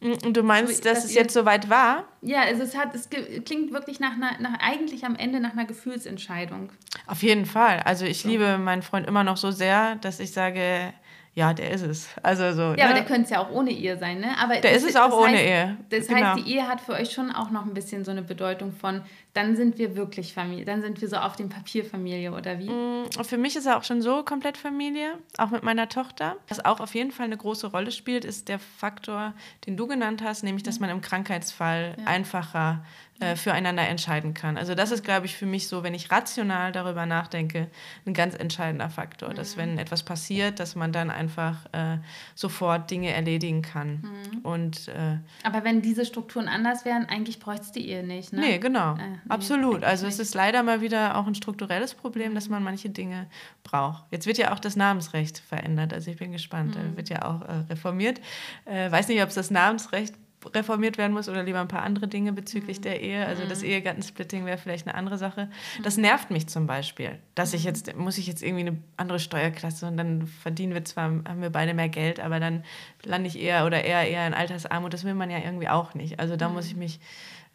Mm, 0.00 0.12
und 0.24 0.36
du 0.36 0.42
meinst, 0.42 0.76
so, 0.76 0.82
dass, 0.82 1.02
dass, 1.02 1.04
es 1.06 1.14
jetzt 1.14 1.32
soweit 1.32 1.70
war? 1.70 2.04
Ja, 2.20 2.42
also 2.42 2.62
es, 2.62 2.76
hat, 2.76 2.94
es 2.94 3.08
klingt 3.10 3.72
wirklich 3.72 4.00
nach 4.00 4.12
einer, 4.12 4.38
nach, 4.40 4.58
eigentlich 4.60 5.04
am 5.04 5.16
Ende 5.16 5.40
nach 5.40 5.52
einer 5.52 5.64
Gefühlsentscheidung. 5.64 6.70
Auf 7.06 7.22
jeden 7.22 7.46
Fall. 7.46 7.80
Also 7.84 8.04
ich 8.04 8.22
so. 8.22 8.28
liebe 8.28 8.58
meinen 8.58 8.82
Freund 8.82 9.06
immer 9.06 9.24
noch 9.24 9.36
so 9.36 9.50
sehr, 9.50 9.96
dass 9.96 10.20
ich 10.20 10.32
sage, 10.32 10.92
ja, 11.38 11.54
der 11.54 11.70
ist 11.70 11.82
es. 11.82 12.08
Also 12.20 12.52
so. 12.52 12.62
Ja, 12.62 12.74
ne? 12.74 12.84
aber 12.86 12.94
der 12.94 13.04
könnte 13.04 13.22
es 13.22 13.30
ja 13.30 13.38
auch 13.38 13.52
ohne 13.52 13.70
Ehe 13.70 13.96
sein, 13.96 14.18
ne? 14.18 14.36
Aber 14.42 14.56
der 14.56 14.72
ist 14.72 14.84
es 14.84 14.96
auch 14.96 15.12
ohne 15.12 15.36
heißt, 15.36 15.44
Ehe. 15.44 15.76
Das 15.88 16.08
genau. 16.08 16.20
heißt, 16.20 16.44
die 16.44 16.52
Ehe 16.52 16.66
hat 16.66 16.80
für 16.80 16.94
euch 16.94 17.12
schon 17.12 17.30
auch 17.30 17.52
noch 17.52 17.64
ein 17.64 17.74
bisschen 17.74 18.04
so 18.04 18.10
eine 18.10 18.22
Bedeutung 18.22 18.72
von, 18.72 19.02
dann 19.34 19.54
sind 19.54 19.78
wir 19.78 19.94
wirklich 19.94 20.34
Familie, 20.34 20.64
dann 20.64 20.82
sind 20.82 21.00
wir 21.00 21.06
so 21.06 21.16
auf 21.16 21.36
dem 21.36 21.48
Papier 21.48 21.84
Familie 21.84 22.32
oder 22.32 22.58
wie? 22.58 22.68
Mm, 22.68 23.04
für 23.22 23.38
mich 23.38 23.54
ist 23.54 23.66
er 23.66 23.78
auch 23.78 23.84
schon 23.84 24.02
so 24.02 24.24
komplett 24.24 24.56
Familie, 24.56 25.12
auch 25.36 25.50
mit 25.50 25.62
meiner 25.62 25.88
Tochter. 25.88 26.34
Was 26.48 26.64
auch 26.64 26.80
auf 26.80 26.96
jeden 26.96 27.12
Fall 27.12 27.26
eine 27.26 27.36
große 27.36 27.68
Rolle 27.68 27.92
spielt, 27.92 28.24
ist 28.24 28.48
der 28.48 28.58
Faktor, 28.58 29.32
den 29.64 29.76
du 29.76 29.86
genannt 29.86 30.24
hast, 30.24 30.42
nämlich, 30.42 30.64
dass 30.64 30.80
man 30.80 30.90
im 30.90 31.02
Krankheitsfall 31.02 31.94
ja. 31.98 32.04
einfacher 32.04 32.84
äh, 33.20 33.36
füreinander 33.36 33.86
entscheiden 33.88 34.32
kann. 34.32 34.56
Also 34.56 34.74
das 34.74 34.92
ist, 34.92 35.02
glaube 35.02 35.26
ich, 35.26 35.36
für 35.36 35.46
mich 35.46 35.66
so, 35.66 35.82
wenn 35.82 35.94
ich 35.94 36.10
rational 36.10 36.70
darüber 36.70 37.04
nachdenke, 37.04 37.68
ein 38.06 38.14
ganz 38.14 38.34
entscheidender 38.34 38.90
Faktor, 38.90 39.30
mhm. 39.30 39.34
dass 39.34 39.56
wenn 39.56 39.78
etwas 39.78 40.04
passiert, 40.04 40.60
dass 40.60 40.76
man 40.76 40.92
dann 40.92 41.10
einfach 41.10 41.66
äh, 41.72 41.98
sofort 42.34 42.90
Dinge 42.90 43.12
erledigen 43.12 43.62
kann. 43.62 44.02
Mhm. 44.02 44.38
Und, 44.42 44.88
äh, 44.88 45.18
Aber 45.42 45.64
wenn 45.64 45.82
diese 45.82 46.04
Strukturen 46.04 46.46
anders 46.46 46.84
wären, 46.84 47.06
eigentlich 47.06 47.40
bräuchte 47.40 47.62
es 47.62 47.72
die 47.72 47.88
Ehe 47.88 48.06
nicht, 48.06 48.32
ne? 48.32 48.40
Nee, 48.40 48.58
genau. 48.58 48.94
Äh, 48.94 48.98
nee, 48.98 49.18
Absolut. 49.28 49.82
Also 49.82 50.06
es 50.06 50.18
ist 50.18 50.34
leider 50.34 50.62
mal 50.62 50.80
wieder 50.80 51.16
auch 51.16 51.26
ein 51.26 51.34
strukturelles 51.34 51.94
Problem, 51.94 52.34
dass 52.34 52.48
man 52.48 52.62
manche 52.62 52.90
Dinge 52.90 53.26
braucht. 53.64 54.04
Jetzt 54.10 54.26
wird 54.26 54.38
ja 54.38 54.52
auch 54.52 54.60
das 54.60 54.76
Namensrecht 54.76 55.38
verändert. 55.38 55.92
Also 55.92 56.10
ich 56.10 56.18
bin 56.18 56.32
gespannt. 56.32 56.76
Mhm. 56.76 56.96
Wird 56.96 57.08
ja 57.08 57.24
auch 57.24 57.42
äh, 57.42 57.64
reformiert. 57.68 58.20
Äh, 58.64 58.90
weiß 58.90 59.08
nicht, 59.08 59.22
ob 59.22 59.28
es 59.28 59.34
das 59.34 59.50
Namensrecht 59.50 60.14
reformiert 60.54 60.98
werden 60.98 61.12
muss 61.12 61.28
oder 61.28 61.42
lieber 61.42 61.60
ein 61.60 61.68
paar 61.68 61.82
andere 61.82 62.08
Dinge 62.08 62.32
bezüglich 62.32 62.78
mhm. 62.78 62.82
der 62.82 63.00
Ehe. 63.00 63.26
Also 63.26 63.44
das 63.48 63.62
mhm. 63.62 63.68
Ehegattensplitting 63.68 64.44
wäre 64.44 64.58
vielleicht 64.58 64.86
eine 64.86 64.96
andere 64.96 65.18
Sache. 65.18 65.48
Das 65.82 65.96
mhm. 65.96 66.02
nervt 66.02 66.30
mich 66.30 66.48
zum 66.48 66.66
Beispiel, 66.66 67.18
dass 67.34 67.54
ich 67.54 67.62
mhm. 67.62 67.68
jetzt, 67.68 67.96
muss 67.96 68.18
ich 68.18 68.26
jetzt 68.26 68.42
irgendwie 68.42 68.66
eine 68.66 68.78
andere 68.96 69.18
Steuerklasse 69.18 69.86
und 69.86 69.96
dann 69.96 70.26
verdienen 70.26 70.74
wir 70.74 70.84
zwar, 70.84 71.04
haben 71.04 71.42
wir 71.42 71.50
beide 71.50 71.74
mehr 71.74 71.88
Geld, 71.88 72.20
aber 72.20 72.40
dann 72.40 72.64
lande 73.04 73.28
ich 73.28 73.38
eher 73.38 73.66
oder 73.66 73.84
eher 73.84 74.08
eher 74.08 74.26
in 74.26 74.34
Altersarmut. 74.34 74.92
Das 74.92 75.04
will 75.04 75.14
man 75.14 75.30
ja 75.30 75.38
irgendwie 75.38 75.68
auch 75.68 75.94
nicht. 75.94 76.20
Also 76.20 76.36
da 76.36 76.48
muss 76.48 76.66
ich 76.66 76.76
mich 76.76 77.00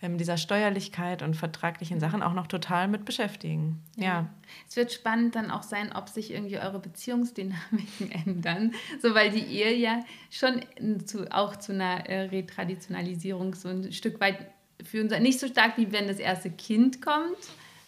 ähm, 0.03 0.17
dieser 0.17 0.37
Steuerlichkeit 0.37 1.21
und 1.21 1.35
vertraglichen 1.35 1.99
Sachen 2.01 2.21
auch 2.21 2.33
noch 2.33 2.47
total 2.47 2.89
mit 2.89 3.05
beschäftigen. 3.05 3.81
Ja. 3.95 4.03
ja. 4.03 4.29
Es 4.67 4.75
wird 4.75 4.91
spannend 4.91 5.35
dann 5.35 5.49
auch 5.49 5.63
sein, 5.63 5.93
ob 5.95 6.09
sich 6.09 6.31
irgendwie 6.31 6.59
eure 6.59 6.79
Beziehungsdynamiken 6.79 8.11
ändern. 8.25 8.73
So, 9.01 9.15
weil 9.15 9.31
die 9.31 9.45
Ehe 9.45 9.73
ja 9.75 10.01
schon 10.29 10.61
zu, 11.05 11.33
auch 11.33 11.55
zu 11.55 11.71
einer 11.71 12.07
äh, 12.09 12.23
Retraditionalisierung 12.23 13.55
so 13.55 13.69
ein 13.69 13.93
Stück 13.93 14.19
weit 14.19 14.39
führen 14.83 15.09
soll. 15.09 15.21
Nicht 15.21 15.39
so 15.39 15.47
stark, 15.47 15.77
wie 15.77 15.91
wenn 15.93 16.07
das 16.07 16.19
erste 16.19 16.51
Kind 16.51 17.01
kommt, 17.01 17.37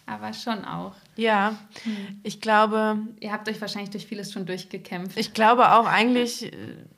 aber 0.06 0.32
schon 0.32 0.64
auch. 0.64 0.96
Ja, 1.18 1.60
hm. 1.84 2.22
ich 2.24 2.40
glaube. 2.40 3.00
Ihr 3.20 3.34
habt 3.34 3.50
euch 3.50 3.60
wahrscheinlich 3.60 3.90
durch 3.90 4.06
vieles 4.06 4.32
schon 4.32 4.46
durchgekämpft. 4.46 5.18
Ich 5.18 5.34
glaube 5.34 5.74
auch 5.74 5.86
eigentlich, 5.86 6.52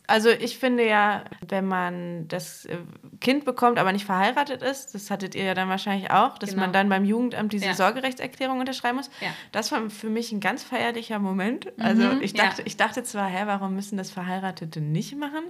also 0.07 0.29
ich 0.29 0.57
finde 0.57 0.88
ja, 0.88 1.25
wenn 1.47 1.65
man 1.65 2.27
das 2.29 2.65
äh, 2.65 2.77
Kind 3.19 3.43
bekommt, 3.43 3.77
aber 3.77 3.91
nicht 3.91 4.05
verheiratet 4.05 4.61
ist, 4.61 4.95
das 4.95 5.11
hattet 5.11 5.35
ihr 5.35 5.43
ja 5.43 5.53
dann 5.53 5.67
wahrscheinlich 5.67 6.11
auch, 6.11 6.38
dass 6.38 6.51
genau. 6.51 6.61
man 6.61 6.73
dann 6.73 6.88
beim 6.88 7.03
Jugendamt 7.03 7.51
diese 7.51 7.65
ja. 7.65 7.73
Sorgerechtserklärung 7.73 8.59
unterschreiben 8.59 8.97
muss. 8.97 9.09
Ja. 9.19 9.29
Das 9.51 9.71
war 9.71 9.89
für 9.89 10.09
mich 10.09 10.31
ein 10.31 10.39
ganz 10.39 10.63
feierlicher 10.63 11.19
Moment. 11.19 11.67
Also 11.77 12.03
mhm, 12.03 12.21
ich, 12.21 12.34
dachte, 12.34 12.61
ja. 12.61 12.67
ich 12.67 12.77
dachte 12.77 13.03
zwar, 13.03 13.27
hä, 13.27 13.43
warum 13.45 13.75
müssen 13.75 13.97
das 13.97 14.09
Verheiratete 14.09 14.79
nicht 14.79 15.17
machen? 15.17 15.43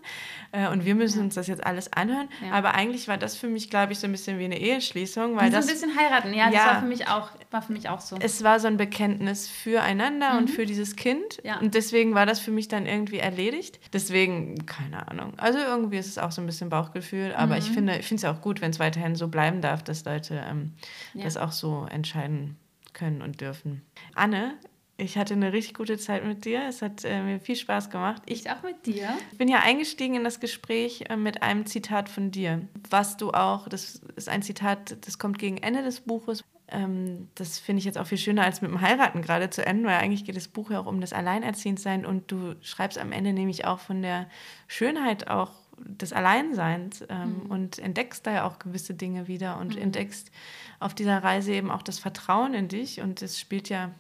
Äh, 0.52 0.70
und 0.70 0.86
wir 0.86 0.96
müssen 0.96 1.22
uns 1.22 1.36
das 1.36 1.48
jetzt 1.48 1.64
alles 1.64 1.94
anhören. 1.94 2.28
Aber 2.52 2.74
eigentlich 2.74 3.08
war 3.08 3.18
das 3.18 3.36
für 3.36 3.48
mich, 3.48 3.70
glaube 3.70 3.94
ich, 3.94 4.00
so 4.00 4.08
ein 4.08 4.12
bisschen 4.12 4.40
wie 4.40 4.46
eine 4.46 4.60
Eheschließung. 4.60 5.36
Weil 5.36 5.52
das, 5.52 5.66
so 5.66 5.72
ein 5.72 5.74
bisschen 5.76 5.96
heiraten, 5.96 6.34
ja, 6.34 6.50
das 6.50 6.66
war 6.66 6.80
für 6.80 6.88
mich 6.88 7.08
auch, 7.08 7.30
war 7.52 7.62
für 7.62 7.74
mich 7.74 7.90
auch 7.90 8.02
so. 8.02 8.18
Es 8.20 8.44
war 8.44 8.60
so 8.60 8.68
ein 8.68 8.78
Bekenntnis 8.78 9.48
füreinander 9.48 10.34
mhm. 10.34 10.38
und 10.40 10.50
für 10.50 10.66
dieses 10.66 10.96
Kind. 10.96 11.44
Und 11.62 11.76
deswegen 11.76 12.16
war 12.16 12.26
das 12.26 12.40
für 12.40 12.52
mich 12.52 12.68
dann 12.68 12.88
irgendwie 12.88 13.20
erledigt. 13.20 13.80
Deswegen, 13.94 14.47
keine 14.56 15.08
Ahnung. 15.08 15.34
Also 15.38 15.60
irgendwie 15.60 15.98
ist 15.98 16.08
es 16.08 16.18
auch 16.18 16.32
so 16.32 16.42
ein 16.42 16.46
bisschen 16.46 16.70
Bauchgefühl. 16.70 17.34
Aber 17.36 17.54
mhm. 17.56 17.60
ich 17.60 17.72
finde 17.72 17.98
ich 17.98 18.12
es 18.12 18.22
ja 18.22 18.32
auch 18.32 18.42
gut, 18.42 18.62
wenn 18.62 18.72
es 18.72 18.80
weiterhin 18.80 19.16
so 19.16 19.28
bleiben 19.28 19.62
darf, 19.62 19.84
dass 19.84 20.06
Leute 20.06 20.42
ähm, 20.48 20.74
das 21.14 21.38
auch 21.38 21.52
so 21.52 21.86
entscheiden 21.90 22.58
können 22.94 23.22
und 23.22 23.42
dürfen. 23.42 23.84
Anne, 24.16 24.56
ich 24.98 25.18
hatte 25.18 25.36
eine 25.36 25.54
richtig 25.54 25.76
gute 25.76 25.98
Zeit 26.00 26.26
mit 26.26 26.46
dir. 26.46 26.64
Es 26.68 26.82
hat 26.82 27.06
äh, 27.06 27.22
mir 27.22 27.40
viel 27.40 27.56
Spaß 27.56 27.92
gemacht. 27.92 28.24
Ich, 28.26 28.50
auch 28.50 28.64
mit 28.64 28.88
dir. 28.88 29.10
Ich 29.32 29.38
bin 29.38 29.48
ja 29.48 29.60
eingestiegen 29.60 30.16
in 30.16 30.24
das 30.24 30.40
Gespräch 30.40 31.06
äh, 31.10 31.16
mit 31.16 31.44
einem 31.44 31.68
Zitat 31.68 32.10
von 32.10 32.32
dir, 32.32 32.68
was 32.90 33.16
du 33.16 33.32
auch, 33.32 33.70
das 33.70 34.02
ist 34.16 34.28
ein 34.28 34.42
Zitat, 34.42 34.98
das 35.06 35.20
kommt 35.20 35.38
gegen 35.38 35.58
Ende 35.58 35.84
des 35.84 36.02
Buches. 36.02 36.44
Ähm, 36.70 37.30
das 37.36 37.60
finde 37.60 37.80
ich 37.80 37.86
jetzt 37.86 38.00
auch 38.00 38.08
viel 38.08 38.18
schöner 38.18 38.44
als 38.44 38.62
mit 38.62 38.72
dem 38.72 38.82
Heiraten 38.82 39.22
gerade 39.22 39.52
zu 39.52 39.64
enden, 39.64 39.86
weil 39.86 39.98
eigentlich 39.98 40.26
geht 40.26 40.36
das 40.36 40.48
Buch 40.48 40.72
ja 40.72 40.80
auch 40.80 40.88
um 40.88 41.00
das 41.00 41.14
Alleinerziehendsein 41.14 42.04
und 42.04 42.32
du 42.32 42.56
schreibst 42.62 42.98
am 42.98 43.12
Ende 43.12 43.34
nämlich 43.34 43.66
auch 43.66 43.80
von 43.80 44.02
der 44.02 44.28
Schönheit 44.68 45.28
auch 45.28 45.52
des 45.78 46.12
Alleinseins 46.12 47.06
ähm, 47.08 47.44
mhm. 47.44 47.52
und 47.52 47.80
entdeckst 47.80 48.26
da 48.26 48.32
ja 48.32 48.48
auch 48.48 48.58
gewisse 48.58 48.96
Dinge 48.96 49.28
wieder 49.28 49.60
und 49.60 49.76
mhm. 49.76 49.82
entdeckst 49.84 50.32
auf 50.80 50.96
dieser 50.96 51.24
Reise 51.24 51.54
eben 51.54 51.70
auch 51.70 51.84
das 51.84 52.00
Vertrauen 52.00 52.56
in 52.56 52.68
dich 52.68 53.00
und 53.00 53.22
es 53.22 53.40
spielt 53.40 53.70
ja 53.70 53.92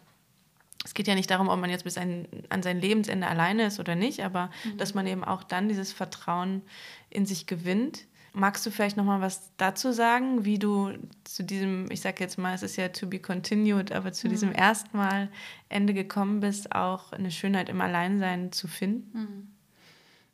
es 0.83 0.93
geht 0.93 1.07
ja 1.07 1.15
nicht 1.15 1.29
darum, 1.29 1.49
ob 1.49 1.59
man 1.59 1.69
jetzt 1.69 1.83
bis 1.83 1.97
ein, 1.97 2.27
an 2.49 2.63
sein 2.63 2.79
Lebensende 2.79 3.27
alleine 3.27 3.65
ist 3.65 3.79
oder 3.79 3.95
nicht, 3.95 4.23
aber 4.23 4.49
mhm. 4.63 4.77
dass 4.77 4.93
man 4.93 5.07
eben 5.07 5.23
auch 5.23 5.43
dann 5.43 5.67
dieses 5.67 5.91
Vertrauen 5.91 6.61
in 7.09 7.25
sich 7.25 7.45
gewinnt. 7.45 8.05
Magst 8.33 8.65
du 8.65 8.71
vielleicht 8.71 8.97
noch 8.97 9.03
mal 9.03 9.19
was 9.19 9.51
dazu 9.57 9.91
sagen, 9.91 10.45
wie 10.45 10.59
du 10.59 10.93
zu 11.23 11.43
diesem, 11.43 11.89
ich 11.89 12.01
sage 12.01 12.23
jetzt 12.23 12.37
mal, 12.37 12.53
es 12.53 12.61
ist 12.61 12.75
ja 12.75 12.89
to 12.89 13.07
be 13.07 13.19
continued, 13.19 13.91
aber 13.91 14.13
zu 14.13 14.27
mhm. 14.27 14.31
diesem 14.31 14.51
ersten 14.51 14.95
Mal 14.95 15.29
Ende 15.69 15.93
gekommen 15.93 16.39
bist, 16.39 16.73
auch 16.73 17.11
eine 17.11 17.31
Schönheit 17.31 17.69
im 17.69 17.81
Alleinsein 17.81 18.51
zu 18.51 18.67
finden? 18.67 19.49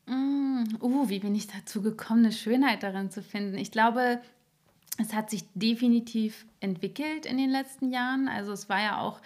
Mhm. 0.06 0.14
Mm, 0.14 0.64
uh, 0.82 1.08
wie 1.08 1.20
bin 1.20 1.34
ich 1.34 1.48
dazu 1.48 1.82
gekommen, 1.82 2.26
eine 2.26 2.34
Schönheit 2.34 2.84
darin 2.84 3.10
zu 3.10 3.24
finden? 3.24 3.58
Ich 3.58 3.72
glaube, 3.72 4.20
es 4.98 5.14
hat 5.14 5.30
sich 5.30 5.46
definitiv 5.54 6.46
entwickelt 6.60 7.26
in 7.26 7.38
den 7.38 7.50
letzten 7.50 7.90
Jahren. 7.90 8.28
Also 8.28 8.52
es 8.52 8.68
war 8.68 8.82
ja 8.82 9.00
auch 9.00 9.22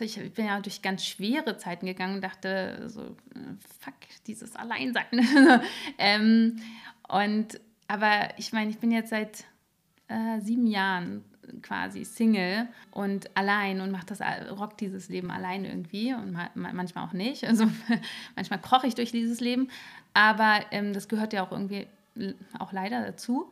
ich 0.00 0.34
bin 0.34 0.46
ja 0.46 0.60
durch 0.60 0.82
ganz 0.82 1.04
schwere 1.04 1.56
Zeiten 1.56 1.86
gegangen 1.86 2.16
und 2.16 2.20
dachte 2.22 2.88
so, 2.88 3.16
fuck, 3.80 3.94
dieses 4.26 4.56
Alleinsein. 4.56 5.04
ähm, 5.98 6.56
und 7.08 7.60
aber 7.88 8.28
ich 8.36 8.52
meine, 8.52 8.70
ich 8.70 8.78
bin 8.78 8.92
jetzt 8.92 9.10
seit 9.10 9.44
äh, 10.08 10.40
sieben 10.40 10.66
Jahren 10.66 11.24
quasi 11.62 12.04
Single 12.04 12.68
und 12.90 13.36
allein 13.36 13.80
und 13.80 13.90
mache 13.90 14.06
das 14.06 14.20
rock 14.50 14.78
dieses 14.78 15.08
Leben 15.08 15.30
allein 15.30 15.64
irgendwie 15.64 16.14
und 16.14 16.36
manchmal 16.54 17.04
auch 17.04 17.12
nicht. 17.12 17.44
Also 17.44 17.66
manchmal 18.36 18.60
koche 18.60 18.86
ich 18.86 18.94
durch 18.94 19.10
dieses 19.10 19.40
Leben, 19.40 19.68
aber 20.14 20.60
ähm, 20.70 20.92
das 20.92 21.08
gehört 21.08 21.32
ja 21.32 21.44
auch 21.44 21.52
irgendwie 21.52 21.86
auch 22.58 22.72
leider 22.72 23.04
dazu. 23.04 23.50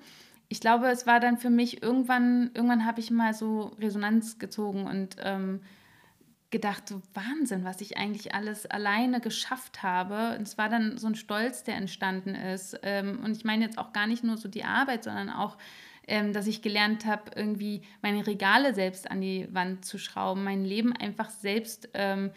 Ich 0.48 0.60
glaube, 0.60 0.88
es 0.88 1.06
war 1.06 1.20
dann 1.20 1.36
für 1.36 1.50
mich 1.50 1.82
irgendwann, 1.82 2.50
irgendwann 2.54 2.86
habe 2.86 3.00
ich 3.00 3.10
mal 3.10 3.34
so 3.34 3.72
Resonanz 3.80 4.38
gezogen 4.38 4.86
und 4.86 5.16
ähm, 5.20 5.60
gedacht, 6.50 6.88
so 6.88 7.02
Wahnsinn, 7.14 7.64
was 7.64 7.80
ich 7.80 7.98
eigentlich 7.98 8.34
alles 8.34 8.64
alleine 8.66 9.20
geschafft 9.20 9.82
habe. 9.82 10.36
Und 10.36 10.42
es 10.48 10.56
war 10.56 10.68
dann 10.68 10.96
so 10.96 11.06
ein 11.06 11.14
Stolz, 11.14 11.62
der 11.62 11.76
entstanden 11.76 12.34
ist. 12.34 12.78
Ähm, 12.82 13.20
und 13.24 13.36
ich 13.36 13.44
meine 13.44 13.64
jetzt 13.64 13.78
auch 13.78 13.92
gar 13.92 14.06
nicht 14.06 14.24
nur 14.24 14.36
so 14.36 14.48
die 14.48 14.64
Arbeit, 14.64 15.04
sondern 15.04 15.28
auch, 15.28 15.58
ähm, 16.06 16.32
dass 16.32 16.46
ich 16.46 16.62
gelernt 16.62 17.04
habe, 17.04 17.30
irgendwie 17.36 17.82
meine 18.00 18.26
Regale 18.26 18.74
selbst 18.74 19.10
an 19.10 19.20
die 19.20 19.46
Wand 19.52 19.84
zu 19.84 19.98
schrauben, 19.98 20.42
mein 20.42 20.64
Leben 20.64 20.94
einfach 20.94 21.28
selbst 21.28 21.90
ähm, 21.92 22.30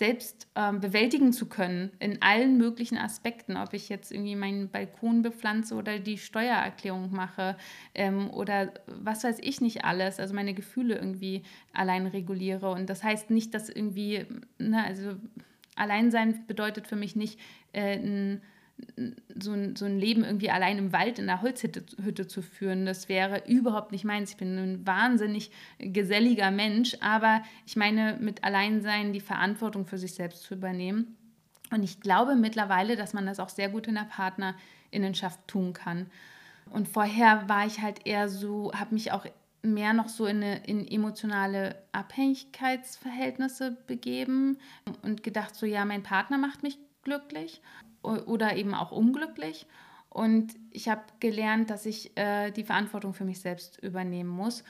selbst 0.00 0.48
ähm, 0.54 0.80
bewältigen 0.80 1.30
zu 1.34 1.44
können 1.46 1.90
in 1.98 2.22
allen 2.22 2.56
möglichen 2.56 2.96
Aspekten, 2.96 3.58
ob 3.58 3.74
ich 3.74 3.90
jetzt 3.90 4.10
irgendwie 4.10 4.34
meinen 4.34 4.70
Balkon 4.70 5.20
bepflanze 5.20 5.74
oder 5.74 5.98
die 5.98 6.16
Steuererklärung 6.16 7.12
mache 7.12 7.54
ähm, 7.94 8.30
oder 8.30 8.72
was 8.86 9.24
weiß 9.24 9.40
ich 9.42 9.60
nicht 9.60 9.84
alles, 9.84 10.18
also 10.18 10.32
meine 10.32 10.54
Gefühle 10.54 10.94
irgendwie 10.94 11.42
allein 11.74 12.06
reguliere. 12.06 12.70
Und 12.70 12.88
das 12.88 13.04
heißt 13.04 13.28
nicht, 13.28 13.52
dass 13.52 13.68
irgendwie, 13.68 14.24
ne, 14.58 14.82
also 14.82 15.16
Alleinsein 15.76 16.46
bedeutet 16.46 16.86
für 16.86 16.96
mich 16.96 17.14
nicht 17.14 17.38
äh, 17.74 17.98
ein 17.98 18.40
so 19.34 19.52
ein, 19.52 19.76
so 19.76 19.84
ein 19.84 19.98
Leben 19.98 20.24
irgendwie 20.24 20.50
allein 20.50 20.78
im 20.78 20.92
Wald 20.92 21.18
in 21.18 21.26
der 21.26 21.42
Holzhütte 21.42 21.84
Hütte 22.02 22.26
zu 22.26 22.42
führen. 22.42 22.86
Das 22.86 23.08
wäre 23.08 23.42
überhaupt 23.46 23.92
nicht 23.92 24.04
meins. 24.04 24.30
Ich 24.30 24.36
bin 24.36 24.58
ein 24.58 24.86
wahnsinnig 24.86 25.50
geselliger 25.78 26.50
Mensch, 26.50 26.96
aber 27.00 27.42
ich 27.66 27.76
meine, 27.76 28.18
mit 28.20 28.44
Alleinsein 28.44 29.12
die 29.12 29.20
Verantwortung 29.20 29.86
für 29.86 29.98
sich 29.98 30.14
selbst 30.14 30.42
zu 30.42 30.54
übernehmen. 30.54 31.16
Und 31.70 31.82
ich 31.82 32.00
glaube 32.00 32.34
mittlerweile, 32.34 32.96
dass 32.96 33.12
man 33.12 33.26
das 33.26 33.40
auch 33.40 33.48
sehr 33.48 33.68
gut 33.68 33.86
in 33.86 33.94
der 33.94 34.08
Partnerinnenschaft 34.10 35.46
tun 35.46 35.72
kann. 35.72 36.06
Und 36.70 36.88
vorher 36.88 37.48
war 37.48 37.66
ich 37.66 37.80
halt 37.80 38.06
eher 38.06 38.28
so, 38.28 38.72
habe 38.72 38.94
mich 38.94 39.12
auch 39.12 39.26
mehr 39.62 39.92
noch 39.92 40.08
so 40.08 40.26
in, 40.26 40.38
eine, 40.38 40.64
in 40.64 40.86
emotionale 40.86 41.82
Abhängigkeitsverhältnisse 41.92 43.76
begeben 43.86 44.58
und 45.02 45.22
gedacht, 45.22 45.54
so 45.54 45.66
ja, 45.66 45.84
mein 45.84 46.02
Partner 46.02 46.38
macht 46.38 46.62
mich 46.62 46.78
glücklich 47.02 47.60
oder 48.02 48.56
eben 48.56 48.74
auch 48.74 48.92
unglücklich. 48.92 49.66
Und 50.08 50.54
ich 50.70 50.88
habe 50.88 51.02
gelernt, 51.20 51.70
dass 51.70 51.86
ich 51.86 52.16
äh, 52.16 52.50
die 52.50 52.64
Verantwortung 52.64 53.14
für 53.14 53.24
mich 53.24 53.40
selbst 53.40 53.78
übernehmen 53.82 54.30
muss 54.30 54.64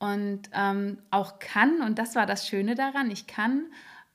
und 0.00 0.50
ähm, 0.52 0.98
auch 1.10 1.38
kann. 1.38 1.80
Und 1.82 1.98
das 1.98 2.16
war 2.16 2.26
das 2.26 2.48
Schöne 2.48 2.74
daran, 2.74 3.10
ich 3.10 3.28
kann. 3.28 3.66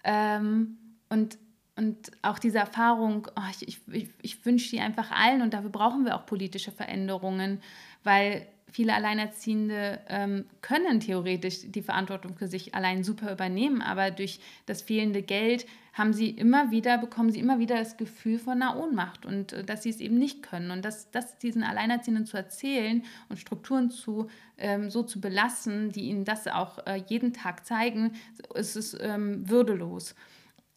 Ähm, 0.03 0.77
und, 1.09 1.37
und 1.77 2.11
auch 2.23 2.39
diese 2.39 2.57
Erfahrung, 2.57 3.27
oh, 3.37 3.61
ich, 3.61 3.81
ich, 3.87 4.09
ich 4.21 4.45
wünsche 4.45 4.69
die 4.69 4.81
einfach 4.81 5.11
allen 5.11 5.41
und 5.41 5.53
dafür 5.53 5.69
brauchen 5.69 6.03
wir 6.03 6.15
auch 6.15 6.25
politische 6.25 6.71
Veränderungen, 6.71 7.61
weil 8.03 8.47
viele 8.69 8.93
Alleinerziehende 8.93 10.01
ähm, 10.09 10.45
können 10.61 10.99
theoretisch 10.99 11.59
die 11.63 11.81
Verantwortung 11.81 12.35
für 12.35 12.47
sich 12.47 12.75
allein 12.75 13.05
super 13.05 13.31
übernehmen, 13.31 13.81
aber 13.81 14.11
durch 14.11 14.41
das 14.65 14.81
fehlende 14.81 15.21
Geld 15.21 15.65
haben 15.95 16.11
sie 16.11 16.29
immer 16.29 16.71
wieder, 16.71 16.97
bekommen 16.97 17.31
sie 17.31 17.39
immer 17.39 17.57
wieder 17.57 17.77
das 17.77 17.95
Gefühl 17.95 18.37
von 18.37 18.61
einer 18.61 18.77
Ohnmacht 18.77 19.25
und 19.25 19.53
äh, 19.53 19.63
dass 19.63 19.81
sie 19.83 19.89
es 19.89 20.01
eben 20.01 20.19
nicht 20.19 20.43
können. 20.43 20.69
Und 20.69 20.83
das, 20.83 21.09
das 21.09 21.37
diesen 21.39 21.63
Alleinerziehenden 21.63 22.25
zu 22.25 22.35
erzählen 22.35 23.03
und 23.29 23.37
Strukturen 23.37 23.89
zu, 23.89 24.27
ähm, 24.57 24.89
so 24.89 25.03
zu 25.03 25.21
belassen, 25.21 25.93
die 25.93 26.09
ihnen 26.09 26.25
das 26.25 26.47
auch 26.47 26.85
äh, 26.85 27.01
jeden 27.07 27.33
Tag 27.33 27.65
zeigen, 27.65 28.11
ist 28.53 28.75
es 28.75 28.95
ähm, 28.99 29.49
würdelos. 29.49 30.15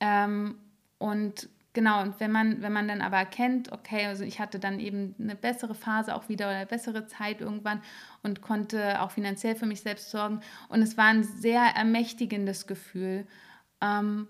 Ähm, 0.01 0.57
und 0.99 1.51
Genau, 1.75 2.03
und 2.03 2.19
wenn 2.19 2.33
man, 2.33 2.61
wenn 2.61 2.73
man 2.73 2.89
dann 2.89 3.03
aber 3.03 3.19
erkennt, 3.19 3.71
okay, 3.71 4.07
also 4.07 4.25
ich 4.25 4.41
hatte 4.41 4.59
dann 4.59 4.81
eben 4.81 5.15
eine 5.21 5.37
bessere 5.37 5.77
Phase 5.77 6.13
auch 6.13 6.29
wieder 6.29 6.47
oder 6.47 6.57
eine 6.57 6.67
bessere 6.67 7.07
Zeit 7.07 7.41
irgendwann 7.41 7.83
und 8.25 8.41
konnte 8.41 9.01
auch 9.01 9.13
finanziell 9.13 9.55
für 9.55 9.67
mich 9.67 9.83
selbst 9.83 10.11
sorgen. 10.11 10.41
Und 10.71 10.83
es 10.83 10.97
war 10.97 11.05
ein 11.05 11.23
sehr 11.23 11.63
ermächtigendes 11.63 12.67
Gefühl. 12.67 13.29
Ähm, 13.81 14.27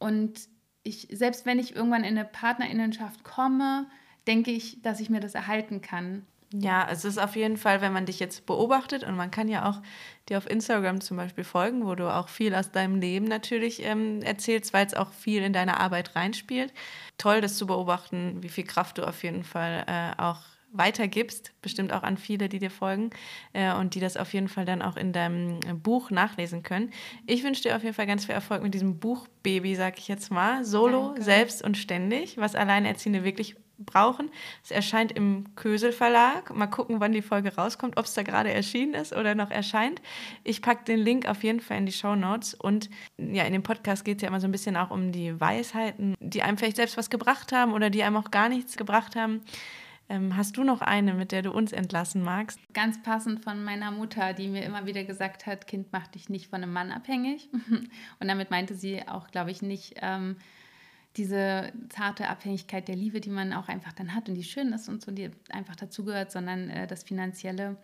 und 0.00 0.48
ich, 0.82 1.08
selbst 1.12 1.46
wenn 1.46 1.60
ich 1.60 1.76
irgendwann 1.76 2.04
in 2.04 2.18
eine 2.18 2.24
Partnerinnenschaft 2.24 3.22
komme, 3.22 3.86
denke 4.26 4.50
ich, 4.50 4.82
dass 4.82 4.98
ich 4.98 5.10
mir 5.10 5.20
das 5.20 5.34
erhalten 5.34 5.80
kann. 5.80 6.26
Ja, 6.52 6.88
es 6.90 7.04
ist 7.04 7.18
auf 7.18 7.36
jeden 7.36 7.56
Fall, 7.56 7.80
wenn 7.80 7.92
man 7.92 8.06
dich 8.06 8.18
jetzt 8.18 8.44
beobachtet 8.44 9.04
und 9.04 9.14
man 9.14 9.30
kann 9.30 9.46
ja 9.46 9.70
auch 9.70 9.80
dir 10.28 10.36
auf 10.36 10.50
Instagram 10.50 11.00
zum 11.00 11.16
Beispiel 11.16 11.44
folgen, 11.44 11.86
wo 11.86 11.94
du 11.94 12.12
auch 12.12 12.28
viel 12.28 12.56
aus 12.56 12.72
deinem 12.72 12.96
Leben 12.96 13.26
natürlich 13.26 13.84
ähm, 13.84 14.20
erzählst, 14.22 14.72
weil 14.72 14.84
es 14.84 14.94
auch 14.94 15.12
viel 15.12 15.42
in 15.42 15.52
deine 15.52 15.78
Arbeit 15.78 16.16
reinspielt. 16.16 16.72
Toll, 17.18 17.40
das 17.40 17.56
zu 17.56 17.68
beobachten, 17.68 18.42
wie 18.42 18.48
viel 18.48 18.64
Kraft 18.64 18.98
du 18.98 19.06
auf 19.06 19.22
jeden 19.22 19.44
Fall 19.44 19.84
äh, 19.86 20.20
auch 20.20 20.40
weitergibst, 20.72 21.52
bestimmt 21.62 21.92
auch 21.92 22.02
an 22.02 22.16
viele, 22.16 22.48
die 22.48 22.58
dir 22.58 22.70
folgen 22.70 23.10
äh, 23.52 23.74
und 23.74 23.94
die 23.94 24.00
das 24.00 24.16
auf 24.16 24.32
jeden 24.32 24.48
Fall 24.48 24.64
dann 24.64 24.82
auch 24.82 24.96
in 24.96 25.12
deinem 25.12 25.60
Buch 25.82 26.10
nachlesen 26.10 26.62
können. 26.62 26.90
Ich 27.26 27.42
wünsche 27.42 27.62
dir 27.62 27.76
auf 27.76 27.82
jeden 27.82 27.94
Fall 27.94 28.06
ganz 28.06 28.26
viel 28.26 28.34
Erfolg 28.34 28.62
mit 28.62 28.74
diesem 28.74 28.98
Buchbaby, 28.98 29.74
sag 29.74 29.98
ich 29.98 30.08
jetzt 30.08 30.30
mal. 30.30 30.64
Solo, 30.64 31.08
Danke. 31.08 31.22
selbst 31.22 31.62
und 31.62 31.76
ständig, 31.76 32.36
was 32.38 32.54
Alleinerziehende 32.54 33.24
wirklich 33.24 33.56
brauchen. 33.80 34.30
Es 34.62 34.70
erscheint 34.70 35.12
im 35.12 35.54
Kösel 35.56 35.92
Verlag. 35.92 36.54
Mal 36.54 36.66
gucken, 36.66 37.00
wann 37.00 37.12
die 37.12 37.22
Folge 37.22 37.54
rauskommt, 37.54 37.96
ob 37.96 38.04
es 38.04 38.14
da 38.14 38.22
gerade 38.22 38.52
erschienen 38.52 38.94
ist 38.94 39.14
oder 39.14 39.34
noch 39.34 39.50
erscheint. 39.50 40.00
Ich 40.44 40.62
packe 40.62 40.84
den 40.84 40.98
Link 40.98 41.26
auf 41.26 41.42
jeden 41.42 41.60
Fall 41.60 41.78
in 41.78 41.86
die 41.86 41.92
Show 41.92 42.14
Notes. 42.14 42.54
Und 42.54 42.90
ja, 43.16 43.44
in 43.44 43.52
dem 43.52 43.62
Podcast 43.62 44.04
geht 44.04 44.18
es 44.18 44.22
ja 44.22 44.28
immer 44.28 44.40
so 44.40 44.46
ein 44.46 44.52
bisschen 44.52 44.76
auch 44.76 44.90
um 44.90 45.12
die 45.12 45.40
Weisheiten, 45.40 46.14
die 46.20 46.42
einem 46.42 46.58
vielleicht 46.58 46.76
selbst 46.76 46.96
was 46.96 47.10
gebracht 47.10 47.52
haben 47.52 47.72
oder 47.72 47.90
die 47.90 48.02
einem 48.02 48.16
auch 48.16 48.30
gar 48.30 48.48
nichts 48.48 48.76
gebracht 48.76 49.16
haben. 49.16 49.42
Ähm, 50.10 50.36
hast 50.36 50.56
du 50.56 50.64
noch 50.64 50.80
eine, 50.80 51.14
mit 51.14 51.30
der 51.30 51.42
du 51.42 51.52
uns 51.52 51.70
entlassen 51.70 52.24
magst? 52.24 52.58
Ganz 52.74 53.00
passend 53.00 53.44
von 53.44 53.62
meiner 53.62 53.92
Mutter, 53.92 54.32
die 54.32 54.48
mir 54.48 54.64
immer 54.64 54.84
wieder 54.84 55.04
gesagt 55.04 55.46
hat, 55.46 55.68
Kind, 55.68 55.92
mach 55.92 56.08
dich 56.08 56.28
nicht 56.28 56.48
von 56.48 56.64
einem 56.64 56.72
Mann 56.72 56.90
abhängig. 56.90 57.48
Und 58.18 58.28
damit 58.28 58.50
meinte 58.50 58.74
sie 58.74 59.06
auch, 59.06 59.28
glaube 59.28 59.52
ich, 59.52 59.62
nicht 59.62 59.94
ähm, 60.02 60.34
diese 61.16 61.72
zarte 61.90 62.28
Abhängigkeit 62.28 62.88
der 62.88 62.96
Liebe, 62.96 63.20
die 63.20 63.30
man 63.30 63.52
auch 63.52 63.68
einfach 63.68 63.92
dann 63.92 64.14
hat 64.14 64.28
und 64.28 64.34
die 64.36 64.44
schön 64.44 64.72
ist 64.72 64.88
und 64.88 65.02
so, 65.02 65.10
die 65.10 65.30
einfach 65.50 65.74
dazugehört, 65.76 66.30
sondern 66.30 66.70
äh, 66.70 66.86
das 66.86 67.02
Finanzielle 67.04 67.76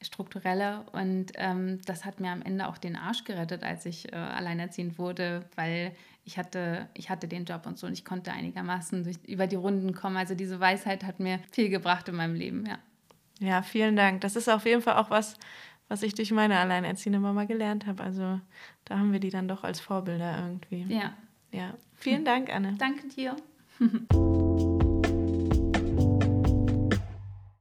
strukturelle. 0.00 0.84
Und 0.92 1.32
ähm, 1.36 1.80
das 1.86 2.04
hat 2.04 2.20
mir 2.20 2.30
am 2.30 2.42
Ende 2.42 2.68
auch 2.68 2.78
den 2.78 2.96
Arsch 2.96 3.24
gerettet, 3.24 3.64
als 3.64 3.84
ich 3.84 4.12
äh, 4.12 4.16
alleinerziehend 4.16 4.98
wurde, 4.98 5.44
weil 5.56 5.92
ich 6.24 6.38
hatte, 6.38 6.88
ich 6.94 7.10
hatte 7.10 7.28
den 7.28 7.44
Job 7.44 7.66
und 7.66 7.78
so 7.78 7.86
und 7.86 7.92
ich 7.92 8.04
konnte 8.04 8.32
einigermaßen 8.32 9.04
durch, 9.04 9.16
über 9.26 9.46
die 9.46 9.56
Runden 9.56 9.94
kommen. 9.94 10.16
Also 10.16 10.34
diese 10.34 10.58
Weisheit 10.58 11.04
hat 11.04 11.20
mir 11.20 11.38
viel 11.50 11.68
gebracht 11.68 12.08
in 12.08 12.16
meinem 12.16 12.34
Leben, 12.34 12.64
ja. 12.66 12.78
Ja, 13.40 13.62
vielen 13.62 13.96
Dank. 13.96 14.20
Das 14.20 14.36
ist 14.36 14.48
auf 14.48 14.64
jeden 14.64 14.80
Fall 14.80 14.96
auch 14.96 15.10
was, 15.10 15.36
was 15.88 16.02
ich 16.02 16.14
durch 16.14 16.30
meine 16.30 16.58
alleinerziehende 16.58 17.18
Mama 17.18 17.44
gelernt 17.44 17.86
habe. 17.86 18.02
Also 18.02 18.40
da 18.84 18.98
haben 18.98 19.12
wir 19.12 19.20
die 19.20 19.30
dann 19.30 19.48
doch 19.48 19.64
als 19.64 19.80
Vorbilder 19.80 20.38
irgendwie. 20.38 20.94
Ja. 20.94 21.14
Ja. 21.50 21.74
Vielen 21.94 22.24
Dank, 22.24 22.52
Anne. 22.52 22.74
Danke 22.78 23.08
dir. 23.08 23.36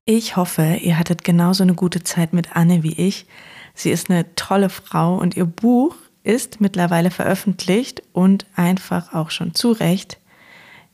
Ich 0.05 0.35
hoffe, 0.35 0.79
ihr 0.81 0.99
hattet 0.99 1.23
genauso 1.23 1.63
eine 1.63 1.75
gute 1.75 2.03
Zeit 2.03 2.33
mit 2.33 2.57
Anne 2.57 2.83
wie 2.83 2.91
ich. 2.91 3.25
Sie 3.73 3.89
ist 3.89 4.09
eine 4.09 4.35
tolle 4.35 4.67
Frau 4.67 5.15
und 5.15 5.37
ihr 5.37 5.45
Buch 5.45 5.95
ist 6.23 6.61
mittlerweile 6.61 7.11
veröffentlicht 7.11 8.01
und 8.13 8.45
einfach 8.55 9.13
auch 9.13 9.29
schon 9.29 9.53
zurecht 9.53 10.17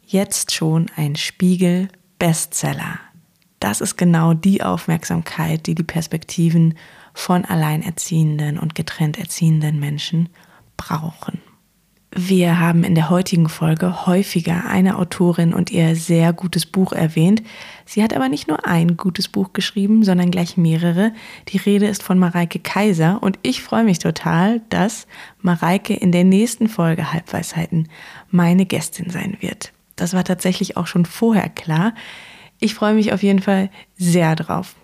jetzt 0.06 0.54
schon 0.54 0.88
ein 0.96 1.16
Spiegel-Bestseller. 1.16 3.00
Das 3.60 3.80
ist 3.82 3.96
genau 3.96 4.34
die 4.34 4.64
Aufmerksamkeit, 4.64 5.68
die 5.68 5.76
die 5.76 5.84
Perspektiven 5.84 6.76
von 7.14 7.46
alleinerziehenden 7.46 8.58
und 8.58 8.74
getrennt 8.74 9.20
erziehenden 9.20 9.80
Menschen 9.80 10.30
brauchen. 10.78 11.42
Wir 12.12 12.60
haben 12.60 12.84
in 12.84 12.96
der 12.96 13.12
heutigen 13.12 13.50
Folge 13.50 14.08
häufiger 14.08 14.66
eine 14.66 14.98
Autorin 14.98 15.54
und 15.54 15.70
ihr 15.70 15.96
sehr 15.96 16.34
gutes 16.34 16.66
Buch 16.66 16.92
erwähnt. 16.92 17.44
Sie 17.86 18.02
hat 18.02 18.16
aber 18.16 18.30
nicht 18.30 18.48
nur 18.48 18.66
ein 18.66 18.98
gutes 18.98 19.28
Buch 19.28 19.54
geschrieben, 19.54 20.04
sondern 20.04 20.32
gleich 20.32 20.58
mehrere. 20.58 21.14
Die 21.50 21.58
Rede 21.58 21.86
ist 21.86 22.02
von 22.02 22.18
Mareike 22.18 22.58
Kaiser 22.58 23.22
und 23.22 23.38
ich 23.44 23.62
freue 23.62 23.84
mich 23.84 24.00
total, 24.00 24.62
dass 24.70 25.06
Mareike 25.42 25.94
in 25.94 26.12
der 26.12 26.24
nächsten 26.24 26.68
Folge 26.68 27.14
Halbweisheiten 27.14 27.88
meine 28.32 28.66
Gästin 28.66 29.12
sein 29.12 29.38
wird. 29.40 29.72
Das 29.96 30.16
war 30.16 30.24
tatsächlich 30.24 30.78
auch 30.78 30.88
schon 30.88 31.06
vorher 31.06 31.50
klar. 31.50 31.94
Ich 32.60 32.74
freue 32.74 32.96
mich 32.96 33.14
auf 33.14 33.22
jeden 33.22 33.42
Fall 33.42 33.70
sehr 33.98 34.36
drauf. 34.36 34.76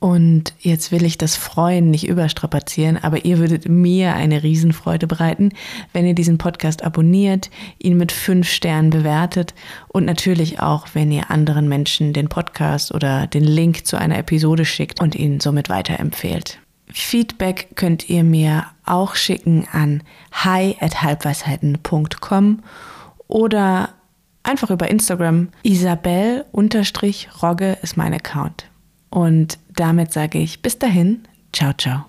Und 0.00 0.54
jetzt 0.60 0.92
will 0.92 1.04
ich 1.04 1.18
das 1.18 1.34
Freuen 1.34 1.90
nicht 1.90 2.06
überstrapazieren, 2.06 3.02
aber 3.02 3.24
ihr 3.24 3.38
würdet 3.38 3.68
mir 3.68 4.14
eine 4.14 4.44
Riesenfreude 4.44 5.08
bereiten, 5.08 5.50
wenn 5.92 6.06
ihr 6.06 6.14
diesen 6.14 6.38
Podcast 6.38 6.84
abonniert, 6.84 7.50
ihn 7.78 7.96
mit 7.96 8.12
fünf 8.12 8.48
Sternen 8.48 8.90
bewertet 8.90 9.54
und 9.88 10.04
natürlich 10.04 10.60
auch, 10.60 10.86
wenn 10.92 11.10
ihr 11.10 11.32
anderen 11.32 11.68
Menschen 11.68 12.12
den 12.12 12.28
Podcast 12.28 12.94
oder 12.94 13.26
den 13.26 13.42
Link 13.42 13.86
zu 13.86 13.96
einer 13.96 14.18
Episode 14.18 14.64
schickt 14.64 15.00
und 15.00 15.16
ihn 15.16 15.40
somit 15.40 15.68
weiterempfehlt. 15.68 16.60
Feedback 16.86 17.70
könnt 17.74 18.08
ihr 18.08 18.22
mir 18.22 18.66
auch 18.86 19.16
schicken 19.16 19.66
an 19.72 20.04
hi@halbweisheiten.com 20.32 22.62
oder 23.26 23.88
einfach 24.42 24.70
über 24.70 24.88
Instagram. 24.88 25.48
Isabel-Rogge 25.64 27.78
ist 27.82 27.96
mein 27.96 28.14
Account. 28.14 28.66
Und 29.10 29.58
damit 29.78 30.12
sage 30.12 30.38
ich 30.38 30.62
bis 30.62 30.78
dahin, 30.78 31.22
ciao, 31.52 31.72
ciao. 31.72 32.06